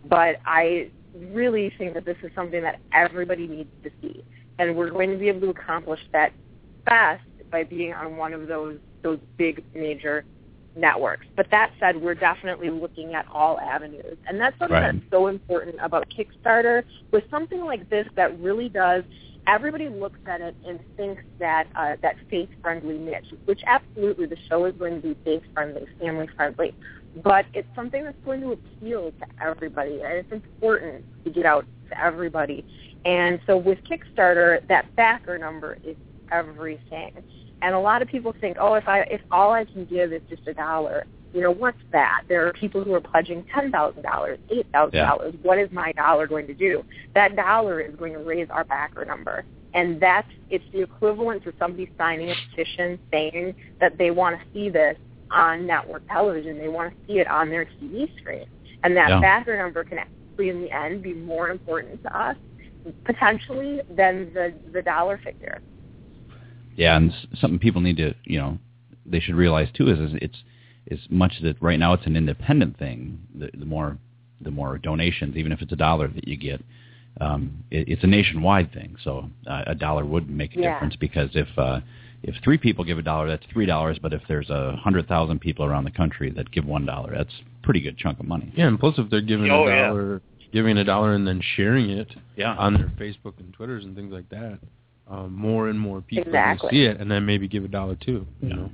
but 0.08 0.36
I 0.46 0.90
really 1.14 1.72
think 1.78 1.94
that 1.94 2.04
this 2.04 2.16
is 2.22 2.30
something 2.34 2.62
that 2.62 2.80
everybody 2.92 3.46
needs 3.46 3.70
to 3.84 3.90
see, 4.00 4.24
and 4.58 4.76
we're 4.76 4.90
going 4.90 5.10
to 5.10 5.16
be 5.16 5.28
able 5.28 5.40
to 5.42 5.50
accomplish 5.50 6.00
that 6.12 6.32
best 6.86 7.22
by 7.50 7.64
being 7.64 7.92
on 7.92 8.16
one 8.16 8.32
of 8.32 8.48
those 8.48 8.78
those 9.02 9.18
big 9.36 9.62
major 9.74 10.24
networks. 10.76 11.26
But 11.36 11.50
that 11.50 11.72
said, 11.78 12.00
we're 12.00 12.14
definitely 12.14 12.70
looking 12.70 13.14
at 13.14 13.26
all 13.30 13.58
avenues, 13.60 14.16
and 14.26 14.40
that's 14.40 14.58
something 14.58 14.74
Right. 14.74 14.92
that's 14.94 15.10
so 15.10 15.26
important 15.26 15.76
about 15.80 16.08
Kickstarter. 16.10 16.84
With 17.10 17.24
something 17.30 17.64
like 17.64 17.88
this, 17.90 18.06
that 18.16 18.38
really 18.40 18.68
does. 18.68 19.04
Everybody 19.46 19.88
looks 19.88 20.20
at 20.26 20.40
it 20.40 20.54
and 20.66 20.78
thinks 20.96 21.22
that 21.40 21.66
uh, 21.74 21.96
that 22.00 22.16
faith 22.30 22.48
friendly 22.62 22.96
niche, 22.96 23.34
which 23.46 23.60
absolutely 23.66 24.26
the 24.26 24.36
show 24.48 24.64
is 24.66 24.74
going 24.76 25.00
to 25.02 25.08
be 25.08 25.16
faith 25.24 25.42
friendly, 25.52 25.86
family 26.00 26.28
friendly, 26.36 26.74
but 27.24 27.44
it's 27.52 27.68
something 27.74 28.04
that's 28.04 28.16
going 28.24 28.40
to 28.40 28.52
appeal 28.52 29.12
to 29.18 29.26
everybody, 29.44 30.00
and 30.02 30.12
it's 30.14 30.32
important 30.32 31.04
to 31.24 31.30
get 31.30 31.44
out 31.44 31.66
to 31.90 32.00
everybody. 32.00 32.64
And 33.04 33.40
so 33.46 33.56
with 33.56 33.78
Kickstarter, 33.84 34.66
that 34.68 34.94
backer 34.94 35.36
number 35.38 35.76
is 35.84 35.96
everything. 36.30 37.12
And 37.62 37.74
a 37.74 37.78
lot 37.80 38.02
of 38.02 38.08
people 38.08 38.34
think, 38.40 38.56
oh, 38.60 38.74
if 38.74 38.88
I 38.88 39.00
if 39.10 39.22
all 39.30 39.52
I 39.52 39.64
can 39.64 39.84
give 39.86 40.12
is 40.12 40.22
just 40.28 40.46
a 40.48 40.54
dollar, 40.54 41.06
you 41.32 41.40
know, 41.40 41.52
what's 41.52 41.78
that? 41.92 42.22
There 42.28 42.46
are 42.46 42.52
people 42.54 42.84
who 42.84 42.92
are 42.94 43.00
pledging 43.00 43.44
ten 43.54 43.70
thousand 43.70 44.02
dollars, 44.02 44.38
eight 44.50 44.66
thousand 44.72 44.98
dollars. 45.06 45.34
What 45.42 45.58
is 45.58 45.70
my 45.72 45.92
dollar 45.92 46.26
going 46.26 46.46
to 46.48 46.54
do? 46.54 46.84
That 47.14 47.36
dollar 47.36 47.80
is 47.80 47.94
going 47.96 48.12
to 48.14 48.18
raise 48.18 48.48
our 48.50 48.64
backer 48.64 49.04
number. 49.04 49.44
And 49.74 50.00
that's 50.00 50.28
it's 50.50 50.64
the 50.72 50.82
equivalent 50.82 51.44
to 51.44 51.54
somebody 51.58 51.88
signing 51.96 52.30
a 52.30 52.34
petition 52.50 52.98
saying 53.12 53.54
that 53.80 53.96
they 53.96 54.10
want 54.10 54.36
to 54.38 54.42
see 54.52 54.68
this 54.68 54.96
on 55.30 55.66
network 55.66 56.02
television. 56.08 56.58
They 56.58 56.68
want 56.68 56.90
to 56.92 56.96
see 57.06 57.20
it 57.20 57.28
on 57.28 57.48
their 57.48 57.66
TV 57.80 58.10
screen. 58.18 58.44
And 58.82 58.96
that 58.96 59.08
Yeah. 59.08 59.20
backer 59.20 59.56
number 59.56 59.84
can 59.84 59.98
actually 59.98 60.50
in 60.50 60.60
the 60.60 60.70
end 60.72 61.02
be 61.02 61.14
more 61.14 61.48
important 61.50 62.02
to 62.02 62.18
us 62.18 62.36
potentially 63.04 63.80
than 63.88 64.32
the 64.34 64.52
the 64.72 64.82
dollar 64.82 65.18
figure. 65.18 65.60
Yeah, 66.76 66.96
and 66.96 67.12
something 67.38 67.58
people 67.58 67.80
need 67.80 67.96
to, 67.98 68.14
you 68.24 68.38
know, 68.38 68.58
they 69.04 69.20
should 69.20 69.34
realize 69.34 69.68
too 69.74 69.88
is, 69.88 69.98
is 69.98 70.12
it's 70.22 70.38
as 70.90 70.98
much 71.10 71.34
that 71.42 71.60
right 71.62 71.78
now 71.78 71.92
it's 71.92 72.06
an 72.06 72.16
independent 72.16 72.78
thing. 72.78 73.20
The, 73.34 73.50
the 73.56 73.64
more 73.66 73.98
the 74.40 74.50
more 74.50 74.76
donations, 74.78 75.36
even 75.36 75.52
if 75.52 75.62
it's 75.62 75.72
a 75.72 75.76
dollar 75.76 76.08
that 76.08 76.26
you 76.26 76.36
get, 76.36 76.60
um, 77.20 77.62
it, 77.70 77.88
it's 77.88 78.02
a 78.02 78.08
nationwide 78.08 78.72
thing. 78.72 78.96
So 79.04 79.30
uh, 79.46 79.62
a 79.68 79.74
dollar 79.74 80.04
would 80.04 80.28
make 80.28 80.56
a 80.56 80.60
Yeah. 80.60 80.72
difference 80.72 80.96
because 80.96 81.30
if 81.34 81.46
uh, 81.56 81.80
if 82.24 82.34
three 82.42 82.58
people 82.58 82.84
give 82.84 82.98
a 82.98 83.02
dollar, 83.02 83.28
that's 83.28 83.44
three 83.52 83.66
dollars. 83.66 83.98
But 84.00 84.12
if 84.12 84.22
there's 84.28 84.50
a 84.50 84.76
hundred 84.76 85.06
thousand 85.08 85.40
people 85.40 85.64
around 85.64 85.84
the 85.84 85.90
country 85.90 86.30
that 86.30 86.50
give 86.50 86.64
one 86.64 86.86
dollar, 86.86 87.12
that's 87.16 87.34
a 87.60 87.64
pretty 87.64 87.80
good 87.80 87.96
chunk 87.98 88.18
of 88.20 88.26
money. 88.26 88.52
Yeah, 88.56 88.66
and 88.68 88.78
plus 88.78 88.94
if 88.98 89.10
they're 89.10 89.20
giving 89.20 89.50
Oh, 89.50 89.66
a 89.66 89.70
yeah. 89.70 89.86
dollar, 89.88 90.22
giving 90.52 90.76
a 90.78 90.84
dollar 90.84 91.14
and 91.14 91.26
then 91.26 91.40
sharing 91.56 91.90
it 91.90 92.14
Yeah. 92.36 92.54
on 92.56 92.74
their 92.74 92.88
Facebook 92.98 93.38
and 93.38 93.52
Twitters 93.52 93.84
and 93.84 93.94
things 93.96 94.12
like 94.12 94.28
that, 94.30 94.58
um, 95.08 95.34
more 95.34 95.68
and 95.68 95.78
more 95.78 96.00
people 96.00 96.28
Exactly. 96.28 96.66
will 96.66 96.70
see 96.70 96.84
it, 96.84 96.98
and 97.00 97.10
then 97.10 97.26
maybe 97.26 97.48
give 97.48 97.64
a 97.64 97.68
dollar 97.68 97.96
too. 97.96 98.26
You 98.40 98.48
know. 98.48 98.70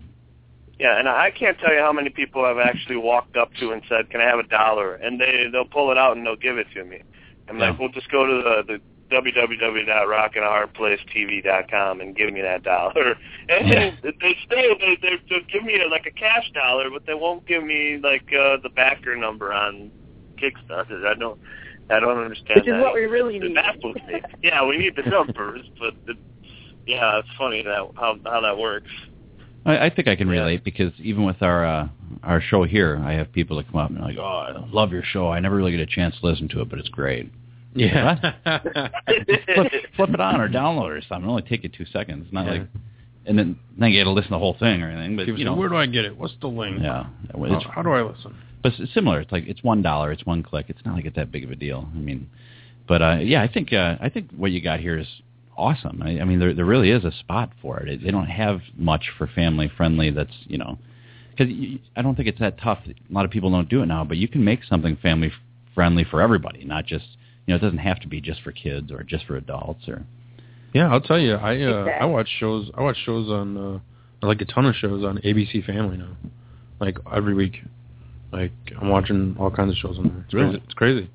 Yeah, 0.78 0.98
and 0.98 1.08
I 1.08 1.30
can't 1.32 1.58
tell 1.58 1.72
you 1.74 1.80
how 1.80 1.92
many 1.92 2.10
people 2.10 2.44
I've 2.44 2.58
actually 2.58 2.96
walked 2.96 3.36
up 3.36 3.52
to 3.54 3.72
and 3.72 3.82
said, 3.88 4.10
"Can 4.10 4.20
I 4.20 4.24
have 4.24 4.38
a 4.38 4.44
dollar?" 4.44 4.94
And 4.94 5.20
they 5.20 5.48
they'll 5.50 5.64
pull 5.64 5.90
it 5.90 5.98
out 5.98 6.16
and 6.16 6.24
they'll 6.24 6.36
give 6.36 6.56
it 6.58 6.68
to 6.74 6.84
me. 6.84 7.02
I'm 7.48 7.58
like, 7.58 7.72
Yeah. 7.72 7.78
"Well, 7.80 7.88
just 7.88 8.08
go 8.10 8.24
to 8.26 8.42
the 8.42 8.62
the 8.64 8.80
www.rockandahardplacetv.com 9.10 12.00
and 12.00 12.14
give 12.14 12.32
me 12.32 12.42
that 12.42 12.62
dollar." 12.62 13.16
And 13.48 13.66
Yeah. 13.68 13.90
they 14.02 14.36
still 14.44 14.78
they 14.78 14.96
they 15.00 15.16
they'll 15.28 15.40
give 15.50 15.64
me 15.64 15.82
like 15.90 16.06
a 16.06 16.10
cash 16.12 16.48
dollar, 16.52 16.90
but 16.90 17.06
they 17.06 17.14
won't 17.14 17.44
give 17.46 17.64
me 17.64 17.96
like 17.96 18.30
uh, 18.32 18.58
the 18.62 18.68
backer 18.68 19.16
number 19.16 19.52
on 19.52 19.90
Kickstarter. 20.36 21.04
I 21.06 21.14
don't 21.14 21.40
I 21.90 22.00
don't 22.00 22.18
understand 22.18 22.56
Which 22.60 22.66
is 22.68 22.72
that. 22.74 22.82
what 22.82 22.94
we 22.94 23.04
really 23.06 23.38
need. 23.38 23.54
baffles 23.54 23.96
me. 24.06 24.20
Yeah, 24.42 24.64
we 24.66 24.76
need 24.78 24.94
the 24.96 25.08
numbers, 25.08 25.62
but 25.80 25.94
the, 26.06 26.14
yeah, 26.86 27.18
it's 27.18 27.28
funny 27.38 27.62
that 27.62 27.88
how 27.96 28.18
how 28.24 28.40
that 28.40 28.58
works. 28.58 28.90
I, 29.64 29.86
I 29.86 29.90
think 29.90 30.06
I 30.08 30.16
can 30.16 30.28
Yeah. 30.28 30.40
relate 30.40 30.64
because 30.64 30.92
even 30.98 31.24
with 31.24 31.42
our 31.42 31.64
uh, 31.66 31.88
our 32.22 32.40
show 32.40 32.64
here, 32.64 33.00
I 33.04 33.12
have 33.14 33.32
people 33.32 33.56
that 33.58 33.66
come 33.70 33.76
up 33.80 33.90
and 33.90 34.00
like, 34.00 34.16
"Oh, 34.18 34.22
I 34.22 34.66
love 34.70 34.92
your 34.92 35.02
show. 35.02 35.30
I 35.30 35.40
never 35.40 35.56
really 35.56 35.70
get 35.72 35.80
a 35.80 35.86
chance 35.86 36.14
to 36.20 36.26
listen 36.26 36.48
to 36.48 36.60
it, 36.62 36.68
but 36.68 36.78
it's 36.78 36.88
great." 36.88 37.30
Yeah. 37.74 38.16
flip, 39.54 39.72
flip 39.96 40.10
it 40.10 40.20
on 40.20 40.40
or 40.40 40.48
download 40.48 40.86
it 40.86 40.98
or 40.98 41.00
something. 41.02 41.24
It'll 41.24 41.30
only 41.36 41.42
take 41.48 41.62
you 41.62 41.68
two 41.68 41.84
seconds. 41.86 42.24
It's 42.26 42.32
not 42.32 42.46
Yeah. 42.46 42.52
like, 42.52 42.62
and 43.26 43.38
then 43.38 43.58
then 43.78 43.90
you 43.90 44.00
got 44.02 44.04
to 44.08 44.12
listen 44.14 44.30
to 44.30 44.34
the 44.36 44.38
whole 44.38 44.56
thing 44.58 44.82
or 44.82 44.90
anything. 44.90 45.16
But 45.16 45.38
you 45.38 45.44
know, 45.44 45.54
where 45.54 45.68
do 45.68 45.76
I 45.76 45.86
get 45.86 46.04
it? 46.04 46.16
What's 46.16 46.34
the 46.40 46.48
link? 46.48 46.78
yeah, 46.82 47.06
How, 47.34 47.60
how 47.70 47.82
do 47.82 47.90
I 47.90 48.02
listen? 48.02 48.34
But 48.62 48.72
it's 48.78 48.92
similar. 48.92 49.20
It's 49.20 49.32
like 49.32 49.44
it's 49.46 49.62
one 49.62 49.82
dollar. 49.82 50.12
It's 50.12 50.24
one 50.24 50.42
click. 50.42 50.66
It's 50.68 50.84
not 50.84 50.94
like 50.94 51.04
it's 51.04 51.16
that 51.16 51.30
big 51.30 51.44
of 51.44 51.50
a 51.50 51.56
deal. 51.56 51.88
I 51.94 51.98
mean, 51.98 52.30
but 52.86 53.02
uh, 53.02 53.16
yeah, 53.20 53.42
I 53.42 53.48
think 53.48 53.72
uh, 53.72 53.96
I 54.00 54.08
think 54.08 54.30
what 54.36 54.50
you 54.50 54.62
got 54.62 54.80
here 54.80 54.98
is 54.98 55.06
awesome. 55.56 56.02
I, 56.02 56.20
I 56.20 56.24
mean, 56.24 56.38
there 56.38 56.54
there 56.54 56.64
really 56.64 56.90
is 56.90 57.04
a 57.04 57.12
spot 57.12 57.50
for 57.60 57.80
it. 57.80 58.02
They 58.02 58.10
don't 58.10 58.26
have 58.26 58.60
much 58.76 59.10
for 59.16 59.26
family 59.26 59.70
friendly. 59.76 60.10
That's 60.10 60.34
you 60.46 60.58
know, 60.58 60.78
because 61.30 61.52
I 61.96 62.02
don't 62.02 62.16
think 62.16 62.28
it's 62.28 62.40
that 62.40 62.60
tough. 62.60 62.78
A 62.86 63.12
lot 63.12 63.24
of 63.24 63.30
people 63.30 63.50
don't 63.50 63.68
do 63.68 63.82
it 63.82 63.86
now, 63.86 64.04
but 64.04 64.16
you 64.16 64.28
can 64.28 64.44
make 64.44 64.64
something 64.64 64.96
family 64.96 65.32
friendly 65.74 66.04
for 66.04 66.20
everybody, 66.20 66.64
not 66.64 66.86
just 66.86 67.04
you 67.48 67.54
know, 67.54 67.56
it 67.56 67.60
doesn't 67.60 67.78
have 67.78 68.00
to 68.00 68.08
be 68.08 68.20
just 68.20 68.42
for 68.42 68.52
kids 68.52 68.92
or 68.92 69.02
just 69.02 69.24
for 69.24 69.36
adults 69.36 69.88
or 69.88 70.04
Yeah, 70.74 70.92
I'll 70.92 71.00
tell 71.00 71.18
you, 71.18 71.34
I 71.34 71.62
uh, 71.62 71.84
I 72.00 72.04
watch 72.04 72.28
shows. 72.38 72.70
I 72.74 72.82
watch 72.82 72.98
shows 73.06 73.30
on 73.30 73.56
uh, 73.56 74.26
like 74.26 74.40
a 74.42 74.44
ton 74.44 74.66
of 74.66 74.74
shows 74.74 75.02
on 75.02 75.18
ABC 75.18 75.64
Family 75.64 75.96
now, 75.96 76.16
like 76.78 76.98
every 77.10 77.34
week. 77.34 77.56
Like 78.32 78.52
I'm 78.80 78.88
watching 78.88 79.36
all 79.38 79.50
kinds 79.50 79.70
of 79.72 79.76
shows 79.78 79.98
on 79.98 80.08
there. 80.08 80.22
It's 80.24 80.34
Really? 80.34 80.50
crazy. 80.50 80.62
It's 80.66 80.74
crazy. 80.74 81.10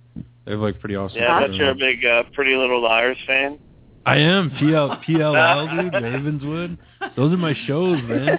They 0.45 0.51
have 0.51 0.59
like 0.59 0.79
pretty 0.79 0.95
awesome. 0.95 1.19
Yeah, 1.19 1.39
shows 1.39 1.47
that's 1.49 1.57
you're 1.57 1.69
a 1.71 1.75
big 1.75 2.05
uh, 2.05 2.23
Pretty 2.33 2.55
Little 2.55 2.81
Liars 2.81 3.17
fan. 3.27 3.59
I 4.05 4.17
am 4.17 4.49
PL 4.59 4.97
PLL 5.07 5.91
dude, 5.91 6.03
Ravenswood. 6.03 6.77
Those 7.15 7.33
are 7.33 7.37
my 7.37 7.53
shows, 7.67 8.01
man. 8.03 8.37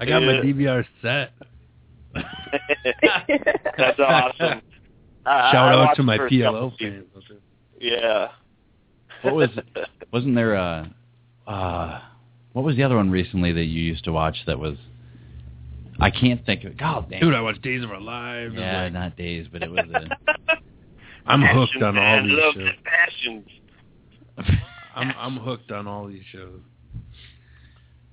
I 0.00 0.06
got 0.06 0.22
my 0.22 0.34
DVR 0.34 0.84
set. 1.02 1.32
That's 3.76 3.98
awesome. 3.98 4.62
I- 5.26 5.52
Shout 5.52 5.74
I 5.74 5.88
out 5.90 5.94
to 5.96 6.02
my 6.02 6.16
the 6.16 6.22
couple 6.24 6.38
PLO 6.38 6.78
seasons. 6.78 7.04
fans. 7.12 7.40
Yeah. 7.80 8.28
what 9.22 9.34
was 9.34 9.50
wasn't 10.12 10.34
there 10.34 10.56
uh 10.56 10.86
uh 11.46 12.00
what 12.54 12.64
was 12.64 12.76
the 12.76 12.82
other 12.82 12.96
one 12.96 13.10
recently 13.10 13.52
that 13.52 13.64
you 13.64 13.82
used 13.82 14.04
to 14.04 14.12
watch 14.12 14.36
that 14.46 14.58
was 14.58 14.76
I 16.00 16.10
can't 16.10 16.44
think 16.46 16.64
of 16.64 16.72
it. 16.72 16.76
God 16.78 17.10
dang. 17.10 17.20
Dude, 17.20 17.34
I 17.34 17.40
watched 17.40 17.62
Days 17.62 17.82
of 17.82 17.90
Our 17.90 18.00
Lives. 18.00 18.54
yeah, 18.56 18.84
like, 18.84 18.92
not 18.92 19.16
days, 19.16 19.46
but 19.50 19.62
it 19.62 19.70
was 19.70 19.80
a 19.92 20.08
I'm 21.26 21.42
hooked 21.42 21.72
Passions, 21.72 21.82
on 21.82 21.98
all 21.98 22.16
man. 22.16 22.28
these 22.28 22.38
Love 22.38 22.54
shows. 22.54 22.64
the 22.64 22.72
passions. 22.84 23.48
I'm 24.94 25.12
I'm 25.18 25.36
hooked 25.38 25.70
on 25.72 25.86
all 25.86 26.06
these 26.06 26.22
shows. 26.32 26.60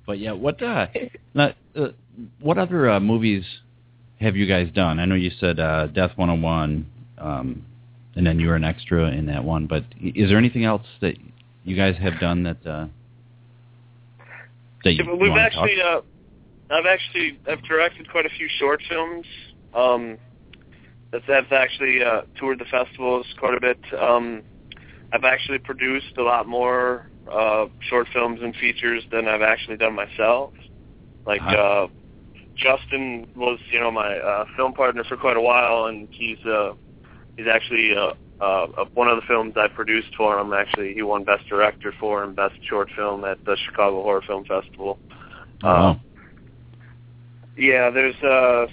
But 0.06 0.20
yeah, 0.20 0.32
what 0.34 0.62
uh, 0.62 0.88
now, 1.34 1.53
uh 1.76 1.88
what 2.41 2.57
other 2.57 2.90
uh, 2.90 2.99
movies 2.99 3.44
have 4.20 4.36
you 4.36 4.45
guys 4.48 4.70
done? 4.74 4.99
I 4.99 5.06
know 5.06 5.16
you 5.16 5.32
said 5.40 5.60
uh, 5.60 5.88
Death 5.88 6.12
101, 6.16 6.86
um, 7.18 7.66
and 8.16 8.26
then 8.26 8.40
you 8.40 8.48
were 8.48 8.56
an 8.56 8.64
extra 8.64 9.07
in 9.12 9.26
that 9.28 9.44
one. 9.44 9.68
But 9.68 9.84
is 10.02 10.30
there 10.30 10.38
anything 10.38 10.64
else 10.66 10.84
that 11.02 11.16
you 11.64 11.76
guys 11.76 11.95
have 12.02 12.20
done 12.20 12.44
that 12.44 12.66
uh, 12.66 12.88
that 14.84 14.94
you, 14.94 15.03
Yeah, 15.06 15.14
We've 15.14 15.30
wanna 15.32 15.41
actually, 15.41 15.76
talk? 15.76 16.03
uh, 16.03 16.07
I've 16.70 16.86
actually, 16.86 17.40
I've 17.50 17.64
directed 17.64 18.10
quite 18.10 18.26
a 18.26 18.30
few 18.30 18.48
short 18.60 18.82
films. 18.90 19.26
Um, 19.74 20.18
that's, 21.12 21.26
I've 21.30 21.52
actually 21.52 22.04
uh, 22.04 22.22
toured 22.38 22.60
the 22.60 22.66
festivals 22.66 23.26
quite 23.40 23.56
a 23.56 23.62
bit. 23.62 23.80
Um, 24.00 24.44
I've 25.14 25.24
actually 25.24 25.60
produced 25.60 26.18
a 26.18 26.24
lot 26.24 26.48
more 26.48 27.08
uh, 27.32 27.66
short 27.90 28.08
films 28.14 28.40
and 28.42 28.56
features 28.56 29.04
than 29.12 29.28
I've 29.28 29.42
actually 29.42 29.78
done 29.78 29.96
myself. 29.96 30.52
Like 31.26 31.42
Uh-huh. 31.42 31.56
uh, 31.56 31.88
Justin 32.58 33.28
was, 33.36 33.60
you 33.72 33.80
know, 33.80 33.92
my 33.92 34.18
uh, 34.18 34.46
film 34.56 34.74
partner 34.74 35.04
for 35.04 35.18
quite 35.18 35.38
a 35.38 35.42
while, 35.42 35.86
and 35.86 36.08
he's 36.12 36.38
uh, 36.46 36.72
he's 37.36 37.48
actually 37.48 37.96
uh, 37.96 38.14
uh, 38.42 38.68
uh, 38.78 38.86
one 38.94 39.08
of 39.08 39.18
the 39.18 39.24
films 39.28 39.54
I 39.58 39.68
produced 39.68 40.16
for 40.16 40.40
him. 40.40 40.54
Actually, 40.54 40.94
he 40.94 41.02
won 41.02 41.24
Best 41.24 41.48
Director 41.50 41.94
for 42.00 42.24
and 42.24 42.36
Best 42.36 42.56
Short 42.70 42.90
Film 42.96 43.26
at 43.26 43.44
the 43.46 43.58
Chicago 43.66 44.04
Horror 44.04 44.24
Film 44.26 44.46
Festival. 44.46 45.00
Oh, 45.64 45.68
wow. 45.68 46.00
Yeah, 47.57 47.90
there's 47.90 48.15
uh 48.23 48.68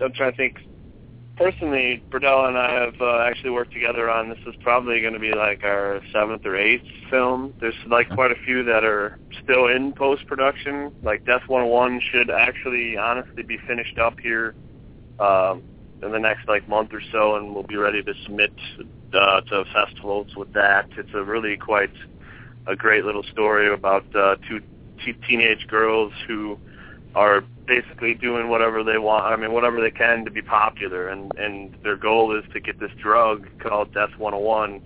I'm 0.00 0.12
trying 0.12 0.32
to 0.32 0.36
think 0.36 0.58
personally, 1.36 2.02
Berdella 2.10 2.48
and 2.48 2.58
I 2.58 2.72
have 2.72 2.94
uh, 3.00 3.18
actually 3.18 3.50
worked 3.50 3.72
together 3.72 4.10
on 4.10 4.28
this 4.28 4.38
is 4.46 4.54
probably 4.62 5.00
going 5.00 5.14
to 5.14 5.18
be 5.20 5.32
like 5.32 5.64
our 5.64 6.00
seventh 6.12 6.44
or 6.44 6.56
eighth 6.56 6.84
film. 7.10 7.54
There's 7.60 7.74
like 7.86 8.08
quite 8.10 8.30
a 8.30 8.36
few 8.44 8.62
that 8.64 8.84
are 8.84 9.18
still 9.42 9.68
in 9.68 9.92
post 9.92 10.26
production. 10.26 10.92
Like 11.02 11.24
Death 11.24 11.42
101 11.46 12.00
should 12.12 12.30
actually 12.30 12.96
honestly 12.96 13.42
be 13.42 13.58
finished 13.66 13.98
up 13.98 14.18
here 14.20 14.54
um, 15.18 15.62
in 16.02 16.12
the 16.12 16.18
next 16.18 16.48
like 16.48 16.68
month 16.68 16.92
or 16.92 17.02
so, 17.12 17.36
and 17.36 17.54
we'll 17.54 17.62
be 17.62 17.76
ready 17.76 18.02
to 18.02 18.14
submit 18.24 18.52
uh, 19.12 19.40
to 19.42 19.64
festivals 19.72 20.28
with 20.36 20.52
that. 20.52 20.88
It's 20.96 21.14
a 21.14 21.22
really 21.22 21.56
quite 21.56 21.92
a 22.66 22.76
great 22.76 23.04
little 23.04 23.24
story 23.24 23.72
about 23.72 24.04
uh, 24.14 24.36
two 24.48 24.60
t- 25.04 25.14
teenage 25.26 25.66
girls 25.68 26.12
who 26.26 26.58
are 27.14 27.42
basically 27.66 28.14
doing 28.14 28.48
whatever 28.48 28.82
they 28.82 28.98
want. 28.98 29.24
I 29.24 29.36
mean, 29.36 29.52
whatever 29.52 29.80
they 29.80 29.90
can 29.90 30.24
to 30.24 30.30
be 30.30 30.42
popular, 30.42 31.08
and 31.08 31.32
and 31.38 31.76
their 31.82 31.96
goal 31.96 32.36
is 32.36 32.44
to 32.52 32.60
get 32.60 32.80
this 32.80 32.90
drug 33.00 33.46
called 33.60 33.92
Death 33.94 34.10
101 34.18 34.82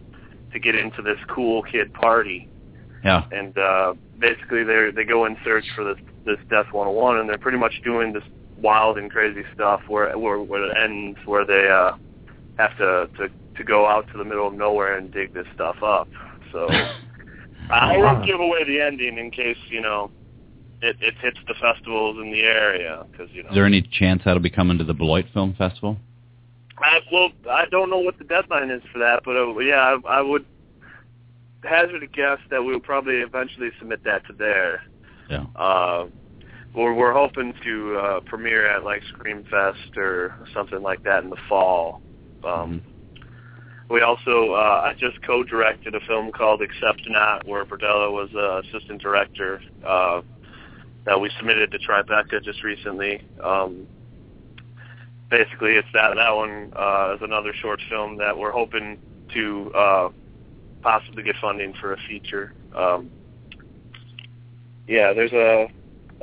to 0.53 0.59
get 0.59 0.75
into 0.75 1.03
this 1.03 1.19
cool 1.29 1.63
kid 1.63 1.93
party. 1.95 2.49
Yeah. 3.05 3.25
And 3.31 3.57
uh, 3.57 3.95
basically, 4.19 4.65
they 4.65 4.91
they 4.95 5.05
go 5.05 5.25
in 5.27 5.37
search 5.45 5.65
for 5.75 5.85
this 5.85 6.03
this 6.25 6.39
Death 6.51 6.73
101, 6.73 7.19
and 7.19 7.29
they're 7.29 7.39
pretty 7.39 7.59
much 7.59 7.81
doing 7.85 8.13
this 8.13 8.25
wild 8.61 8.99
and 8.99 9.11
crazy 9.11 9.45
stuff 9.55 9.81
where 9.89 10.17
where, 10.19 10.41
where 10.41 10.71
it 10.71 10.77
ends 10.77 11.19
where 11.25 11.45
they 11.45 11.69
uh, 11.69 11.97
have 12.59 12.77
to, 12.79 13.09
to 13.17 13.29
to 13.57 13.65
go 13.65 13.87
out 13.87 14.07
to 14.13 14.19
the 14.19 14.25
middle 14.25 14.47
of 14.47 14.55
nowhere 14.55 14.97
and 14.97 15.13
dig 15.13 15.35
this 15.35 15.47
stuff 15.55 15.83
up. 15.83 16.09
So 16.53 16.69
I 17.71 17.97
won't 17.99 18.27
give 18.27 18.41
away 18.41 18.65
the 18.65 18.81
ending 18.81 19.19
in 19.19 19.31
case 19.31 19.59
you 19.69 19.81
know 19.81 20.11
it, 20.83 20.97
it 21.01 21.15
hits 21.21 21.39
the 21.47 21.55
festivals 21.55 22.19
in 22.23 22.31
the 22.31 22.43
area 22.43 23.05
because 23.11 23.29
you 23.33 23.43
know. 23.43 23.51
Is 23.51 23.55
there 23.55 23.67
any 23.67 23.83
chance 23.83 24.23
that'll 24.25 24.43
be 24.43 24.51
coming 24.51 24.79
to 24.79 24.85
the 24.85 24.95
Beloit 24.95 25.27
Film 25.33 25.55
Festival? 25.57 25.97
I, 26.79 27.01
well, 27.13 27.31
I 27.51 27.67
don't 27.67 27.91
know 27.91 27.99
what 27.99 28.19
the 28.19 28.25
deadline 28.25 28.71
is 28.71 28.83
for 28.93 28.99
that, 29.01 29.23
but 29.25 29.37
uh, 29.37 29.59
yeah, 29.59 29.97
I, 30.05 30.19
I 30.19 30.21
would 30.21 30.45
hazard 31.65 32.03
a 32.03 32.07
guess 32.07 32.39
that 32.51 32.63
we'll 32.63 32.81
probably 32.81 33.17
eventually 33.17 33.71
submit 33.79 34.05
that 34.05 34.25
to 34.27 34.33
there. 34.33 34.83
Yeah. 35.29 35.47
Uh, 35.57 36.07
we're 36.75 36.95
we're 36.95 37.13
hoping 37.13 37.55
to 37.65 37.97
uh, 37.97 38.21
premiere 38.21 38.67
at 38.67 38.85
like 38.85 39.03
Screamfest 39.13 39.97
or 39.97 40.37
something 40.55 40.83
like 40.83 41.03
that 41.03 41.25
in 41.25 41.31
the 41.31 41.39
fall. 41.49 42.01
Um, 42.45 42.83
We 43.91 44.03
also 44.03 44.53
uh, 44.53 44.83
I 44.85 44.95
just 44.99 45.23
co-directed 45.23 45.95
a 45.95 46.01
film 46.01 46.31
called 46.31 46.61
Accept 46.61 47.03
Not, 47.09 47.47
where 47.47 47.65
Berdella 47.65 48.13
was 48.13 48.29
uh, 48.35 48.61
assistant 48.69 49.01
director. 49.01 49.63
Uh, 49.85 50.21
that 51.05 51.21
we 51.21 51.31
submitted 51.39 51.71
to 51.73 51.79
Tribeca 51.79 52.43
just 52.43 52.63
recently. 52.63 53.23
Um, 53.43 53.87
basically, 55.31 55.73
it's 55.73 55.89
that 55.93 56.15
that 56.15 56.31
one 56.31 56.73
uh, 56.77 57.15
is 57.17 57.23
another 57.23 57.53
short 57.55 57.81
film 57.89 58.17
that 58.19 58.37
we're 58.37 58.53
hoping 58.53 58.99
to 59.35 59.73
uh, 59.75 60.09
possibly 60.83 61.23
get 61.23 61.37
funding 61.41 61.75
for 61.75 61.93
a 61.93 61.97
feature. 62.09 62.53
Um, 62.75 63.11
yeah, 64.87 65.13
there's 65.13 65.33
a 65.33 65.71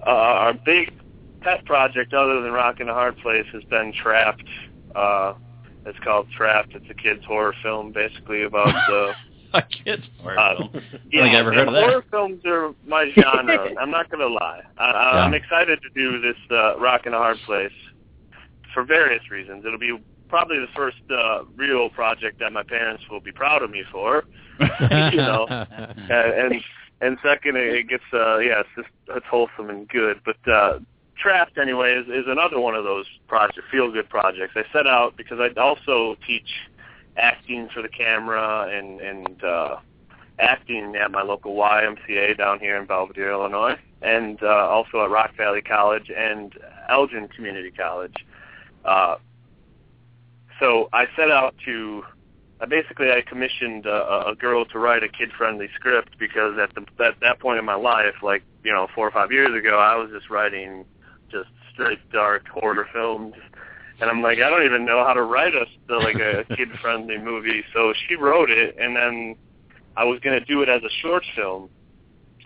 uh, 0.06 0.10
our 0.10 0.54
big 0.54 0.94
pet 1.42 1.66
project 1.66 2.14
other 2.14 2.42
than 2.42 2.52
Rock 2.52 2.80
and 2.80 2.90
a 2.90 2.94
Hard 2.94 3.18
Place 3.18 3.46
has 3.54 3.64
been 3.66 3.94
Trapped. 3.94 4.48
Uh, 4.96 5.34
it's 5.86 6.00
called 6.00 6.28
Trapped. 6.36 6.74
It's 6.74 6.90
a 6.90 6.94
kids 6.94 7.24
horror 7.26 7.54
film, 7.62 7.92
basically 7.92 8.44
about 8.44 8.74
the. 8.88 9.14
a 9.54 9.62
kids 9.62 10.04
horror 10.22 10.40
uh, 10.40 10.58
film. 10.58 10.70
Yeah, 11.12 11.22
I 11.22 11.24
think 11.26 11.36
I 11.36 11.40
ever 11.40 11.54
heard 11.54 11.68
of 11.68 11.74
that. 11.74 11.84
horror 11.84 12.06
films 12.12 12.42
are 12.46 12.74
my 12.88 13.12
genre. 13.14 13.70
I'm 13.80 13.92
not 13.92 14.10
gonna 14.10 14.28
lie. 14.28 14.62
I, 14.78 14.84
I, 14.84 15.26
I'm 15.26 15.34
excited 15.34 15.80
to 15.82 15.90
do 15.90 16.20
this 16.22 16.38
uh, 16.52 16.78
Rock 16.80 17.02
and 17.06 17.16
a 17.16 17.18
Hard 17.18 17.38
Place 17.46 17.72
for 18.74 18.84
various 18.84 19.30
reasons. 19.32 19.66
It'll 19.66 19.80
be 19.80 19.98
probably 20.30 20.60
the 20.60 20.72
first 20.76 20.98
uh, 21.10 21.44
real 21.56 21.90
project 21.90 22.40
that 22.40 22.52
my 22.52 22.64
parents 22.64 23.04
will 23.10 23.22
be 23.22 23.32
proud 23.32 23.64
of 23.64 23.70
me 23.70 23.84
for. 23.92 24.24
you 24.60 25.18
know, 25.18 25.48
and 25.50 26.10
and, 26.10 26.64
and 27.02 27.18
second, 27.24 27.58
it 27.58 27.74
it 27.74 27.90
gets 27.90 28.04
uh, 28.14 28.38
yeah, 28.40 28.62
it's 28.62 28.70
just 28.76 28.90
it's 29.10 29.26
wholesome 29.28 29.70
and 29.70 29.88
good. 29.90 30.22
But 30.26 30.52
uh, 30.52 30.80
Trapped 31.18 31.58
anyway 31.58 31.94
is, 31.94 32.08
is 32.08 32.26
another 32.28 32.60
one 32.60 32.76
of 32.76 32.84
those 32.84 33.06
project 33.28 33.62
feel 33.72 33.90
good 33.92 34.10
projects. 34.10 34.54
I 34.56 34.64
set 34.74 34.86
out 34.86 35.16
because 35.16 35.40
I 35.40 35.58
also 35.60 36.18
teach 36.28 36.50
acting 37.18 37.70
for 37.74 37.82
the 37.82 37.90
camera 37.90 38.68
and 38.72 39.00
and 39.02 39.44
uh, 39.44 39.78
acting 40.40 40.96
at 40.96 41.12
my 41.12 41.22
local 41.22 41.56
YMCA 41.56 42.38
down 42.38 42.60
here 42.60 42.78
in 42.78 42.86
Belvidere, 42.86 43.32
Illinois, 43.32 43.78
and 44.02 44.42
uh, 44.44 44.48
also 44.48 45.04
at 45.04 45.10
Rock 45.10 45.36
Valley 45.38 45.62
College 45.62 46.12
and 46.16 46.54
Elgin 46.90 47.28
Community 47.30 47.72
College. 47.72 48.16
Uh, 48.84 49.16
so 50.60 50.90
I 50.94 51.06
set 51.16 51.32
out 51.32 51.56
to 51.66 52.04
I 52.60 52.66
basically 52.66 53.12
I 53.12 53.22
commissioned 53.22 53.86
a, 53.86 54.28
a 54.30 54.36
girl 54.36 54.66
to 54.66 54.80
write 54.80 55.04
a 55.04 55.10
kid-friendly 55.10 55.70
script 55.76 56.18
because 56.18 56.58
at 56.58 56.74
the 56.74 56.86
at 57.04 57.20
that 57.22 57.40
point 57.40 57.60
in 57.60 57.66
my 57.66 57.76
life, 57.76 58.16
like 58.24 58.44
you 58.64 58.72
know, 58.72 58.88
four 58.96 59.08
or 59.08 59.12
five 59.12 59.32
years 59.32 59.58
ago, 59.58 59.78
I 59.78 59.96
was 59.96 60.10
just 60.12 60.30
writing 60.30 60.86
just 61.30 61.50
straight 61.74 62.00
dark 62.12 62.48
horror 62.48 62.88
films, 62.94 63.36
and 64.00 64.10
I'm 64.10 64.22
like, 64.22 64.40
I 64.40 64.50
don't 64.50 64.66
even 64.66 64.86
know 64.86 65.06
how 65.06 65.14
to 65.14 65.24
write 65.24 65.54
a 65.56 65.66
like 65.94 66.16
a 66.16 66.44
kid-friendly 66.56 67.18
movie. 67.20 67.64
So 67.74 67.94
she 68.08 68.16
wrote 68.16 68.50
it, 68.50 68.76
and 68.80 68.96
then 68.96 69.36
I 69.96 70.04
was 70.04 70.20
going 70.20 70.38
to 70.38 70.46
do 70.46 70.62
it 70.62 70.70
as 70.70 70.84
a 70.84 70.90
short 71.02 71.24
film, 71.36 71.70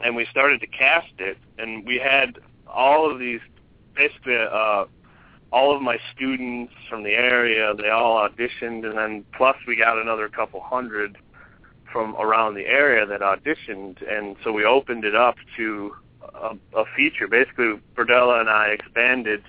and 0.03 0.15
we 0.15 0.25
started 0.29 0.61
to 0.61 0.67
cast 0.67 1.13
it, 1.17 1.37
and 1.57 1.85
we 1.85 1.97
had 1.97 2.37
all 2.67 3.11
of 3.11 3.19
these 3.19 3.39
basically 3.95 4.37
uh, 4.37 4.85
all 5.51 5.75
of 5.75 5.81
my 5.81 5.97
students 6.15 6.73
from 6.89 7.03
the 7.03 7.11
area, 7.11 7.73
they 7.75 7.89
all 7.89 8.27
auditioned, 8.27 8.85
and 8.85 8.97
then 8.97 9.25
plus 9.35 9.55
we 9.67 9.75
got 9.75 9.97
another 9.97 10.29
couple 10.29 10.61
hundred 10.61 11.17
from 11.91 12.15
around 12.17 12.53
the 12.53 12.67
area 12.67 13.05
that 13.05 13.21
auditioned, 13.21 13.97
and 14.07 14.35
so 14.43 14.51
we 14.51 14.63
opened 14.63 15.05
it 15.05 15.15
up 15.15 15.35
to 15.57 15.95
a, 16.35 16.55
a 16.77 16.83
feature. 16.95 17.27
Basically, 17.27 17.79
Berdella 17.95 18.39
and 18.39 18.49
I 18.49 18.67
expanded 18.67 19.43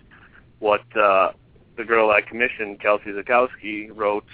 what 0.58 0.82
uh, 0.96 1.32
the 1.80 1.86
girl 1.86 2.10
I 2.10 2.20
commissioned, 2.20 2.78
Kelsey 2.78 3.10
Zakowski, 3.10 3.90
wrote, 3.94 4.26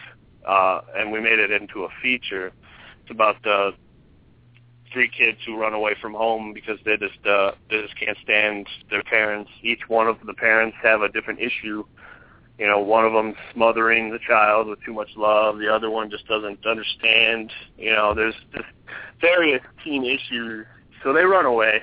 uh, 0.45 0.81
and 0.97 1.13
we 1.13 1.21
made 1.21 1.39
it 1.39 1.53
into 1.53 1.85
a 1.85 1.89
feature. 2.03 2.53
It's 3.03 3.11
about 3.13 3.47
uh, 3.47 3.71
three 4.93 5.09
kids 5.09 5.39
who 5.47 5.57
run 5.57 5.73
away 5.73 5.95
from 6.03 6.13
home 6.13 6.53
because 6.53 6.81
they 6.85 6.97
just 6.97 7.25
uh, 7.25 7.53
they 7.71 7.83
just 7.83 7.97
can't 7.99 8.19
stand 8.25 8.67
their 8.91 9.05
parents. 9.05 9.51
Each 9.63 9.83
one 9.87 10.09
of 10.09 10.17
the 10.27 10.35
parents 10.35 10.77
have 10.83 11.03
a 11.03 11.09
different 11.09 11.39
issue. 11.39 11.85
You 12.59 12.67
know, 12.67 12.81
one 12.81 13.05
of 13.05 13.13
them 13.13 13.37
smothering 13.55 14.11
the 14.11 14.19
child 14.19 14.67
with 14.67 14.83
too 14.83 14.93
much 14.93 15.11
love. 15.17 15.59
The 15.59 15.73
other 15.73 15.89
one 15.89 16.11
just 16.11 16.27
doesn't 16.27 16.67
understand. 16.67 17.53
You 17.79 17.93
know, 17.93 18.13
there's 18.13 18.35
just 18.53 18.67
various 19.21 19.63
teen 19.85 20.05
issues. 20.05 20.67
So 21.05 21.13
they 21.13 21.23
run 21.23 21.47
away, 21.47 21.83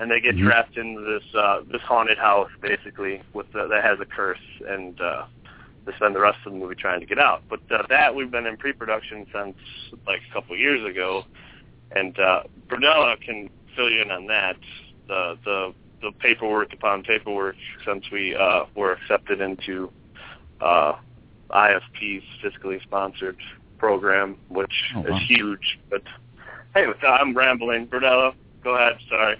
and 0.00 0.10
they 0.10 0.20
get 0.20 0.36
Mhm. 0.36 0.44
trapped 0.44 0.76
into 0.76 1.00
this 1.00 1.34
uh, 1.34 1.62
this 1.70 1.82
haunted 1.82 2.18
house, 2.18 2.50
basically, 2.60 3.22
with 3.32 3.50
the, 3.52 3.66
that 3.66 3.82
has 3.84 3.98
a 4.00 4.04
curse, 4.06 4.38
and 4.68 5.00
uh, 5.00 5.24
they 5.84 5.92
spend 5.94 6.14
the 6.14 6.20
rest 6.20 6.38
of 6.46 6.52
the 6.52 6.58
movie 6.58 6.74
trying 6.74 7.00
to 7.00 7.06
get 7.06 7.18
out. 7.18 7.42
But 7.48 7.60
uh, 7.70 7.82
that 7.88 8.14
we've 8.14 8.30
been 8.30 8.46
in 8.46 8.56
pre-production 8.56 9.26
since 9.32 9.56
like 10.06 10.20
a 10.30 10.32
couple 10.32 10.54
of 10.54 10.60
years 10.60 10.84
ago, 10.88 11.24
and 11.96 12.18
uh, 12.18 12.42
Berdella 12.68 13.20
can 13.20 13.50
fill 13.74 13.90
you 13.90 14.02
in 14.02 14.10
on 14.10 14.26
that. 14.26 14.56
The 15.08 15.38
the 15.44 15.74
the 16.00 16.12
paperwork 16.12 16.72
upon 16.72 17.02
paperwork 17.02 17.56
since 17.84 18.08
we 18.12 18.36
uh, 18.36 18.66
were 18.76 18.92
accepted 18.92 19.40
into 19.40 19.90
uh, 20.60 20.92
IFP's 21.50 22.22
fiscally 22.42 22.80
sponsored 22.82 23.36
program, 23.78 24.36
which 24.48 24.92
Oh, 24.94 25.00
wow. 25.00 25.16
is 25.16 25.22
huge. 25.26 25.78
But 25.90 26.02
hey, 26.74 26.86
I'm 27.06 27.34
rambling. 27.36 27.86
Berdella, 27.88 28.34
go 28.62 28.74
ahead. 28.76 28.98
Sorry. 29.08 29.36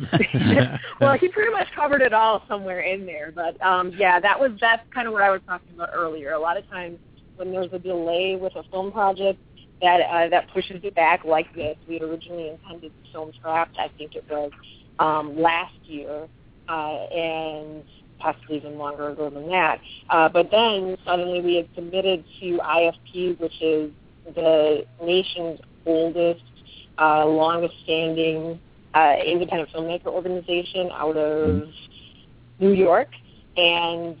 well, 1.00 1.18
he 1.18 1.28
pretty 1.28 1.52
much 1.52 1.68
covered 1.74 2.02
it 2.02 2.12
all 2.12 2.42
somewhere 2.48 2.80
in 2.80 3.06
there. 3.06 3.32
But 3.34 3.60
um, 3.62 3.92
yeah, 3.96 4.20
that 4.20 4.38
was 4.38 4.52
that's 4.60 4.82
kind 4.92 5.06
of 5.06 5.12
what 5.12 5.22
I 5.22 5.30
was 5.30 5.40
talking 5.46 5.68
about 5.74 5.90
earlier. 5.94 6.32
A 6.32 6.38
lot 6.38 6.56
of 6.56 6.68
times 6.68 6.98
when 7.36 7.50
there's 7.50 7.72
a 7.72 7.78
delay 7.78 8.36
with 8.40 8.54
a 8.56 8.62
film 8.70 8.92
project, 8.92 9.38
that 9.80 10.00
uh, 10.00 10.28
that 10.28 10.48
pushes 10.52 10.80
it 10.82 10.94
back 10.94 11.24
like 11.24 11.54
this. 11.54 11.76
We 11.88 11.94
had 11.94 12.02
originally 12.02 12.48
intended 12.48 12.92
to 13.04 13.12
film 13.12 13.32
Trapped, 13.40 13.78
I 13.78 13.88
think 13.98 14.14
it 14.14 14.24
was 14.30 14.50
um, 14.98 15.40
last 15.40 15.74
year, 15.84 16.28
uh, 16.68 16.72
and 16.72 17.84
possibly 18.18 18.56
even 18.56 18.78
longer 18.78 19.10
ago 19.10 19.28
than 19.28 19.48
that. 19.48 19.80
Uh, 20.08 20.28
but 20.28 20.50
then 20.50 20.96
suddenly 21.04 21.40
we 21.40 21.56
had 21.56 21.68
submitted 21.74 22.24
to 22.40 22.58
IFP, 22.58 23.38
which 23.38 23.60
is 23.60 23.92
the 24.34 24.86
nation's 25.02 25.60
oldest, 25.84 26.42
uh, 26.98 27.26
longest-standing 27.26 28.58
uh, 28.96 29.14
independent 29.26 29.68
filmmaker 29.74 30.06
organization 30.06 30.90
out 30.92 31.16
of 31.16 31.68
New 32.58 32.72
York, 32.72 33.08
and 33.56 34.16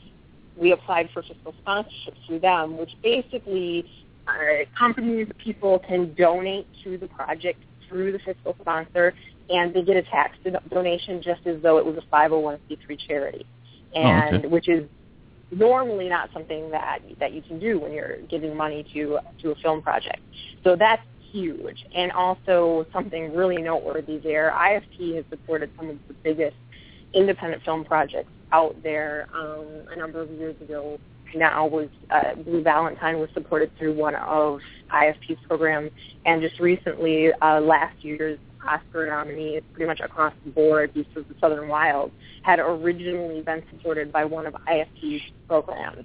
we 0.56 0.72
applied 0.72 1.08
for 1.14 1.22
fiscal 1.22 1.54
sponsorship 1.62 2.14
through 2.26 2.40
them, 2.40 2.76
which 2.76 2.90
basically 3.02 3.88
uh, 4.28 4.32
companies, 4.78 5.28
people 5.42 5.78
can 5.78 6.12
donate 6.14 6.66
to 6.84 6.98
the 6.98 7.06
project 7.08 7.58
through 7.88 8.12
the 8.12 8.18
fiscal 8.18 8.54
sponsor, 8.60 9.14
and 9.48 9.72
they 9.72 9.82
get 9.82 9.96
a 9.96 10.02
tax 10.02 10.36
do- 10.44 10.50
donation 10.68 11.22
just 11.22 11.46
as 11.46 11.62
though 11.62 11.78
it 11.78 11.86
was 11.86 11.96
a 11.96 12.14
501c3 12.14 12.98
charity, 13.08 13.46
Oh, 13.94 14.00
and 14.00 14.36
okay. 14.36 14.46
which 14.48 14.68
is 14.68 14.84
normally 15.52 16.08
not 16.08 16.28
something 16.34 16.70
that 16.72 16.98
that 17.20 17.32
you 17.32 17.40
can 17.40 17.58
do 17.58 17.78
when 17.78 17.92
you're 17.92 18.18
giving 18.28 18.54
money 18.54 18.84
to 18.92 19.18
to 19.42 19.52
a 19.52 19.54
film 19.56 19.80
project. 19.80 20.20
So 20.64 20.76
that's 20.76 21.02
huge, 21.30 21.84
and 21.94 22.12
also 22.12 22.86
something 22.92 23.34
really 23.34 23.58
noteworthy 23.58 24.18
there. 24.18 24.52
IFP 24.54 25.16
has 25.16 25.24
supported 25.30 25.70
some 25.76 25.90
of 25.90 25.98
the 26.08 26.14
biggest 26.14 26.56
independent 27.14 27.62
film 27.64 27.84
projects 27.84 28.30
out 28.52 28.76
there. 28.82 29.28
Um, 29.34 29.66
a 29.92 29.96
number 29.96 30.20
of 30.20 30.30
years 30.30 30.60
ago, 30.60 30.98
now 31.34 31.66
was 31.66 31.88
uh, 32.10 32.34
Blue 32.34 32.62
Valentine 32.62 33.18
was 33.18 33.28
supported 33.34 33.76
through 33.78 33.94
one 33.94 34.14
of 34.14 34.60
IFP's 34.90 35.38
programs, 35.46 35.90
and 36.24 36.40
just 36.40 36.60
recently, 36.60 37.32
uh, 37.32 37.60
last 37.60 37.96
year's 38.04 38.38
Oscar 38.66 39.06
nominees 39.06 39.62
pretty 39.72 39.86
much 39.86 40.00
across 40.00 40.34
the 40.44 40.50
board, 40.50 40.92
Beasts 40.94 41.16
of 41.16 41.28
the 41.28 41.34
Southern 41.40 41.68
Wild, 41.68 42.10
had 42.42 42.58
originally 42.58 43.40
been 43.42 43.62
supported 43.70 44.12
by 44.12 44.24
one 44.24 44.46
of 44.46 44.54
IFP's 44.68 45.22
programs. 45.48 46.04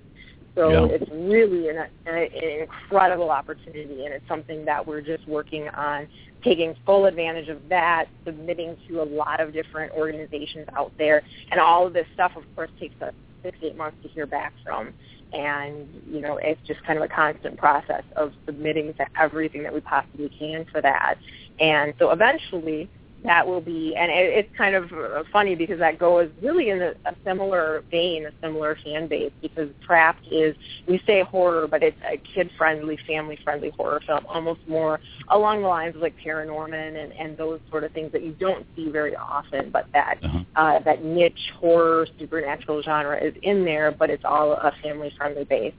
So 0.56 0.70
Yeah. 0.70 0.86
it's 0.96 1.10
really 1.12 1.70
an, 1.70 1.78
an, 2.06 2.16
an 2.16 2.62
incredible 2.62 3.30
opportunity, 3.30 4.06
and 4.06 4.14
it's 4.14 4.28
something 4.28 4.66
that 4.66 4.86
we're 4.86 5.02
just 5.02 5.28
working 5.28 5.70
on 5.70 6.08
taking 6.44 6.76
full 6.86 7.06
advantage 7.06 7.50
of 7.50 7.70
that, 7.70 8.06
submitting 8.26 8.76
to 8.88 9.02
a 9.02 9.06
lot 9.06 9.40
of 9.40 9.54
different 9.54 9.92
organizations 9.94 10.68
out 10.76 10.92
there, 10.98 11.24
and 11.52 11.60
all 11.60 11.88
of 11.88 11.94
this 11.94 12.06
stuff, 12.14 12.32
of 12.36 12.44
course, 12.56 12.70
takes 12.80 13.00
us 13.02 13.14
six, 13.44 13.58
eight 13.62 13.78
months 13.78 13.98
to 14.04 14.10
hear 14.10 14.26
back 14.26 14.54
from. 14.64 14.94
And, 15.34 15.88
you 16.12 16.20
know, 16.20 16.38
it's 16.38 16.60
just 16.68 16.84
kind 16.84 16.98
of 17.00 17.06
a 17.06 17.08
constant 17.08 17.58
process 17.58 18.04
of 18.18 18.34
submitting 18.46 18.94
to 18.96 19.06
everything 19.20 19.64
that 19.64 19.74
we 19.74 19.80
possibly 19.80 20.30
can 20.38 20.66
for 20.72 20.82
that. 20.82 21.16
And 21.60 21.94
so 22.00 22.12
eventually 22.12 22.90
that 23.24 23.46
will 23.46 23.62
be, 23.62 23.96
and 23.96 24.12
it, 24.12 24.34
it's 24.46 24.58
kind 24.58 24.76
of 24.76 24.92
uh, 24.92 25.24
funny 25.32 25.56
because 25.56 25.78
that 25.80 26.00
goes 26.00 26.30
really 26.42 26.70
in 26.70 26.82
a, 26.82 26.92
a 27.06 27.16
similar 27.24 27.84
vein, 27.92 28.26
a 28.26 28.32
similar 28.42 28.78
fan 28.84 29.08
base, 29.08 29.32
because 29.42 29.70
Trapped 29.86 30.26
is, 30.32 30.56
we 30.88 31.02
say 31.06 31.22
horror, 31.24 31.68
but 31.68 31.84
it's 31.84 31.98
a 32.12 32.18
kid-friendly, 32.18 32.98
family-friendly 33.08 33.72
horror 33.78 34.02
film, 34.08 34.26
almost 34.28 34.60
more 34.68 35.00
along 35.30 35.62
the 35.62 35.68
lines 35.68 35.96
of 35.96 36.02
like 36.02 36.16
Paranorman 36.26 37.04
and, 37.04 37.14
and 37.14 37.38
those 37.38 37.60
sort 37.70 37.84
of 37.84 37.92
things 37.92 38.12
that 38.12 38.24
you 38.24 38.34
don't 38.40 38.66
see 38.76 38.90
very 38.90 39.16
often, 39.16 39.70
but 39.72 39.86
that 39.94 40.18
Uh-huh. 40.24 40.40
uh, 40.56 40.80
that 40.80 41.04
niche 41.04 41.52
horror 41.60 42.08
supernatural 42.20 42.82
genre 42.82 43.18
is 43.24 43.34
in 43.44 43.64
there, 43.66 43.92
but 43.92 44.10
it's 44.10 44.26
all 44.26 44.54
a 44.54 44.72
family-friendly 44.84 45.44
base. 45.46 45.74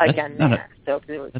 Again, 0.00 0.36
a- 0.40 0.48
there. 0.48 0.70
so 0.86 1.00
it 1.06 1.18
was, 1.18 1.32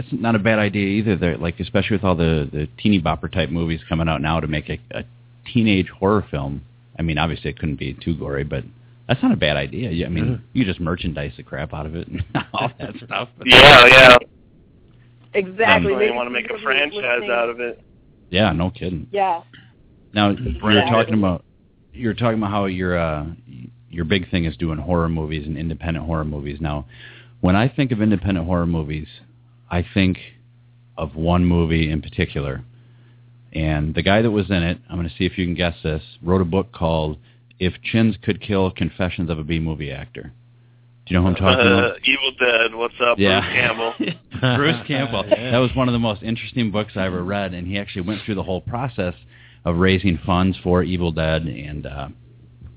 That's 0.00 0.12
not 0.22 0.34
a 0.34 0.38
bad 0.38 0.58
idea 0.58 0.86
either. 0.86 1.16
They're, 1.16 1.36
like 1.36 1.60
especially 1.60 1.96
with 1.96 2.04
all 2.04 2.14
the 2.16 2.48
the 2.50 2.68
teeny 2.82 3.00
bopper 3.00 3.30
type 3.30 3.50
movies 3.50 3.80
coming 3.88 4.08
out 4.08 4.22
now 4.22 4.40
to 4.40 4.46
make 4.46 4.68
a, 4.70 4.78
a 4.92 5.04
teenage 5.52 5.88
horror 5.88 6.24
film. 6.30 6.62
I 6.98 7.02
mean, 7.02 7.18
obviously 7.18 7.50
it 7.50 7.58
couldn't 7.58 7.78
be 7.78 7.94
too 7.94 8.14
gory, 8.16 8.44
but 8.44 8.64
that's 9.08 9.22
not 9.22 9.32
a 9.32 9.36
bad 9.36 9.56
idea. 9.56 10.06
I 10.06 10.08
mean, 10.08 10.24
Mhm. 10.24 10.40
you 10.54 10.64
just 10.64 10.80
merchandise 10.80 11.32
the 11.36 11.42
crap 11.42 11.74
out 11.74 11.84
of 11.86 11.94
it 11.96 12.08
and 12.08 12.24
all 12.54 12.70
that 12.78 12.94
stuff. 13.04 13.28
But 13.36 13.46
Yeah, 13.46 13.86
yeah. 13.86 14.18
exactly. 15.34 15.56
Definitely 15.56 15.96
Maybe 16.06 16.14
want 16.16 16.26
to 16.28 16.30
make 16.30 16.50
a 16.50 16.58
franchise 16.62 17.28
out 17.30 17.48
of 17.50 17.60
it. 17.60 17.80
yeah, 18.30 18.52
no 18.52 18.70
kidding. 18.70 19.06
Yeah. 19.12 19.42
Now 20.14 20.30
you're 20.30 20.86
talking 20.86 21.14
about 21.14 21.44
you're 21.92 22.14
talking 22.14 22.38
about 22.38 22.50
how 22.50 22.64
your 22.66 22.98
uh, 22.98 23.26
your 23.90 24.04
big 24.04 24.30
thing 24.30 24.44
is 24.44 24.56
doing 24.56 24.78
horror 24.78 25.08
movies 25.08 25.46
and 25.46 25.56
independent 25.58 26.06
horror 26.06 26.24
movies. 26.24 26.58
Now, 26.60 26.86
when 27.40 27.56
I 27.56 27.68
think 27.68 27.92
of 27.92 28.00
independent 28.00 28.46
horror 28.46 28.66
movies, 28.66 29.08
I 29.70 29.84
think 29.94 30.18
of 30.96 31.14
one 31.14 31.44
movie 31.44 31.90
in 31.90 32.02
particular, 32.02 32.62
and 33.52 33.94
the 33.94 34.02
guy 34.02 34.22
that 34.22 34.30
was 34.30 34.50
in 34.50 34.62
it. 34.62 34.78
I'm 34.88 34.96
going 34.96 35.08
to 35.08 35.14
see 35.16 35.26
if 35.26 35.38
you 35.38 35.44
can 35.46 35.54
guess 35.54 35.76
this. 35.82 36.02
Wrote 36.22 36.40
a 36.40 36.44
book 36.46 36.72
called 36.72 37.18
"If 37.58 37.74
Chins 37.82 38.16
Could 38.22 38.40
Kill: 38.40 38.70
Confessions 38.70 39.30
of 39.30 39.38
a 39.38 39.44
B 39.44 39.58
Movie 39.58 39.90
Actor." 39.90 40.32
Do 41.06 41.14
you 41.14 41.16
know 41.16 41.22
who 41.22 41.28
I'm 41.30 41.34
talking 41.36 41.66
Uh, 41.66 41.78
about? 41.78 41.98
Evil 42.06 42.30
Dead. 42.38 42.74
What's 42.74 42.94
up, 43.00 43.18
Yeah. 43.18 43.40
Bruce 43.40 43.52
Campbell? 43.54 43.94
Bruce 44.56 44.86
Campbell. 44.86 45.24
That 45.28 45.58
was 45.58 45.74
one 45.74 45.88
of 45.88 45.92
the 45.92 45.98
most 45.98 46.22
interesting 46.22 46.70
books 46.70 46.92
I 46.94 47.06
ever 47.06 47.22
read, 47.24 47.52
and 47.54 47.66
he 47.66 47.78
actually 47.78 48.02
went 48.02 48.22
through 48.24 48.36
the 48.36 48.42
whole 48.44 48.60
process 48.60 49.14
of 49.64 49.76
raising 49.76 50.18
funds 50.24 50.56
for 50.62 50.82
Evil 50.82 51.10
Dead, 51.12 51.42
and 51.46 51.86
uh, 51.86 52.08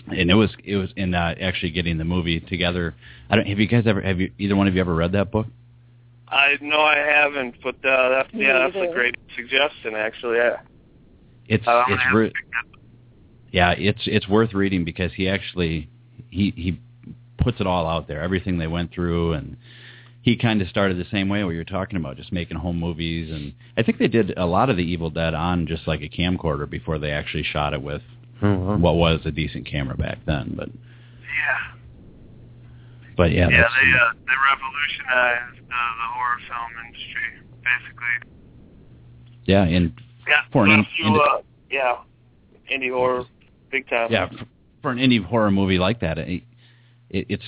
and 0.10 0.30
it 0.32 0.34
was 0.36 0.50
it 0.64 0.76
was 0.78 0.90
in 0.96 1.14
uh, 1.14 1.36
actually 1.42 1.72
getting 1.72 1.98
the 1.98 2.04
movie 2.06 2.40
together. 2.40 2.96
I 3.30 3.36
don't 3.36 3.48
have 3.48 3.60
you 3.60 3.68
guys 3.68 3.84
ever 3.88 4.02
have 4.02 4.20
you 4.20 4.32
either 4.40 4.56
one 4.56 4.68
of 4.68 4.76
you 4.76 4.82
ever 4.82 4.94
read 4.96 5.12
that 5.14 5.32
book? 5.32 5.48
I 6.34 6.58
know 6.62 6.82
I 6.82 6.98
haven't, 6.98 7.56
but 7.64 7.76
uh, 7.86 8.10
that's 8.10 8.34
Me 8.34 8.46
yeah, 8.46 8.60
that's 8.60 8.76
a 8.76 8.94
great 8.94 9.16
suggestion 9.36 9.96
actually. 9.96 10.38
Yeah. 10.38 10.62
It's 11.48 11.68
I'm 11.68 11.92
it's 11.94 12.02
re- 12.14 12.28
to 12.30 12.34
pick 12.34 12.52
that 12.52 12.74
yeah, 13.54 13.76
it's 13.78 14.02
it's 14.08 14.28
worth 14.28 14.54
reading 14.54 14.84
because 14.84 15.14
he 15.14 15.30
actually 15.30 15.88
he 16.32 16.52
he 16.58 16.80
puts 17.38 17.62
it 17.62 17.68
all 17.68 17.88
out 17.88 18.08
there, 18.08 18.22
everything 18.22 18.58
they 18.58 18.68
went 18.68 18.92
through, 18.92 19.34
and 19.34 19.58
he 20.24 20.36
kind 20.36 20.62
of 20.62 20.68
started 20.68 20.98
the 20.98 21.06
same 21.12 21.30
way 21.30 21.44
what 21.44 21.52
you're 21.52 21.64
talking 21.64 21.98
about, 21.98 22.18
just 22.18 22.34
making 22.34 22.58
home 22.58 22.80
movies, 22.80 23.30
and 23.32 23.54
I 23.78 23.84
think 23.84 24.00
they 24.00 24.08
did 24.08 24.36
a 24.38 24.46
lot 24.48 24.72
of 24.72 24.78
the 24.78 24.84
Evil 24.84 25.12
Dead 25.12 25.36
on 25.36 25.68
just 25.68 25.88
like 25.88 26.02
a 26.02 26.10
camcorder 26.10 26.68
before 26.68 26.98
they 26.98 27.12
actually 27.12 27.44
shot 27.44 27.74
it 27.74 27.82
with 27.84 28.02
wow. 28.42 28.78
what 28.78 28.96
was 28.96 29.20
a 29.26 29.32
decent 29.32 29.68
camera 29.68 29.96
back 29.96 30.18
then, 30.26 30.56
but 30.58 30.70
Yeah. 30.70 31.73
But 33.18 33.32
yeah, 33.32 33.50
Yeah, 33.50 33.62
they 33.62 33.90
uh, 33.92 34.14
they 34.26 34.38
revolutionized 34.52 35.60
uh, 35.60 35.92
the 36.02 36.08
horror 36.14 36.40
film 36.48 36.86
industry, 36.86 37.30
basically. 37.64 38.32
yeah, 39.46 39.64
and 39.64 39.94
Yeah. 40.28 40.42
For 40.52 40.66
an 40.66 40.72
in- 40.72 40.86
you, 40.98 41.06
indi- 41.08 41.20
uh, 41.20 41.42
yeah, 41.72 41.96
indie 42.72 42.92
horror, 42.92 43.26
big 43.72 43.88
time. 43.90 44.12
yeah, 44.12 44.30
for, 44.30 44.46
for 44.82 44.92
an 44.92 44.98
indie 44.98 45.24
horror 45.24 45.52
movie 45.52 45.78
like 45.78 46.00
that, 46.02 46.18
it, 46.18 46.44
it, 47.10 47.26
it's 47.30 47.44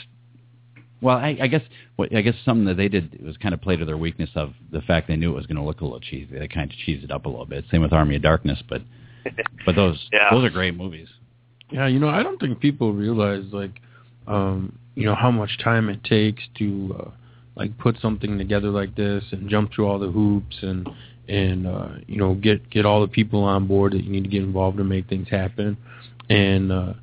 well, 1.01 1.17
I, 1.17 1.37
I 1.41 1.47
guess 1.47 1.61
what 1.97 2.15
I 2.15 2.21
guess 2.21 2.35
something 2.43 2.65
that 2.65 2.77
they 2.77 2.87
did 2.87 3.21
was 3.23 3.37
kind 3.37 3.53
of 3.53 3.61
play 3.61 3.75
to 3.75 3.85
their 3.85 3.97
weakness 3.97 4.29
of 4.35 4.53
the 4.71 4.81
fact 4.81 5.07
they 5.07 5.15
knew 5.15 5.31
it 5.31 5.35
was 5.35 5.45
going 5.45 5.57
to 5.57 5.63
look 5.63 5.81
a 5.81 5.83
little 5.83 5.99
cheesy. 5.99 6.37
They 6.39 6.47
kind 6.47 6.71
of 6.71 6.77
cheesed 6.77 7.03
it 7.03 7.11
up 7.11 7.25
a 7.25 7.29
little 7.29 7.45
bit. 7.45 7.65
Same 7.69 7.81
with 7.81 7.93
Army 7.93 8.15
of 8.15 8.21
Darkness, 8.21 8.61
but 8.67 8.81
but 9.65 9.75
those 9.75 10.07
Yeah. 10.11 10.29
those 10.31 10.43
are 10.45 10.49
great 10.49 10.75
movies. 10.75 11.07
Yeah, 11.71 11.87
you 11.87 11.99
know, 11.99 12.09
I 12.09 12.21
don't 12.23 12.39
think 12.39 12.59
people 12.59 12.93
realize 12.93 13.43
like, 13.51 13.81
um, 14.27 14.77
you 14.95 15.05
know, 15.05 15.15
how 15.15 15.31
much 15.31 15.57
time 15.63 15.89
it 15.89 16.03
takes 16.03 16.43
to 16.57 16.95
uh, 16.99 17.09
like 17.55 17.77
put 17.77 17.99
something 18.01 18.37
together 18.37 18.69
like 18.69 18.95
this 18.95 19.23
and 19.31 19.49
jump 19.49 19.71
through 19.73 19.87
all 19.87 19.99
the 19.99 20.11
hoops 20.11 20.57
and 20.61 20.89
and 21.27 21.67
uh, 21.67 21.89
you 22.07 22.17
know 22.17 22.35
get 22.35 22.69
get 22.69 22.85
all 22.85 23.01
the 23.01 23.07
people 23.07 23.43
on 23.43 23.67
board 23.67 23.93
that 23.93 24.03
you 24.03 24.11
need 24.11 24.23
to 24.23 24.29
get 24.29 24.43
involved 24.43 24.77
to 24.77 24.83
make 24.83 25.07
things 25.07 25.27
happen. 25.29 25.77
And 26.29 26.71
uh, 26.71 26.93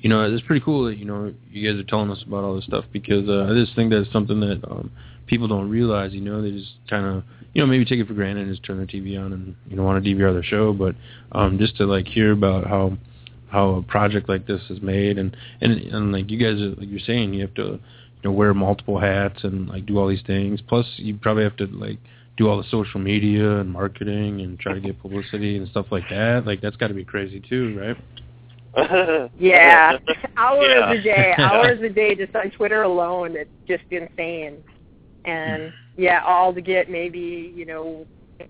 you 0.00 0.08
know, 0.08 0.32
it's 0.32 0.46
pretty 0.46 0.64
cool 0.64 0.86
that 0.86 0.96
you 0.96 1.04
know 1.04 1.32
you 1.50 1.70
guys 1.70 1.80
are 1.80 1.86
telling 1.86 2.10
us 2.10 2.22
about 2.26 2.44
all 2.44 2.56
this 2.56 2.64
stuff 2.64 2.84
because 2.92 3.28
uh, 3.28 3.48
I 3.50 3.54
just 3.54 3.74
think 3.74 3.90
that's 3.90 4.10
something 4.12 4.40
that 4.40 4.60
um, 4.70 4.90
people 5.26 5.48
don't 5.48 5.68
realize. 5.68 6.12
You 6.12 6.20
know, 6.20 6.42
they 6.42 6.52
just 6.52 6.72
kind 6.88 7.04
of 7.04 7.24
you 7.52 7.60
know 7.60 7.66
maybe 7.66 7.84
take 7.84 8.00
it 8.00 8.06
for 8.06 8.14
granted 8.14 8.46
and 8.46 8.52
just 8.52 8.64
turn 8.64 8.78
their 8.78 8.86
TV 8.86 9.18
on 9.18 9.32
and 9.32 9.56
you 9.68 9.76
know 9.76 9.82
want 9.82 10.02
to 10.02 10.14
DVR 10.14 10.32
their 10.32 10.42
show, 10.42 10.72
but 10.72 10.94
um, 11.32 11.58
just 11.58 11.76
to 11.78 11.86
like 11.86 12.06
hear 12.06 12.32
about 12.32 12.66
how 12.66 12.96
how 13.50 13.70
a 13.76 13.82
project 13.82 14.28
like 14.28 14.46
this 14.46 14.60
is 14.70 14.80
made 14.82 15.18
and 15.18 15.36
and 15.60 15.72
and 15.72 16.12
like 16.12 16.30
you 16.30 16.38
guys 16.38 16.60
are 16.60 16.74
like 16.80 16.88
you're 16.88 17.00
saying 17.00 17.32
you 17.34 17.40
have 17.40 17.54
to 17.54 17.62
you 17.62 17.80
know 18.24 18.32
wear 18.32 18.52
multiple 18.54 18.98
hats 18.98 19.44
and 19.44 19.68
like 19.68 19.86
do 19.86 19.98
all 19.98 20.08
these 20.08 20.22
things 20.26 20.60
plus 20.68 20.86
you 20.96 21.16
probably 21.16 21.44
have 21.44 21.56
to 21.56 21.66
like 21.66 21.98
do 22.36 22.48
all 22.48 22.56
the 22.56 22.68
social 22.70 23.00
media 23.00 23.58
and 23.58 23.70
marketing 23.70 24.40
and 24.42 24.58
try 24.60 24.72
to 24.72 24.80
get 24.80 25.00
publicity 25.00 25.56
and 25.56 25.68
stuff 25.68 25.86
like 25.90 26.08
that 26.08 26.44
like 26.46 26.60
that's 26.60 26.76
got 26.76 26.88
to 26.88 26.94
be 26.94 27.04
crazy 27.04 27.40
too 27.48 27.78
right 27.78 27.96
Yeah, 29.38 29.98
hours 30.36 30.68
Yeah. 30.68 30.92
a 30.92 31.02
day, 31.02 31.34
hours 31.38 31.80
a 31.82 31.88
day 31.88 32.14
just 32.14 32.34
on 32.36 32.50
Twitter 32.50 32.82
alone. 32.82 33.34
It's 33.36 33.50
just 33.66 33.82
insane. 33.90 34.62
And 35.24 35.72
yeah, 35.96 36.22
all 36.24 36.54
to 36.54 36.60
get 36.60 36.90
maybe 36.90 37.52
you 37.54 37.66
know 37.66 38.06
a 38.40 38.44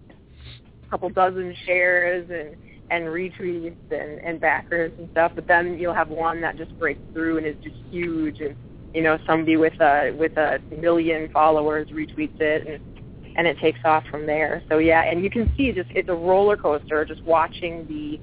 couple 0.91 1.09
dozen 1.11 1.55
shares 1.65 2.29
and 2.31 2.57
and 2.91 3.05
retweets 3.05 3.77
and 3.91 4.21
and 4.21 4.41
backers 4.41 4.93
and 4.99 5.09
stuff. 5.13 5.33
But 5.35 5.47
then 5.47 5.79
you'll 5.79 5.95
have 5.95 6.09
one 6.09 6.41
that 6.43 6.57
just 6.57 6.77
breaks 6.79 7.01
through 7.13 7.39
and 7.39 7.47
is 7.47 7.57
just 7.63 7.77
huge, 7.91 8.41
and 8.41 8.57
you 8.95 9.03
know 9.03 9.19
somebody 9.27 9.57
with 9.57 9.81
a 9.81 10.15
with 10.19 10.37
a 10.37 10.61
million 10.81 11.29
followers 11.33 11.89
retweets 11.89 12.41
it 12.41 12.67
and 12.67 12.99
and 13.37 13.47
it 13.47 13.59
takes 13.59 13.79
off 13.85 14.05
from 14.11 14.27
there. 14.27 14.63
So 14.69 14.79
yeah, 14.79 15.03
and 15.03 15.23
you 15.23 15.31
can 15.31 15.53
see 15.57 15.73
just 15.73 15.91
it's 15.91 16.09
a 16.09 16.15
roller 16.15 16.57
coaster 16.57 17.05
just 17.05 17.25
watching 17.25 17.87
the 17.87 18.21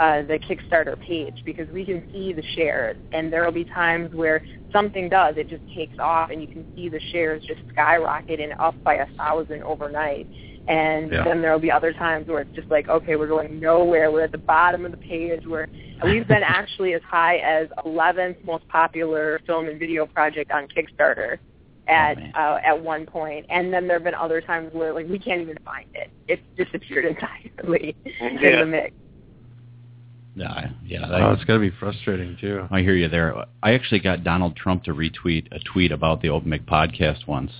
uh, 0.00 0.22
the 0.22 0.38
Kickstarter 0.38 0.98
page 1.00 1.42
because 1.44 1.68
we 1.70 1.84
can 1.84 2.02
see 2.12 2.32
the 2.32 2.42
shares, 2.54 2.96
and 3.12 3.32
there 3.32 3.44
will 3.44 3.52
be 3.52 3.64
times 3.64 4.12
where 4.14 4.44
something 4.72 5.08
does, 5.08 5.36
it 5.36 5.48
just 5.48 5.62
takes 5.74 5.96
off, 5.98 6.30
and 6.30 6.40
you 6.40 6.48
can 6.48 6.66
see 6.74 6.88
the 6.88 7.00
shares 7.12 7.44
just 7.46 7.60
skyrocket 7.72 8.40
and 8.40 8.54
up 8.58 8.74
by 8.82 8.94
a 8.94 9.06
thousand 9.16 9.62
overnight. 9.62 10.26
And 10.66 11.12
Yeah. 11.12 11.24
then 11.24 11.42
there 11.42 11.52
will 11.52 11.58
be 11.58 11.70
other 11.70 11.92
times 11.92 12.26
where 12.26 12.40
it's 12.40 12.54
just 12.54 12.70
like, 12.70 12.88
okay, 12.88 13.16
we're 13.16 13.26
going 13.28 13.60
nowhere. 13.60 14.10
We're 14.10 14.22
at 14.24 14.32
the 14.32 14.38
bottom 14.38 14.84
of 14.86 14.90
the 14.92 14.96
page. 14.96 15.46
Where 15.46 15.68
we've 16.02 16.26
been 16.26 16.42
actually 16.46 16.94
as 16.94 17.02
high 17.02 17.36
as 17.36 17.68
11th 17.84 18.42
most 18.44 18.66
popular 18.68 19.40
film 19.46 19.68
and 19.68 19.78
video 19.78 20.06
project 20.06 20.50
on 20.50 20.66
Kickstarter 20.68 21.38
at 21.86 22.16
man. 22.16 22.32
uh, 22.34 22.58
at 22.64 22.80
one 22.82 23.00
point. 23.04 23.12
point, 23.12 23.46
and 23.50 23.70
then 23.72 23.86
there 23.86 23.96
have 23.96 24.04
been 24.04 24.14
other 24.14 24.40
times 24.40 24.72
where 24.72 24.94
like 24.94 25.06
we 25.06 25.18
can't 25.18 25.42
even 25.42 25.58
find 25.64 25.86
it. 25.94 26.10
It's 26.28 26.42
disappeared 26.56 27.04
entirely 27.58 27.94
in 28.20 28.38
Yeah. 28.40 28.60
the 28.60 28.66
mix. 28.66 28.94
Yeah, 30.36 30.70
yeah. 30.84 31.06
oh 31.10 31.32
it's 31.32 31.44
got 31.44 31.54
to 31.54 31.60
be 31.60 31.70
frustrating 31.78 32.36
too 32.40 32.66
I 32.70 32.80
hear 32.80 32.94
you 32.96 33.08
there. 33.08 33.34
I 33.62 33.74
actually 33.74 34.00
got 34.00 34.24
Donald 34.24 34.56
Trump 34.56 34.82
to 34.84 34.92
retweet 34.94 35.46
a 35.52 35.60
tweet 35.60 35.92
about 35.92 36.22
the 36.22 36.30
Open 36.30 36.50
Mic 36.50 36.66
podcast 36.66 37.28
once, 37.28 37.52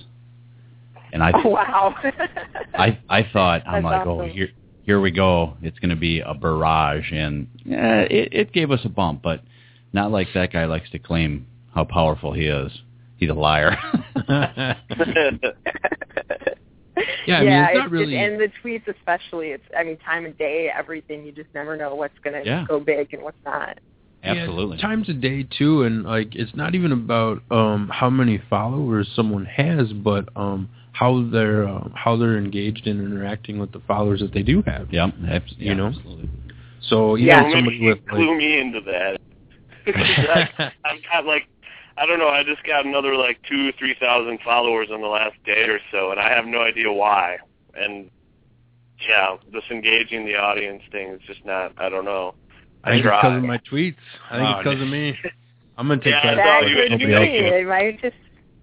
and 1.15 1.23
I 1.23 1.31
Oh, 1.43 1.49
wow. 1.49 1.95
I 2.75 2.99
I 3.09 3.25
thought 3.33 3.63
I'm 3.65 3.83
That's 3.83 4.05
like, 4.05 4.05
oh, 4.07 4.23
here 4.27 4.49
here 4.83 4.99
we 5.01 5.09
go. 5.09 5.57
It's 5.63 5.79
going 5.79 5.89
to 5.89 5.95
be 5.95 6.19
a 6.19 6.35
barrage, 6.35 7.11
and 7.11 7.47
yeah, 7.63 8.01
it, 8.01 8.31
it 8.31 8.51
gave 8.53 8.69
us 8.69 8.81
a 8.83 8.89
bump, 8.89 9.23
but 9.23 9.41
not 9.93 10.11
like 10.11 10.27
that 10.35 10.53
guy 10.53 10.65
likes 10.65 10.91
to 10.91 10.99
claim 10.99 11.47
how 11.73 11.85
powerful 11.85 12.33
he 12.33 12.45
is. 12.45 12.71
He's 13.17 13.29
a 13.29 13.33
liar. 13.33 13.75
Yeah, 17.27 17.37
I 17.37 17.39
mean, 17.39 17.49
yeah, 17.49 17.67
it's 17.71 17.77
not 17.77 17.91
just- 17.91 18.11
and 18.11 18.39
the 18.39 18.49
tweets 18.63 18.87
especially. 18.87 19.49
It's 19.49 19.63
I 19.77 19.83
mean, 19.83 19.97
time 19.97 20.25
of 20.25 20.37
day, 20.37 20.71
everything. 20.73 21.25
You 21.25 21.31
just 21.31 21.49
never 21.53 21.75
know 21.75 21.93
what's 21.95 22.17
gonna 22.23 22.41
Yeah. 22.45 22.65
go 22.67 22.79
big 22.79 23.13
and 23.13 23.21
what's 23.23 23.37
not. 23.45 23.79
Absolutely. 24.23 24.77
Yeah, 24.77 24.81
times 24.81 25.09
a 25.09 25.13
day 25.13 25.43
too, 25.43 25.83
and 25.83 26.03
like 26.03 26.35
it's 26.35 26.55
not 26.55 26.73
even 26.75 26.91
about 26.91 27.41
um 27.51 27.89
how 27.91 28.09
many 28.09 28.41
followers 28.49 29.09
someone 29.15 29.45
has, 29.45 29.91
but 29.91 30.29
um 30.37 30.69
how 30.95 31.27
they're 31.31 31.67
um, 31.67 31.91
how 31.93 32.15
they're 32.15 32.37
engaged 32.37 32.87
in 32.87 32.99
interacting 33.01 33.59
with 33.59 33.71
the 33.73 33.81
followers 33.81 34.21
that 34.21 34.33
they 34.33 34.43
do 34.43 34.61
have. 34.65 34.91
Yep. 34.91 35.13
you 35.57 35.75
know. 35.75 35.91
So 36.81 37.17
even 37.17 37.27
yeah, 37.27 37.43
with 37.43 37.53
somebody 37.53 37.79
maybe 37.79 37.87
with 37.87 38.07
clue 38.07 38.29
like, 38.29 38.37
me 38.37 38.59
into 38.59 38.79
that. 38.81 39.19
I, 39.87 40.71
I've 40.85 41.03
got 41.11 41.25
like, 41.25 41.47
I 41.97 42.05
don't 42.05 42.17
know, 42.19 42.29
I 42.29 42.43
just 42.43 42.63
got 42.63 42.85
another 42.85 43.15
like 43.15 43.39
two, 43.47 43.71
three 43.77 43.95
thousand 43.99 44.39
followers 44.43 44.87
in 44.89 45.01
the 45.01 45.07
last 45.07 45.35
day 45.45 45.63
or 45.63 45.79
so, 45.91 46.11
and 46.11 46.19
I 46.19 46.29
have 46.33 46.45
no 46.45 46.61
idea 46.61 46.91
why. 46.91 47.37
And 47.75 48.09
yeah, 49.07 49.35
this 49.51 49.63
engaging 49.69 50.25
the 50.25 50.37
audience 50.37 50.81
thing 50.91 51.09
is 51.09 51.21
just 51.27 51.45
not. 51.45 51.73
I 51.77 51.89
don't 51.89 52.05
know. 52.05 52.35
I 52.85 52.91
think 52.91 53.05
it's 53.05 53.15
because 53.17 53.37
of 53.37 53.43
my 53.43 53.57
tweets. 53.57 53.95
I 54.29 54.37
think 54.37 54.47
Oh, 54.47 54.59
it's 54.59 54.63
because 54.63 54.81
of 54.81 54.87
me. 54.87 55.17
I'm 55.77 55.87
gonna 55.89 55.99
take 55.99 56.13
Yeah, 56.13 56.21
credit 56.21 56.37
That 56.37 56.61
for 56.63 56.69
you- 56.69 56.77
it. 56.77 56.89
could 56.89 56.99
be. 56.99 57.05
Nobody 57.07 57.39
else. 57.45 57.53
It 57.53 57.67
might 57.67 58.01
just. 58.01 58.15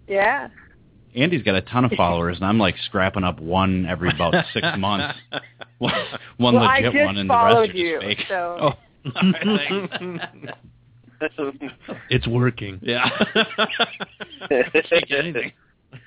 Yeah. 0.09 0.49
Andy's 1.15 1.43
got 1.43 1.55
a 1.55 1.63
ton 1.63 1.85
of 1.85 1.93
followers, 1.97 2.37
and 2.37 2.47
I'm 2.47 2.59
like 2.59 2.77
scrapping 2.87 3.25
up 3.25 3.41
one 3.41 3.87
every 3.87 4.11
about 4.11 4.35
six 4.53 4.67
months. 4.79 5.19
one 5.79 5.93
one 6.39 6.55
well, 6.55 6.65
legit 6.65 6.95
one, 7.05 7.17
and 7.19 7.29
the 7.31 7.35
rest 7.35 7.43
are 7.45 7.51
followed 7.53 7.67
just 7.67 7.79
you, 7.79 8.01
fake. 8.01 8.19
so. 8.29 8.75
Oh. 9.05 10.53
It's 12.11 12.27
working. 12.27 12.79
Yeah. 12.83 13.09
Take 14.91 15.11
anything. 15.11 15.53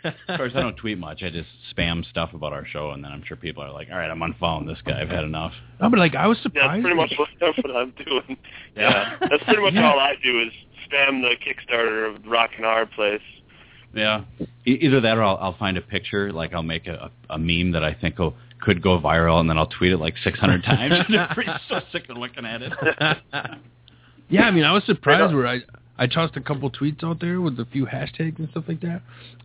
Of 0.03 0.37
course, 0.37 0.51
I 0.55 0.61
don't 0.61 0.75
tweet 0.75 0.97
much. 0.97 1.21
I 1.23 1.29
just 1.29 1.47
spam 1.75 2.03
stuff 2.09 2.33
about 2.33 2.53
our 2.53 2.65
show, 2.65 2.91
and 2.91 3.03
then 3.03 3.11
I'm 3.11 3.23
sure 3.23 3.37
people 3.37 3.61
are 3.63 3.71
like, 3.71 3.87
"All 3.91 3.97
right, 3.97 4.09
I'm 4.09 4.19
unfollowing 4.19 4.65
this 4.65 4.79
guy. 4.83 4.99
I've 4.99 5.09
had 5.09 5.23
enough." 5.23 5.53
No, 5.79 5.89
but 5.89 5.99
like 5.99 6.15
I 6.15 6.25
was 6.27 6.37
Yeah, 6.39 6.43
surprised. 6.43 6.69
that's 6.73 6.81
pretty 6.81 6.95
much 6.95 7.13
what, 7.17 7.29
that's 7.39 7.57
what 7.59 7.75
I'm 7.75 7.93
doing. 8.03 8.37
Yeah. 8.75 8.89
Yeah, 9.21 9.27
that's 9.29 9.43
pretty 9.43 9.61
much 9.61 9.73
Yeah. 9.75 9.91
all 9.91 9.99
I 9.99 10.15
do 10.23 10.39
is 10.41 10.51
spam 10.89 11.21
the 11.21 11.35
Kickstarter 11.37 12.13
of 12.15 12.25
Rock 12.25 12.51
and 12.55 12.65
Hard 12.65 12.91
Place. 12.91 13.21
Yeah. 13.95 14.25
E- 14.67 14.77
either 14.81 15.01
that, 15.01 15.17
or 15.17 15.23
I'll, 15.23 15.37
I'll 15.37 15.57
find 15.57 15.77
a 15.77 15.81
picture. 15.81 16.31
Like 16.31 16.53
I'll 16.53 16.63
make 16.63 16.85
a, 16.87 17.09
a 17.29 17.39
meme 17.39 17.71
that 17.71 17.83
I 17.83 17.93
think 17.93 18.19
will, 18.19 18.35
could 18.61 18.81
go 18.81 18.99
viral, 18.99 19.39
and 19.39 19.49
then 19.49 19.57
I'll 19.57 19.67
tweet 19.67 19.93
it 19.93 19.97
like 19.97 20.15
600 20.23 20.63
times. 20.65 20.93
and 21.07 21.15
everybody's 21.15 21.61
so 21.69 21.79
sick 21.91 22.09
of 22.09 22.17
looking 22.17 22.45
at 22.45 22.61
it. 22.61 22.73
Yeah, 24.29 24.43
I 24.43 24.51
mean, 24.51 24.63
I 24.63 24.71
was 24.71 24.83
surprised 24.85 25.21
Right 25.21 25.33
where 25.35 25.47
I 25.47 25.59
I 25.97 26.07
tossed 26.07 26.35
a 26.35 26.41
couple 26.41 26.69
tweets 26.71 27.03
out 27.03 27.21
there 27.21 27.39
with 27.39 27.59
a 27.59 27.65
few 27.65 27.85
hashtags 27.85 28.39
and 28.39 28.49
stuff 28.49 28.65
like 28.67 28.81
that, 28.81 29.01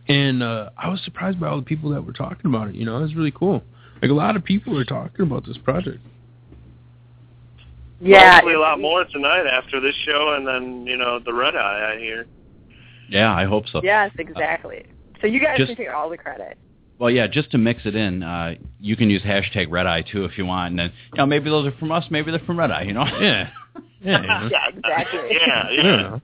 and 0.07 0.41
uh 0.43 0.71
I 0.77 0.89
was 0.89 1.01
surprised 1.03 1.39
by 1.39 1.47
all 1.47 1.57
the 1.57 1.65
people 1.65 1.91
that 1.91 2.03
were 2.03 2.13
talking 2.13 2.47
about 2.47 2.69
it. 2.69 2.75
You 2.75 2.85
know, 2.85 2.97
it 2.97 3.01
was 3.01 3.15
really 3.15 3.31
cool. 3.31 3.63
Like 4.01 4.09
a 4.09 4.15
lot 4.15 4.35
of 4.35 4.43
people 4.43 4.77
are 4.77 4.83
talking 4.83 5.21
about 5.25 5.45
this 5.45 5.57
project. 5.57 5.99
Yeah. 7.99 8.33
Hopefully 8.35 8.55
a 8.55 8.59
lot 8.59 8.79
more 8.79 9.05
tonight 9.05 9.45
after 9.45 9.79
this 9.79 9.95
show, 10.03 10.33
and 10.35 10.47
then 10.47 10.87
you 10.87 10.97
know 10.97 11.19
the 11.19 11.33
red 11.33 11.55
eye 11.55 11.93
I 11.95 11.99
hear. 11.99 12.25
Yeah, 13.11 13.33
I 13.35 13.45
hope 13.45 13.67
so. 13.71 13.81
Yes, 13.83 14.11
exactly. 14.17 14.85
So 15.21 15.27
you 15.27 15.39
guys 15.39 15.57
Just- 15.57 15.67
can 15.67 15.77
take 15.77 15.93
all 15.93 16.09
the 16.09 16.17
credit. 16.17 16.57
Well, 16.97 17.09
yeah, 17.09 17.25
just 17.25 17.49
to 17.51 17.57
mix 17.57 17.81
it 17.85 17.95
in, 17.95 18.21
uh, 18.21 18.53
you 18.79 18.95
can 18.95 19.09
use 19.09 19.23
hashtag 19.23 19.67
Red 19.71 19.87
Eye 19.87 20.03
too 20.03 20.23
if 20.23 20.37
you 20.37 20.45
want, 20.45 20.69
and 20.71 20.79
then 20.79 20.91
you 21.13 21.17
know 21.17 21.25
maybe 21.25 21.49
those 21.49 21.65
are 21.65 21.71
from 21.79 21.91
us, 21.91 22.05
maybe 22.11 22.29
they're 22.29 22.39
from 22.41 22.59
Red 22.59 22.69
Eye. 22.71 22.83
You 22.83 22.93
know? 22.93 23.05
Yeah. 23.19 23.49
Yeah. 24.03 24.21
you 24.21 24.27
know. 24.27 24.49
Yeah, 24.51 24.67
exactly. 24.69 25.19
Yeah, 25.31 25.69
Yeah. 25.69 25.83
yeah. 25.83 26.19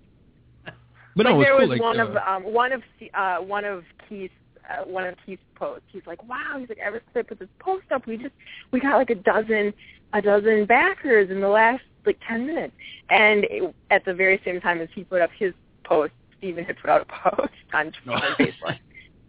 But 1.16 1.26
like 1.26 1.34
no, 1.34 1.42
it's 1.42 1.48
there 1.48 1.58
cool. 1.58 1.68
was 1.68 1.70
Like, 1.70 1.82
one 1.82 2.00
uh, 2.00 2.06
of 2.06 2.16
um 2.18 2.44
one 2.54 2.72
of 2.74 2.82
uh 3.14 3.38
one 3.38 3.66
of 3.66 3.84
Keith's 4.08 4.34
uh, 4.70 4.84
one 4.84 5.06
of 5.06 5.16
Keith's 5.26 5.42
posts. 5.56 5.84
He's 5.92 6.02
like, 6.06 6.22
"Wow!" 6.28 6.58
He's 6.60 6.70
like, 6.70 6.78
"Ever 6.80 7.02
since 7.06 7.16
I 7.16 7.28
put 7.28 7.40
this 7.40 7.48
post 7.60 7.86
up, 7.92 8.06
we 8.06 8.18
just 8.18 8.34
we 8.72 8.80
got 8.80 8.98
like 8.98 9.10
a 9.10 9.16
dozen 9.16 9.74
a 10.14 10.22
dozen 10.22 10.66
backers 10.66 11.30
in 11.32 11.40
the 11.42 11.48
last 11.48 11.84
like 12.06 12.20
ten 12.28 12.46
minutes." 12.46 12.74
And 13.10 13.46
it, 13.46 13.74
at 13.90 14.06
the 14.06 14.14
very 14.14 14.40
same 14.46 14.60
time 14.62 14.80
as 14.82 14.90
he 14.94 15.04
put 15.06 15.22
up 15.22 15.30
his 15.38 15.54
post, 15.84 16.14
Stephen 16.38 16.66
had 16.66 16.78
put 16.78 16.90
out 16.90 17.02
a 17.02 17.06
post 17.06 17.54
on, 17.74 17.92
on 18.08 18.22
Facebook. 18.40 18.80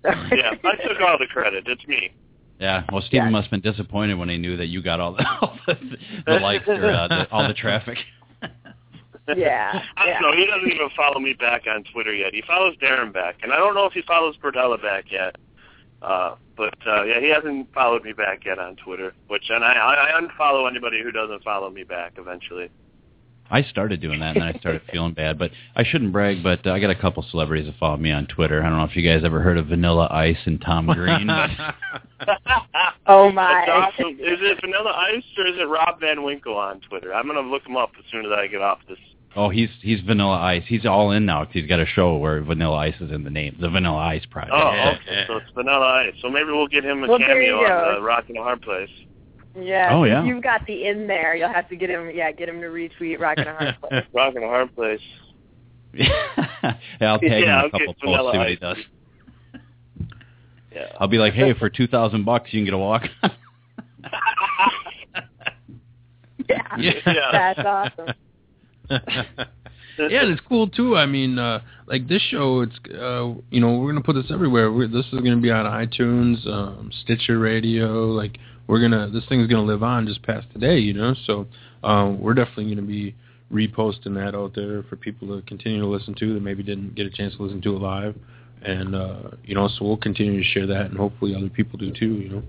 So, 0.02 0.10
yeah, 0.34 0.52
I 0.64 0.76
took 0.76 1.00
all 1.00 1.18
the 1.18 1.26
credit. 1.26 1.64
It's 1.66 1.86
me. 1.86 2.12
Yeah. 2.60 2.84
Well, 2.92 3.02
Stephen 3.02 3.26
Yeah. 3.26 3.30
must 3.30 3.50
have 3.50 3.62
been 3.62 3.72
disappointed 3.72 4.14
when 4.14 4.28
he 4.28 4.38
knew 4.38 4.56
that 4.56 4.66
you 4.66 4.82
got 4.82 5.00
all 5.00 5.12
the 5.12 5.26
all 5.40 5.58
the, 5.66 5.96
the 6.26 6.34
likes 6.38 6.68
or 6.68 6.74
uh, 6.84 7.08
the, 7.08 7.30
all 7.32 7.46
the 7.46 7.54
traffic. 7.54 7.98
yeah, 9.36 9.82
I 9.96 10.06
yeah. 10.06 10.20
don't 10.20 10.22
know. 10.30 10.36
He 10.36 10.46
doesn't 10.46 10.70
even 10.70 10.88
follow 10.96 11.18
me 11.20 11.34
back 11.34 11.64
on 11.68 11.84
Twitter 11.92 12.14
yet. 12.14 12.32
He 12.34 12.42
follows 12.46 12.76
Darren 12.82 13.12
back, 13.12 13.36
and 13.42 13.52
I 13.52 13.56
don't 13.56 13.74
know 13.74 13.86
if 13.86 13.92
he 13.92 14.02
follows 14.02 14.36
Berdella 14.42 14.80
back 14.80 15.10
yet. 15.10 15.36
Uh, 16.00 16.36
but 16.56 16.74
uh, 16.86 17.02
yeah, 17.02 17.20
he 17.20 17.28
hasn't 17.28 17.72
followed 17.74 18.04
me 18.04 18.12
back 18.12 18.44
yet 18.44 18.58
on 18.58 18.76
Twitter. 18.76 19.12
Which 19.26 19.50
and 19.50 19.64
I, 19.64 19.72
I 19.72 20.10
I 20.10 20.20
unfollow 20.20 20.68
anybody 20.70 21.02
who 21.02 21.10
doesn't 21.10 21.42
follow 21.42 21.70
me 21.70 21.82
back 21.84 22.14
eventually. 22.18 22.70
I 23.50 23.62
started 23.62 24.00
doing 24.00 24.20
that, 24.20 24.36
and 24.36 24.42
then 24.42 24.54
I 24.54 24.58
started 24.58 24.82
feeling 24.92 25.14
bad. 25.14 25.38
But 25.38 25.50
I 25.76 25.84
shouldn't 25.84 26.12
brag, 26.12 26.42
but 26.42 26.66
uh, 26.66 26.72
I 26.72 26.80
got 26.80 26.90
a 26.90 26.94
couple 26.94 27.22
celebrities 27.30 27.66
that 27.66 27.76
follow 27.78 27.96
me 27.96 28.10
on 28.12 28.26
Twitter. 28.26 28.62
I 28.62 28.68
don't 28.68 28.78
know 28.78 28.84
if 28.84 28.96
you 28.96 29.02
guys 29.08 29.24
ever 29.24 29.40
heard 29.40 29.56
of 29.58 29.66
Vanilla 29.68 30.08
Ice 30.10 30.36
and 30.46 30.60
Tom 30.60 30.86
Green. 30.94 31.26
but 31.28 31.50
Oh 33.06 33.30
my! 33.32 33.64
That's 33.66 33.94
awesome. 33.98 34.10
Is 34.20 34.38
it 34.40 34.60
Vanilla 34.60 34.90
Ice 35.14 35.24
or 35.38 35.46
is 35.46 35.54
it 35.58 35.64
Rob 35.68 36.00
Van 36.00 36.22
Winkle 36.22 36.56
on 36.56 36.80
Twitter? 36.80 37.14
I'm 37.14 37.26
gonna 37.26 37.40
look 37.40 37.64
him 37.66 37.76
up 37.76 37.90
as 37.98 38.04
soon 38.10 38.26
as 38.26 38.32
I 38.32 38.46
get 38.48 38.60
off 38.60 38.80
this. 38.88 38.98
oh, 39.34 39.48
he's 39.48 39.70
he's 39.80 40.00
Vanilla 40.00 40.36
Ice. 40.38 40.64
He's 40.66 40.84
all 40.84 41.12
in 41.12 41.24
now 41.24 41.44
'cause 41.44 41.54
he's 41.54 41.66
got 41.66 41.80
a 41.80 41.86
show 41.86 42.16
where 42.16 42.42
Vanilla 42.42 42.76
Ice 42.76 43.00
is 43.00 43.10
in 43.10 43.24
the 43.24 43.30
name, 43.30 43.56
the 43.60 43.70
Vanilla 43.70 43.96
Ice 43.98 44.26
Project. 44.26 44.52
Oh, 44.54 44.92
okay. 44.96 45.24
So 45.26 45.36
it's 45.38 45.50
Vanilla 45.54 46.04
Ice. 46.06 46.14
So 46.20 46.28
maybe 46.28 46.50
we'll 46.50 46.66
get 46.68 46.84
him 46.84 47.02
a 47.04 47.08
Well, 47.08 47.18
cameo 47.18 47.60
you 47.60 47.66
on 47.66 47.94
the 47.94 48.02
Rock 48.02 48.24
and 48.28 48.36
a 48.36 48.42
Hard 48.42 48.60
Place. 48.60 48.90
Yeah. 49.62 49.88
Oh, 49.92 50.04
yeah. 50.04 50.24
You've 50.24 50.42
got 50.42 50.66
the 50.66 50.86
in 50.86 51.06
there. 51.06 51.34
You'll 51.36 51.52
have 51.52 51.68
to 51.68 51.76
get 51.76 51.90
him. 51.90 52.10
Yeah, 52.14 52.30
get 52.32 52.48
him 52.48 52.60
to 52.60 52.68
retweet 52.68 53.18
Rockin' 53.18 53.46
a 53.46 53.54
Hard 53.54 53.76
Place. 53.80 54.04
Rock 54.14 54.34
and 54.34 54.44
a 54.44 54.48
Hard 54.48 54.74
Place. 54.74 55.00
yeah, 55.94 56.76
I'll 57.00 57.18
tag 57.18 57.30
him 57.30 57.32
Yeah, 57.32 57.38
in 57.38 57.48
a 57.48 57.52
I'll 57.52 57.70
couple 57.70 57.86
get 57.86 57.98
posts, 58.00 58.32
see 58.32 58.38
what 58.38 58.48
he 58.48 58.56
does. 58.56 58.76
Yeah. 60.74 60.92
I'll 61.00 61.08
be 61.08 61.18
like, 61.18 61.32
hey, 61.32 61.54
for 61.54 61.68
two 61.70 61.86
thousand 61.86 62.24
bucks, 62.24 62.50
you 62.52 62.60
can 62.60 62.64
get 62.66 62.74
a 62.74 62.78
walk. 62.78 63.04
Yeah. 66.48 66.76
Yeah. 66.78 66.92
That's 67.32 67.58
awesome. 67.60 68.14
yeah, 68.88 70.22
and 70.22 70.30
it's 70.32 70.40
cool 70.48 70.68
too. 70.68 70.96
I 70.96 71.06
mean, 71.06 71.38
uh, 71.38 71.60
like 71.88 72.06
this 72.06 72.22
show, 72.22 72.60
it's 72.60 72.78
uh, 72.94 73.34
you 73.50 73.60
know 73.60 73.78
we're 73.78 73.90
gonna 73.92 74.04
put 74.04 74.14
this 74.14 74.30
everywhere. 74.30 74.70
We're, 74.70 74.88
this 74.88 75.06
is 75.06 75.20
gonna 75.20 75.38
be 75.38 75.50
on 75.50 75.64
iTunes, 75.64 76.46
um, 76.46 76.90
Stitcher 77.02 77.38
Radio. 77.38 78.06
Like 78.06 78.38
we're 78.66 78.80
gonna 78.80 79.08
this 79.10 79.24
thing's 79.28 79.48
gonna 79.48 79.62
live 79.62 79.82
on 79.82 80.06
just 80.06 80.22
past 80.22 80.46
today, 80.52 80.78
you 80.78 80.92
know. 80.92 81.14
So 81.26 81.46
um, 81.82 82.20
we're 82.20 82.34
definitely 82.34 82.74
gonna 82.74 82.86
be 82.86 83.14
reposting 83.52 84.14
that 84.14 84.34
out 84.34 84.54
there 84.54 84.82
for 84.84 84.96
people 84.96 85.34
to 85.34 85.42
continue 85.46 85.80
to 85.80 85.86
listen 85.86 86.14
to 86.14 86.34
that 86.34 86.40
maybe 86.40 86.62
didn't 86.62 86.94
get 86.94 87.06
a 87.06 87.10
chance 87.10 87.34
to 87.36 87.42
listen 87.42 87.62
to 87.62 87.76
it 87.76 87.80
live. 87.80 88.14
And 88.62 88.94
uh, 88.94 89.30
you 89.44 89.54
know, 89.54 89.68
so 89.68 89.84
we'll 89.84 89.96
continue 89.96 90.36
to 90.42 90.48
share 90.48 90.66
that, 90.66 90.86
and 90.86 90.96
hopefully 90.96 91.34
other 91.34 91.48
people 91.48 91.78
do 91.78 91.90
too. 91.92 92.14
You 92.14 92.28
know. 92.28 92.42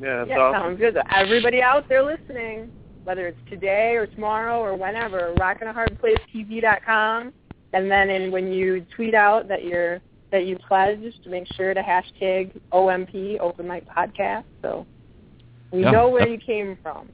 Yeah, 0.00 0.18
that's 0.18 0.30
yeah, 0.30 0.38
awesome. 0.38 0.62
sounds 0.62 0.78
good. 0.78 0.96
Everybody 1.14 1.60
out 1.60 1.88
there 1.88 2.04
listening, 2.04 2.70
whether 3.04 3.26
it's 3.26 3.40
today 3.50 3.96
or 3.96 4.06
tomorrow 4.06 4.60
or 4.60 4.76
whenever, 4.76 5.34
rockandahardplacetv.com, 5.36 7.32
and 7.72 7.90
then 7.90 8.10
in, 8.10 8.30
when 8.30 8.52
you 8.52 8.84
tweet 8.94 9.14
out 9.14 9.48
that 9.48 9.64
you're 9.64 10.00
that 10.30 10.46
you 10.46 10.58
pledged, 10.58 11.20
make 11.26 11.46
sure 11.54 11.72
to 11.72 11.80
hashtag 11.82 12.52
OMP 12.72 13.38
Open 13.40 13.66
Mic 13.66 13.84
Podcast, 13.88 14.44
so 14.62 14.86
we 15.72 15.82
Yeah, 15.82 15.90
know 15.90 16.08
where 16.08 16.24
that- 16.24 16.30
you 16.30 16.38
came 16.38 16.76
from. 16.82 17.08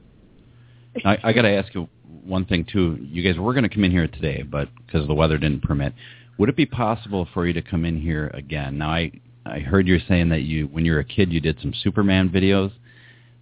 I, 1.03 1.17
I 1.23 1.33
got 1.33 1.41
to 1.41 1.49
ask 1.49 1.73
you 1.75 1.89
one 2.23 2.45
thing 2.45 2.63
too. 2.71 2.97
You 3.01 3.21
guys 3.21 3.37
were 3.37 3.53
going 3.53 3.63
to 3.63 3.69
come 3.69 3.83
in 3.83 3.91
here 3.91 4.07
today, 4.07 4.43
but 4.43 4.69
because 4.77 5.05
the 5.07 5.13
weather 5.13 5.37
didn't 5.37 5.61
permit, 5.61 5.93
would 6.37 6.47
it 6.47 6.55
be 6.55 6.65
possible 6.65 7.27
for 7.33 7.45
you 7.45 7.51
to 7.53 7.61
come 7.61 7.83
in 7.83 7.99
here 7.99 8.31
again? 8.33 8.77
Now, 8.77 8.91
I 8.91 9.11
I 9.45 9.59
heard 9.59 9.87
you 9.87 9.99
saying 10.07 10.29
that 10.29 10.41
you, 10.41 10.67
when 10.67 10.85
you 10.85 10.93
were 10.93 10.99
a 10.99 11.03
kid, 11.05 11.31
you 11.33 11.39
did 11.41 11.59
some 11.61 11.73
Superman 11.83 12.29
videos. 12.29 12.71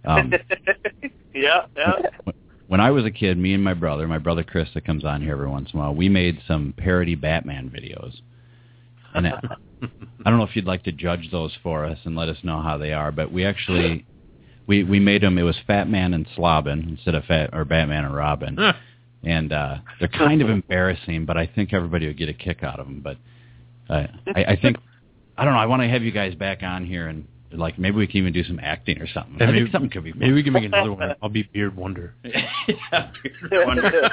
Um, 0.04 0.34
yeah, 1.34 1.66
yeah. 1.76 1.92
When 2.66 2.80
I 2.80 2.90
was 2.90 3.04
a 3.04 3.10
kid, 3.10 3.38
me 3.38 3.54
and 3.54 3.62
my 3.62 3.74
brother, 3.74 4.06
my 4.08 4.18
brother 4.18 4.42
Chris, 4.42 4.68
that 4.74 4.84
comes 4.84 5.04
on 5.04 5.22
here 5.22 5.32
every 5.32 5.48
once 5.48 5.70
in 5.72 5.78
a 5.78 5.82
while, 5.82 5.94
we 5.94 6.08
made 6.08 6.40
some 6.46 6.74
parody 6.76 7.14
Batman 7.14 7.70
videos. 7.70 8.14
And 9.14 9.28
I, 9.28 9.32
I 10.24 10.30
don't 10.30 10.38
know 10.38 10.44
if 10.44 10.56
you'd 10.56 10.64
like 10.64 10.84
to 10.84 10.92
judge 10.92 11.30
those 11.30 11.52
for 11.62 11.84
us 11.84 11.98
and 12.04 12.16
let 12.16 12.28
us 12.28 12.38
know 12.42 12.62
how 12.62 12.78
they 12.78 12.92
are, 12.92 13.12
but 13.12 13.32
we 13.32 13.44
actually 13.44 14.06
we 14.66 14.82
we 14.82 14.98
made 14.98 15.22
them. 15.22 15.38
It 15.38 15.42
was 15.42 15.56
Fat 15.66 15.88
Man 15.88 16.14
and 16.14 16.26
Slobbin 16.36 16.88
instead 16.88 17.14
of 17.14 17.24
Fat 17.24 17.50
or 17.52 17.64
Batman 17.64 18.04
and 18.04 18.14
Robin, 18.14 18.58
and 19.22 19.52
uh, 19.52 19.76
they're 19.98 20.08
kind 20.08 20.42
of 20.42 20.48
embarrassing, 20.48 21.26
but 21.26 21.36
I 21.36 21.46
think 21.46 21.72
everybody 21.72 22.06
would 22.06 22.18
get 22.18 22.28
a 22.28 22.34
kick 22.34 22.62
out 22.62 22.80
of 22.80 22.86
them. 22.86 23.00
But 23.00 23.18
uh, 23.88 24.06
I, 24.34 24.44
I 24.44 24.58
think 24.60 24.78
I 25.36 25.44
don't 25.44 25.52
know. 25.52 25.60
I 25.60 25.66
want 25.66 25.82
to 25.82 25.88
have 25.88 26.02
you 26.02 26.12
guys 26.12 26.34
back 26.34 26.62
on 26.62 26.84
here 26.84 27.08
and 27.08 27.26
like 27.56 27.78
maybe 27.78 27.96
we 27.96 28.06
can 28.06 28.18
even 28.18 28.32
do 28.32 28.44
some 28.44 28.58
acting 28.62 29.00
or 29.00 29.06
something. 29.06 29.40
I 29.40 29.46
maybe, 29.46 29.60
think 29.60 29.72
something 29.72 29.90
could 29.90 30.04
be. 30.04 30.10
Fun. 30.12 30.18
Maybe 30.20 30.32
we 30.32 30.42
can 30.42 30.52
make 30.52 30.64
another 30.64 30.92
one. 30.92 31.14
I'll 31.22 31.28
be 31.28 31.42
Beard 31.44 31.76
Wonder. 31.76 32.14
yeah, 32.24 33.10
Beard 33.22 33.66
Wonder. 33.66 34.10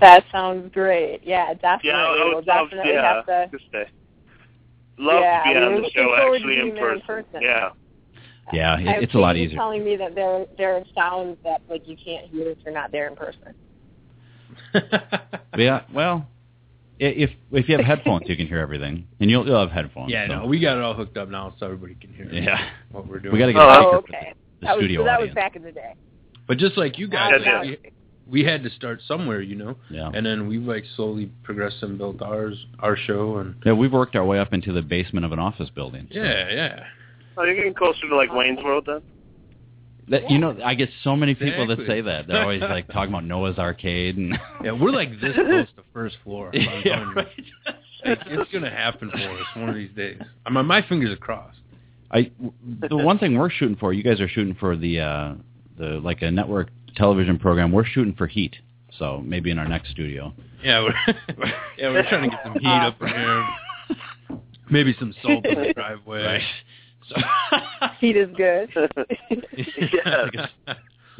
That 0.00 0.24
sounds 0.32 0.72
great. 0.72 1.20
Yeah, 1.24 1.54
definitely. 1.54 1.90
Yeah, 1.90 1.96
I 1.96 2.10
we'll 2.24 2.34
would 2.36 2.46
love, 2.46 2.70
definitely 2.70 2.92
yeah, 2.92 3.14
have 3.14 3.26
to. 3.26 3.48
just, 3.56 3.64
love 4.98 5.20
yeah, 5.22 5.42
to 5.44 5.54
be 5.54 5.58
we 5.58 5.64
on 5.64 5.74
were 5.74 5.80
the 5.82 5.90
show 5.90 6.14
actually 6.14 6.58
in 6.58 6.64
being 6.64 6.74
there 6.74 6.92
in 6.94 7.00
person. 7.02 7.24
person. 7.32 7.42
Yeah. 7.42 7.70
Yeah, 8.52 8.78
it, 8.78 8.86
have 8.86 9.02
it's 9.04 9.14
a 9.14 9.18
lot 9.18 9.34
Katie 9.36 9.46
easier. 9.46 9.56
telling 9.56 9.84
me 9.84 9.96
that 9.96 10.14
there 10.14 10.44
there 10.58 10.74
are 10.76 10.84
sounds 10.94 11.38
that 11.44 11.62
like 11.70 11.86
you 11.86 11.96
can't 11.96 12.26
hear 12.26 12.50
if 12.50 12.58
you're 12.64 12.74
not 12.74 12.90
there 12.90 13.06
in 13.06 13.14
person. 13.16 13.54
Yeah, 15.56 15.82
well, 15.94 16.26
i- 16.26 16.31
if 17.08 17.30
if 17.50 17.68
you 17.68 17.76
have 17.76 17.84
headphones, 17.98 18.28
you 18.28 18.36
can 18.36 18.46
hear 18.46 18.58
everything, 18.58 19.06
and 19.20 19.30
you'll 19.30 19.46
you'll 19.46 19.60
have 19.60 19.70
headphones. 19.70 20.10
yeah, 20.12 20.26
so. 20.28 20.40
no, 20.40 20.46
we 20.46 20.60
got 20.60 20.76
it 20.76 20.82
all 20.82 20.94
hooked 20.94 21.16
up 21.16 21.28
now, 21.28 21.54
so 21.58 21.66
everybody 21.66 21.94
can 21.94 22.12
hear 22.14 22.26
Yeah. 22.32 22.68
what 22.90 23.06
we're 23.06 23.18
doing. 23.20 23.32
We 23.34 23.38
got 23.38 23.46
to 23.46 23.52
get 23.52 23.60
Oh, 23.62 23.68
a 23.68 23.74
speaker 23.74 23.90
for 23.90 24.16
okay. 24.16 24.32
the, 24.32 24.60
the 24.60 24.66
that 24.66 24.76
was 24.76 24.82
studio 24.84 25.04
that 25.04 25.20
was 25.20 25.30
back 25.30 25.56
in 25.56 25.62
the 25.62 25.72
day. 25.72 25.94
But 26.46 26.58
just 26.58 26.76
like 26.76 26.98
you 26.98 27.08
guys, 27.08 27.32
Now- 27.44 27.62
we, 27.62 27.78
we 28.28 28.44
had 28.44 28.62
to 28.62 28.70
start 28.70 29.00
somewhere, 29.06 29.40
you 29.42 29.54
know. 29.56 29.76
Yeah. 29.90 30.10
And 30.14 30.24
then 30.24 30.48
we've 30.48 30.62
like 30.62 30.84
slowly 30.96 31.30
progressed 31.42 31.82
and 31.82 31.98
built 31.98 32.22
ours, 32.22 32.64
our 32.78 32.96
show, 32.96 33.38
and 33.38 33.56
Yeah, 33.66 33.72
we've 33.72 33.92
worked 33.92 34.14
our 34.16 34.24
way 34.24 34.38
up 34.38 34.52
into 34.52 34.72
the 34.72 34.82
basement 34.82 35.24
of 35.26 35.32
an 35.32 35.38
office 35.38 35.70
building. 35.70 36.08
so- 36.12 36.18
yeah, 36.18 36.48
yeah. 36.50 36.84
Oh, 37.36 37.44
you're 37.44 37.54
getting 37.54 37.74
closer 37.74 38.08
to 38.08 38.14
like 38.16 38.32
Wayne's 38.32 38.62
World 38.62 38.84
then. 38.86 39.00
That, 40.08 40.30
You 40.30 40.38
know, 40.38 40.58
I 40.64 40.74
get 40.74 40.90
so 41.04 41.14
many 41.14 41.34
people 41.34 41.66
that 41.68 41.78
say 41.86 42.00
that. 42.00 42.26
They're 42.26 42.42
always 42.42 42.60
like 42.60 42.88
talking 42.88 43.10
about 43.10 43.24
Noah's 43.24 43.58
Arcade 43.58 44.16
and. 44.16 44.36
Yeah, 44.62 44.72
we're 44.72 44.90
like 44.90 45.10
this 45.20 45.34
close 45.34 45.66
to 45.76 45.82
first 45.92 46.16
floor. 46.24 46.50
I'm 46.52 46.60
yeah, 46.60 46.96
telling 46.96 47.08
you. 47.08 47.14
right. 47.14 47.26
Like, 48.04 48.18
it's 48.26 48.50
gonna 48.52 48.70
happen 48.70 49.10
for 49.10 49.16
us 49.16 49.46
one 49.54 49.68
of 49.68 49.76
these 49.76 49.92
days. 49.94 50.20
I'm 50.44 50.56
on 50.56 50.66
my 50.66 50.82
fingers 50.82 51.12
are 51.12 51.16
crossed. 51.16 51.58
I 52.10 52.30
the 52.90 52.96
one 52.96 53.18
thing 53.18 53.38
we're 53.38 53.50
shooting 53.50 53.76
for, 53.76 53.92
you 53.92 54.02
guys 54.02 54.20
are 54.20 54.28
shooting 54.28 54.54
for 54.54 54.76
the 54.76 55.00
uh 55.00 55.34
the 55.78 56.00
like 56.02 56.22
a 56.22 56.30
network 56.30 56.68
television 56.96 57.38
program. 57.38 57.70
We're 57.70 57.86
shooting 57.86 58.14
for 58.14 58.26
heat. 58.26 58.56
So 58.98 59.22
maybe 59.24 59.50
in 59.50 59.58
our 59.58 59.68
next 59.68 59.90
studio. 59.90 60.34
Yeah, 60.62 60.82
we're 60.82 61.14
yeah 61.78 61.90
we're 61.90 62.08
trying 62.08 62.28
to 62.28 62.36
get 62.36 62.40
some 62.44 62.54
heat 62.54 62.66
up 62.66 63.00
in 63.00 63.08
here. 63.08 63.48
Maybe 64.70 64.96
some 64.98 65.12
salt 65.20 65.44
in 65.44 65.60
the 65.60 65.74
driveway. 65.74 66.22
Right. 66.22 66.42
So 67.08 67.16
Heat 68.00 68.16
is 68.16 68.28
good. 68.36 68.70
Yeah. 69.92 70.46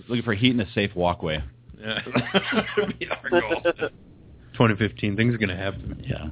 looking 0.08 0.24
for 0.24 0.34
heat 0.34 0.52
in 0.54 0.60
a 0.60 0.70
safe 0.72 0.94
walkway. 0.96 1.42
Yeah. 1.80 2.00
That'll 2.76 2.92
be 2.98 3.08
our 3.08 3.30
goal. 3.30 3.62
2015, 4.52 5.16
things 5.16 5.34
are 5.34 5.38
gonna 5.38 5.56
happen. 5.56 6.04
Yeah. 6.06 6.26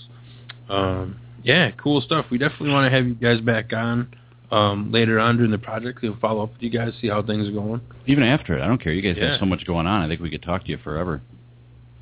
Um, 0.68 1.18
yeah, 1.42 1.70
cool 1.82 2.02
stuff. 2.02 2.26
We 2.30 2.36
definitely 2.36 2.70
want 2.72 2.90
to 2.90 2.94
have 2.96 3.06
you 3.06 3.14
guys 3.14 3.40
back 3.40 3.72
on 3.72 4.14
um, 4.50 4.92
later 4.92 5.18
on 5.18 5.36
during 5.36 5.50
the 5.50 5.56
project. 5.58 6.00
We'll 6.02 6.18
follow 6.20 6.42
up 6.42 6.52
with 6.52 6.62
you 6.62 6.68
guys, 6.70 6.92
see 7.00 7.08
how 7.08 7.22
things 7.22 7.48
are 7.48 7.52
going. 7.52 7.80
even 8.06 8.22
after 8.22 8.56
it, 8.58 8.62
I 8.62 8.66
don't 8.66 8.82
care. 8.82 8.92
You 8.92 9.00
guys 9.00 9.16
Yeah. 9.18 9.30
have 9.32 9.40
so 9.40 9.46
much 9.46 9.64
going 9.66 9.86
on. 9.86 10.02
I 10.02 10.08
think 10.08 10.20
we 10.20 10.28
could 10.28 10.42
talk 10.42 10.64
to 10.64 10.70
you 10.70 10.76
forever. 10.84 11.22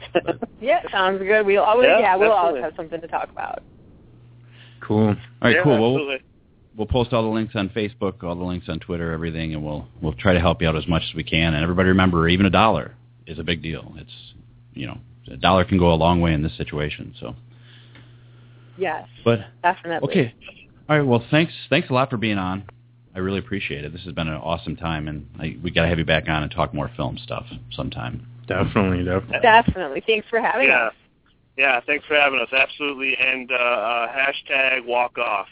yeah, 0.60 0.80
sounds 0.90 1.20
good. 1.20 1.46
We'll 1.46 1.62
always 1.62 1.86
Yeah, 1.86 2.00
yeah, 2.00 2.16
we'll 2.16 2.32
always 2.32 2.60
have 2.60 2.74
something 2.74 3.00
to 3.00 3.06
talk 3.06 3.30
about. 3.30 3.62
Cool. 4.80 5.10
All 5.10 5.16
right, 5.40 5.54
yeah, 5.54 5.62
cool. 5.62 5.78
Well, 5.80 5.92
Absolutely. 5.92 6.14
we'll 6.16 6.31
post 6.86 7.12
all 7.12 7.22
the 7.22 7.28
links 7.28 7.54
on 7.54 7.68
Facebook, 7.70 8.22
all 8.22 8.34
the 8.34 8.44
links 8.44 8.68
on 8.68 8.78
Twitter, 8.80 9.12
everything, 9.12 9.54
and 9.54 9.64
we'll 9.64 9.86
we'll 10.00 10.14
try 10.14 10.32
to 10.32 10.40
help 10.40 10.62
you 10.62 10.68
out 10.68 10.76
as 10.76 10.86
much 10.88 11.02
as 11.08 11.14
we 11.14 11.24
can. 11.24 11.54
And 11.54 11.62
everybody 11.62 11.88
remember, 11.88 12.28
even 12.28 12.46
a 12.46 12.50
dollar 12.50 12.94
is 13.26 13.38
a 13.38 13.44
big 13.44 13.62
deal. 13.62 13.94
It's 13.98 14.12
you 14.74 14.86
know, 14.86 14.98
a 15.30 15.36
dollar 15.36 15.64
can 15.64 15.78
go 15.78 15.92
a 15.92 15.94
long 15.94 16.20
way 16.20 16.32
in 16.32 16.42
this 16.42 16.56
situation. 16.56 17.14
So, 17.20 17.34
Yes, 18.78 19.06
but 19.24 19.40
definitely. 19.62 20.08
okay, 20.10 20.34
all 20.88 20.96
right. 20.98 21.06
Well, 21.06 21.24
thanks 21.30 21.52
thanks 21.68 21.90
a 21.90 21.92
lot 21.92 22.08
for 22.10 22.16
being 22.16 22.38
on. 22.38 22.64
I 23.14 23.18
really 23.18 23.38
appreciate 23.38 23.84
it. 23.84 23.92
This 23.92 24.02
has 24.04 24.14
been 24.14 24.28
an 24.28 24.34
awesome 24.34 24.74
time, 24.76 25.06
and 25.08 25.28
I, 25.38 25.56
we 25.62 25.70
got 25.70 25.82
to 25.82 25.88
have 25.88 25.98
you 25.98 26.04
back 26.06 26.28
on 26.28 26.42
and 26.42 26.50
talk 26.50 26.72
more 26.72 26.90
film 26.96 27.18
stuff 27.18 27.44
sometime. 27.70 28.26
Definitely, 28.48 29.04
definitely. 29.04 29.38
Definitely. 29.42 30.02
Thanks 30.06 30.26
for 30.30 30.40
having 30.40 30.68
Yeah. 30.68 30.86
us. 30.86 30.94
Yeah, 31.58 31.80
thanks 31.86 32.06
for 32.06 32.14
having 32.14 32.40
us. 32.40 32.48
Absolutely. 32.50 33.14
And 33.18 33.52
uh, 33.52 33.54
uh, 33.54 34.08
hashtag 34.08 34.86
walk 34.86 35.18
off. 35.18 35.46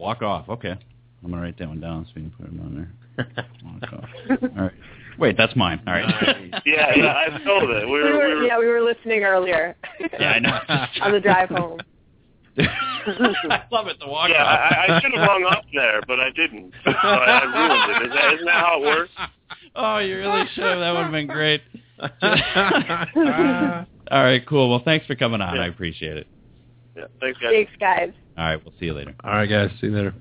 Walk 0.00 0.22
off. 0.22 0.48
Okay, 0.48 0.70
I'm 0.70 1.30
gonna 1.30 1.42
write 1.42 1.58
that 1.58 1.68
one 1.68 1.78
down 1.80 2.06
so 2.06 2.12
we 2.16 2.22
can 2.22 2.30
put 2.30 2.46
it 2.46 2.58
on 2.58 2.74
there. 2.74 3.26
Walk 3.64 3.92
off. 3.92 4.08
All 4.56 4.64
right. 4.64 4.72
Wait, 5.18 5.36
that's 5.36 5.54
mine. 5.54 5.82
All 5.86 5.92
right. 5.92 6.06
Yeah, 6.64 6.94
yeah, 6.96 7.12
I 7.12 7.40
stole 7.42 7.70
it. 7.76 7.84
We 7.86 7.92
We 7.92 8.00
were, 8.00 8.12
were, 8.12 8.28
we 8.28 8.34
were 8.36 8.42
yeah, 8.44 8.58
we 8.58 8.66
were 8.66 8.80
listening 8.80 9.22
earlier 9.24 9.76
yeah, 10.18 10.30
I 10.30 10.38
know. 10.38 10.58
on 11.02 11.12
the 11.12 11.20
drive 11.20 11.50
home. 11.50 11.80
I 12.58 13.62
love 13.70 13.86
it. 13.88 13.98
The 14.00 14.08
walk 14.08 14.30
yeah, 14.30 14.42
off. 14.42 14.72
I, 14.72 14.86
I 14.96 15.00
should 15.00 15.12
have 15.12 15.28
hung 15.28 15.44
up 15.44 15.64
there, 15.74 16.00
but 16.08 16.18
I 16.18 16.30
didn't. 16.30 16.72
So 16.84 16.90
I, 16.90 17.40
I 17.40 17.44
ruined 17.44 17.90
it. 17.90 18.08
Is 18.08 18.14
that, 18.14 18.34
isn't 18.34 18.46
that 18.46 18.54
how 18.64 18.82
it 18.82 18.86
works? 18.86 19.12
Oh, 19.76 19.98
you 19.98 20.16
really 20.16 20.44
should 20.54 20.64
have. 20.64 20.80
That 20.80 20.92
would 20.92 21.02
have 21.02 21.12
been 21.12 21.26
great. 21.26 21.62
All 24.10 24.24
right, 24.24 24.44
cool. 24.46 24.70
Well, 24.70 24.82
thanks 24.84 25.06
for 25.06 25.14
coming 25.14 25.40
on. 25.40 25.56
Yeah. 25.56 25.62
I 25.62 25.66
appreciate 25.66 26.16
it. 26.16 26.26
Yeah, 26.96 27.04
thanks, 27.20 27.38
guys. 27.40 27.50
Thanks, 27.52 27.72
guys. 27.78 28.10
All 28.40 28.46
right, 28.46 28.64
we'll 28.64 28.72
see 28.80 28.86
you 28.86 28.94
later. 28.94 29.14
All 29.22 29.32
right, 29.32 29.46
guys. 29.46 29.70
See 29.82 29.88
you 29.88 29.94
later. 29.94 30.14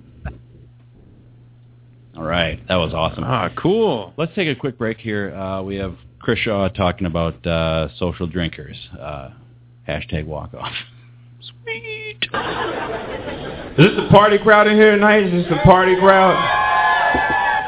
All 2.18 2.24
right, 2.26 2.60
that 2.68 2.76
was 2.76 2.94
awesome. 2.94 3.24
Ah, 3.24 3.50
cool. 3.58 4.14
Let's 4.18 4.36
take 4.36 4.50
a 4.50 4.60
quick 4.60 4.78
break 4.78 4.98
here. 4.98 5.34
Uh, 5.34 5.64
we 5.64 5.78
have 5.78 5.96
Chris 6.20 6.38
Shaw 6.40 6.68
talking 6.68 7.08
about 7.08 7.48
uh, 7.48 7.88
social 7.98 8.28
drinkers. 8.28 8.76
Uh, 9.00 9.30
hashtag 9.88 10.26
walk 10.26 10.54
off. 10.54 10.74
Sweet. 11.64 12.18
Is 12.22 13.86
this 13.86 13.98
a 13.98 14.10
party 14.12 14.38
crowd 14.38 14.68
in 14.68 14.76
here 14.76 14.96
tonight? 14.96 15.24
Is 15.24 15.46
this 15.46 15.54
a 15.58 15.64
party 15.64 15.96
crowd? 15.96 16.36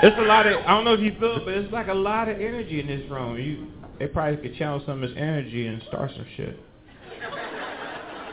It's 0.04 0.18
a 0.20 0.24
lot 0.24 0.48
of, 0.48 0.60
I 0.66 0.72
don't 0.72 0.84
know 0.84 0.96
if 0.96 1.00
you 1.00 1.16
feel 1.18 1.38
it, 1.38 1.46
but 1.46 1.54
it's 1.54 1.72
like 1.72 1.88
a 1.88 1.94
lot 1.94 2.28
of 2.28 2.36
energy 2.42 2.82
in 2.82 2.88
this 2.88 3.10
room. 3.10 3.40
You, 3.40 3.68
they 4.00 4.08
probably 4.08 4.36
could 4.36 4.58
channel 4.58 4.84
some 4.86 5.02
of 5.02 5.10
this 5.10 5.18
energy 5.18 5.68
and 5.68 5.82
start 5.88 6.12
some 6.14 6.26
shit. 6.36 6.60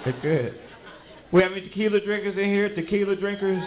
They're 0.05 0.20
good. 0.20 0.59
We 1.33 1.43
have 1.43 1.53
any 1.53 1.63
tequila 1.63 2.01
drinkers 2.01 2.39
in 2.39 2.45
here? 2.45 2.75
Tequila 2.75 3.17
drinkers? 3.17 3.63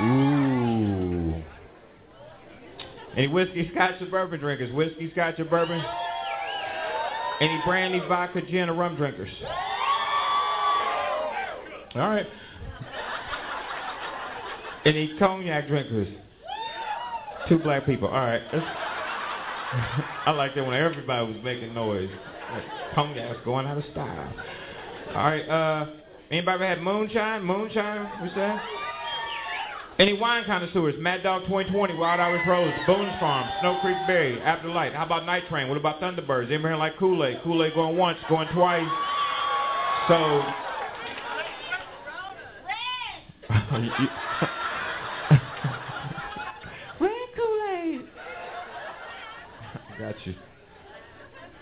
Ooh. 0.00 1.42
Any 3.16 3.28
whiskey, 3.28 3.70
scotch, 3.72 4.00
or 4.00 4.06
bourbon 4.06 4.40
drinkers? 4.40 4.72
Whiskey, 4.72 5.10
scotch, 5.12 5.38
or 5.38 5.44
bourbon? 5.44 5.84
Any 7.40 7.60
brandy, 7.66 8.00
vodka, 8.08 8.40
gin, 8.42 8.68
or 8.68 8.74
rum 8.74 8.96
drinkers? 8.96 9.30
All 11.94 12.08
right. 12.08 12.26
Any 14.84 15.16
cognac 15.18 15.68
drinkers? 15.68 16.08
Two 17.48 17.58
black 17.58 17.86
people. 17.86 18.08
All 18.08 18.14
right. 18.14 18.42
I 20.26 20.30
like 20.30 20.54
that 20.54 20.64
when 20.64 20.74
everybody 20.74 21.32
was 21.32 21.42
making 21.44 21.74
noise. 21.74 22.10
Cognac's 22.94 23.38
going 23.44 23.66
out 23.66 23.78
of 23.78 23.84
style. 23.92 24.32
All 25.10 25.14
right. 25.14 25.48
Uh, 25.48 25.86
anybody 26.34 26.54
ever 26.54 26.66
had 26.66 26.82
moonshine? 26.82 27.44
Moonshine? 27.44 28.04
What's 28.20 28.34
that? 28.34 28.60
Any 29.98 30.18
wine 30.18 30.44
connoisseurs? 30.44 30.96
Mad 30.98 31.22
Dog 31.22 31.42
2020, 31.42 31.94
Wild 31.94 32.18
Irish 32.18 32.42
Rose, 32.48 32.72
Boone's 32.86 33.12
Farm, 33.20 33.48
Snow 33.60 33.78
Creek 33.80 33.96
Berry, 34.08 34.40
After 34.40 34.68
Light. 34.68 34.92
How 34.92 35.06
about 35.06 35.24
Night 35.24 35.44
Train? 35.48 35.68
What 35.68 35.76
about 35.76 36.00
Thunderbirds? 36.00 36.46
Anybody 36.46 36.62
here 36.62 36.76
like 36.76 36.98
Kool-Aid? 36.98 37.42
Kool-Aid 37.44 37.74
going 37.74 37.96
once, 37.96 38.18
going 38.28 38.48
twice. 38.48 38.88
So 40.08 40.42
Red 47.00 47.28
Kool-Aid. 47.36 48.00
Got 50.00 50.26
you. 50.26 50.34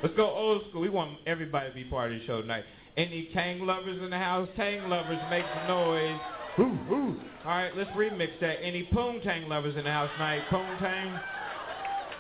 Let's 0.03 0.17
go 0.17 0.31
old 0.31 0.63
school. 0.71 0.81
We 0.81 0.89
want 0.89 1.19
everybody 1.27 1.69
to 1.69 1.75
be 1.75 1.85
part 1.85 2.13
of 2.13 2.19
the 2.19 2.27
show 2.27 2.41
tonight. 2.41 2.65
Any 2.97 3.31
Tang 3.33 3.61
lovers 3.67 4.03
in 4.03 4.11
the 4.11 4.19
house? 4.19 4.49
Tang 4.57 4.89
lovers, 4.89 5.19
make 5.31 5.45
some 5.55 5.69
noise. 5.69 6.21
Ooh, 6.59 6.93
ooh. 6.93 7.17
All 7.45 7.51
right, 7.51 7.75
let's 7.77 7.91
remix 7.91 8.29
that. 8.41 8.63
Any 8.63 8.89
Poontang 8.93 9.49
lovers 9.49 9.75
in 9.77 9.85
the 9.85 9.91
house 9.91 10.11
tonight? 10.15 10.43
Poontang? 10.51 11.21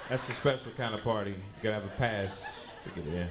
That's 0.09 0.23
a 0.29 0.41
special 0.41 0.73
kind 0.77 0.95
of 0.95 1.03
party. 1.03 1.33
You 1.33 1.63
gotta 1.63 1.75
have 1.75 1.85
a 1.85 1.97
pass 1.99 2.29
to 2.85 3.01
get 3.01 3.07
in. 3.07 3.29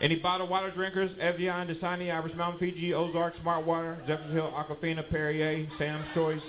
Any 0.00 0.16
bottled 0.16 0.50
water 0.50 0.70
drinkers? 0.70 1.10
Evian, 1.20 1.68
Dasani, 1.68 2.12
Irish 2.12 2.34
Mountain, 2.34 2.60
Fiji, 2.60 2.92
Ozark, 2.92 3.34
Smart 3.40 3.64
Water, 3.64 3.98
Jefferson 4.06 4.32
Hill, 4.32 4.52
Aquafina, 4.54 5.08
Perrier, 5.08 5.66
Sam's 5.78 6.06
Choice. 6.14 6.40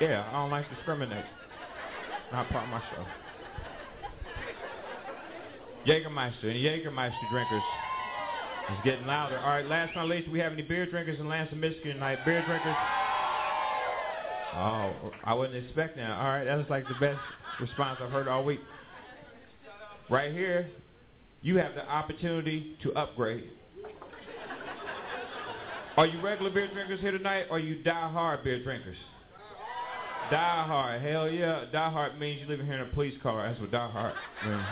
Yeah, 0.00 0.28
I 0.28 0.32
don't 0.32 0.50
like 0.50 0.68
to 0.68 0.74
discriminate. 0.74 1.24
Not 2.32 2.48
part 2.50 2.64
of 2.64 2.70
my 2.70 2.80
show. 2.94 3.06
Jägermeister, 5.86 6.44
any 6.44 6.62
Jägermeister 6.62 7.30
drinkers? 7.30 7.62
It's 8.70 8.84
getting 8.84 9.06
louder. 9.06 9.38
All 9.38 9.48
right, 9.48 9.66
last 9.66 9.92
but 9.94 10.02
not 10.02 10.08
least, 10.10 10.28
we 10.28 10.38
have 10.40 10.52
any 10.52 10.62
beer 10.62 10.84
drinkers 10.84 11.18
in 11.18 11.28
Lansing, 11.28 11.58
Michigan 11.58 11.94
tonight? 11.94 12.18
Beer 12.24 12.44
drinkers? 12.46 12.76
Oh, 14.54 15.12
I 15.24 15.34
wasn't 15.34 15.64
expecting 15.64 16.02
that. 16.02 16.10
All 16.10 16.24
right, 16.24 16.44
that 16.44 16.56
was 16.56 16.66
like 16.68 16.86
the 16.88 16.94
best 17.00 17.20
response 17.60 17.98
I've 18.02 18.10
heard 18.10 18.28
all 18.28 18.44
week. 18.44 18.60
Right 20.10 20.32
here, 20.32 20.68
you 21.42 21.56
have 21.56 21.74
the 21.74 21.88
opportunity 21.88 22.76
to 22.82 22.92
upgrade. 22.94 23.44
Are 25.96 26.06
you 26.06 26.20
regular 26.20 26.50
beer 26.50 26.68
drinkers 26.72 27.00
here 27.00 27.12
tonight, 27.12 27.46
or 27.50 27.56
are 27.56 27.60
you 27.60 27.82
die-hard 27.82 28.44
beer 28.44 28.62
drinkers? 28.62 28.96
Die-hard, 30.30 31.00
hell 31.02 31.30
yeah. 31.30 31.64
Die-hard 31.72 32.18
means 32.18 32.40
you 32.40 32.46
live 32.46 32.60
here 32.60 32.74
in 32.74 32.80
a 32.82 32.94
police 32.94 33.14
car. 33.22 33.48
That's 33.48 33.60
what 33.60 33.70
die-hard 33.70 34.14
means. 34.46 34.66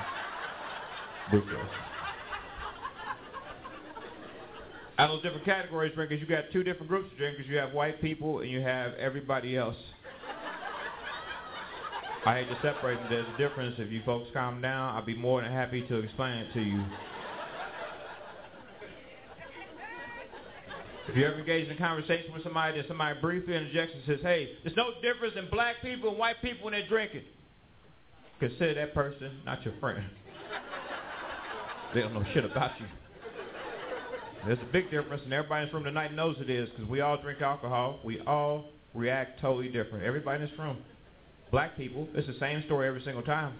Out 4.99 5.11
of 5.11 5.17
those 5.17 5.23
different 5.23 5.45
categories 5.45 5.93
drinkers, 5.95 6.21
you 6.21 6.27
got 6.27 6.45
two 6.53 6.63
different 6.63 6.89
groups 6.89 7.11
of 7.13 7.19
drinkers. 7.19 7.47
You 7.49 7.57
have 7.59 7.73
white 7.73 8.01
people 8.01 8.41
and 8.41 8.51
you 8.51 8.61
have 8.61 8.95
everybody 8.95 9.57
else. 9.57 9.77
I 12.25 12.39
hate 12.39 12.49
to 12.49 12.57
separate 12.63 12.97
them. 12.97 13.07
There's 13.11 13.27
a 13.35 13.39
difference. 13.39 13.77
If 13.79 13.93
you 13.93 14.03
folks 14.05 14.29
calm 14.33 14.61
down, 14.61 14.95
I'll 14.95 15.05
be 15.05 15.17
more 15.17 15.43
than 15.43 15.53
happy 15.53 15.83
to 15.83 15.97
explain 15.97 16.39
it 16.39 16.53
to 16.55 16.61
you. 16.61 16.85
If 21.09 21.17
you 21.17 21.25
ever 21.25 21.39
engage 21.39 21.69
in 21.69 21.77
a 21.77 21.79
conversation 21.79 22.33
with 22.33 22.43
somebody 22.43 22.79
and 22.79 22.89
somebody 22.89 23.21
briefly 23.21 23.55
interjects 23.55 23.95
and 23.95 24.03
says, 24.07 24.19
hey, 24.23 24.57
there's 24.65 24.77
no 24.77 24.91
difference 25.03 25.35
in 25.37 25.49
black 25.51 25.77
people 25.83 26.11
and 26.11 26.19
white 26.19 26.43
people 26.43 26.65
when 26.65 26.73
they're 26.73 26.89
drinking, 26.89 27.23
consider 28.41 28.75
that 28.75 28.93
person 28.93 29.41
not 29.45 29.65
your 29.65 29.75
friend. 29.79 30.05
They 31.95 32.01
don't 32.03 32.15
know 32.15 32.25
shit 32.35 32.45
about 32.45 32.73
you. 32.79 32.87
There's 34.47 34.59
a 34.61 34.73
big 34.73 34.91
difference, 34.91 35.23
and 35.25 35.33
everybody 35.33 35.63
in 35.63 35.69
this 35.69 35.75
room 35.75 35.85
tonight 35.85 36.15
knows 36.15 36.37
it 36.41 36.51
is, 36.51 36.69
because 36.71 36.89
we 36.89 37.01
all 37.01 37.21
drink 37.21 37.41
alcohol. 37.41 37.99
We 38.05 38.21
all 38.21 38.67
react 38.95 39.41
totally 39.41 39.69
different. 39.69 40.05
Everybody 40.05 40.43
in 40.43 40.49
this 40.49 40.59
room. 40.59 40.79
Black 41.51 41.77
people, 41.77 42.09
it's 42.15 42.27
the 42.27 42.37
same 42.39 42.63
story 42.67 42.87
every 42.87 43.03
single 43.03 43.23
time. 43.23 43.55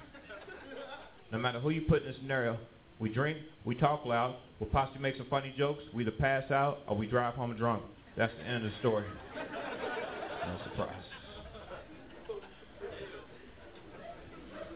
No 1.33 1.39
matter 1.39 1.59
who 1.59 1.71
you 1.71 1.83
put 1.83 2.03
in 2.03 2.09
the 2.09 2.15
scenario, 2.19 2.59
we 2.99 3.13
drink, 3.13 3.39
we 3.65 3.75
talk 3.75 4.05
loud, 4.07 4.37
we'll 4.61 4.71
possibly 4.71 5.01
make 5.01 5.17
some 5.17 5.27
funny 5.29 5.53
jokes, 5.59 5.83
we 5.93 6.03
either 6.03 6.13
pass 6.13 6.51
out 6.51 6.79
or 6.87 6.97
we 6.97 7.07
drive 7.07 7.35
home 7.35 7.57
drunk. 7.57 7.83
That's 8.17 8.33
the 8.39 8.45
end 8.45 8.65
of 8.65 8.71
the 8.71 8.79
story. 8.79 9.05
No 9.35 10.59
surprise. 10.65 10.95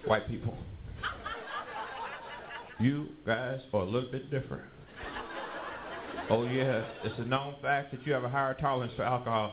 White 0.05 0.29
people. 0.29 0.57
You 2.81 3.09
guys 3.27 3.61
are 3.75 3.83
a 3.83 3.85
little 3.85 4.11
bit 4.11 4.31
different. 4.31 4.65
Oh 6.31 6.45
yeah, 6.45 6.85
it's 7.05 7.19
a 7.19 7.25
known 7.25 7.57
fact 7.61 7.91
that 7.91 8.07
you 8.07 8.13
have 8.13 8.25
a 8.25 8.29
higher 8.29 8.55
tolerance 8.55 8.93
for 8.97 9.03
alcohol. 9.03 9.53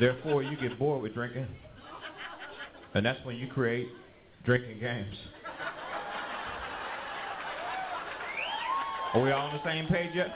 Therefore, 0.00 0.42
you 0.42 0.56
get 0.56 0.78
bored 0.78 1.02
with 1.02 1.14
drinking. 1.14 1.48
And 2.94 3.04
that's 3.04 3.22
when 3.26 3.36
you 3.36 3.48
create 3.48 3.88
drinking 4.44 4.80
games. 4.80 5.16
Are 9.12 9.20
we 9.20 9.30
all 9.32 9.48
on 9.48 9.54
the 9.54 9.64
same 9.64 9.86
page 9.88 10.10
yet? 10.14 10.28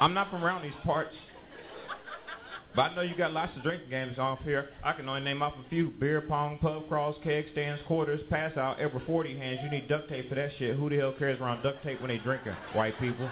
I'm 0.00 0.12
not 0.12 0.30
from 0.30 0.44
around 0.44 0.62
these 0.62 0.72
parts. 0.84 1.14
But 2.74 2.90
I 2.90 2.94
know 2.96 3.02
you 3.02 3.16
got 3.16 3.32
lots 3.32 3.56
of 3.56 3.62
drinking 3.62 3.90
games 3.90 4.18
off 4.18 4.40
here. 4.42 4.70
I 4.82 4.92
can 4.92 5.08
only 5.08 5.20
name 5.20 5.42
off 5.42 5.54
a 5.64 5.68
few. 5.68 5.90
Beer 6.00 6.20
pong, 6.20 6.58
pub 6.58 6.88
crawls, 6.88 7.14
keg 7.22 7.46
stands, 7.52 7.80
quarters, 7.86 8.20
pass 8.28 8.56
out, 8.56 8.80
every 8.80 9.00
40 9.06 9.38
hands. 9.38 9.60
You 9.62 9.70
need 9.70 9.88
duct 9.88 10.08
tape 10.08 10.28
for 10.28 10.34
that 10.34 10.50
shit. 10.58 10.76
Who 10.76 10.90
the 10.90 10.96
hell 10.96 11.14
carries 11.16 11.40
around 11.40 11.62
duct 11.62 11.84
tape 11.84 12.00
when 12.00 12.08
they 12.08 12.18
drinking? 12.18 12.52
White 12.72 12.98
people. 12.98 13.30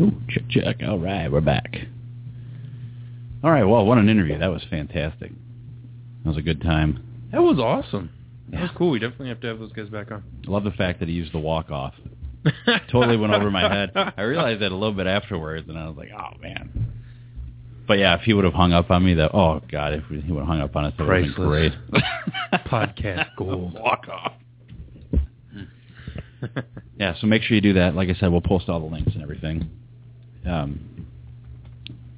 Ooh, 0.00 0.12
check, 0.28 0.44
check. 0.48 0.76
All 0.88 1.00
right, 1.00 1.30
we're 1.30 1.40
back. 1.40 1.76
All 3.42 3.50
right, 3.50 3.64
well, 3.64 3.84
what 3.84 3.98
an 3.98 4.08
interview. 4.08 4.38
That 4.38 4.52
was 4.52 4.62
fantastic. 4.70 5.32
That 6.22 6.28
was 6.28 6.36
a 6.38 6.42
good 6.42 6.62
time. 6.62 7.09
That 7.32 7.42
was 7.42 7.58
awesome. 7.58 8.10
That 8.50 8.62
was 8.62 8.70
cool. 8.76 8.90
We 8.90 8.98
definitely 8.98 9.28
have 9.28 9.40
to 9.40 9.46
have 9.46 9.58
those 9.58 9.72
guys 9.72 9.88
back 9.88 10.10
on. 10.10 10.24
I 10.46 10.50
love 10.50 10.64
the 10.64 10.72
fact 10.72 11.00
that 11.00 11.08
he 11.08 11.14
used 11.14 11.32
the 11.32 11.38
walk 11.38 11.70
off. 11.70 11.94
totally 12.90 13.16
went 13.16 13.32
over 13.32 13.50
my 13.50 13.60
head. 13.60 13.92
I 13.94 14.22
realized 14.22 14.62
that 14.62 14.72
a 14.72 14.74
little 14.74 14.94
bit 14.94 15.06
afterwards, 15.06 15.68
and 15.68 15.78
I 15.78 15.86
was 15.86 15.96
like, 15.96 16.08
oh 16.16 16.38
man. 16.40 16.92
But 17.86 17.98
yeah, 17.98 18.14
if 18.14 18.22
he 18.22 18.32
would 18.32 18.44
have 18.44 18.54
hung 18.54 18.72
up 18.72 18.90
on 18.90 19.04
me, 19.04 19.14
that 19.14 19.34
oh 19.34 19.60
god, 19.70 19.92
if 19.92 20.04
he 20.06 20.32
would 20.32 20.40
have 20.40 20.46
hung 20.46 20.60
up 20.60 20.74
on 20.76 20.84
us, 20.84 20.94
that 20.96 21.06
would 21.06 21.24
have 21.24 21.36
been 21.36 21.44
great. 21.44 21.72
Podcast 22.66 23.30
gold. 23.36 23.74
walk 23.80 24.06
off. 24.08 24.32
yeah, 26.98 27.14
so 27.20 27.26
make 27.26 27.42
sure 27.42 27.54
you 27.54 27.60
do 27.60 27.74
that. 27.74 27.94
Like 27.94 28.08
I 28.08 28.14
said, 28.14 28.30
we'll 28.30 28.40
post 28.40 28.68
all 28.68 28.80
the 28.80 28.86
links 28.86 29.12
and 29.14 29.22
everything. 29.22 29.68
Um, 30.46 31.06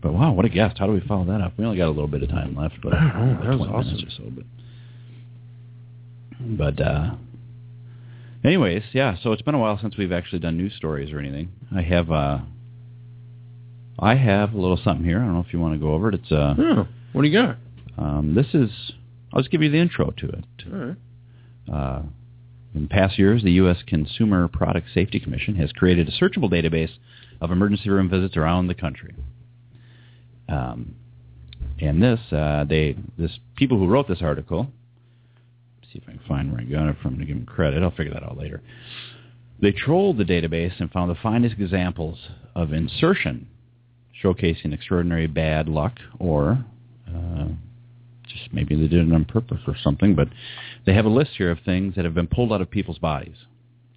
but 0.00 0.12
wow, 0.12 0.32
what 0.32 0.44
a 0.44 0.48
guest! 0.48 0.78
How 0.78 0.86
do 0.86 0.92
we 0.92 1.00
follow 1.00 1.24
that 1.26 1.40
up? 1.40 1.54
We 1.56 1.64
only 1.64 1.78
got 1.78 1.86
a 1.86 1.90
little 1.90 2.06
bit 2.06 2.22
of 2.22 2.28
time 2.28 2.54
left, 2.54 2.74
but 2.82 2.94
I 2.94 3.12
don't 3.12 3.40
know. 3.40 3.50
That 3.50 3.58
was 3.58 3.68
awesome. 3.68 4.06
or 4.06 4.10
so. 4.10 4.30
But, 4.30 4.44
but 6.44 6.80
uh, 6.80 7.14
anyways, 8.44 8.82
yeah. 8.92 9.16
So 9.22 9.32
it's 9.32 9.42
been 9.42 9.54
a 9.54 9.58
while 9.58 9.78
since 9.80 9.96
we've 9.96 10.12
actually 10.12 10.40
done 10.40 10.56
news 10.56 10.74
stories 10.76 11.12
or 11.12 11.18
anything. 11.18 11.50
I 11.74 11.82
have 11.82 12.10
uh, 12.10 12.38
I 13.98 14.14
have 14.16 14.52
a 14.54 14.58
little 14.58 14.78
something 14.82 15.04
here. 15.04 15.18
I 15.20 15.24
don't 15.24 15.34
know 15.34 15.44
if 15.46 15.52
you 15.52 15.60
want 15.60 15.74
to 15.74 15.78
go 15.80 15.92
over 15.94 16.08
it. 16.08 16.14
It's 16.16 16.32
uh, 16.32 16.54
Oh, 16.58 16.88
what 17.12 17.22
do 17.22 17.28
you 17.28 17.40
got? 17.42 17.56
um, 17.98 18.34
this 18.34 18.46
is. 18.54 18.70
I'll 19.32 19.40
just 19.40 19.50
give 19.50 19.62
you 19.62 19.70
the 19.70 19.78
intro 19.78 20.10
to 20.10 20.28
it. 20.28 20.44
All 20.72 20.78
right. 20.78 20.96
Uh, 21.72 22.02
in 22.74 22.88
past 22.88 23.18
years, 23.18 23.42
the 23.42 23.52
U.S. 23.52 23.78
Consumer 23.86 24.48
Product 24.48 24.88
Safety 24.94 25.20
Commission 25.20 25.54
has 25.56 25.72
created 25.72 26.08
a 26.08 26.12
searchable 26.12 26.50
database 26.50 26.90
of 27.40 27.50
emergency 27.50 27.88
room 27.90 28.08
visits 28.08 28.36
around 28.36 28.66
the 28.66 28.74
country. 28.74 29.14
Um, 30.48 30.94
and 31.80 32.02
this, 32.02 32.20
uh, 32.32 32.64
they, 32.68 32.96
this 33.18 33.38
people 33.56 33.78
who 33.78 33.86
wrote 33.86 34.08
this 34.08 34.22
article, 34.22 34.68
see 35.92 35.98
if 35.98 36.08
I 36.08 36.12
can 36.12 36.20
find 36.28 36.50
where 36.52 36.60
I 36.60 36.64
got 36.64 36.88
it 36.88 36.96
from 37.02 37.18
to 37.18 37.24
give 37.24 37.36
them 37.36 37.46
credit. 37.46 37.82
I'll 37.82 37.90
figure 37.90 38.12
that 38.14 38.22
out 38.22 38.36
later. 38.36 38.62
They 39.60 39.72
trolled 39.72 40.18
the 40.18 40.24
database 40.24 40.72
and 40.80 40.90
found 40.90 41.10
the 41.10 41.14
finest 41.22 41.54
examples 41.58 42.18
of 42.54 42.72
insertion, 42.72 43.46
showcasing 44.22 44.72
extraordinary 44.72 45.26
bad 45.26 45.68
luck 45.68 45.98
or 46.18 46.64
uh, 47.08 47.44
just 48.26 48.52
maybe 48.52 48.74
they 48.74 48.88
did 48.88 49.06
it 49.06 49.12
on 49.12 49.24
purpose 49.24 49.60
or 49.66 49.76
something, 49.82 50.14
but 50.14 50.28
they 50.86 50.94
have 50.94 51.04
a 51.04 51.08
list 51.10 51.32
here 51.36 51.50
of 51.50 51.58
things 51.64 51.94
that 51.94 52.04
have 52.04 52.14
been 52.14 52.26
pulled 52.26 52.52
out 52.52 52.60
of 52.60 52.70
people's 52.70 52.98
bodies 52.98 53.36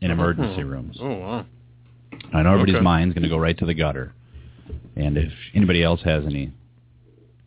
in 0.02 0.12
emergency 0.12 0.62
Oh. 0.62 0.66
rooms. 0.68 0.98
Oh 1.00 1.14
wow. 1.16 1.46
I 2.34 2.44
know 2.44 2.50
everybody's 2.54 2.76
Okay. 2.76 2.84
mind's 2.84 3.14
going 3.14 3.24
to 3.24 3.30
go 3.30 3.38
right 3.38 3.58
to 3.58 3.66
the 3.66 3.74
gutter. 3.74 4.14
And 4.96 5.18
if 5.18 5.32
anybody 5.54 5.84
else 5.84 6.02
has 6.04 6.26
any 6.26 6.52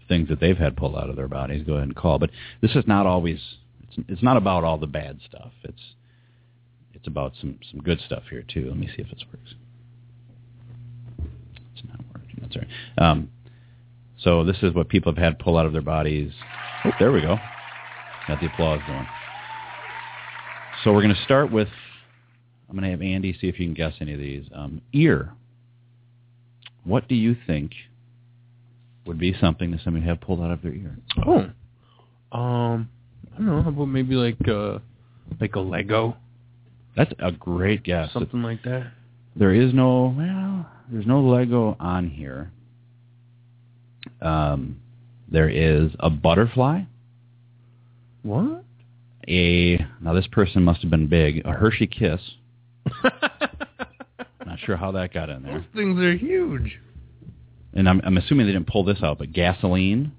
things 0.09 0.29
that 0.29 0.41
they've 0.41 0.57
had 0.57 0.77
pulled 0.77 0.97
out 0.97 1.11
of 1.11 1.17
their 1.17 1.29
bodies, 1.29 1.63
go 1.67 1.75
ahead 1.75 1.85
and 1.89 1.97
call. 1.97 2.19
But 2.19 2.31
this 2.63 2.75
is 2.75 2.87
not 2.87 3.07
always. 3.07 3.39
It's, 4.09 4.23
not 4.23 4.37
about 4.37 4.65
all 4.65 4.79
the 4.79 4.87
bad 4.87 5.21
stuff. 5.27 5.53
It's 5.65 5.95
it's 6.95 7.07
about 7.07 7.33
some 7.41 7.59
some 7.71 7.81
good 7.81 8.01
stuff 8.05 8.25
here 8.31 8.43
too. 8.43 8.67
Let 8.69 8.77
me 8.77 8.87
see 8.89 9.03
if 9.03 9.09
this 9.09 9.25
works. 9.33 9.55
It's 11.75 11.87
not 11.87 12.01
working. 12.15 12.39
That's 12.41 12.57
all 12.57 12.63
right. 12.63 13.11
Um, 13.11 13.31
so 14.19 14.45
this 14.45 14.57
is 14.63 14.75
what 14.75 14.89
people 14.89 15.13
have 15.13 15.23
had 15.23 15.39
pulled 15.39 15.59
out 15.59 15.67
of 15.67 15.73
their 15.73 15.83
bodies. 15.83 16.33
Oh, 16.85 16.91
there 16.99 17.13
we 17.13 17.21
go. 17.21 17.37
Got 18.27 18.41
the 18.41 18.47
applause 18.47 18.81
going. 18.87 19.07
So 20.85 20.93
we're 20.93 21.03
going 21.03 21.15
to 21.15 21.25
start 21.25 21.53
with. 21.53 21.69
I'm 22.69 22.77
going 22.77 22.85
to 22.85 22.91
have 22.91 23.01
Andy 23.01 23.33
see 23.41 23.49
if 23.49 23.59
you 23.59 23.67
can 23.67 23.75
guess 23.75 23.95
any 24.01 24.13
of 24.13 24.21
these. 24.21 24.45
Um, 24.55 24.83
ear. 24.93 25.33
What 26.85 27.09
do 27.09 27.15
you 27.15 27.37
think 27.47 27.73
would 29.07 29.19
be 29.19 29.35
something 29.41 29.71
that 29.71 29.81
somebody 29.83 30.05
have 30.07 30.21
pulled 30.21 30.41
out 30.41 30.51
of 30.51 30.63
their 30.63 30.75
ear? 30.75 30.99
Oh. 31.27 31.51
Um, 32.37 32.91
I 33.39 33.41
don't 33.41 33.47
know. 33.47 33.63
How 33.63 33.69
about 33.69 33.87
maybe 33.87 34.17
like 34.17 34.37
uh, 34.49 34.79
like 35.41 35.55
a 35.55 35.61
Lego, 35.61 36.17
That's 36.97 37.13
a 37.21 37.31
great 37.31 37.85
guess. 37.85 38.13
something 38.13 38.43
like 38.43 38.65
that. 38.65 38.91
There 39.37 39.55
is 39.55 39.73
no 39.73 40.13
well, 40.17 40.67
there's 40.91 41.07
no 41.07 41.21
Lego 41.21 41.77
on 41.79 42.11
here. 42.11 42.51
Um, 44.21 44.81
there 45.31 45.49
is 45.49 45.93
a 46.01 46.11
butterfly. 46.11 46.83
What? 48.23 48.65
A 49.29 49.79
now 50.01 50.15
this 50.15 50.27
person 50.27 50.65
must 50.65 50.81
have 50.83 50.91
been 50.91 51.07
big. 51.07 51.43
A 51.47 51.53
Hershey 51.53 51.87
Kiss. 51.87 52.21
Not 53.05 54.59
sure 54.65 54.77
how 54.77 54.91
that 54.93 55.13
got 55.15 55.29
in 55.31 55.45
there. 55.45 55.59
Those 55.59 55.65
things 55.77 56.01
are 56.01 56.17
huge. 56.17 56.81
And 57.75 57.89
I'm, 57.89 58.01
I'm 58.03 58.17
assuming 58.17 58.47
they 58.47 58.53
didn't 58.55 58.67
pull 58.67 58.83
this 58.83 59.03
out, 59.03 59.19
but 59.19 59.33
gasoline. 59.33 60.11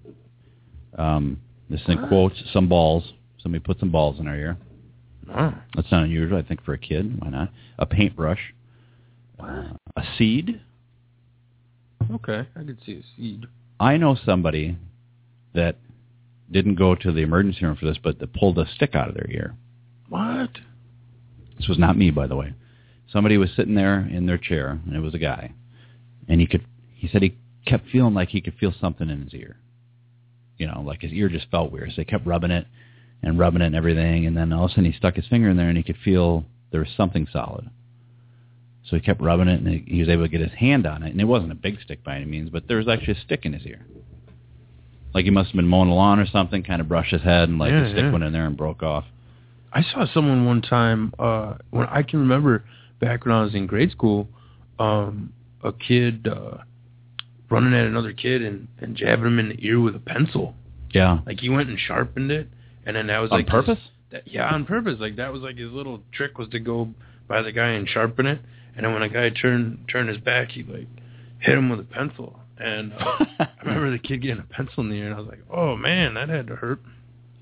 Um, 0.98 1.40
this 1.70 1.82
in 1.88 2.08
quotes 2.08 2.42
some 2.52 2.68
balls. 2.68 3.14
Somebody 3.42 3.64
put 3.64 3.80
some 3.80 3.92
balls 3.92 4.20
in 4.20 4.28
our 4.28 4.36
ear. 4.36 4.58
Oh. 5.34 5.54
That's 5.76 5.92
not 5.92 6.04
unusual, 6.04 6.38
I 6.38 6.44
think, 6.44 6.64
for 6.64 6.74
a 6.74 6.78
kid. 6.78 7.22
Why 7.22 7.30
not? 7.30 7.50
A 7.78 7.86
paintbrush. 7.86 8.54
Uh, 9.40 9.70
a 9.96 10.04
seed. 10.18 10.62
Okay, 12.12 12.48
I 12.56 12.64
could 12.64 12.80
see 12.86 12.94
a 12.94 13.04
seed. 13.16 13.46
I 13.80 13.98
know 13.98 14.18
somebody 14.26 14.78
that 15.54 15.78
didn't 16.52 16.76
go 16.76 16.96
to 16.96 17.12
the 17.12 17.22
emergency 17.22 17.64
room 17.66 17.78
for 17.78 17.86
this, 17.86 18.00
but 18.02 18.20
that 18.20 18.34
pulled 18.34 18.58
a 18.58 18.68
stick 18.76 18.96
out 18.96 19.08
of 19.08 19.16
their 19.16 19.30
ear. 19.30 19.56
What? 20.10 20.58
This 21.58 21.68
was 21.68 21.78
not 21.78 21.98
me, 21.98 22.10
by 22.10 22.28
the 22.28 22.36
way. 22.36 22.54
Somebody 23.12 23.38
was 23.38 23.50
sitting 23.56 23.76
there 23.76 24.00
in 24.00 24.26
their 24.26 24.38
chair, 24.38 24.80
and 24.86 24.96
it 24.96 25.00
was 25.00 25.14
a 25.14 25.20
guy, 25.20 25.52
and 26.28 26.40
he 26.42 26.48
could. 26.48 26.66
He 26.96 27.08
said 27.08 27.22
he 27.22 27.38
kept 27.66 27.88
feeling 27.90 28.14
like 28.14 28.30
he 28.30 28.42
could 28.42 28.56
feel 28.56 28.74
something 28.80 29.10
in 29.10 29.22
his 29.22 29.34
ear. 29.34 29.58
You 30.60 30.68
know, 30.68 30.82
like 30.86 31.02
his 31.02 31.12
ear 31.12 31.30
just 31.30 31.48
felt 31.50 31.72
weird. 31.72 31.90
So 31.90 31.96
they 31.98 32.06
kept 32.06 32.28
rubbing 32.28 32.52
it 32.52 32.68
and 33.24 33.40
rubbing 33.40 33.62
it 33.62 33.66
and 33.66 33.76
everything, 33.76 34.28
and 34.28 34.38
then 34.38 34.54
all 34.54 34.66
of 34.66 34.72
a 34.72 34.74
sudden 34.76 34.92
he 34.92 34.98
stuck 34.98 35.16
his 35.16 35.26
finger 35.28 35.50
in 35.50 35.58
there 35.58 35.70
and 35.70 35.78
he 35.78 35.84
could 35.84 35.98
feel 36.04 36.46
there 36.72 36.82
was 36.82 36.90
something 36.96 37.28
solid. 37.34 37.70
So 38.90 38.96
he 38.96 39.02
kept 39.02 39.22
rubbing 39.22 39.48
it, 39.48 39.62
and 39.62 39.88
he 39.88 40.00
was 40.00 40.10
able 40.10 40.24
to 40.24 40.30
get 40.30 40.42
his 40.42 40.54
hand 40.54 40.88
on 40.88 41.04
it, 41.04 41.12
and 41.12 41.22
it 41.22 41.26
wasn't 41.26 41.52
a 41.52 41.56
big 41.56 41.80
stick 41.82 42.04
by 42.04 42.16
any 42.16 42.26
means, 42.26 42.50
but 42.50 42.68
there 42.68 42.78
was 42.78 42.88
actually 42.88 43.14
a 43.14 43.22
stick 43.22 43.46
in 43.46 43.54
his 43.54 43.66
ear. 43.66 43.86
Like 45.14 45.26
he 45.26 45.32
must 45.32 45.50
have 45.50 45.56
been 45.56 45.68
mowing 45.68 45.90
the 45.90 45.96
lawn 45.96 46.20
or 46.20 46.26
something, 46.28 46.64
kind 46.64 46.82
of 46.82 46.88
brushed 46.88 47.12
his 47.12 47.22
head, 47.22 47.50
and 47.50 47.58
like 47.60 47.72
Yeah, 47.72 47.84
the 47.84 47.90
stick 47.90 48.04
yeah. 48.04 48.12
went 48.12 48.24
in 48.24 48.34
there 48.34 48.46
and 48.46 48.58
broke 48.58 48.84
off. 48.84 49.06
I 49.72 49.84
saw 49.84 50.06
someone 50.14 50.46
one 50.46 50.62
time 50.62 51.14
uh 51.20 51.56
when 51.70 51.88
I 51.88 52.04
can 52.04 52.20
remember 52.20 52.64
back 53.00 53.26
when 53.26 53.34
I 53.34 53.44
was 53.44 53.54
in 53.54 53.68
grade 53.68 53.92
school, 53.92 54.28
um 54.80 55.34
a 55.64 55.72
kid 55.72 56.28
uh 56.28 56.58
running 57.50 57.74
at 57.74 57.86
another 57.86 58.14
kid 58.14 58.42
and 58.42 58.68
and 58.80 58.96
jabbing 58.96 59.26
him 59.26 59.40
in 59.40 59.50
the 59.50 59.66
ear 59.66 59.80
with 59.80 59.96
a 59.96 60.00
pencil. 60.00 60.56
Yeah. 60.94 61.20
Like 61.26 61.40
he 61.40 61.50
went 61.50 61.70
and 61.70 61.80
sharpened 61.80 62.32
it 62.32 62.48
and 62.86 62.96
then 62.96 63.08
that 63.08 63.20
was 63.20 63.32
On 63.32 63.38
like 63.40 63.46
his- 63.48 63.52
purpose? 63.52 63.80
that, 64.12 64.28
yeah, 64.28 64.48
on 64.54 64.66
purpose. 64.66 64.98
Like 65.00 65.16
that 65.18 65.32
was 65.32 65.42
like 65.42 65.58
his 65.58 65.72
little 65.72 66.02
trick 66.12 66.38
was 66.38 66.50
to 66.50 66.60
go 66.60 66.90
by 67.28 67.42
the 67.42 67.52
guy 67.52 67.70
and 67.70 67.88
sharpen 67.88 68.26
it 68.26 68.40
and 68.76 68.86
then 68.86 68.94
when 68.94 69.04
a 69.04 69.10
guy 69.10 69.30
turned 69.30 69.86
turned 69.92 70.10
his 70.10 70.18
back 70.20 70.50
he 70.52 70.64
like 70.64 70.88
hit 71.40 71.58
him 71.58 71.70
with 71.70 71.80
a 71.80 71.84
pencil. 71.84 72.40
And 72.58 72.92
uh, 72.94 73.26
I 73.40 73.48
remember 73.64 73.92
the 73.92 74.00
kid 74.00 74.22
getting 74.22 74.40
a 74.40 74.44
pencil 74.54 74.84
in 74.84 74.90
the 74.90 74.96
ear 74.96 75.06
and 75.06 75.16
I 75.16 75.20
was 75.20 75.28
like, 75.30 75.40
"Oh 75.50 75.76
man, 75.78 76.16
that 76.16 76.28
had 76.28 76.48
to 76.48 76.56
hurt." 76.58 76.82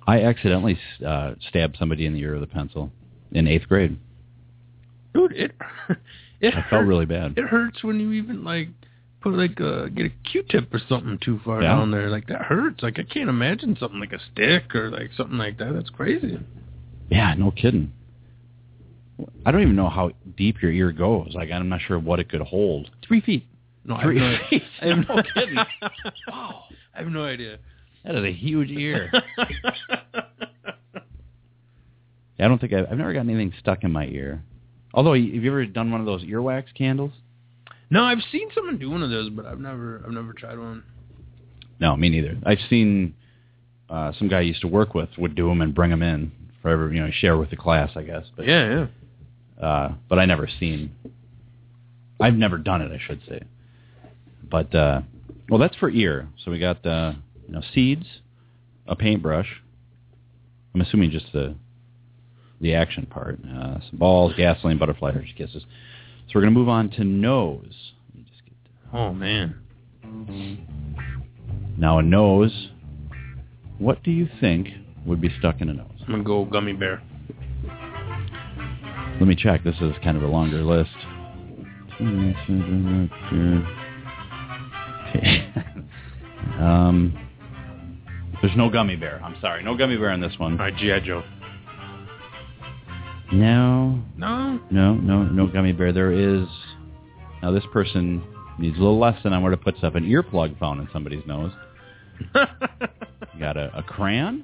I 0.05 0.21
accidentally 0.21 0.77
uh, 1.05 1.33
stabbed 1.49 1.75
somebody 1.79 2.05
in 2.05 2.13
the 2.13 2.19
ear 2.19 2.33
with 2.35 2.43
a 2.43 2.47
pencil 2.47 2.91
in 3.31 3.47
eighth 3.47 3.67
grade. 3.67 3.97
Dude, 5.13 5.31
it 5.33 5.51
it 6.39 6.53
I 6.55 6.69
felt 6.69 6.85
really 6.85 7.05
bad. 7.05 7.33
It 7.37 7.45
hurts 7.45 7.83
when 7.83 7.99
you 7.99 8.11
even 8.13 8.43
like 8.43 8.69
put 9.29 9.37
like 9.37 9.59
uh 9.61 9.87
get 9.87 10.05
a 10.05 10.09
Q-tip 10.29 10.73
or 10.73 10.79
something 10.87 11.17
too 11.21 11.39
far 11.43 11.61
Yeah. 11.61 11.69
down 11.75 11.91
there. 11.91 12.09
Like 12.09 12.27
that 12.27 12.41
hurts. 12.41 12.83
Like 12.83 12.99
I 12.99 13.03
can't 13.03 13.29
imagine 13.29 13.75
something 13.79 13.99
like 13.99 14.13
a 14.13 14.19
stick 14.31 14.73
or 14.75 14.89
like 14.89 15.11
something 15.15 15.37
like 15.37 15.57
that. 15.59 15.73
That's 15.73 15.89
crazy. 15.89 16.39
Yeah, 17.09 17.33
no 17.37 17.51
kidding. 17.51 17.91
I 19.45 19.51
don't 19.51 19.61
even 19.61 19.75
know 19.75 19.89
how 19.89 20.11
deep 20.37 20.61
your 20.61 20.71
ear 20.71 20.91
goes. 20.91 21.31
Like 21.33 21.49
I'm 21.51 21.69
not 21.69 21.81
sure 21.81 21.99
what 21.99 22.19
it 22.19 22.29
could 22.29 22.41
hold. 22.41 22.89
Three 23.07 23.21
feet. 23.21 23.45
No, 23.85 23.95
I 23.95 24.01
have 24.01 24.07
Three 24.09 24.19
no, 24.19 24.37
feet. 24.49 24.63
I 24.81 24.85
have 24.87 24.97
no, 25.07 25.23
kidding. 25.33 25.55
wow, 26.27 26.63
I 26.95 26.99
have 26.99 27.07
no 27.07 27.25
idea. 27.25 27.57
That 28.03 28.15
is 28.15 28.23
a 28.23 28.31
huge 28.33 28.69
ear. 28.71 29.11
Yeah, 32.37 32.45
I 32.45 32.47
don't 32.47 32.59
think 32.61 32.73
I've, 32.73 32.85
I've 32.91 32.97
never 32.97 33.13
gotten 33.13 33.29
anything 33.29 33.53
stuck 33.59 33.83
in 33.83 33.91
my 33.91 34.05
ear. 34.05 34.43
Although, 34.93 35.13
have 35.13 35.23
you 35.23 35.49
ever 35.49 35.65
done 35.65 35.91
one 35.91 35.99
of 35.99 36.05
those 36.05 36.23
earwax 36.23 36.65
candles? 36.75 37.11
No, 37.89 38.03
I've 38.03 38.21
seen 38.31 38.49
someone 38.53 38.77
do 38.77 38.89
one 38.89 39.03
of 39.03 39.09
those, 39.09 39.29
but 39.29 39.45
I've 39.45 39.59
never 39.59 40.01
I've 40.05 40.11
never 40.11 40.33
tried 40.33 40.57
one. 40.59 40.83
No, 41.79 41.95
me 41.95 42.09
neither. 42.09 42.37
I've 42.45 42.59
seen 42.69 43.13
uh, 43.89 44.11
some 44.17 44.27
guy 44.27 44.39
I 44.39 44.41
used 44.41 44.61
to 44.61 44.67
work 44.67 44.93
with 44.93 45.09
would 45.17 45.35
do 45.35 45.47
them 45.47 45.61
and 45.61 45.73
bring 45.75 45.91
them 45.91 46.01
in 46.01 46.31
for 46.61 46.69
every, 46.69 46.95
you 46.95 47.01
know, 47.01 47.09
share 47.11 47.37
with 47.37 47.49
the 47.51 47.55
class, 47.55 47.91
I 47.95 48.01
guess. 48.03 48.25
But 48.35 48.47
Yeah, 48.47 48.87
yeah. 49.59 49.65
uh, 49.65 49.93
but 50.09 50.17
I 50.19 50.25
never 50.25 50.49
seen. 50.59 50.91
I've 52.19 52.33
never 52.33 52.57
done 52.57 52.81
it, 52.81 52.91
I 52.91 52.99
should 53.05 53.21
say. 53.27 53.41
But 54.49 54.73
uh, 54.73 55.01
well, 55.49 55.59
that's 55.59 55.75
for 55.75 55.89
ear. 55.89 56.27
So 56.43 56.51
we 56.51 56.59
got 56.59 56.85
uh, 56.85 57.13
you 57.47 57.53
know 57.53 57.61
seeds, 57.73 58.05
a 58.87 58.95
paintbrush. 58.95 59.61
I'm 60.73 60.81
assuming 60.81 61.11
just 61.11 61.31
the 61.31 61.55
the 62.59 62.73
action 62.73 63.05
part. 63.05 63.39
Uh, 63.45 63.79
some 63.87 63.99
balls, 63.99 64.33
gasoline, 64.35 64.79
butterfly, 64.79 65.11
Hershey 65.11 65.33
kisses. 65.37 65.63
So 66.27 66.33
we're 66.35 66.41
gonna 66.41 66.51
move 66.51 66.69
on 66.69 66.89
to 66.91 67.03
nose. 67.03 67.93
Oh 68.93 69.13
man. 69.13 69.55
Now 71.77 71.99
a 71.99 72.03
nose. 72.03 72.69
What 73.77 74.03
do 74.03 74.11
you 74.11 74.27
think 74.41 74.67
would 75.05 75.21
be 75.21 75.29
stuck 75.39 75.61
in 75.61 75.69
a 75.69 75.73
nose? 75.73 75.87
I'm 76.01 76.07
gonna 76.07 76.23
go 76.23 76.43
gummy 76.45 76.73
bear. 76.73 77.01
Let 79.19 79.27
me 79.27 79.35
check. 79.35 79.63
This 79.63 79.75
is 79.79 79.93
kind 80.03 80.17
of 80.17 80.23
a 80.23 80.27
longer 80.27 80.63
list. 80.63 80.91
um, 86.59 87.17
there's 88.41 88.55
no 88.55 88.69
gummy 88.69 88.95
bear. 88.95 89.19
I'm 89.23 89.35
sorry, 89.41 89.63
no 89.63 89.75
gummy 89.75 89.97
bear 89.97 90.11
in 90.11 90.21
this 90.21 90.37
one. 90.37 90.53
All 90.53 90.65
right, 90.65 90.75
GI 90.75 91.01
Joe. 91.05 91.23
No, 93.31 93.99
No. 94.15 94.59
no, 94.71 94.93
no, 94.95 95.23
no 95.23 95.47
gummy 95.47 95.73
bear. 95.73 95.91
There 95.91 96.11
is. 96.11 96.47
Now 97.41 97.51
this 97.51 97.63
person 97.73 98.23
needs 98.57 98.77
a 98.77 98.79
little 98.79 98.97
lesson 98.99 99.33
on 99.33 99.41
where 99.43 99.51
to 99.51 99.57
put 99.57 99.77
stuff. 99.77 99.95
An 99.95 100.05
earplug 100.05 100.57
found 100.59 100.79
in 100.81 100.87
somebody's 100.93 101.25
nose. 101.27 101.51
You 102.19 102.29
got 103.39 103.57
a, 103.57 103.71
a 103.77 103.83
crayon. 103.83 104.43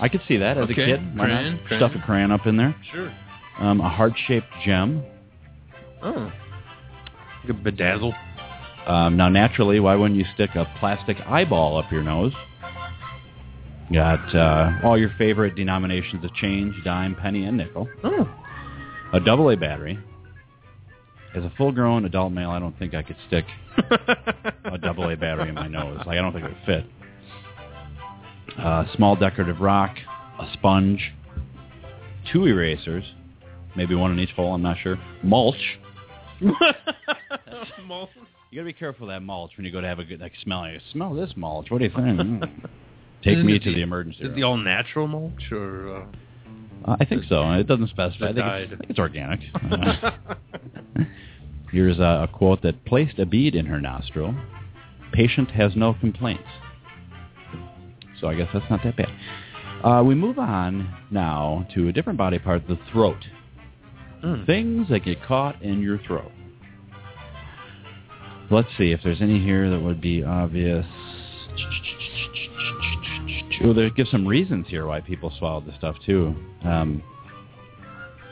I 0.00 0.08
could 0.08 0.22
see 0.26 0.38
that 0.38 0.56
as 0.56 0.64
Okay, 0.70 0.82
a 0.82 0.86
kid. 0.98 1.16
Why 1.18 1.24
crayon, 1.26 1.56
not? 1.56 1.64
crayon. 1.66 1.80
Stuff 1.90 2.02
a 2.02 2.06
crayon 2.06 2.30
up 2.32 2.46
in 2.46 2.56
there. 2.56 2.74
Sure. 2.92 3.12
Um, 3.58 3.80
a 3.80 3.88
heart-shaped 3.88 4.46
gem. 4.64 5.04
Oh. 6.02 6.32
Like 7.44 7.50
a 7.50 7.52
bedazzle. 7.52 8.14
Um, 8.88 9.16
now, 9.16 9.28
naturally, 9.28 9.78
why 9.78 9.94
wouldn't 9.94 10.18
you 10.18 10.24
stick 10.34 10.50
a 10.54 10.64
plastic 10.80 11.18
eyeball 11.26 11.76
up 11.78 11.92
your 11.92 12.02
nose? 12.02 12.32
Got 13.92 14.34
uh, 14.34 14.78
all 14.84 14.98
your 14.98 15.10
favorite 15.18 15.54
denominations 15.54 16.24
of 16.24 16.32
change, 16.34 16.74
dime, 16.84 17.14
penny, 17.14 17.44
and 17.44 17.56
nickel. 17.56 17.88
Oh. 18.04 18.28
A 19.12 19.20
double 19.20 19.50
A 19.50 19.56
battery. 19.56 19.98
As 21.34 21.44
a 21.44 21.52
full-grown 21.56 22.04
adult 22.04 22.32
male, 22.32 22.50
I 22.50 22.58
don't 22.58 22.78
think 22.78 22.94
I 22.94 23.02
could 23.02 23.16
stick 23.26 23.46
a 24.64 24.78
double 24.78 25.08
A 25.10 25.16
battery 25.16 25.48
in 25.48 25.54
my 25.54 25.66
nose. 25.66 25.98
Like, 26.06 26.18
I 26.18 26.22
don't 26.22 26.32
think 26.32 26.44
it 26.44 26.48
would 26.48 26.66
fit. 26.66 26.84
A 28.58 28.86
small 28.96 29.16
decorative 29.16 29.60
rock, 29.60 29.96
a 30.38 30.46
sponge, 30.52 31.12
two 32.30 32.46
erasers, 32.46 33.04
maybe 33.76 33.94
one 33.94 34.12
in 34.12 34.18
each 34.18 34.30
hole, 34.30 34.54
I'm 34.54 34.62
not 34.62 34.76
sure. 34.82 34.98
Mulch. 35.22 35.78
Mulch. 37.86 38.10
You 38.50 38.60
gotta 38.60 38.66
be 38.66 38.74
careful 38.74 39.08
of 39.08 39.14
that 39.14 39.20
mulch 39.20 39.52
when 39.56 39.64
you 39.64 39.72
go 39.72 39.80
to 39.80 39.86
have 39.86 39.98
a 39.98 40.04
good 40.04 40.20
like 40.20 40.34
smell. 40.42 40.68
You 40.68 40.78
smell 40.92 41.14
this 41.14 41.32
mulch. 41.36 41.70
What 41.70 41.78
do 41.78 41.84
you 41.84 41.90
think? 41.90 42.20
Mm. 42.20 42.68
Take 43.22 43.38
Is 43.38 43.44
me 43.44 43.58
to 43.58 43.72
the 43.72 43.82
emergency 43.82 44.18
Is 44.18 44.24
it 44.24 44.28
room. 44.28 44.36
the 44.36 44.42
all 44.42 44.56
natural 44.56 45.06
mulch 45.06 45.52
or? 45.52 45.96
Uh... 45.96 46.06
Uh, 46.84 46.96
I 46.98 47.04
think 47.04 47.24
so. 47.28 47.48
It 47.52 47.68
doesn't 47.68 47.90
specify. 47.90 48.30
I 48.30 48.32
think, 48.32 48.38
it's, 48.38 48.72
I 48.72 48.76
think 48.76 48.90
it's 48.90 48.98
organic. 48.98 49.40
Uh, 50.94 51.04
here's 51.70 51.98
a, 51.98 52.28
a 52.28 52.28
quote 52.30 52.60
that 52.62 52.84
placed 52.84 53.18
a 53.18 53.24
bead 53.24 53.54
in 53.54 53.64
her 53.64 53.80
nostril. 53.80 54.34
Patient 55.12 55.50
has 55.52 55.74
no 55.74 55.94
complaints. 55.94 56.48
So 58.20 58.28
I 58.28 58.34
guess 58.34 58.48
that's 58.52 58.68
not 58.68 58.80
that 58.84 58.96
bad. 58.96 59.08
Uh, 59.82 60.02
we 60.04 60.14
move 60.14 60.38
on 60.38 60.94
now 61.10 61.66
to 61.74 61.88
a 61.88 61.92
different 61.92 62.18
body 62.18 62.38
part, 62.38 62.68
the 62.68 62.78
throat. 62.92 63.24
Mm. 64.22 64.44
Things 64.44 64.88
that 64.90 65.00
get 65.00 65.24
caught 65.24 65.60
in 65.62 65.80
your 65.80 65.98
throat. 65.98 66.30
Let's 68.50 68.68
see 68.76 68.92
if 68.92 69.00
there's 69.02 69.22
any 69.22 69.40
here 69.42 69.70
that 69.70 69.80
would 69.80 70.00
be 70.00 70.22
obvious. 70.22 70.84
Well, 73.62 73.74
they 73.74 73.90
give 73.90 74.08
some 74.08 74.26
reasons 74.26 74.66
here 74.68 74.86
why 74.86 75.00
people 75.00 75.32
swallow 75.38 75.60
this 75.60 75.74
stuff 75.76 75.96
too. 76.04 76.34
Um, 76.64 77.02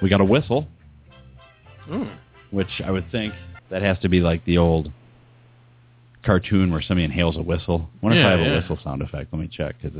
we 0.02 0.08
got 0.08 0.20
a 0.20 0.24
whistle, 0.24 0.66
Mm. 1.88 2.16
which 2.50 2.80
I 2.84 2.90
would 2.90 3.10
think 3.10 3.34
that 3.70 3.82
has 3.82 3.98
to 4.00 4.08
be 4.08 4.20
like 4.20 4.44
the 4.44 4.58
old 4.58 4.90
cartoon 6.24 6.70
where 6.72 6.82
somebody 6.82 7.04
inhales 7.04 7.36
a 7.36 7.42
whistle. 7.42 7.88
I 8.02 8.06
wonder 8.06 8.20
if 8.20 8.26
I 8.26 8.30
have 8.30 8.40
yeah. 8.40 8.46
a 8.52 8.60
whistle 8.60 8.78
sound 8.82 9.02
effect. 9.02 9.32
Let 9.32 9.40
me 9.40 9.48
check. 9.48 9.80
Cause 9.82 9.92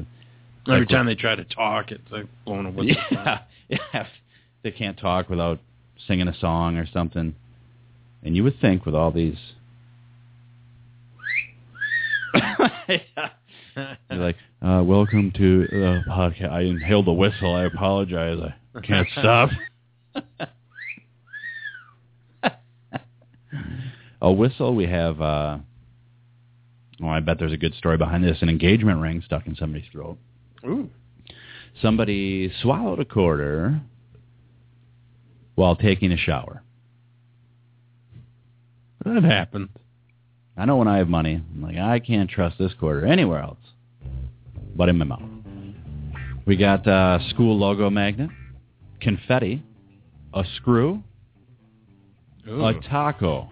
Every 0.66 0.80
like- 0.80 0.88
time 0.88 1.06
they 1.06 1.14
try 1.14 1.34
to 1.36 1.44
talk, 1.44 1.90
it's 1.92 2.10
like 2.10 2.26
blowing 2.44 2.66
a 2.66 2.70
whistle. 2.70 2.96
yeah, 3.10 3.38
yeah, 3.68 4.06
they 4.62 4.70
can't 4.70 4.98
talk 4.98 5.28
without 5.30 5.58
singing 6.06 6.28
a 6.28 6.34
song 6.38 6.76
or 6.76 6.86
something. 6.86 7.34
And 8.22 8.36
you 8.36 8.44
would 8.44 8.60
think 8.60 8.84
with 8.84 8.94
all 8.94 9.10
these, 9.10 9.38
you're 12.88 13.00
like, 14.10 14.36
uh, 14.62 14.82
"Welcome 14.84 15.30
to 15.32 15.66
the 15.66 16.04
podcast." 16.08 16.50
I 16.50 16.62
inhaled 16.62 17.06
the 17.06 17.12
whistle. 17.12 17.54
I 17.54 17.64
apologize. 17.64 18.38
I 18.74 18.80
can't 18.80 19.08
stop. 19.12 19.50
a 24.20 24.32
whistle. 24.32 24.74
We 24.74 24.86
have. 24.86 25.20
uh 25.20 25.58
Oh, 27.02 27.08
I 27.08 27.20
bet 27.20 27.38
there's 27.38 27.52
a 27.52 27.56
good 27.56 27.74
story 27.74 27.96
behind 27.96 28.24
this. 28.24 28.42
An 28.42 28.50
engagement 28.50 29.00
ring 29.00 29.22
stuck 29.24 29.46
in 29.46 29.56
somebody's 29.56 29.88
throat. 29.90 30.18
Ooh. 30.66 30.90
Somebody 31.80 32.52
swallowed 32.60 33.00
a 33.00 33.06
quarter 33.06 33.80
while 35.54 35.76
taking 35.76 36.12
a 36.12 36.18
shower. 36.18 36.62
That 39.04 39.24
happened. 39.24 39.70
I 40.58 40.66
know 40.66 40.76
when 40.76 40.88
I 40.88 40.98
have 40.98 41.08
money, 41.08 41.42
I'm 41.54 41.62
like, 41.62 41.78
I 41.78 42.00
can't 42.00 42.28
trust 42.28 42.58
this 42.58 42.74
quarter 42.78 43.06
anywhere 43.06 43.40
else 43.40 43.56
but 44.76 44.88
in 44.88 44.98
my 44.98 45.04
mouth. 45.04 45.22
We 46.46 46.56
got 46.56 46.86
uh, 46.86 47.18
school 47.30 47.58
logo 47.58 47.90
magnet, 47.90 48.30
confetti, 49.00 49.62
a 50.34 50.44
screw, 50.56 51.02
Ooh. 52.48 52.64
a 52.64 52.74
taco. 52.88 53.48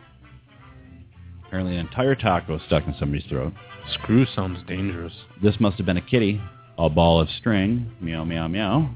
Apparently, 1.47 1.75
an 1.75 1.87
entire 1.87 2.15
taco 2.15 2.59
stuck 2.67 2.87
in 2.87 2.95
somebody's 2.99 3.27
throat. 3.29 3.53
Screw 3.95 4.27
sounds 4.35 4.59
dangerous. 4.67 5.13
This 5.43 5.55
must 5.61 5.77
have 5.79 5.87
been 5.87 5.97
a 5.97 6.03
kitty, 6.03 6.41
a 6.79 6.91
ball 6.91 7.21
of 7.21 7.29
string, 7.39 7.91
meow, 8.01 8.25
meow, 8.25 8.49
meow. 8.49 8.91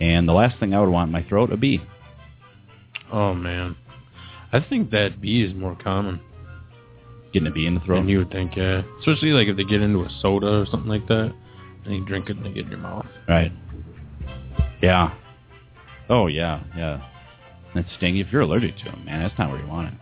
And 0.00 0.28
the 0.28 0.32
last 0.32 0.58
thing 0.60 0.72
I 0.72 0.80
would 0.80 0.88
want 0.88 1.08
in 1.08 1.12
my 1.12 1.24
throat, 1.28 1.52
a 1.52 1.56
bee. 1.56 1.80
Oh 3.12 3.34
man, 3.34 3.76
I 4.52 4.60
think 4.60 4.90
that 4.90 5.20
bee 5.20 5.42
is 5.42 5.54
more 5.54 5.76
common 5.76 6.20
Getting 7.32 7.48
a 7.48 7.50
bee 7.52 7.66
in 7.66 7.74
the 7.74 7.80
throat. 7.80 8.00
than 8.00 8.08
you 8.08 8.18
would 8.18 8.30
think. 8.30 8.56
Yeah, 8.56 8.82
especially 9.00 9.30
like 9.30 9.48
if 9.48 9.56
they 9.56 9.64
get 9.64 9.80
into 9.82 10.00
a 10.00 10.10
soda 10.20 10.60
or 10.60 10.66
something 10.66 10.88
like 10.88 11.06
that, 11.08 11.32
and 11.84 11.94
you 11.94 12.04
drink 12.04 12.28
it 12.28 12.36
and 12.36 12.44
they 12.44 12.50
get 12.50 12.64
in 12.64 12.70
your 12.70 12.80
mouth. 12.80 13.06
Right. 13.28 13.52
Yeah. 14.82 15.14
Oh, 16.08 16.26
yeah, 16.26 16.62
yeah. 16.76 17.06
That's 17.74 17.88
stingy. 17.96 18.20
If 18.20 18.32
you're 18.32 18.40
allergic 18.42 18.76
to 18.78 18.84
them, 18.84 19.04
man, 19.04 19.22
that's 19.22 19.38
not 19.38 19.50
where 19.50 19.60
you 19.60 19.66
want 19.68 19.94
it. 19.94 20.00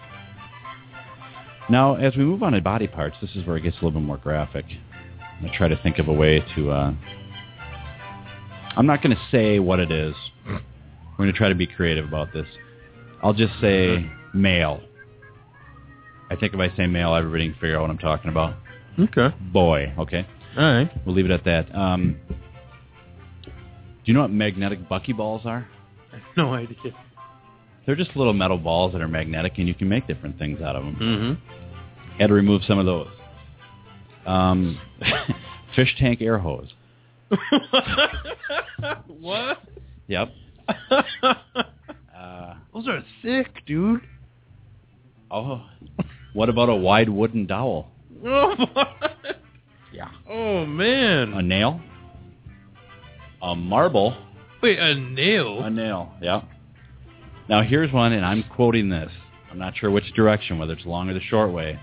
Now, 1.71 1.97
as 1.97 2.17
we 2.17 2.25
move 2.25 2.43
on 2.43 2.53
to 2.53 2.61
body 2.63 2.87
parts, 2.87 3.17
this 3.21 3.31
is 3.35 3.45
where 3.47 3.59
it 3.59 3.61
gets 3.61 3.77
a 3.77 3.85
little 3.85 4.01
bit 4.01 4.07
more 4.07 4.17
graphic. 4.17 4.65
I'm 5.21 5.41
going 5.41 5.53
to 5.53 5.59
try 5.59 5.69
to 5.69 5.77
think 5.83 5.99
of 5.99 6.09
a 6.09 6.13
way 6.13 6.43
to... 6.57 6.71
Uh, 6.71 6.95
I'm 8.75 8.87
not 8.87 9.03
going 9.03 9.15
to 9.15 9.23
say 9.31 9.59
what 9.59 9.81
it 9.81 9.91
is. 9.91 10.15
We're 10.47 11.25
going 11.25 11.33
to 11.33 11.37
try 11.37 11.49
to 11.51 11.55
be 11.55 11.67
creative 11.67 12.07
about 12.07 12.33
this. 12.33 12.47
I'll 13.23 13.35
just 13.35 13.53
say 13.61 14.11
male. 14.33 14.81
I 16.31 16.37
think 16.37 16.53
if 16.55 16.61
I 16.61 16.75
say 16.77 16.87
male, 16.87 17.15
everybody 17.15 17.47
can 17.51 17.55
figure 17.55 17.77
out 17.77 17.83
what 17.83 17.91
I'm 17.91 17.99
talking 17.99 18.31
about. 18.31 18.55
Okay. 18.99 19.35
Boy, 19.53 19.93
okay? 19.99 20.27
All 20.57 20.73
right. 20.75 20.91
We'll 21.07 21.15
leave 21.15 21.25
it 21.25 21.31
at 21.31 21.45
that. 21.45 21.75
Um, 21.75 22.17
do 23.47 23.51
you 24.05 24.15
know 24.15 24.21
what 24.23 24.31
magnetic 24.31 24.89
buckyballs 24.89 25.45
are? 25.47 25.67
No 26.37 26.55
idea. 26.55 26.77
They're 27.85 27.97
just 27.97 28.15
little 28.17 28.33
metal 28.33 28.59
balls 28.59 28.93
that 28.93 29.01
are 29.01 29.09
magnetic, 29.09 29.55
and 29.59 29.67
you 29.67 29.75
can 29.75 29.89
make 29.89 30.07
different 30.07 30.39
things 30.39 30.61
out 30.61 30.77
of 30.77 30.85
them. 30.85 30.97
Mm-hmm. 31.01 32.19
Had 32.21 32.29
to 32.29 32.35
remove 32.35 32.63
some 32.65 32.79
of 32.79 32.87
those. 32.87 33.09
Um, 34.27 34.81
fish 35.77 35.95
tank 35.99 36.21
air 36.21 36.39
hose. 36.39 36.73
what? 39.07 39.59
Yep. 40.07 40.29
Uh, 42.17 42.55
Those 42.73 42.89
are 42.89 43.03
sick, 43.23 43.65
dude. 43.67 44.03
oh, 45.31 45.63
what 46.39 46.49
about 46.49 46.69
a 46.69 46.75
wide 46.77 47.09
wooden 47.09 47.47
dowel? 47.47 47.89
Oh? 48.25 48.55
Yeah. 49.93 50.09
Oh 50.29 50.65
man. 50.65 51.33
A 51.33 51.43
nail. 51.43 51.81
A 53.43 53.57
marble. 53.57 54.17
Wait, 54.63 54.79
a 54.79 54.95
nail? 54.95 55.65
A 55.65 55.69
nail. 55.69 56.13
Yeah. 56.23 56.43
Now 57.49 57.63
here's 57.63 57.93
one, 57.93 58.13
and 58.13 58.25
I'm 58.25 58.45
quoting 58.55 58.89
this. 58.89 59.11
I'm 59.51 59.59
not 59.59 59.77
sure 59.77 59.91
which 59.91 60.13
direction, 60.15 60.61
whether 60.61 60.75
it's 60.75 60.87
long 60.87 61.11
or 61.11 61.15
the 61.15 61.21
short 61.23 61.53
way. 61.53 61.81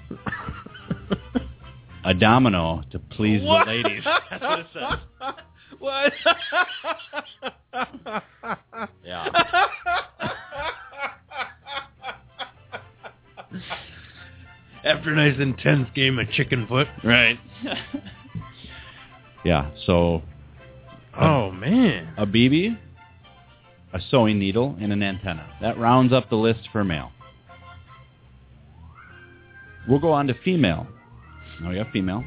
a 2.06 2.14
domino 2.14 2.82
to 2.94 3.00
please 3.00 3.44
What? 3.44 3.66
the 3.66 3.72
ladies. 3.74 4.04
That's 4.06 4.42
what 4.42 4.60
it 4.60 4.68
says. 4.74 5.34
What? 5.80 6.14
Yeah. 9.04 9.30
After 14.86 15.12
a 15.12 15.16
nice 15.16 15.40
intense 15.40 15.90
game 15.96 16.20
of 16.20 16.30
chicken 16.30 16.68
foot. 16.68 16.88
Right. 17.04 17.40
yeah. 19.44 19.72
So 19.86 20.22
Oh 21.18 21.52
man. 21.52 22.14
a 22.18 22.26
BB, 22.26 22.78
a 23.94 24.00
sewing 24.10 24.38
needle, 24.38 24.76
and 24.82 24.92
an 24.92 25.02
antenna. 25.02 25.48
That 25.62 25.78
rounds 25.78 26.12
up 26.14 26.30
the 26.30 26.36
list 26.36 26.70
for 26.72 26.84
male. 26.84 27.12
We'll 29.88 30.00
go 30.00 30.12
on 30.12 30.28
to 30.28 30.34
female. 30.44 30.88
Oh, 31.64 31.72
yeah, 31.72 31.84
female. 31.94 32.24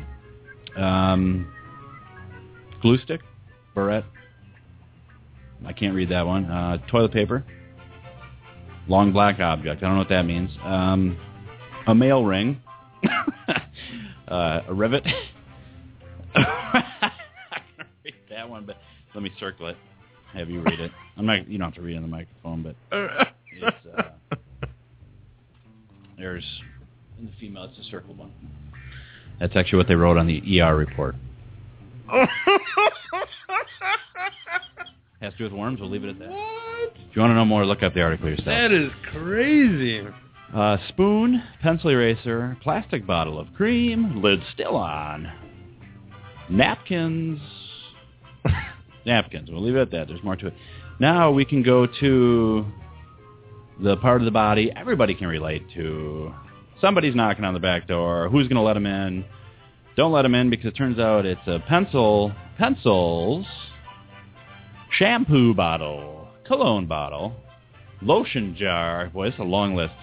Um, 0.76 1.52
glue 2.80 2.98
stick, 2.98 3.20
barrette. 3.74 4.04
I 5.66 5.72
can't 5.72 5.94
read 5.94 6.08
that 6.10 6.24
one. 6.26 6.44
Uh, 6.46 6.78
toilet 6.88 7.12
paper. 7.12 7.44
Long 8.86 9.12
black 9.12 9.40
object. 9.40 9.82
I 9.82 9.86
don't 9.86 9.94
know 9.94 9.98
what 9.98 10.08
that 10.08 10.24
means. 10.24 10.50
Um, 10.62 11.18
a 11.88 11.94
male 11.94 12.24
ring. 12.24 12.60
uh, 14.28 14.60
a 14.68 14.74
rivet. 14.74 15.04
I 16.34 16.82
can 17.76 17.86
read 18.04 18.14
that 18.30 18.48
one, 18.48 18.66
but 18.66 18.76
let 19.14 19.22
me 19.24 19.32
circle 19.40 19.68
it. 19.68 19.76
Have 20.34 20.50
you 20.50 20.60
read 20.60 20.78
it. 20.78 20.92
I'm 21.16 21.24
not. 21.24 21.48
You 21.48 21.58
don't 21.58 21.68
have 21.68 21.74
to 21.76 21.80
read 21.80 21.96
on 21.96 22.02
the 22.02 22.08
microphone, 22.08 22.62
but 22.62 22.76
it's, 23.52 23.76
uh, 23.96 24.36
there's 26.18 26.44
in 27.18 27.26
the 27.26 27.32
female. 27.40 27.64
It's 27.64 27.78
a 27.86 27.90
circled 27.90 28.18
one. 28.18 28.32
That's 29.40 29.56
actually 29.56 29.78
what 29.78 29.88
they 29.88 29.94
wrote 29.94 30.18
on 30.18 30.26
the 30.26 30.60
ER 30.60 30.76
report. 30.76 31.14
Has 35.20 35.32
to 35.32 35.38
do 35.38 35.44
with 35.44 35.52
worms. 35.52 35.80
We'll 35.80 35.90
leave 35.90 36.04
it 36.04 36.10
at 36.10 36.18
that. 36.18 36.30
If 36.30 37.16
you 37.16 37.22
want 37.22 37.30
to 37.30 37.34
know 37.34 37.44
more, 37.44 37.64
look 37.64 37.82
up 37.82 37.94
the 37.94 38.02
article 38.02 38.28
yourself. 38.28 38.46
That 38.46 38.70
is 38.72 38.90
crazy. 39.10 40.06
Uh, 40.54 40.78
spoon, 40.88 41.42
pencil 41.60 41.90
eraser, 41.90 42.56
plastic 42.62 43.06
bottle 43.06 43.38
of 43.38 43.52
cream, 43.54 44.22
lid 44.22 44.40
still 44.54 44.76
on. 44.76 45.30
Napkins. 46.48 47.38
Napkins. 49.06 49.50
We'll 49.50 49.62
leave 49.62 49.76
it 49.76 49.80
at 49.80 49.90
that. 49.90 50.08
There's 50.08 50.22
more 50.24 50.36
to 50.36 50.46
it. 50.48 50.54
Now 51.00 51.30
we 51.30 51.44
can 51.44 51.62
go 51.62 51.86
to 52.00 52.64
the 53.80 53.96
part 53.98 54.20
of 54.20 54.24
the 54.24 54.30
body 54.30 54.72
everybody 54.74 55.14
can 55.14 55.26
relate 55.26 55.64
to. 55.74 56.34
Somebody's 56.80 57.14
knocking 57.14 57.44
on 57.44 57.54
the 57.54 57.60
back 57.60 57.86
door. 57.86 58.28
Who's 58.28 58.48
going 58.48 58.56
to 58.56 58.62
let 58.62 58.74
them 58.74 58.86
in? 58.86 59.24
Don't 59.96 60.12
let 60.12 60.22
them 60.22 60.34
in 60.34 60.48
because 60.48 60.66
it 60.66 60.76
turns 60.76 60.98
out 60.98 61.26
it's 61.26 61.46
a 61.46 61.58
pencil, 61.68 62.32
pencils, 62.56 63.44
shampoo 64.92 65.54
bottle, 65.54 66.28
cologne 66.46 66.86
bottle, 66.86 67.34
lotion 68.00 68.56
jar. 68.56 69.10
Boy, 69.10 69.28
it's 69.28 69.38
a 69.38 69.42
long 69.42 69.74
list. 69.74 69.94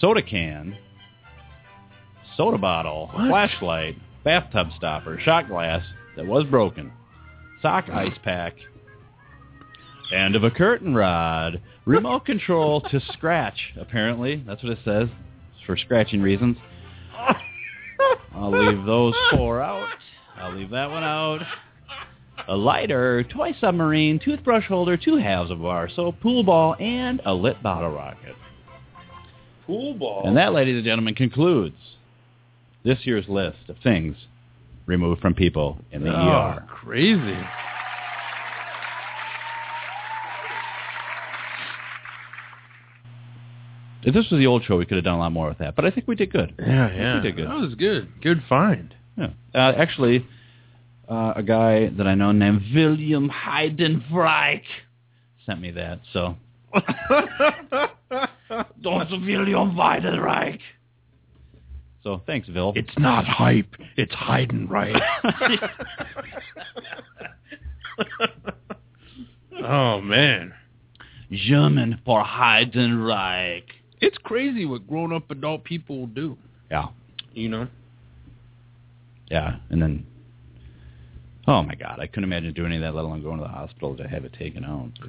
Soda 0.00 0.22
can, 0.22 0.76
soda 2.36 2.58
bottle, 2.58 3.08
What? 3.12 3.28
flashlight, 3.28 3.96
bathtub 4.24 4.68
stopper, 4.76 5.18
shot 5.20 5.48
glass 5.48 5.82
that 6.16 6.26
was 6.26 6.44
broken, 6.44 6.92
sock 7.62 7.88
ice 7.88 8.16
pack, 8.22 8.54
end 10.14 10.36
of 10.36 10.44
a 10.44 10.50
curtain 10.50 10.94
rod, 10.94 11.60
remote 11.86 12.26
control 12.26 12.80
to 12.82 13.00
scratch. 13.12 13.72
Apparently, 13.80 14.42
that's 14.46 14.62
what 14.62 14.72
it 14.72 14.78
says. 14.84 15.08
It's 15.54 15.64
for 15.66 15.76
scratching 15.76 16.20
reasons. 16.20 16.56
I'll 18.34 18.50
leave 18.50 18.84
those 18.84 19.14
four 19.30 19.62
out. 19.62 19.88
I'll 20.36 20.54
leave 20.54 20.70
that 20.70 20.90
one 20.90 21.02
out. 21.02 21.40
A 22.48 22.54
lighter, 22.54 23.24
toy 23.24 23.54
submarine, 23.60 24.20
toothbrush 24.22 24.66
holder, 24.66 24.96
two 24.98 25.16
halves 25.16 25.50
of 25.50 25.58
a 25.58 25.62
bar 25.62 25.88
soap, 25.88 26.20
pool 26.20 26.44
ball, 26.44 26.76
and 26.78 27.22
a 27.24 27.32
lit 27.32 27.62
bottle 27.62 27.90
rocket. 27.90 28.36
Pool 29.66 29.94
ball. 29.94 30.22
And 30.26 30.36
that, 30.36 30.52
ladies 30.52 30.76
and 30.76 30.84
gentlemen, 30.84 31.14
concludes 31.14 31.76
this 32.84 32.98
year's 33.04 33.28
list 33.28 33.58
of 33.68 33.76
things 33.82 34.16
removed 34.86 35.20
from 35.20 35.34
people 35.34 35.78
in 35.90 36.04
the 36.04 36.10
oh, 36.10 36.58
ER. 36.58 36.64
crazy. 36.68 37.38
If 44.06 44.14
this 44.14 44.30
was 44.30 44.38
the 44.38 44.46
old 44.46 44.62
show, 44.64 44.76
we 44.76 44.86
could 44.86 44.98
have 44.98 45.04
done 45.04 45.16
a 45.16 45.18
lot 45.18 45.32
more 45.32 45.48
with 45.48 45.58
that. 45.58 45.74
But 45.74 45.84
I 45.84 45.90
think 45.90 46.06
we 46.06 46.14
did 46.14 46.30
good. 46.30 46.54
Yeah, 46.60 46.94
yeah. 46.94 47.16
we 47.16 47.22
did 47.22 47.34
good. 47.34 47.48
That 47.48 47.56
was 47.56 47.74
good. 47.74 48.08
Good 48.22 48.40
find. 48.48 48.94
Yeah. 49.16 49.30
Uh, 49.52 49.72
actually, 49.76 50.24
uh, 51.08 51.32
a 51.34 51.42
guy 51.42 51.88
that 51.88 52.06
I 52.06 52.14
know 52.14 52.30
named 52.30 52.62
William 52.72 53.28
Heidenreich 53.28 54.62
sent 55.44 55.60
me 55.60 55.72
that. 55.72 56.02
So, 56.12 56.36
Don't 58.82 59.10
William 59.10 59.72
Heidenreich. 59.72 60.60
So 62.02 62.22
thanks, 62.24 62.48
Vil. 62.48 62.72
It's 62.76 62.96
not 62.98 63.24
hype. 63.24 63.74
It's 63.96 64.14
hiding 64.14 64.68
right. 64.68 64.94
oh 69.64 70.00
man, 70.00 70.54
German 71.32 72.00
for 72.04 72.22
Heidenreich. 72.24 73.64
it's 74.00 74.18
crazy 74.18 74.64
what 74.66 74.86
grown-up 74.86 75.28
adult 75.30 75.64
people 75.64 75.98
will 75.98 76.06
do. 76.06 76.38
Yeah. 76.70 76.88
You 77.34 77.48
know. 77.48 77.66
Yeah, 79.28 79.56
and 79.70 79.82
then, 79.82 80.06
oh 81.48 81.62
my 81.64 81.74
God, 81.74 81.98
I 81.98 82.06
couldn't 82.06 82.22
imagine 82.24 82.54
doing 82.54 82.68
any 82.68 82.76
of 82.76 82.82
that, 82.82 82.94
let 82.94 83.04
alone 83.04 83.22
going 83.22 83.38
to 83.38 83.42
the 83.42 83.48
hospital 83.48 83.96
to 83.96 84.06
have 84.06 84.24
it 84.24 84.32
taken 84.34 84.64
out. 84.64 84.92
Do 84.96 85.08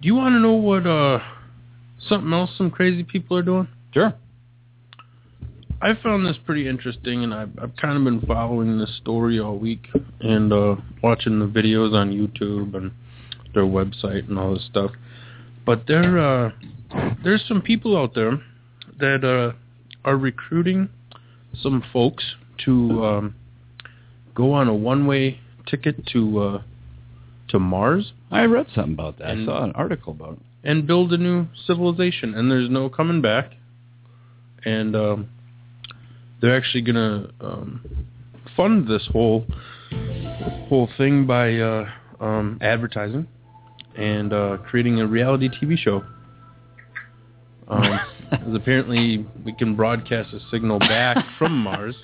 you 0.00 0.14
want 0.14 0.34
to 0.34 0.38
know 0.38 0.54
what 0.54 0.86
uh 0.86 1.18
something 2.08 2.32
else 2.32 2.50
some 2.56 2.70
crazy 2.70 3.02
people 3.04 3.36
are 3.36 3.42
doing? 3.42 3.68
Sure. 3.92 4.14
I 5.80 5.92
found 6.02 6.26
this 6.26 6.36
pretty 6.46 6.68
interesting, 6.68 7.22
and 7.22 7.34
I've 7.34 7.50
I've 7.60 7.76
kind 7.76 7.96
of 7.98 8.04
been 8.04 8.26
following 8.26 8.78
this 8.78 8.96
story 8.96 9.38
all 9.38 9.58
week 9.58 9.86
and 10.20 10.52
uh, 10.52 10.76
watching 11.02 11.38
the 11.38 11.46
videos 11.46 11.92
on 11.92 12.10
YouTube 12.10 12.74
and 12.74 12.92
their 13.54 13.64
website 13.64 14.28
and 14.28 14.38
all 14.38 14.54
this 14.54 14.64
stuff. 14.70 14.90
But 15.66 15.84
there 15.86 16.18
uh, 16.18 16.50
there's 17.22 17.44
some 17.46 17.60
people 17.60 17.96
out 17.96 18.14
there 18.14 18.40
that 18.98 19.24
uh, 19.24 19.56
are 20.04 20.16
recruiting 20.16 20.88
some 21.60 21.82
folks 21.92 22.24
to 22.64 23.04
um, 23.04 23.34
go 24.34 24.52
on 24.52 24.68
a 24.68 24.74
one-way 24.74 25.40
ticket 25.66 26.06
to 26.06 26.38
uh, 26.38 26.62
to 27.48 27.58
Mars 27.58 28.12
I 28.30 28.44
read 28.44 28.66
something 28.74 28.94
about 28.94 29.18
that. 29.18 29.30
And- 29.30 29.42
I 29.48 29.52
saw 29.52 29.64
an 29.64 29.72
article 29.72 30.12
about 30.12 30.34
it. 30.34 30.38
And 30.66 30.86
build 30.86 31.12
a 31.12 31.16
new 31.16 31.46
civilization, 31.66 32.34
and 32.34 32.50
there's 32.50 32.68
no 32.68 32.88
coming 32.90 33.22
back. 33.22 33.52
And 34.64 34.96
um, 34.96 35.28
they're 36.42 36.56
actually 36.56 36.82
gonna 36.82 37.30
um, 37.40 37.80
fund 38.56 38.88
this 38.88 39.08
whole 39.12 39.46
whole 40.68 40.88
thing 40.98 41.24
by 41.26 41.54
uh, 41.56 41.88
um, 42.20 42.58
advertising 42.60 43.28
and 43.96 44.32
uh, 44.32 44.56
creating 44.68 45.00
a 45.00 45.06
reality 45.06 45.48
TV 45.48 45.78
show. 45.78 46.04
Um, 47.68 48.00
'cause 48.30 48.54
apparently, 48.54 49.24
we 49.44 49.52
can 49.52 49.76
broadcast 49.76 50.34
a 50.34 50.40
signal 50.50 50.80
back 50.80 51.24
from 51.38 51.56
Mars, 51.56 51.94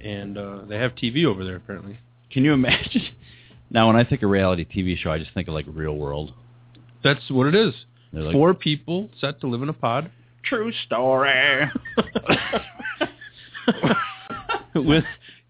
and 0.00 0.38
uh, 0.38 0.60
they 0.68 0.76
have 0.76 0.92
TV 0.94 1.24
over 1.24 1.44
there. 1.44 1.56
Apparently, 1.56 1.98
Can 2.30 2.44
you 2.44 2.52
imagine? 2.52 3.02
Now, 3.72 3.86
when 3.86 3.94
I 3.94 4.02
think 4.02 4.24
of 4.24 4.30
reality 4.30 4.64
TV 4.64 4.96
show, 4.98 5.12
I 5.12 5.18
just 5.20 5.32
think 5.32 5.46
of 5.46 5.54
like 5.54 5.64
Real 5.68 5.96
World. 5.96 6.32
That's 7.02 7.30
what 7.30 7.46
it 7.46 7.54
is. 7.54 7.74
Like, 8.12 8.32
Four 8.32 8.54
people 8.54 9.08
set 9.20 9.40
to 9.40 9.46
live 9.46 9.62
in 9.62 9.68
a 9.68 9.72
pod. 9.72 10.10
True 10.42 10.72
story. 10.86 11.70
with 14.74 15.04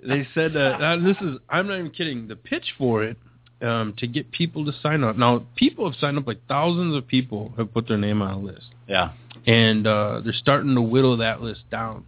they 0.07 0.27
said 0.35 0.57
uh, 0.57 0.97
this 0.97 1.17
is 1.21 1.39
I'm 1.49 1.69
not 1.69 1.79
even 1.79 1.91
kidding. 1.91 2.29
The 2.29 2.37
pitch 2.37 2.75
for 2.77 3.03
it 3.03 3.17
um, 3.63 3.95
to 3.99 4.07
get 4.07 4.31
people 4.31 4.65
to 4.67 4.73
sign 4.83 5.05
up. 5.05 5.17
Now 5.17 5.45
people 5.57 5.91
have 5.91 5.99
signed 6.01 6.19
up 6.19 6.27
like 6.27 6.41
thousands 6.49 6.97
of 6.97 7.07
people 7.07 7.53
have 7.57 7.73
put 7.73 7.89
their 7.89 7.99
name 7.99 8.23
on 8.23 8.33
a 8.33 8.39
list, 8.39 8.67
yeah. 8.89 9.13
and 9.47 9.87
uh, 9.87 10.21
they're 10.25 10.33
starting 10.33 10.75
to 10.75 10.83
whittle 10.83 11.17
that 11.19 11.43
list 11.43 11.63
down 11.71 12.05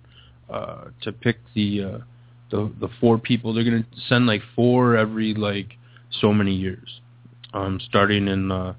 uh, 0.51 0.87
to 1.03 1.13
pick 1.13 1.39
the 1.55 1.83
uh, 1.83 1.99
the 2.51 2.73
the 2.81 2.89
four 3.01 3.19
people. 3.19 3.55
They're 3.55 3.65
going 3.65 3.85
to 3.85 4.01
send 4.09 4.27
like 4.27 4.43
four 4.55 4.97
every 4.97 5.35
like 5.35 5.75
so 6.21 6.33
many 6.33 6.55
years, 6.55 7.01
um, 7.53 7.81
starting 7.89 8.29
in. 8.29 8.51
Uh, 8.51 8.75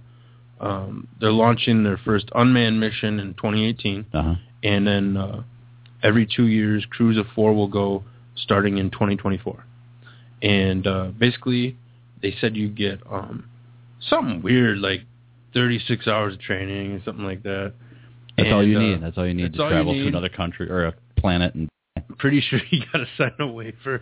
um, 0.60 1.08
they're 1.20 1.32
launching 1.32 1.84
their 1.84 1.98
first 1.98 2.30
unmanned 2.36 2.80
mission 2.80 3.20
in 3.20 3.34
2018 3.34 4.06
Uh-huh. 4.14 4.36
and 4.64 4.88
then 4.88 5.18
uh, 5.18 5.44
every 6.04 6.26
two 6.26 6.48
years, 6.48 6.86
crews 6.90 7.18
of 7.18 7.26
four 7.36 7.54
will 7.54 7.68
go 7.68 8.04
starting 8.36 8.78
in 8.78 8.90
2024. 8.90 9.66
And 10.42 10.86
uh, 10.88 11.12
basically, 11.18 11.78
they 12.22 12.36
said 12.40 12.56
you 12.56 12.68
get 12.70 13.00
um, 13.10 13.50
something 14.10 14.42
weird 14.42 14.80
like 14.80 15.02
36 15.54 16.08
hours 16.08 16.34
of 16.34 16.42
training 16.42 16.94
or 16.94 17.04
something 17.06 17.26
like 17.26 17.44
that. 17.44 17.74
That's 18.38 18.50
all 18.52 18.66
you 18.66 18.78
uh, 18.78 18.82
need. 18.82 19.04
That's 19.04 19.18
all 19.18 19.28
you 19.28 19.34
need 19.34 19.54
to 19.54 19.58
travel 19.70 19.94
to 19.94 20.08
another 20.08 20.30
country 20.30 20.70
or 20.70 20.86
a 20.86 20.94
planet. 21.18 21.54
And 21.56 21.70
I'm 21.96 22.16
Pretty 22.18 22.42
sure 22.42 22.60
you 22.72 22.82
got 22.92 23.00
to 23.00 23.08
sign 23.18 23.32
a 23.40 23.48
waiver. 23.48 24.02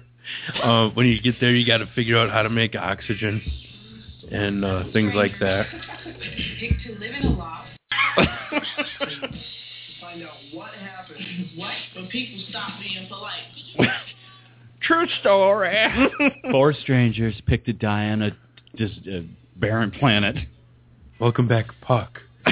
Uh, 0.61 0.89
when 0.89 1.07
you 1.07 1.21
get 1.21 1.35
there, 1.41 1.53
you 1.53 1.65
got 1.65 1.79
to 1.79 1.87
figure 1.93 2.17
out 2.17 2.29
how 2.31 2.41
to 2.43 2.49
make 2.49 2.75
oxygen 2.75 3.41
and 4.31 4.63
uh, 4.63 4.83
things 4.93 5.11
like 5.13 5.33
that. 5.39 5.65
Pick 6.59 6.81
to 6.87 6.93
live 6.93 7.13
in 7.19 7.25
a 7.27 7.31
loft. 7.31 7.67
Find 9.99 10.23
out 10.23 10.31
what 10.53 10.71
happens. 10.71 11.49
What? 11.55 11.73
When 11.95 12.07
people 12.07 12.43
stop 12.49 12.79
being 12.79 13.07
polite. 13.07 13.43
True 14.81 15.07
story. 15.19 15.75
Four 16.51 16.73
strangers 16.73 17.39
picked 17.45 17.65
to 17.67 17.73
die 17.73 18.09
on 18.09 18.21
a 18.21 18.31
just 18.75 19.05
a 19.07 19.27
barren 19.57 19.91
planet. 19.91 20.37
Welcome 21.19 21.47
back, 21.47 21.67
Puck. 21.81 22.19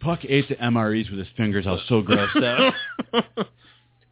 Puck 0.00 0.20
ate 0.28 0.48
the 0.48 0.56
MREs 0.56 1.10
with 1.10 1.18
his 1.18 1.28
fingers. 1.36 1.66
I 1.66 1.72
was 1.72 1.82
so 1.88 2.02
grossed 2.02 2.42
out. 2.42 2.74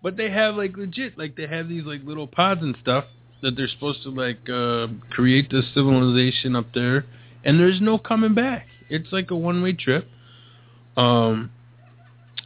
but 0.02 0.16
they 0.16 0.30
have 0.30 0.54
like 0.56 0.76
legit, 0.76 1.18
like 1.18 1.36
they 1.36 1.46
have 1.46 1.68
these 1.68 1.84
like 1.84 2.02
little 2.04 2.26
pods 2.26 2.62
and 2.62 2.76
stuff 2.80 3.04
that 3.42 3.56
they're 3.56 3.68
supposed 3.68 4.02
to 4.04 4.10
like 4.10 4.48
uh, 4.48 4.86
create 5.10 5.50
this 5.50 5.64
civilization 5.74 6.54
up 6.56 6.66
there, 6.74 7.04
and 7.44 7.58
there's 7.60 7.80
no 7.80 7.98
coming 7.98 8.34
back. 8.34 8.66
It's 8.88 9.12
like 9.12 9.30
a 9.30 9.36
one 9.36 9.62
way 9.62 9.72
trip. 9.72 10.06
Um, 10.96 11.50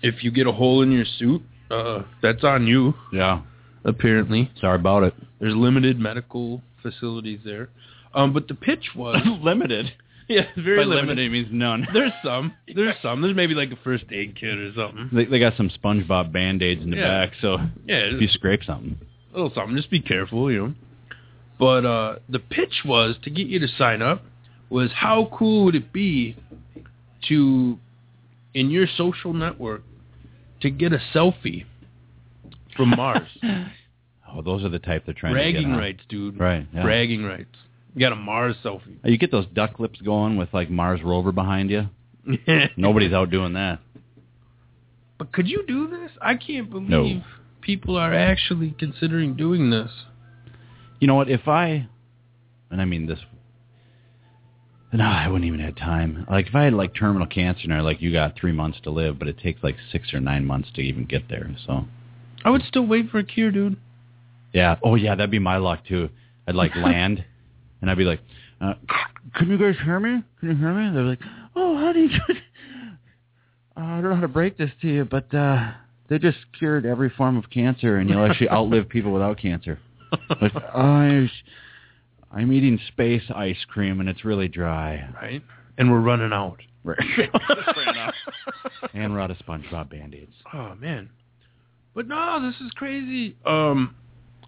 if 0.03 0.23
you 0.23 0.31
get 0.31 0.47
a 0.47 0.53
hole 0.53 0.83
in 0.83 0.93
your 0.93 1.05
suit, 1.19 1.43
uh, 1.71 2.03
that's 2.23 2.45
on 2.45 2.67
you. 2.67 2.95
Yeah. 3.13 3.43
Apparently, 3.85 4.51
sorry 4.61 4.77
about 4.77 5.03
it. 5.05 5.15
There's 5.41 5.55
limited 5.55 5.99
medical 5.99 6.63
facilities 6.83 7.41
there. 7.45 7.69
Um, 8.15 8.33
but 8.33 8.49
the 8.49 8.55
pitch 8.55 8.91
was 8.97 9.17
limited. 9.43 9.93
Yeah, 10.29 10.47
very 10.57 10.79
By 10.79 10.85
limited. 10.85 11.09
limited 11.09 11.27
it 11.27 11.31
means 11.31 11.49
none. 11.53 11.87
There's 11.95 12.13
some. 12.25 12.53
There's 12.75 12.97
some. 13.03 13.23
There's 13.23 13.37
maybe 13.37 13.55
like 13.55 13.71
a 13.71 13.77
first 13.85 14.05
aid 14.11 14.35
kit 14.39 14.59
or 14.59 14.73
something. 14.75 15.11
They, 15.13 15.25
they 15.27 15.39
got 15.39 15.57
some 15.57 15.71
SpongeBob 15.71 16.33
band-aids 16.33 16.83
in 16.83 16.91
the 16.91 16.97
Yeah. 16.97 17.27
back, 17.27 17.33
so 17.41 17.59
Yeah, 17.87 17.97
if 18.15 18.21
you 18.21 18.29
scrape 18.29 18.65
something. 18.65 18.99
a 19.33 19.37
little 19.37 19.53
something. 19.55 19.77
Just 19.77 19.91
be 19.91 20.01
careful, 20.01 20.51
you 20.51 20.59
know. 20.69 20.75
But 21.59 21.85
uh, 21.87 22.17
the 22.29 22.39
pitch 22.39 22.83
was 22.85 23.17
to 23.25 23.31
get 23.31 23.47
you 23.47 23.59
to 23.61 23.69
sign 23.79 24.03
up 24.03 24.23
was 24.69 24.91
how 24.95 25.31
cool 25.33 25.65
would 25.67 25.75
it 25.75 25.93
be 25.93 26.37
to 27.29 27.79
in 28.55 28.71
your 28.71 28.87
social 28.97 29.33
network 29.33 29.83
to 30.61 30.71
get 30.71 30.93
a 30.93 31.01
selfie 31.15 31.65
from 32.77 32.91
Mars. 32.91 33.29
Oh, 34.29 34.43
those 34.43 34.65
are 34.65 34.69
the 34.69 34.81
type 34.81 35.05
they're 35.07 35.15
trying 35.15 35.33
to 35.33 35.37
Bragging 35.37 35.63
get. 35.69 35.71
huh? 35.71 35.79
rights, 35.79 36.03
dude. 36.11 36.39
Right. 36.39 36.67
Yeah. 36.75 36.83
Bragging 36.83 37.23
rights. 37.25 37.55
You 37.95 38.01
got 38.01 38.13
a 38.13 38.17
Mars 38.17 38.57
selfie. 38.63 38.97
You 39.05 39.17
get 39.17 39.31
those 39.31 39.47
duck 39.55 39.79
lips 39.79 40.01
going 40.01 40.37
with 40.37 40.53
like 40.53 40.69
Mars 40.69 41.01
rover 41.03 41.31
behind 41.33 41.71
you. 41.71 41.89
Nobody's 42.77 43.13
out 43.15 43.31
doing 43.31 43.53
that. 43.55 43.79
But 45.17 45.33
could 45.33 45.47
you 45.49 45.65
do 45.67 45.89
this? 45.89 46.11
I 46.21 46.35
can't 46.35 46.69
believe 46.69 46.89
No. 46.91 47.23
people 47.63 47.97
are 47.97 48.13
actually 48.13 48.75
considering 48.79 49.37
doing 49.37 49.71
this. 49.71 49.91
You 51.01 51.07
know 51.07 51.15
what? 51.15 51.29
If 51.29 51.47
I, 51.49 51.87
and 52.71 52.81
I 52.81 52.85
mean 52.85 53.07
this, 53.07 53.19
no, 54.93 55.05
I 55.05 55.29
wouldn't 55.29 55.45
even 55.47 55.61
have 55.61 55.77
time. 55.77 56.27
Like 56.31 56.47
if 56.47 56.55
I 56.55 56.65
had 56.65 56.73
like 56.73 56.95
terminal 56.95 57.27
cancer 57.27 57.63
and 57.65 57.73
they're 57.73 57.83
like, 57.83 58.01
you 58.01 58.13
got 58.13 58.37
three 58.39 58.53
months 58.53 58.79
to 58.85 58.91
live, 58.91 59.19
but 59.19 59.29
it 59.29 59.39
takes 59.39 59.63
like 59.63 59.77
six 59.93 60.15
or 60.15 60.21
nine 60.21 60.47
months 60.47 60.69
to 60.75 60.81
even 60.81 61.05
get 61.05 61.29
there. 61.29 61.55
So 61.67 61.85
I 62.45 62.51
would 62.51 62.63
still 62.63 62.87
wait 62.87 63.11
for 63.11 63.19
a 63.19 63.25
cure, 63.25 63.51
dude. 63.51 63.77
yeah. 64.53 64.77
Oh 64.83 64.95
yeah, 64.95 65.15
that'd 65.15 65.31
be 65.31 65.39
my 65.39 65.59
luck 65.59 65.85
too. 65.87 66.09
I'd 66.47 66.55
like 66.55 66.75
land, 66.77 67.25
and 67.83 67.91
I'd 67.91 67.99
be 67.99 68.05
like, 68.05 68.21
uh, 68.61 68.75
"Can 69.35 69.51
you 69.51 69.59
guys 69.59 69.75
hear 69.85 70.01
me? 70.01 70.23
Can 70.41 70.49
you 70.51 70.57
hear 70.57 70.73
me?" 70.73 70.95
They're 70.95 71.03
like, 71.03 71.21
"Oh, 71.55 71.77
honey, 71.77 72.09
uh, 72.29 72.33
I 73.77 74.01
don't 74.01 74.11
know 74.11 74.15
how 74.15 74.21
to 74.23 74.29
break 74.29 74.57
this 74.57 74.71
to 74.81 74.89
you, 74.89 75.05
but 75.05 75.35
uh, 75.35 75.73
they 76.09 76.19
just 76.19 76.39
cured 76.59 76.87
every 76.87 77.11
form 77.11 77.37
of 77.37 77.51
cancer, 77.51 77.97
and 77.99 78.09
you'll 78.09 78.25
actually 78.25 78.49
outlive 78.49 78.89
people 78.89 79.13
without 79.13 79.37
cancer." 79.39 79.79
Like, 80.41 80.55
I, 80.57 81.29
I'm 82.33 82.53
eating 82.53 82.79
space 82.89 83.23
ice 83.35 83.65
cream, 83.69 84.01
and 84.01 84.09
it's 84.09 84.25
really 84.25 84.49
dry. 84.49 85.09
Right. 85.15 85.43
And 85.79 85.91
we're 85.91 86.01
running 86.01 86.33
out. 86.33 86.59
Right. 86.85 86.99
and 88.95 89.13
we're 89.13 89.21
out 89.21 89.31
of 89.31 89.39
SpongeBob 89.39 89.91
band-aids. 89.91 90.33
Oh 90.55 90.75
man. 90.77 91.11
But 91.95 92.07
no, 92.07 92.41
this 92.41 92.61
is 92.61 92.71
crazy. 92.77 93.37
Um 93.45 93.97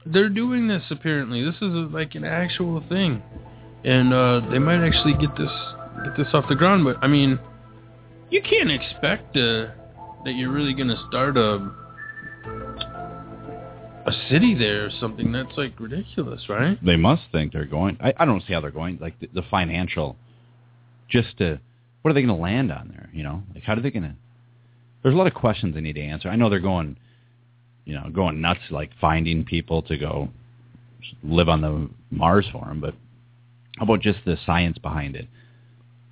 they're 0.07 0.29
doing 0.29 0.69
this 0.69 0.85
apparently. 0.91 1.43
This 1.43 1.57
is 1.57 1.63
a, 1.63 1.89
like 1.91 2.15
an 2.15 2.25
actual 2.25 2.83
thing. 2.89 3.23
And 3.85 4.15
uh 4.15 4.49
they 4.51 4.61
might 4.61 4.87
actually 4.87 5.15
get 5.15 5.37
this 5.37 5.51
get 6.05 6.17
this 6.17 6.29
off 6.33 6.45
the 6.49 6.55
ground, 6.55 6.85
but 6.85 6.97
I 7.03 7.09
mean 7.09 7.41
you 8.31 8.43
can't 8.43 8.71
expect 8.71 9.37
uh, 9.37 9.69
that 10.25 10.35
you're 10.35 10.53
really 10.53 10.75
going 10.75 10.89
to 10.89 11.03
start 11.09 11.37
a 11.37 11.71
a 14.09 14.29
city 14.31 14.55
there 14.55 14.87
or 14.87 14.91
something. 15.01 15.33
That's 15.33 15.57
like 15.57 15.79
ridiculous, 15.79 16.49
right? 16.49 16.79
They 16.85 16.97
must 16.97 17.23
think 17.33 17.53
they're 17.53 17.65
going. 17.65 17.99
I, 18.01 18.15
I 18.19 18.25
don't 18.25 18.43
see 18.47 18.53
how 18.53 18.61
they're 18.61 18.71
going. 18.71 18.99
Like 19.01 19.19
the, 19.21 19.29
the 19.35 19.43
financial, 19.51 20.17
just 21.09 21.39
to 21.39 21.61
what 22.03 22.11
are 22.11 22.15
they 22.15 22.23
going 22.23 22.35
to 22.35 22.43
land 22.43 22.73
on 22.73 22.89
there? 22.89 23.11
You 23.13 23.23
know, 23.23 23.43
like 23.55 23.65
how 23.65 23.75
are 23.75 23.81
they 23.81 23.91
going 23.91 24.05
to? 24.05 24.15
There's 25.03 25.15
a 25.15 25.19
lot 25.19 25.27
of 25.27 25.35
questions 25.35 25.75
they 25.75 25.81
need 25.81 25.95
to 25.95 26.03
answer. 26.03 26.29
I 26.29 26.37
know 26.37 26.51
they're 26.51 26.61
going, 26.61 26.97
you 27.85 27.95
know, 27.95 28.09
going 28.13 28.41
nuts, 28.41 28.61
like 28.71 28.91
finding 29.01 29.45
people 29.45 29.83
to 29.83 29.97
go 29.97 30.29
live 31.23 31.49
on 31.49 31.61
the 31.61 31.89
Mars 32.11 32.47
for 32.53 32.65
them. 32.65 32.81
But 32.81 32.95
how 33.79 33.85
about 33.85 34.01
just 34.01 34.21
the 34.25 34.37
science 34.45 34.79
behind 34.79 35.17
it? 35.17 35.29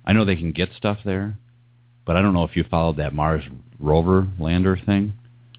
I 0.05 0.13
know 0.13 0.23
they 0.23 0.35
can 0.35 0.51
get 0.51 0.69
stuff 0.77 0.99
there, 1.03 1.37
but 2.05 2.15
I 2.15 2.21
don't 2.21 2.33
know 2.33 2.45
if 2.45 2.55
you 2.55 2.63
followed 2.69 2.97
that 2.97 3.13
Mars 3.13 3.43
rover 3.79 4.27
lander 4.39 4.79
thing. 4.85 5.13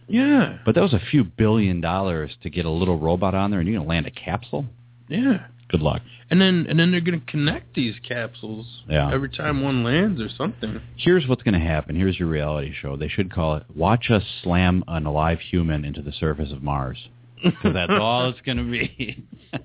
Yeah. 0.09 0.59
But 0.65 0.75
that 0.75 0.81
was 0.83 0.95
a 0.95 1.01
few 1.11 1.25
billion 1.25 1.81
dollars 1.81 2.31
to 2.43 2.51
get 2.51 2.65
a 2.65 2.71
little 2.71 2.99
robot 2.99 3.35
on 3.35 3.51
there, 3.51 3.61
and 3.61 3.69
you're 3.69 3.79
going 3.79 3.87
to 3.87 3.89
land 3.89 4.07
a 4.07 4.11
capsule. 4.11 4.65
Yeah. 5.09 5.47
Good 5.69 5.81
luck. 5.83 6.01
And 6.31 6.41
then 6.41 6.67
and 6.69 6.79
then 6.79 6.91
they're 6.91 7.01
going 7.03 7.21
to 7.21 7.27
connect 7.27 7.75
these 7.75 7.95
capsules 8.07 8.67
Yeah. 8.89 9.13
every 9.13 9.29
time 9.29 9.63
one 9.63 9.85
lands 9.85 10.21
or 10.21 10.29
something. 10.31 10.81
Here's 10.97 11.27
what's 11.27 11.43
going 11.43 11.55
to 11.55 11.67
happen. 11.67 11.95
Here's 11.95 12.19
your 12.19 12.29
reality 12.29 12.73
show. 12.73 12.97
They 12.97 13.09
should 13.09 13.31
call 13.33 13.57
it 13.57 13.65
"Watch 13.75 14.11
Us 14.11 14.23
Slam 14.43 14.83
an 14.89 15.05
Alive 15.07 15.41
Human 15.41 15.85
into 15.85 16.01
the 16.03 16.13
Surface 16.13 16.53
of 16.53 16.63
Mars," 16.63 17.09
because 17.45 17.75
that's 17.75 17.93
all 17.93 18.29
it's 18.31 18.41
going 18.43 18.59
to 18.59 18.65
be. 18.71 19.25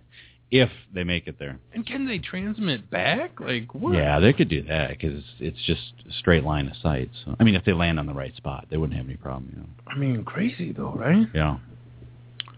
if 0.54 0.70
they 0.94 1.04
make 1.04 1.26
it 1.26 1.40
there. 1.40 1.58
And 1.74 1.84
can 1.84 2.06
they 2.06 2.20
transmit 2.20 2.92
back? 2.92 3.40
Like 3.40 3.74
what? 3.74 3.96
Yeah, 3.96 4.20
they 4.20 4.34
could 4.34 4.50
do 4.50 4.62
that 4.66 4.90
because 4.90 5.24
it's 5.40 5.58
just 5.66 5.82
a 6.08 6.14
straight 6.14 6.44
line 6.44 6.68
of 6.68 6.78
sight. 6.78 7.10
So, 7.26 7.36
I 7.40 7.44
mean, 7.44 7.56
if 7.56 7.66
they 7.66 7.74
land 7.74 8.00
on 8.00 8.06
the 8.06 8.14
right 8.14 8.36
spot, 8.36 8.68
they 8.70 8.78
wouldn't 8.78 8.96
have 8.96 9.08
any 9.08 9.18
problem. 9.18 9.52
You 9.52 9.62
know. 9.62 9.70
I 9.88 9.98
mean, 9.98 10.24
crazy 10.24 10.72
though, 10.72 10.92
right? 10.94 11.26
Yeah. 11.34 11.58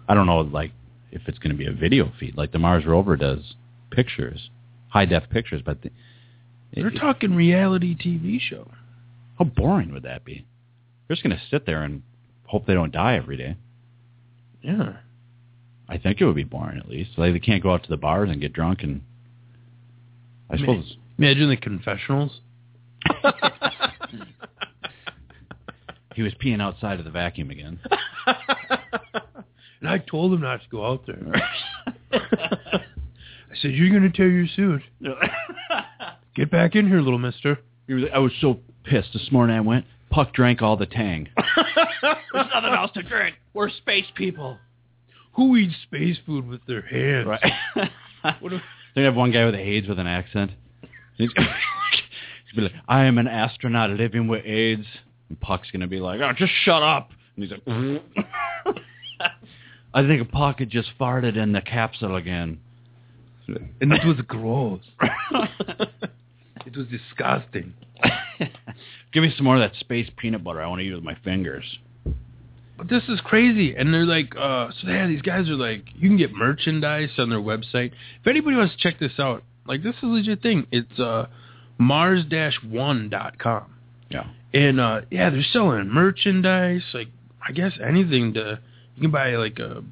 I 0.09 0.13
don't 0.13 0.25
know, 0.25 0.39
like 0.41 0.71
if 1.11 1.21
it's 1.27 1.39
going 1.39 1.51
to 1.51 1.57
be 1.57 1.67
a 1.67 1.71
video 1.71 2.11
feed, 2.19 2.35
like 2.35 2.51
the 2.51 2.59
Mars 2.59 2.85
rover 2.85 3.15
does 3.15 3.55
pictures, 3.91 4.49
high 4.89 5.05
def 5.05 5.29
pictures, 5.29 5.61
but 5.65 5.81
the, 5.81 5.89
They're 6.73 6.91
talking 6.91 7.33
reality 7.33 7.95
TV 7.95 8.41
show. 8.41 8.69
how 9.39 9.45
boring 9.45 9.93
would 9.93 10.03
that 10.03 10.25
be? 10.25 10.45
They're 11.07 11.15
just 11.15 11.23
going 11.25 11.35
to 11.35 11.41
sit 11.49 11.65
there 11.65 11.83
and 11.83 12.03
hope 12.43 12.65
they 12.65 12.73
don't 12.73 12.91
die 12.91 13.15
every 13.15 13.37
day. 13.37 13.55
Yeah. 14.61 14.97
I 15.87 15.97
think 15.97 16.19
it 16.19 16.25
would 16.25 16.35
be 16.35 16.43
boring 16.43 16.77
at 16.77 16.89
least. 16.89 17.11
Like 17.17 17.33
they 17.33 17.39
can't 17.39 17.61
go 17.61 17.73
out 17.73 17.83
to 17.83 17.89
the 17.89 17.97
bars 17.97 18.29
and 18.29 18.41
get 18.41 18.53
drunk 18.53 18.83
and. 18.83 19.01
I 20.49 20.57
suppose 20.57 20.97
Imagine 21.17 21.49
the 21.49 21.57
confessionals. 21.57 22.41
he 26.13 26.21
was 26.21 26.33
peeing 26.33 26.61
outside 26.61 26.99
of 26.99 27.05
the 27.05 27.11
vacuum 27.11 27.49
again. 27.51 27.79
And 29.85 29.89
I 29.93 29.99
told 29.99 30.33
him 30.33 30.41
not 30.41 30.61
to 30.63 30.69
go 30.69 30.83
out 30.85 31.05
there. 31.05 31.21
I 32.11 32.81
said, 33.61 33.71
"You're 33.71 33.91
going 33.91 34.01
to 34.01 34.09
tear 34.09 34.29
your 34.29 34.47
suit. 34.47 34.81
Get 36.35 36.49
back 36.49 36.75
in 36.75 36.87
here, 36.87 37.01
little 37.01 37.19
Mister." 37.19 37.59
He 37.85 37.93
was, 37.93 38.05
I 38.11 38.17
was 38.17 38.31
so 38.41 38.59
pissed 38.83 39.13
this 39.13 39.31
morning. 39.31 39.55
I 39.55 39.61
went. 39.61 39.85
Puck 40.09 40.33
drank 40.33 40.63
all 40.63 40.75
the 40.75 40.87
Tang. 40.87 41.29
There's 42.01 42.47
nothing 42.53 42.73
else 42.73 42.91
to 42.93 43.03
drink. 43.03 43.35
We're 43.53 43.69
space 43.69 44.05
people. 44.15 44.57
Who 45.35 45.55
eats 45.57 45.75
space 45.83 46.17
food 46.25 46.47
with 46.47 46.65
their 46.65 46.81
hands? 46.81 47.27
Right. 47.27 47.89
What 48.39 48.53
if, 48.53 48.61
They 48.95 49.03
have 49.03 49.13
one 49.13 49.31
guy 49.31 49.45
with 49.45 49.53
AIDS 49.53 49.87
with 49.87 49.99
an 49.99 50.07
accent. 50.07 50.49
He's, 51.15 51.29
be 52.55 52.61
like, 52.63 52.71
"I 52.87 53.03
am 53.05 53.19
an 53.19 53.27
astronaut 53.27 53.91
living 53.91 54.27
with 54.27 54.43
AIDS." 54.45 54.87
And 55.29 55.39
Puck's 55.39 55.69
gonna 55.69 55.85
be 55.85 55.99
like, 55.99 56.21
"Oh, 56.21 56.31
just 56.35 56.51
shut 56.63 56.81
up." 56.81 57.11
And 57.35 57.43
he's 57.43 57.51
like, 57.51 57.61
"I 59.93 60.07
think 60.07 60.31
Puck 60.31 60.57
had 60.57 60.71
just 60.71 60.89
farted 60.99 61.37
in 61.37 61.51
the 61.51 61.61
capsule 61.61 62.15
again." 62.15 62.59
and 63.47 63.93
it 63.93 64.03
was 64.03 64.17
gross. 64.27 64.81
it 66.65 66.75
was 66.75 66.87
disgusting. 66.87 67.75
Give 69.13 69.21
me 69.21 69.31
some 69.37 69.45
more 69.45 69.55
of 69.55 69.61
that 69.61 69.79
space 69.79 70.09
peanut 70.17 70.43
butter. 70.43 70.63
I 70.63 70.67
want 70.67 70.79
to 70.79 70.85
eat 70.85 70.91
it 70.91 70.95
with 70.95 71.03
my 71.03 71.17
fingers. 71.23 71.77
But 72.77 72.89
this 72.89 73.03
is 73.07 73.21
crazy, 73.21 73.75
and 73.75 73.93
they're 73.93 74.05
like, 74.05 74.35
uh, 74.37 74.69
so 74.81 74.89
yeah, 74.89 75.07
these 75.07 75.21
guys 75.21 75.49
are 75.49 75.55
like, 75.55 75.85
you 75.95 76.09
can 76.09 76.17
get 76.17 76.33
merchandise 76.33 77.09
on 77.17 77.29
their 77.29 77.39
website. 77.39 77.91
If 78.19 78.27
anybody 78.27 78.57
wants 78.57 78.75
to 78.75 78.79
check 78.81 78.99
this 78.99 79.13
out, 79.17 79.43
like 79.65 79.81
this 79.81 79.95
is 79.95 80.03
a 80.03 80.07
legit 80.07 80.41
thing. 80.41 80.67
It's 80.71 80.99
uh, 80.99 81.27
mars-one.com. 81.77 83.73
Yeah. 84.09 84.27
And 84.53 84.79
uh, 84.79 85.01
yeah, 85.09 85.29
they're 85.29 85.43
selling 85.51 85.89
merchandise, 85.89 86.83
like 86.93 87.07
I 87.45 87.51
guess 87.51 87.73
anything 87.83 88.33
to 88.35 88.59
you 88.95 89.01
can 89.01 89.11
buy 89.11 89.35
like 89.35 89.59
a 89.59 89.83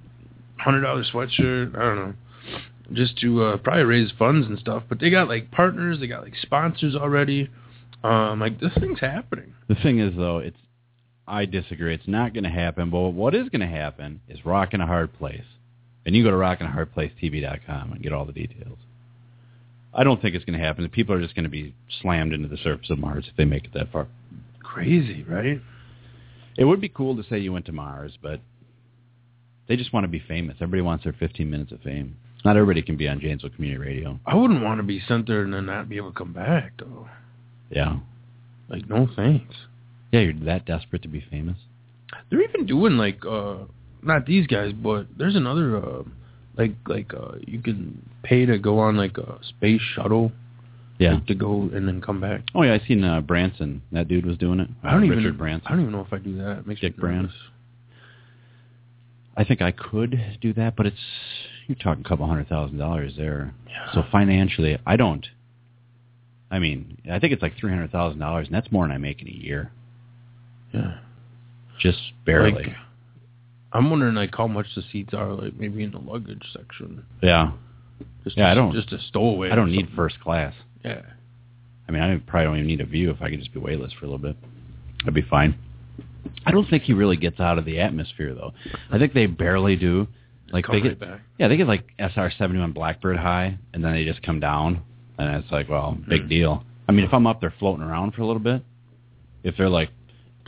hundred 0.57 0.81
dollar 0.81 1.03
sweatshirt. 1.03 1.75
I 1.75 1.79
don't 1.79 1.95
know, 1.95 2.13
just 2.93 3.17
to 3.19 3.43
uh, 3.43 3.57
probably 3.57 3.83
raise 3.83 4.11
funds 4.17 4.47
and 4.47 4.57
stuff. 4.59 4.83
But 4.87 4.99
they 4.99 5.09
got 5.09 5.27
like 5.27 5.51
partners, 5.51 5.99
they 5.99 6.07
got 6.07 6.23
like 6.23 6.35
sponsors 6.41 6.95
already. 6.95 7.49
Um, 8.03 8.39
like 8.39 8.59
this 8.59 8.73
thing's 8.79 8.99
happening. 8.99 9.53
The 9.67 9.75
thing 9.75 9.99
is, 9.99 10.13
though, 10.15 10.39
it's 10.39 10.57
I 11.27 11.45
disagree. 11.45 11.93
It's 11.93 12.07
not 12.07 12.33
going 12.33 12.43
to 12.43 12.49
happen. 12.49 12.89
But 12.89 13.09
what 13.09 13.33
is 13.35 13.49
going 13.49 13.61
to 13.61 13.67
happen 13.67 14.21
is 14.27 14.45
Rock 14.45 14.69
and 14.73 14.81
a 14.81 14.85
Hard 14.85 15.17
Place, 15.17 15.45
and 16.05 16.15
you 16.15 16.23
go 16.23 16.31
to 16.31 16.37
rockandahardplacetv.com 16.37 17.93
and 17.93 18.01
get 18.03 18.13
all 18.13 18.25
the 18.25 18.33
details. 18.33 18.77
I 19.93 20.03
don't 20.03 20.21
think 20.21 20.35
it's 20.35 20.45
going 20.45 20.57
to 20.57 20.65
happen. 20.65 20.87
People 20.89 21.15
are 21.15 21.21
just 21.21 21.35
going 21.35 21.43
to 21.43 21.49
be 21.49 21.75
slammed 22.01 22.33
into 22.33 22.47
the 22.47 22.57
surface 22.57 22.89
of 22.89 22.97
Mars 22.97 23.25
if 23.29 23.35
they 23.37 23.45
make 23.45 23.65
it 23.65 23.73
that 23.73 23.91
far. 23.91 24.07
Crazy, 24.61 25.23
right? 25.23 25.61
It 26.57 26.65
would 26.65 26.81
be 26.81 26.89
cool 26.89 27.15
to 27.15 27.23
say 27.29 27.39
you 27.39 27.53
went 27.53 27.65
to 27.67 27.71
Mars, 27.71 28.17
but 28.21 28.39
they 29.67 29.75
just 29.75 29.93
want 29.93 30.03
to 30.03 30.07
be 30.09 30.19
famous. 30.19 30.55
Everybody 30.59 30.81
wants 30.81 31.03
their 31.03 31.13
15 31.13 31.49
minutes 31.49 31.71
of 31.71 31.81
fame. 31.81 32.17
Not 32.43 32.57
everybody 32.57 32.81
can 32.81 32.97
be 32.97 33.07
on 33.07 33.21
Janesville 33.21 33.51
Community 33.51 33.79
Radio. 33.79 34.19
I 34.25 34.35
wouldn't 34.35 34.63
want 34.63 34.79
to 34.79 34.83
be 34.83 35.01
sent 35.07 35.27
there 35.27 35.43
and 35.43 35.53
then 35.53 35.65
not 35.65 35.87
be 35.87 35.97
able 35.97 36.11
to 36.11 36.17
come 36.17 36.33
back 36.33 36.73
though. 36.77 37.07
Yeah. 37.69 37.99
Like 38.67 38.89
no 38.89 39.07
thanks. 39.15 39.55
Yeah, 40.13 40.19
you're 40.21 40.33
that 40.45 40.65
desperate 40.65 41.01
to 41.01 41.07
be 41.07 41.25
famous. 41.29 41.57
They're 42.29 42.43
even 42.43 42.67
doing 42.67 42.93
like 42.97 43.25
uh 43.25 43.55
not 44.03 44.25
these 44.27 44.45
guys, 44.47 44.71
but 44.71 45.07
there's 45.17 45.35
another 45.35 45.75
uh 45.77 46.03
like 46.55 46.73
like 46.87 47.13
uh 47.13 47.33
you 47.47 47.59
can 47.59 48.07
pay 48.21 48.45
to 48.45 48.59
go 48.59 48.77
on 48.79 48.95
like 48.95 49.17
a 49.17 49.39
space 49.43 49.81
shuttle 49.95 50.31
Yeah. 50.99 51.15
like, 51.15 51.25
to 51.25 51.35
go 51.35 51.63
and 51.73 51.87
then 51.87 51.99
come 51.99 52.21
back. 52.21 52.41
Oh 52.53 52.61
yeah, 52.61 52.73
I 52.75 52.87
seen 52.87 53.03
uh, 53.03 53.21
Branson. 53.21 53.81
That 53.91 54.07
dude 54.07 54.25
was 54.27 54.37
doing 54.37 54.59
it. 54.59 54.69
I 54.83 54.91
don't 54.91 55.01
Richard 55.01 55.19
even 55.19 55.37
Branson. 55.37 55.65
I 55.67 55.71
don't 55.71 55.81
even 55.81 55.91
know 55.91 56.01
if 56.01 56.13
I 56.13 56.19
do 56.19 56.37
that. 56.37 56.59
It 56.59 56.67
makes 56.67 56.81
Dick 56.81 56.95
nervous. 57.01 57.31
I 59.35 59.43
think 59.43 59.63
I 59.63 59.71
could 59.71 60.37
do 60.41 60.53
that, 60.53 60.75
but 60.75 60.85
it's 60.85 60.97
you're 61.67 61.75
talking 61.75 62.05
a 62.05 62.07
couple 62.07 62.27
hundred 62.27 62.47
thousand 62.49 62.77
dollars 62.77 63.13
there. 63.17 63.53
Yeah. 63.67 63.93
So 63.93 64.03
financially, 64.11 64.77
I 64.85 64.95
don't. 64.95 65.25
I 66.51 66.59
mean, 66.59 66.99
I 67.11 67.17
think 67.17 67.33
it's 67.33 67.41
like 67.41 67.57
three 67.57 67.71
hundred 67.71 67.91
thousand 67.91 68.19
dollars, 68.19 68.45
and 68.45 68.53
that's 68.55 68.71
more 68.71 68.83
than 68.85 68.91
I 68.91 68.99
make 68.99 69.23
in 69.23 69.27
a 69.27 69.31
year. 69.31 69.71
Yeah. 70.73 70.97
Just 71.79 71.99
barely. 72.25 72.51
Like, 72.51 72.75
I'm 73.71 73.89
wondering 73.89 74.15
like 74.15 74.33
how 74.35 74.47
much 74.47 74.67
the 74.75 74.83
seats 74.91 75.13
are, 75.13 75.33
like 75.33 75.53
maybe 75.55 75.83
in 75.83 75.91
the 75.91 75.99
luggage 75.99 76.43
section. 76.53 77.05
yeah. 77.21 77.51
Just 78.23 78.37
yeah, 78.37 78.47
a, 78.47 78.51
I 78.51 78.53
don't. 78.55 78.73
just 78.73 78.91
a 78.93 78.99
stowaway. 79.09 79.49
I 79.51 79.55
don't 79.55 79.71
need 79.71 79.81
something. 79.81 79.95
first 79.95 80.19
class. 80.21 80.53
Yeah. 80.83 81.01
I 81.87 81.91
mean, 81.91 82.01
I 82.01 82.17
probably 82.25 82.45
don't 82.45 82.55
even 82.57 82.67
need 82.67 82.81
a 82.81 82.85
view 82.85 83.11
if 83.11 83.21
I 83.21 83.29
could 83.29 83.39
just 83.39 83.53
be 83.53 83.59
weightless 83.59 83.91
for 83.93 84.05
a 84.05 84.09
little 84.09 84.17
bit. 84.17 84.35
I'd 85.05 85.13
be 85.13 85.21
fine. 85.21 85.57
I 86.45 86.51
don't 86.51 86.69
think 86.69 86.83
he 86.83 86.93
really 86.93 87.17
gets 87.17 87.39
out 87.41 87.57
of 87.57 87.65
the 87.65 87.79
atmosphere 87.79 88.33
though. 88.33 88.53
I 88.91 88.97
think 88.97 89.13
they 89.13 89.25
barely 89.25 89.75
do. 89.75 90.07
Like 90.51 90.65
Come 90.65 90.75
they 90.77 90.81
right 90.87 90.99
get, 90.99 91.09
back. 91.09 91.21
yeah, 91.39 91.47
they 91.49 91.57
get 91.57 91.67
like 91.67 91.83
SR 91.99 92.31
seventy 92.37 92.59
one 92.59 92.71
Blackbird 92.71 93.17
high, 93.17 93.57
and 93.73 93.83
then 93.83 93.93
they 93.93 94.05
just 94.05 94.21
come 94.21 94.39
down, 94.39 94.81
and 95.17 95.43
it's 95.43 95.51
like, 95.51 95.67
well, 95.67 95.97
big 96.07 96.23
Hmm. 96.23 96.27
deal. 96.29 96.63
I 96.87 96.91
mean, 96.91 97.05
if 97.05 97.13
I'm 97.13 97.25
up 97.27 97.41
there 97.41 97.53
floating 97.59 97.83
around 97.83 98.13
for 98.13 98.21
a 98.21 98.25
little 98.27 98.41
bit, 98.41 98.61
if 99.43 99.57
they're 99.57 99.69
like, 99.69 99.89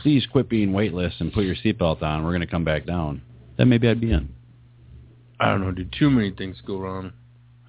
please 0.06 0.24
quit 0.30 0.48
being 0.48 0.72
weightless 0.72 1.12
and 1.18 1.32
put 1.32 1.42
your 1.42 1.56
seatbelt 1.56 2.00
on, 2.00 2.24
we're 2.24 2.30
gonna 2.30 2.46
come 2.46 2.62
back 2.62 2.86
down, 2.86 3.20
then 3.58 3.68
maybe 3.68 3.88
I'd 3.88 4.00
be 4.00 4.12
in. 4.12 4.28
I 5.40 5.46
don't 5.46 5.60
know, 5.62 5.72
dude. 5.72 5.92
Too 5.98 6.08
many 6.10 6.30
things 6.30 6.58
go 6.64 6.78
wrong. 6.78 7.12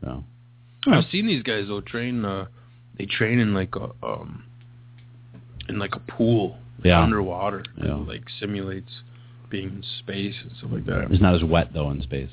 So 0.04 0.24
I've 0.86 1.06
seen 1.12 1.26
these 1.26 1.42
guys 1.42 1.66
though 1.68 1.82
train. 1.82 2.24
Uh, 2.24 2.46
they 2.96 3.08
train 3.08 3.40
in 3.40 3.56
like 3.56 3.76
a 3.76 3.90
um, 4.06 4.44
in 5.68 5.80
like 5.80 5.96
a 5.96 6.00
pool 6.12 6.60
Yeah. 6.84 7.02
underwater. 7.02 7.66
Yeah. 7.76 7.96
It, 8.02 8.08
like 8.08 8.26
simulates 8.40 8.92
being 9.50 9.70
in 9.70 9.84
space 9.98 10.36
and 10.44 10.52
stuff 10.60 10.70
like 10.72 10.86
that. 10.86 11.08
it's 11.10 11.20
not 11.20 11.34
as 11.34 11.44
wet 11.44 11.74
though 11.74 11.90
in 11.90 12.04
space. 12.04 12.30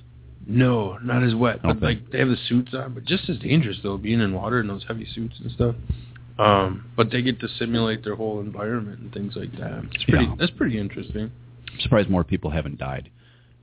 No, 0.46 0.98
not 0.98 1.22
as 1.22 1.34
wet. 1.34 1.62
But 1.62 1.80
like 1.80 2.10
they 2.10 2.18
have 2.18 2.28
the 2.28 2.36
suits 2.46 2.74
on, 2.74 2.92
but 2.92 3.06
just 3.06 3.30
as 3.30 3.38
dangerous 3.38 3.78
though, 3.82 3.96
being 3.96 4.20
in 4.20 4.34
water 4.34 4.60
in 4.60 4.68
those 4.68 4.84
heavy 4.86 5.06
suits 5.14 5.36
and 5.42 5.50
stuff. 5.50 5.74
Um, 6.38 6.90
but 6.96 7.10
they 7.10 7.22
get 7.22 7.40
to 7.40 7.48
simulate 7.48 8.02
their 8.04 8.16
whole 8.16 8.40
environment 8.40 9.00
and 9.00 9.12
things 9.12 9.34
like 9.36 9.52
that. 9.52 9.84
It's 9.92 10.04
pretty. 10.04 10.24
Yeah. 10.24 10.34
That's 10.38 10.50
pretty 10.52 10.78
interesting. 10.78 11.30
I'm 11.72 11.80
surprised 11.80 12.10
more 12.10 12.24
people 12.24 12.50
haven't 12.50 12.78
died 12.78 13.10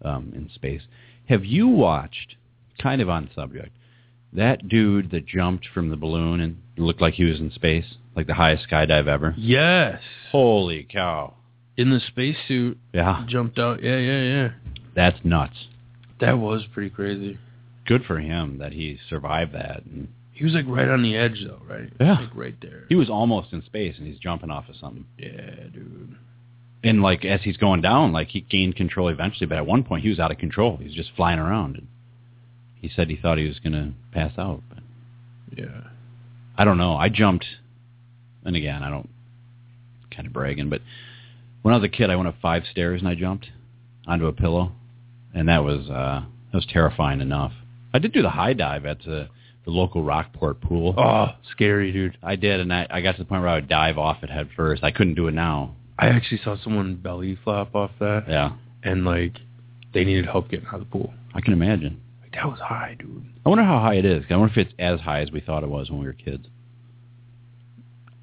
um, 0.04 0.32
in 0.36 0.50
space. 0.54 0.82
Have 1.28 1.46
you 1.46 1.68
watched, 1.68 2.36
kind 2.82 3.02
of 3.02 3.10
on 3.10 3.30
subject, 3.36 3.76
that 4.34 4.68
dude 4.70 5.12
that 5.12 5.26
jumped 5.26 5.68
from 5.74 5.90
the 5.90 5.98
balloon 5.98 6.40
and 6.40 6.58
looked 6.78 7.02
like 7.02 7.16
he 7.16 7.26
was 7.26 7.40
in 7.40 7.52
space, 7.52 7.86
like 8.16 8.28
the 8.28 8.34
highest 8.34 8.68
skydive 8.70 9.08
ever? 9.08 9.36
Yes. 9.38 10.02
Holy 10.32 10.84
cow! 10.90 11.34
In 11.78 11.90
the 11.90 12.00
spacesuit, 12.00 12.78
Yeah, 12.94 13.26
jumped 13.28 13.58
out. 13.60 13.82
Yeah, 13.84 13.98
yeah, 13.98 14.22
yeah. 14.24 14.50
that's 14.96 15.18
nuts. 15.24 15.56
That 16.20 16.38
was 16.38 16.64
pretty 16.74 16.90
crazy. 16.90 17.38
Good 17.86 18.04
for 18.06 18.20
him 18.20 18.60
that 18.60 18.74
he 18.74 19.00
survived 19.10 19.54
that. 19.54 19.84
And 19.86 20.10
He 20.34 20.46
was 20.46 20.54
like 20.54 20.66
right 20.68 20.88
on 20.88 21.04
the 21.04 21.16
edge 21.16 21.44
though, 21.46 21.62
right? 21.68 21.92
Yeah. 22.00 22.20
Like 22.22 22.36
right 22.36 22.56
there. 22.62 22.86
he 22.90 22.96
was 22.96 23.10
almost 23.10 23.54
in 23.54 23.62
space, 23.64 23.96
and 23.98 24.08
he's 24.08 24.18
jumping 24.20 24.50
off 24.50 24.70
of 24.70 24.76
something. 24.76 25.06
Yeah, 25.18 25.68
dude. 25.72 26.16
And 26.84 27.02
like 27.04 27.26
as 27.26 27.42
he's 27.44 27.58
going 27.58 27.82
down, 27.82 28.12
like 28.12 28.30
he 28.30 28.42
gained 28.42 28.76
control 28.76 29.08
eventually, 29.10 29.46
but 29.46 29.58
at 29.58 29.66
one 29.68 29.84
point 29.84 30.04
he 30.04 30.10
was 30.10 30.20
out 30.20 30.32
of 30.32 30.38
control. 30.40 30.78
He 30.78 30.86
was 30.86 30.94
just 30.96 31.12
flying 31.16 31.38
around. 31.38 31.76
And 31.76 31.88
he 32.76 32.90
said 32.90 33.10
he 33.10 33.16
thought 33.18 33.38
he 33.38 33.48
was 33.48 33.60
going 33.60 33.74
to 33.74 33.92
pass 34.12 34.32
out. 34.38 34.64
But 34.70 34.80
Yeah. 35.60 35.82
I 36.58 36.66
don't 36.66 36.78
know. 36.80 36.96
I 36.96 37.10
jumped, 37.10 37.46
and 38.44 38.56
again, 38.56 38.82
I 38.84 38.90
don't 38.90 39.10
kind 40.10 40.26
of 40.28 40.34
bragging, 40.34 40.70
but 40.70 40.82
when 41.62 41.74
I 41.74 41.78
was 41.78 41.86
a 41.86 41.90
kid, 41.90 42.10
I 42.10 42.16
went 42.16 42.28
up 42.28 42.36
five 42.42 42.64
stairs 42.70 43.00
and 43.02 43.08
I 43.08 43.16
jumped 43.16 43.48
onto 44.08 44.26
a 44.26 44.34
pillow, 44.34 44.72
and 45.34 45.48
that 45.50 45.64
was 45.64 45.90
uh, 45.90 46.24
that 46.52 46.58
was 46.58 46.66
terrifying 46.66 47.22
enough. 47.22 47.54
I 47.94 48.00
did 48.00 48.12
do 48.12 48.22
the 48.24 48.30
high 48.32 48.54
dive 48.54 48.86
at 48.86 49.04
the 49.04 49.30
the 49.66 49.72
local 49.72 50.04
Rockport 50.04 50.62
pool. 50.62 50.96
Oh, 50.98 51.28
scary, 51.52 51.92
dude. 51.92 52.18
I 52.24 52.36
did, 52.36 52.60
and 52.60 52.74
I, 52.74 52.88
I 52.90 53.02
got 53.02 53.14
to 53.14 53.20
the 53.20 53.26
point 53.26 53.42
where 53.42 53.50
I 53.52 53.56
would 53.56 53.70
dive 53.70 53.98
off 53.98 54.24
it 54.24 54.30
head 54.30 54.50
first. 54.56 54.84
I 54.84 54.92
couldn't 54.92 55.16
do 55.16 55.28
it 55.28 55.34
now. 55.34 55.76
I 56.00 56.08
actually 56.08 56.42
saw 56.44 56.58
someone 56.64 56.96
belly 56.96 57.38
flop 57.44 57.76
off 57.76 57.92
that. 58.00 58.26
Yeah, 58.28 58.54
And 58.84 59.06
like, 59.06 59.38
they 59.94 60.04
needed 60.04 60.26
help 60.26 60.50
getting 60.50 60.66
out 60.68 60.76
of 60.76 60.80
the 60.82 60.86
pool. 60.88 61.14
I 61.36 61.42
can 61.42 61.54
imagine. 61.54 62.02
Like, 62.22 62.32
that 62.34 62.48
was 62.48 62.60
high, 62.60 62.96
dude. 62.98 63.24
I 63.46 63.50
wonder 63.50 63.64
how 63.64 63.80
high 63.80 63.96
it 63.96 64.06
is. 64.06 64.24
I 64.30 64.36
wonder 64.36 64.52
if 64.52 64.58
it's 64.58 64.74
as 64.80 65.00
high 65.00 65.22
as 65.22 65.32
we 65.32 65.42
thought 65.42 65.64
it 65.64 65.70
was 65.70 65.90
when 65.92 66.00
we 66.00 66.06
were 66.06 66.14
kids. 66.14 66.48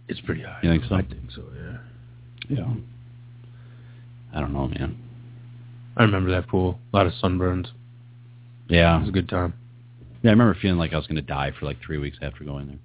It's 0.08 0.20
pretty 0.20 0.42
high. 0.42 0.58
You 0.62 0.70
think 0.70 0.84
so? 0.88 0.94
I 0.94 1.02
think 1.02 1.30
so. 1.34 1.44
Yeah. 1.54 2.56
Yeah. 2.58 2.74
I 4.34 4.40
don't 4.40 4.52
know, 4.52 4.68
man. 4.68 4.98
I 5.96 6.02
remember 6.02 6.30
that 6.32 6.48
pool. 6.48 6.78
A 6.92 6.96
lot 6.96 7.06
of 7.06 7.12
sunburns. 7.22 7.68
Yeah. 8.68 8.96
It 8.96 9.00
was 9.00 9.08
a 9.10 9.12
good 9.12 9.28
time. 9.28 9.54
Yeah, 10.22 10.30
I 10.30 10.32
remember 10.32 10.56
feeling 10.60 10.78
like 10.78 10.92
I 10.92 10.96
was 10.96 11.06
going 11.06 11.16
to 11.16 11.22
die 11.22 11.52
for 11.58 11.66
like 11.66 11.78
three 11.84 11.98
weeks 11.98 12.18
after 12.22 12.44
going 12.44 12.66
there. 12.66 12.78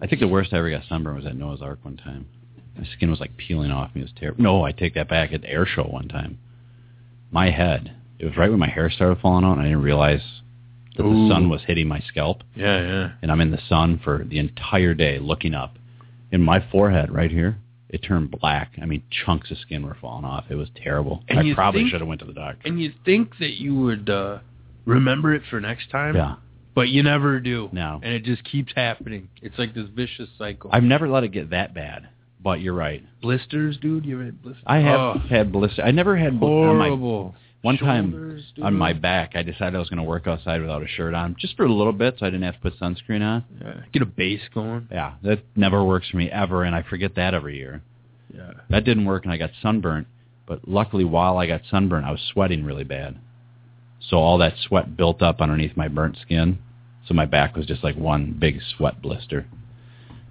I 0.00 0.06
think 0.06 0.20
the 0.20 0.28
worst 0.28 0.52
I 0.52 0.58
ever 0.58 0.70
got 0.70 0.82
sunburned 0.88 1.16
was 1.16 1.26
at 1.26 1.36
Noah's 1.36 1.62
Ark 1.62 1.78
one 1.82 1.96
time. 1.96 2.26
My 2.76 2.84
skin 2.96 3.10
was 3.10 3.20
like 3.20 3.36
peeling 3.36 3.70
off 3.70 3.94
me. 3.94 4.00
It 4.00 4.04
was 4.04 4.12
terrible. 4.18 4.42
No, 4.42 4.64
I 4.64 4.72
take 4.72 4.94
that 4.94 5.08
back. 5.08 5.32
At 5.32 5.42
the 5.42 5.50
air 5.50 5.66
show 5.66 5.84
one 5.84 6.08
time, 6.08 6.38
my 7.30 7.50
head. 7.50 7.94
It 8.18 8.24
was 8.24 8.36
right 8.36 8.50
when 8.50 8.58
my 8.58 8.68
hair 8.68 8.90
started 8.90 9.20
falling 9.20 9.44
out, 9.44 9.52
and 9.52 9.60
I 9.60 9.64
didn't 9.64 9.82
realize 9.82 10.22
that 10.96 11.04
Ooh. 11.04 11.28
the 11.28 11.34
sun 11.34 11.48
was 11.48 11.60
hitting 11.66 11.88
my 11.88 12.00
scalp. 12.00 12.42
Yeah, 12.54 12.80
yeah. 12.80 13.12
And 13.22 13.30
I'm 13.30 13.40
in 13.40 13.50
the 13.50 13.60
sun 13.68 14.00
for 14.02 14.24
the 14.24 14.38
entire 14.38 14.94
day, 14.94 15.18
looking 15.18 15.54
up. 15.54 15.76
In 16.32 16.40
my 16.40 16.64
forehead, 16.70 17.12
right 17.12 17.30
here, 17.30 17.58
it 17.88 17.98
turned 17.98 18.30
black. 18.30 18.72
I 18.82 18.86
mean, 18.86 19.02
chunks 19.24 19.50
of 19.50 19.58
skin 19.58 19.86
were 19.86 19.96
falling 20.00 20.24
off. 20.24 20.46
It 20.48 20.56
was 20.56 20.68
terrible. 20.74 21.22
And 21.28 21.38
I 21.38 21.54
probably 21.54 21.82
think- 21.82 21.90
should 21.90 22.00
have 22.00 22.08
went 22.08 22.20
to 22.20 22.26
the 22.26 22.32
doctor. 22.32 22.66
And 22.68 22.80
you 22.80 22.92
think 23.04 23.38
that 23.38 23.60
you 23.60 23.74
would 23.80 24.10
uh 24.10 24.38
remember 24.84 25.34
it 25.34 25.42
for 25.50 25.60
next 25.60 25.90
time. 25.90 26.14
Yeah. 26.16 26.36
But 26.74 26.88
you 26.88 27.02
never 27.04 27.38
do. 27.40 27.68
No. 27.72 28.00
And 28.02 28.12
it 28.14 28.24
just 28.24 28.42
keeps 28.44 28.72
happening. 28.74 29.28
It's 29.42 29.56
like 29.58 29.74
this 29.74 29.86
vicious 29.94 30.28
cycle. 30.38 30.70
I've 30.72 30.82
never 30.82 31.08
let 31.08 31.22
it 31.22 31.28
get 31.28 31.50
that 31.50 31.72
bad, 31.72 32.08
but 32.42 32.60
you're 32.60 32.74
right. 32.74 33.02
blisters, 33.22 33.76
dude. 33.78 34.04
You 34.04 34.16
ever 34.16 34.24
had 34.24 34.42
blisters? 34.42 34.64
I 34.66 34.78
have 34.78 34.98
Oh, 35.00 35.18
had 35.30 35.52
blisters. 35.52 35.84
I 35.84 35.92
never 35.92 36.16
had 36.16 36.40
bl- 36.40 36.46
on 36.46 36.76
my 36.76 36.86
horrible. 36.88 37.34
one 37.62 37.78
time 37.78 38.42
dude. 38.56 38.64
on 38.64 38.74
my 38.74 38.92
back. 38.92 39.32
I 39.36 39.42
decided 39.44 39.76
I 39.76 39.78
was 39.78 39.88
going 39.88 39.98
to 39.98 40.02
work 40.04 40.26
outside 40.26 40.60
without 40.60 40.82
a 40.82 40.88
shirt 40.88 41.14
on, 41.14 41.36
just 41.38 41.56
for 41.56 41.64
a 41.64 41.72
little 41.72 41.92
bit, 41.92 42.16
so 42.18 42.26
I 42.26 42.30
didn't 42.30 42.42
have 42.42 42.54
to 42.54 42.60
put 42.60 42.78
sunscreen 42.80 43.22
on. 43.22 43.44
Yeah. 43.60 43.74
Get 43.92 44.02
a 44.02 44.06
base 44.06 44.42
going. 44.52 44.88
Yeah, 44.90 45.14
that 45.22 45.44
never 45.54 45.84
works 45.84 46.08
for 46.10 46.16
me 46.16 46.28
ever, 46.28 46.64
and 46.64 46.74
I 46.74 46.82
forget 46.82 47.14
that 47.14 47.34
every 47.34 47.56
year. 47.56 47.82
Yeah. 48.34 48.50
That 48.68 48.84
didn't 48.84 49.04
work, 49.04 49.22
and 49.24 49.32
I 49.32 49.36
got 49.36 49.50
sunburnt. 49.62 50.08
But 50.46 50.66
luckily, 50.68 51.04
while 51.04 51.38
I 51.38 51.46
got 51.46 51.60
sunburnt, 51.70 52.04
I 52.04 52.10
was 52.10 52.20
sweating 52.32 52.64
really 52.64 52.82
bad, 52.84 53.16
so 54.08 54.18
all 54.18 54.38
that 54.38 54.54
sweat 54.58 54.96
built 54.96 55.22
up 55.22 55.40
underneath 55.40 55.76
my 55.76 55.88
burnt 55.88 56.16
skin. 56.20 56.58
So 57.06 57.14
my 57.14 57.26
back 57.26 57.54
was 57.56 57.66
just 57.66 57.84
like 57.84 57.96
one 57.96 58.32
big 58.38 58.60
sweat 58.76 59.02
blister, 59.02 59.46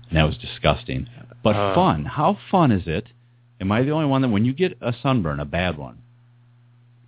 and 0.09 0.17
that 0.17 0.23
was 0.23 0.37
disgusting. 0.37 1.07
But 1.43 1.55
Uh, 1.55 1.75
fun. 1.75 2.05
How 2.05 2.37
fun 2.49 2.71
is 2.71 2.87
it? 2.87 3.07
Am 3.61 3.71
I 3.71 3.83
the 3.83 3.91
only 3.91 4.07
one 4.07 4.21
that 4.23 4.29
when 4.29 4.43
you 4.45 4.53
get 4.53 4.77
a 4.81 4.93
sunburn, 5.01 5.39
a 5.39 5.45
bad 5.45 5.77
one, 5.77 5.99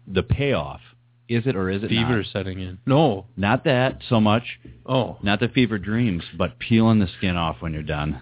the 0.07 0.23
payoff 0.23 0.81
is 1.27 1.47
it 1.47 1.55
or 1.55 1.71
is 1.71 1.81
it 1.83 1.89
Fever 1.89 2.17
not? 2.17 2.25
setting 2.27 2.59
in. 2.59 2.77
No. 2.85 3.25
Not 3.35 3.63
that 3.63 4.03
so 4.07 4.21
much. 4.21 4.59
Oh. 4.85 5.17
Not 5.23 5.39
the 5.39 5.47
fever 5.49 5.79
dreams, 5.79 6.23
but 6.37 6.59
peeling 6.59 6.99
the 6.99 7.07
skin 7.07 7.35
off 7.35 7.61
when 7.63 7.73
you're 7.73 7.81
done. 7.81 8.21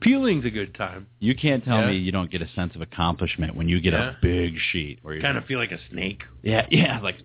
Peeling's 0.00 0.46
a 0.46 0.50
good 0.50 0.74
time. 0.74 1.06
You 1.18 1.34
can't 1.34 1.62
tell 1.62 1.80
Yeah. 1.82 1.88
me 1.88 1.98
you 1.98 2.10
don't 2.10 2.30
get 2.30 2.40
a 2.40 2.48
sense 2.48 2.74
of 2.74 2.80
accomplishment 2.80 3.54
when 3.56 3.68
you 3.68 3.78
get 3.82 3.92
Yeah. 3.92 4.12
a 4.12 4.22
big 4.22 4.56
sheet 4.58 5.00
where 5.02 5.14
you 5.14 5.20
Kind 5.20 5.36
of 5.36 5.44
feel 5.44 5.58
like 5.58 5.72
a 5.72 5.78
snake. 5.90 6.22
yeah 6.42 6.66
yeah 6.70 6.98
like 7.00 7.16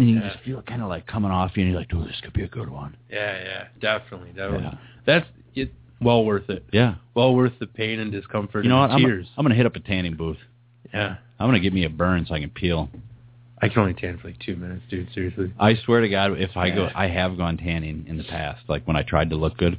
and 0.00 0.08
you 0.10 0.16
Yeah. 0.20 0.30
just 0.32 0.44
feel 0.44 0.58
it 0.58 0.66
kind 0.66 0.82
of 0.82 0.88
like 0.88 1.06
coming 1.06 1.30
off 1.30 1.56
you 1.56 1.62
and 1.62 1.70
you're 1.72 1.80
like, 1.80 1.90
oh, 1.94 2.02
this 2.04 2.20
could 2.22 2.32
be 2.32 2.42
a 2.42 2.48
good 2.48 2.68
one. 2.68 2.96
Yeah, 3.10 3.42
yeah. 3.42 3.64
Definitely. 3.80 4.30
Definitely. 4.30 4.64
Yeah. 4.72 4.74
That's 5.06 5.26
it. 5.54 5.72
Well 6.00 6.24
worth 6.24 6.48
it. 6.50 6.64
Yeah. 6.72 6.94
Well 7.14 7.34
worth 7.34 7.52
the 7.60 7.66
pain 7.66 8.00
and 8.00 8.10
discomfort 8.10 8.64
You 8.64 8.70
know 8.70 8.80
what? 8.80 8.90
I'm, 8.90 9.00
tears. 9.00 9.26
I'm 9.36 9.44
gonna 9.44 9.54
hit 9.54 9.66
up 9.66 9.76
a 9.76 9.80
tanning 9.80 10.14
booth. 10.16 10.38
yeah. 10.92 11.16
I'm 11.38 11.46
gonna 11.48 11.60
get 11.60 11.72
me 11.72 11.84
a 11.84 11.90
burn 11.90 12.26
so 12.26 12.34
I 12.34 12.40
can 12.40 12.50
peel. 12.50 12.88
I 13.62 13.68
can 13.68 13.78
only 13.80 13.94
tan 13.94 14.16
for 14.18 14.28
like 14.28 14.38
two 14.38 14.56
minutes, 14.56 14.82
dude. 14.88 15.12
Seriously. 15.12 15.52
I 15.60 15.74
swear 15.84 16.00
to 16.00 16.08
God, 16.08 16.38
if 16.38 16.56
I 16.56 16.70
go, 16.70 16.88
I 16.94 17.08
have 17.08 17.36
gone 17.36 17.58
tanning 17.58 18.06
in 18.08 18.16
the 18.16 18.24
past, 18.24 18.62
like 18.68 18.86
when 18.86 18.96
I 18.96 19.02
tried 19.02 19.28
to 19.30 19.36
look 19.36 19.58
good, 19.58 19.78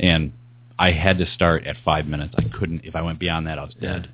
and 0.00 0.32
I 0.78 0.92
had 0.92 1.18
to 1.18 1.26
start 1.34 1.66
at 1.66 1.76
five 1.84 2.06
minutes. 2.06 2.34
I 2.38 2.44
couldn't. 2.44 2.84
If 2.84 2.94
I 2.96 3.02
went 3.02 3.18
beyond 3.18 3.46
that, 3.46 3.58
I 3.58 3.64
was 3.64 3.74
Yeah. 3.78 3.92
dead. 3.92 4.08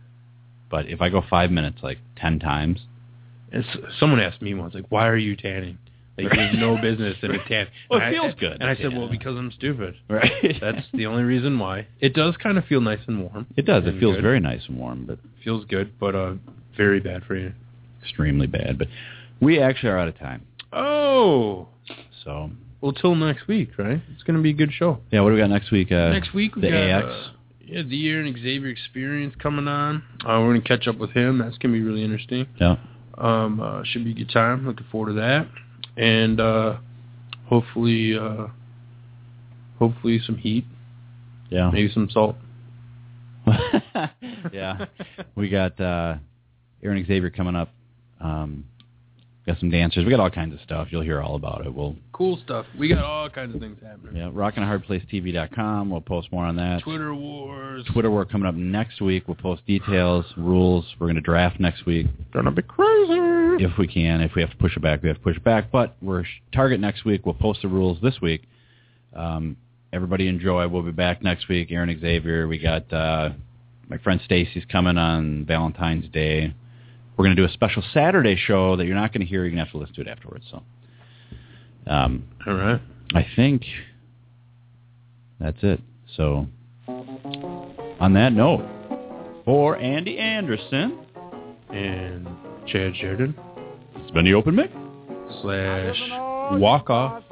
But 0.70 0.86
if 0.88 1.00
I 1.00 1.10
go 1.10 1.20
five 1.20 1.52
minutes, 1.52 1.80
like 1.82 1.98
ten 2.16 2.40
times, 2.40 2.80
It's, 3.54 3.98
someone 4.00 4.20
asked 4.20 4.42
me 4.42 4.52
once, 4.54 4.74
like, 4.74 4.86
why 4.90 5.06
are 5.08 5.16
you 5.16 5.36
tanning? 5.36 5.78
Like, 6.18 6.32
you 6.32 6.40
have 6.40 6.54
no 6.54 6.76
business 6.82 7.16
in 7.22 7.30
a 7.32 7.38
tan. 7.48 7.66
Well, 7.88 8.00
it 8.00 8.04
I- 8.04 8.10
feels 8.12 8.34
good 8.38 8.60
And 8.60 8.64
I 8.70 8.76
said, 8.76 8.92
well, 8.96 9.08
because 9.08 9.36
I'm 9.36 9.50
stupid. 9.52 9.94
right? 10.08 10.30
That's 10.60 10.86
the 10.92 11.06
only 11.06 11.22
reason 11.22 11.58
why. 11.58 11.86
It 12.00 12.14
does 12.14 12.36
kind 12.36 12.58
of 12.58 12.64
feel 12.66 12.80
nice 12.80 13.00
and 13.06 13.20
warm. 13.22 13.46
it 13.56 13.64
does. 13.64 13.84
It 13.86 13.98
feels 13.98 14.16
good. 14.16 14.22
very 14.22 14.40
nice 14.40 14.62
and 14.68 14.78
warm, 14.78 15.06
but 15.06 15.18
feels 15.42 15.64
good, 15.66 15.98
but 15.98 16.14
uh, 16.14 16.34
very 16.76 17.00
bad 17.00 17.24
for 17.24 17.36
you. 17.36 17.52
extremely 18.02 18.46
bad. 18.46 18.78
But 18.78 18.88
we 19.40 19.60
actually 19.60 19.90
are 19.90 19.98
out 19.98 20.08
of 20.08 20.18
time. 20.18 20.42
Oh, 20.72 21.68
So 22.24 22.50
well, 22.80 22.92
till 22.92 23.14
next 23.14 23.46
week, 23.48 23.70
right? 23.78 24.00
It's 24.14 24.22
gonna 24.24 24.42
be 24.42 24.50
a 24.50 24.54
good 24.54 24.72
show. 24.72 24.98
yeah, 25.10 25.20
what 25.20 25.30
do 25.30 25.34
we 25.34 25.40
got 25.40 25.50
next 25.50 25.70
week? 25.70 25.90
Uh, 25.92 26.10
next 26.10 26.34
week 26.34 26.54
we 26.56 26.62
the 26.62 26.70
got 26.70 26.76
AX. 26.76 27.04
uh, 27.06 27.30
yeah, 27.66 27.82
the 27.82 28.08
Aaron 28.10 28.32
Xavier 28.34 28.68
experience 28.68 29.34
coming 29.42 29.66
on. 29.68 30.02
Uh, 30.24 30.40
we're 30.40 30.54
gonna 30.54 30.60
catch 30.60 30.86
up 30.86 30.98
with 30.98 31.10
him. 31.10 31.38
That's 31.38 31.56
gonna 31.58 31.72
be 31.74 31.82
really 31.82 32.04
interesting. 32.04 32.46
yeah. 32.60 32.76
Um, 33.18 33.60
uh, 33.60 33.82
should 33.84 34.04
be 34.04 34.10
a 34.12 34.14
good 34.14 34.30
time. 34.30 34.66
Looking 34.66 34.86
forward 34.90 35.10
to 35.10 35.14
that, 35.20 35.48
and 35.96 36.40
uh, 36.40 36.76
hopefully, 37.46 38.16
uh, 38.18 38.48
hopefully 39.78 40.20
some 40.24 40.36
heat, 40.36 40.64
Yeah. 41.50 41.70
maybe 41.72 41.90
some 41.92 42.08
salt. 42.10 42.36
yeah. 44.52 44.86
We 45.34 45.48
got 45.50 45.78
uh 45.80 46.16
Aaron 46.82 47.04
Xavier 47.06 47.30
coming 47.30 47.54
up. 47.56 47.70
Um 48.20 48.64
got 49.46 49.58
some 49.60 49.70
dancers. 49.70 50.04
We 50.04 50.10
got 50.10 50.20
all 50.20 50.30
kinds 50.30 50.54
of 50.54 50.60
stuff. 50.60 50.88
You'll 50.90 51.02
hear 51.02 51.20
all 51.20 51.34
about 51.36 51.66
it. 51.66 51.74
We'll 51.74 51.96
Cool 52.12 52.38
stuff. 52.44 52.64
We 52.78 52.88
got 52.88 53.04
all 53.04 53.28
kinds 53.28 53.54
of 53.54 53.60
things 53.60 53.78
happening. 53.82 54.16
yeah, 54.16 54.30
rockandahardplacetv.com. 54.30 55.90
We'll 55.90 56.00
post 56.00 56.30
more 56.32 56.44
on 56.44 56.56
that. 56.56 56.82
Twitter 56.82 57.14
wars. 57.14 57.84
Twitter 57.92 58.10
work 58.10 58.30
coming 58.30 58.46
up 58.46 58.54
next 58.54 59.00
week. 59.00 59.24
We'll 59.28 59.34
post 59.36 59.66
details, 59.66 60.24
rules. 60.36 60.86
We're 60.98 61.06
going 61.06 61.16
to 61.16 61.20
draft 61.20 61.60
next 61.60 61.84
week 61.86 62.06
Gonna 62.32 62.50
be 62.52 62.62
crazy. 62.62 63.64
if 63.64 63.76
we 63.78 63.86
can. 63.86 64.20
If 64.20 64.34
we 64.34 64.42
have 64.42 64.50
to 64.50 64.56
push 64.56 64.76
it 64.76 64.80
back, 64.82 65.02
we 65.02 65.08
have 65.08 65.18
to 65.18 65.22
push 65.22 65.36
it 65.36 65.44
back. 65.44 65.70
But 65.70 65.96
we're 66.00 66.24
target 66.52 66.80
next 66.80 67.04
week. 67.04 67.26
We'll 67.26 67.34
post 67.34 67.62
the 67.62 67.68
rules 67.68 67.98
this 68.02 68.20
week. 68.20 68.42
Um, 69.14 69.56
everybody 69.92 70.28
enjoy. 70.28 70.66
We'll 70.68 70.82
be 70.82 70.90
back 70.92 71.22
next 71.22 71.48
week. 71.48 71.70
Aaron 71.70 71.96
Xavier. 72.00 72.48
We 72.48 72.58
got 72.58 72.92
uh, 72.92 73.30
my 73.88 73.98
friend 73.98 74.20
Stacy's 74.24 74.64
coming 74.70 74.96
on 74.98 75.44
Valentine's 75.46 76.08
Day. 76.12 76.54
We're 77.16 77.24
going 77.24 77.36
to 77.36 77.42
do 77.42 77.48
a 77.48 77.52
special 77.52 77.82
Saturday 77.92 78.36
show 78.36 78.76
that 78.76 78.86
you're 78.86 78.96
not 78.96 79.12
going 79.12 79.20
to 79.20 79.26
hear. 79.26 79.42
You're 79.42 79.50
going 79.50 79.58
to 79.58 79.64
have 79.64 79.72
to 79.72 79.78
listen 79.78 79.94
to 79.96 80.00
it 80.02 80.08
afterwards. 80.08 80.44
So, 80.50 80.62
um, 81.86 82.24
All 82.46 82.54
right. 82.54 82.80
I 83.14 83.26
think 83.36 83.62
that's 85.38 85.58
it. 85.62 85.80
So, 86.16 86.46
on 86.88 88.12
that 88.14 88.32
note, 88.32 88.64
for 89.44 89.76
Andy 89.76 90.18
Anderson 90.18 90.98
And 91.70 92.26
Chad 92.66 92.96
Sheridan 92.96 93.34
it's 93.96 94.10
been 94.10 94.24
the 94.24 94.34
open 94.34 94.54
mic. 94.54 94.70
slash 95.42 95.96
walk 96.60 96.90
off. 96.90 97.22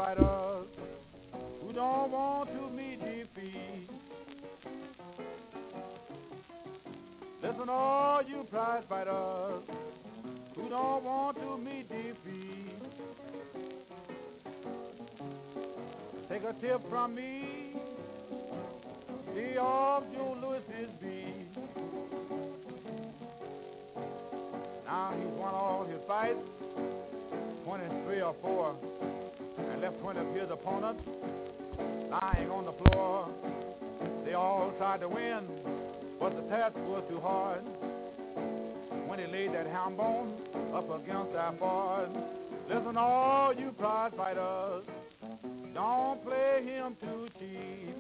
Listen, 7.43 7.69
all 7.69 8.23
you 8.23 8.47
prize 8.51 8.85
fighters 8.89 9.65
who 10.55 10.69
don't 10.69 11.03
want 11.03 11.37
to 11.39 11.59
meet 11.59 11.89
defeat. 11.89 12.79
Take 16.29 16.45
a 16.45 16.53
tip 16.61 16.81
from 16.89 17.17
me. 17.17 17.75
See 19.35 19.59
off 19.59 20.05
Joe 20.15 20.37
Louis's 20.41 20.91
beat. 21.01 21.49
Now 24.87 25.13
he's 25.19 25.27
won 25.37 25.53
all 25.53 25.85
his 25.85 25.99
fights, 26.07 26.39
23 27.65 28.23
or 28.23 28.37
4, 28.41 28.77
and 29.73 29.81
left 29.81 29.99
20 30.01 30.21
of 30.21 30.35
his 30.35 30.51
opponents 30.51 31.03
lying 32.09 32.51
on 32.51 32.67
the 32.67 32.73
floor. 32.73 33.29
They 34.25 34.35
all 34.35 34.73
tried 34.79 35.01
to 35.01 35.09
win, 35.09 35.49
but 36.23 36.37
the 36.37 36.43
task 36.43 36.77
was 36.77 37.03
too 37.11 37.19
hard. 37.19 37.65
When 39.09 39.19
he 39.19 39.27
laid 39.27 39.53
that 39.55 39.67
ham 39.67 39.97
bone 39.97 40.33
up 40.73 40.89
against 40.89 41.33
that 41.33 41.59
board, 41.59 42.11
listen, 42.69 42.97
all 42.97 43.53
you 43.53 43.73
prize 43.73 44.13
fighters, 44.17 44.85
don't 45.75 46.25
play 46.25 46.63
him 46.65 46.97
too 47.01 47.29
cheap. 47.41 47.97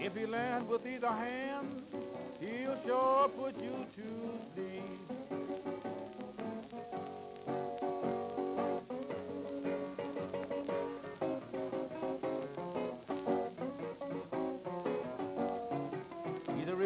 If 0.00 0.16
he 0.16 0.26
lands 0.26 0.68
with 0.68 0.84
either 0.84 1.06
hand, 1.06 1.82
he'll 2.40 2.76
sure 2.84 3.28
put 3.28 3.54
you 3.62 3.86
to 3.96 4.02
sleep. 4.56 5.12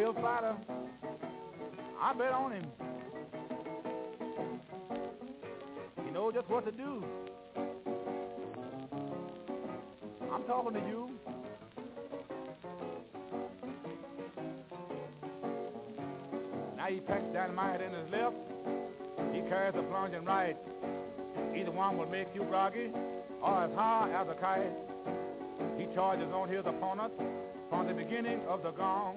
A 0.06 0.12
fighter. 0.14 0.56
I 2.00 2.12
bet 2.14 2.32
on 2.32 2.52
him. 2.52 2.66
He 6.04 6.10
knows 6.12 6.34
just 6.34 6.48
what 6.48 6.64
to 6.64 6.70
do. 6.70 7.04
I'm 10.32 10.44
talking 10.44 10.74
to 10.74 10.80
you. 10.86 11.10
Now 16.76 16.86
he 16.86 17.00
packs 17.00 17.24
dynamite 17.32 17.80
in 17.80 17.92
his 17.92 18.08
left. 18.12 18.36
He 19.32 19.40
carries 19.48 19.74
a 19.76 19.82
plunging 19.82 20.24
right. 20.24 20.56
Either 21.56 21.72
one 21.72 21.98
will 21.98 22.06
make 22.06 22.28
you 22.32 22.44
groggy 22.44 22.92
or 23.42 23.64
as 23.64 23.74
high 23.74 24.12
as 24.14 24.28
a 24.28 24.34
kite. 24.40 24.72
He 25.78 25.92
charges 25.94 26.28
on 26.32 26.48
his 26.48 26.64
opponent 26.64 27.12
from 27.70 27.88
the 27.88 27.94
beginning 27.94 28.40
of 28.48 28.62
the 28.62 28.70
gong. 28.70 29.16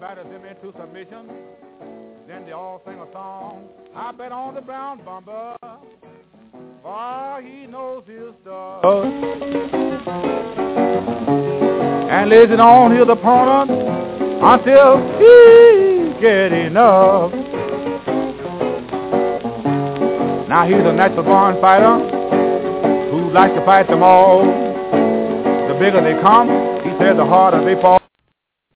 Batters 0.00 0.26
him 0.26 0.44
into 0.44 0.72
submission. 0.78 1.28
Then 2.28 2.44
they 2.46 2.52
all 2.52 2.80
sing 2.86 3.00
a 3.00 3.12
song. 3.12 3.68
I 3.96 4.12
bet 4.12 4.30
on 4.30 4.54
the 4.54 4.60
brown 4.60 5.04
bomber, 5.04 5.56
for 6.82 7.42
he 7.42 7.66
knows 7.66 8.04
his 8.06 8.32
stuff. 8.42 8.84
And 12.10 12.30
lays 12.30 12.48
it 12.48 12.60
on 12.60 12.92
his 12.92 13.08
opponent 13.08 13.70
until 14.40 14.98
he 15.18 16.14
get 16.20 16.52
enough. 16.52 17.32
Now 20.48 20.64
he's 20.64 20.86
a 20.86 20.92
natural 20.92 21.24
born 21.24 21.60
fighter 21.60 21.98
who 23.10 23.32
likes 23.32 23.54
to 23.54 23.64
fight 23.64 23.88
them 23.88 24.04
all. 24.04 24.44
The 24.44 25.74
bigger 25.80 26.00
they 26.02 26.20
come, 26.22 26.48
he 26.84 26.90
says, 27.00 27.16
the 27.16 27.26
harder 27.26 27.64
they 27.64 27.74
fall. 27.82 27.98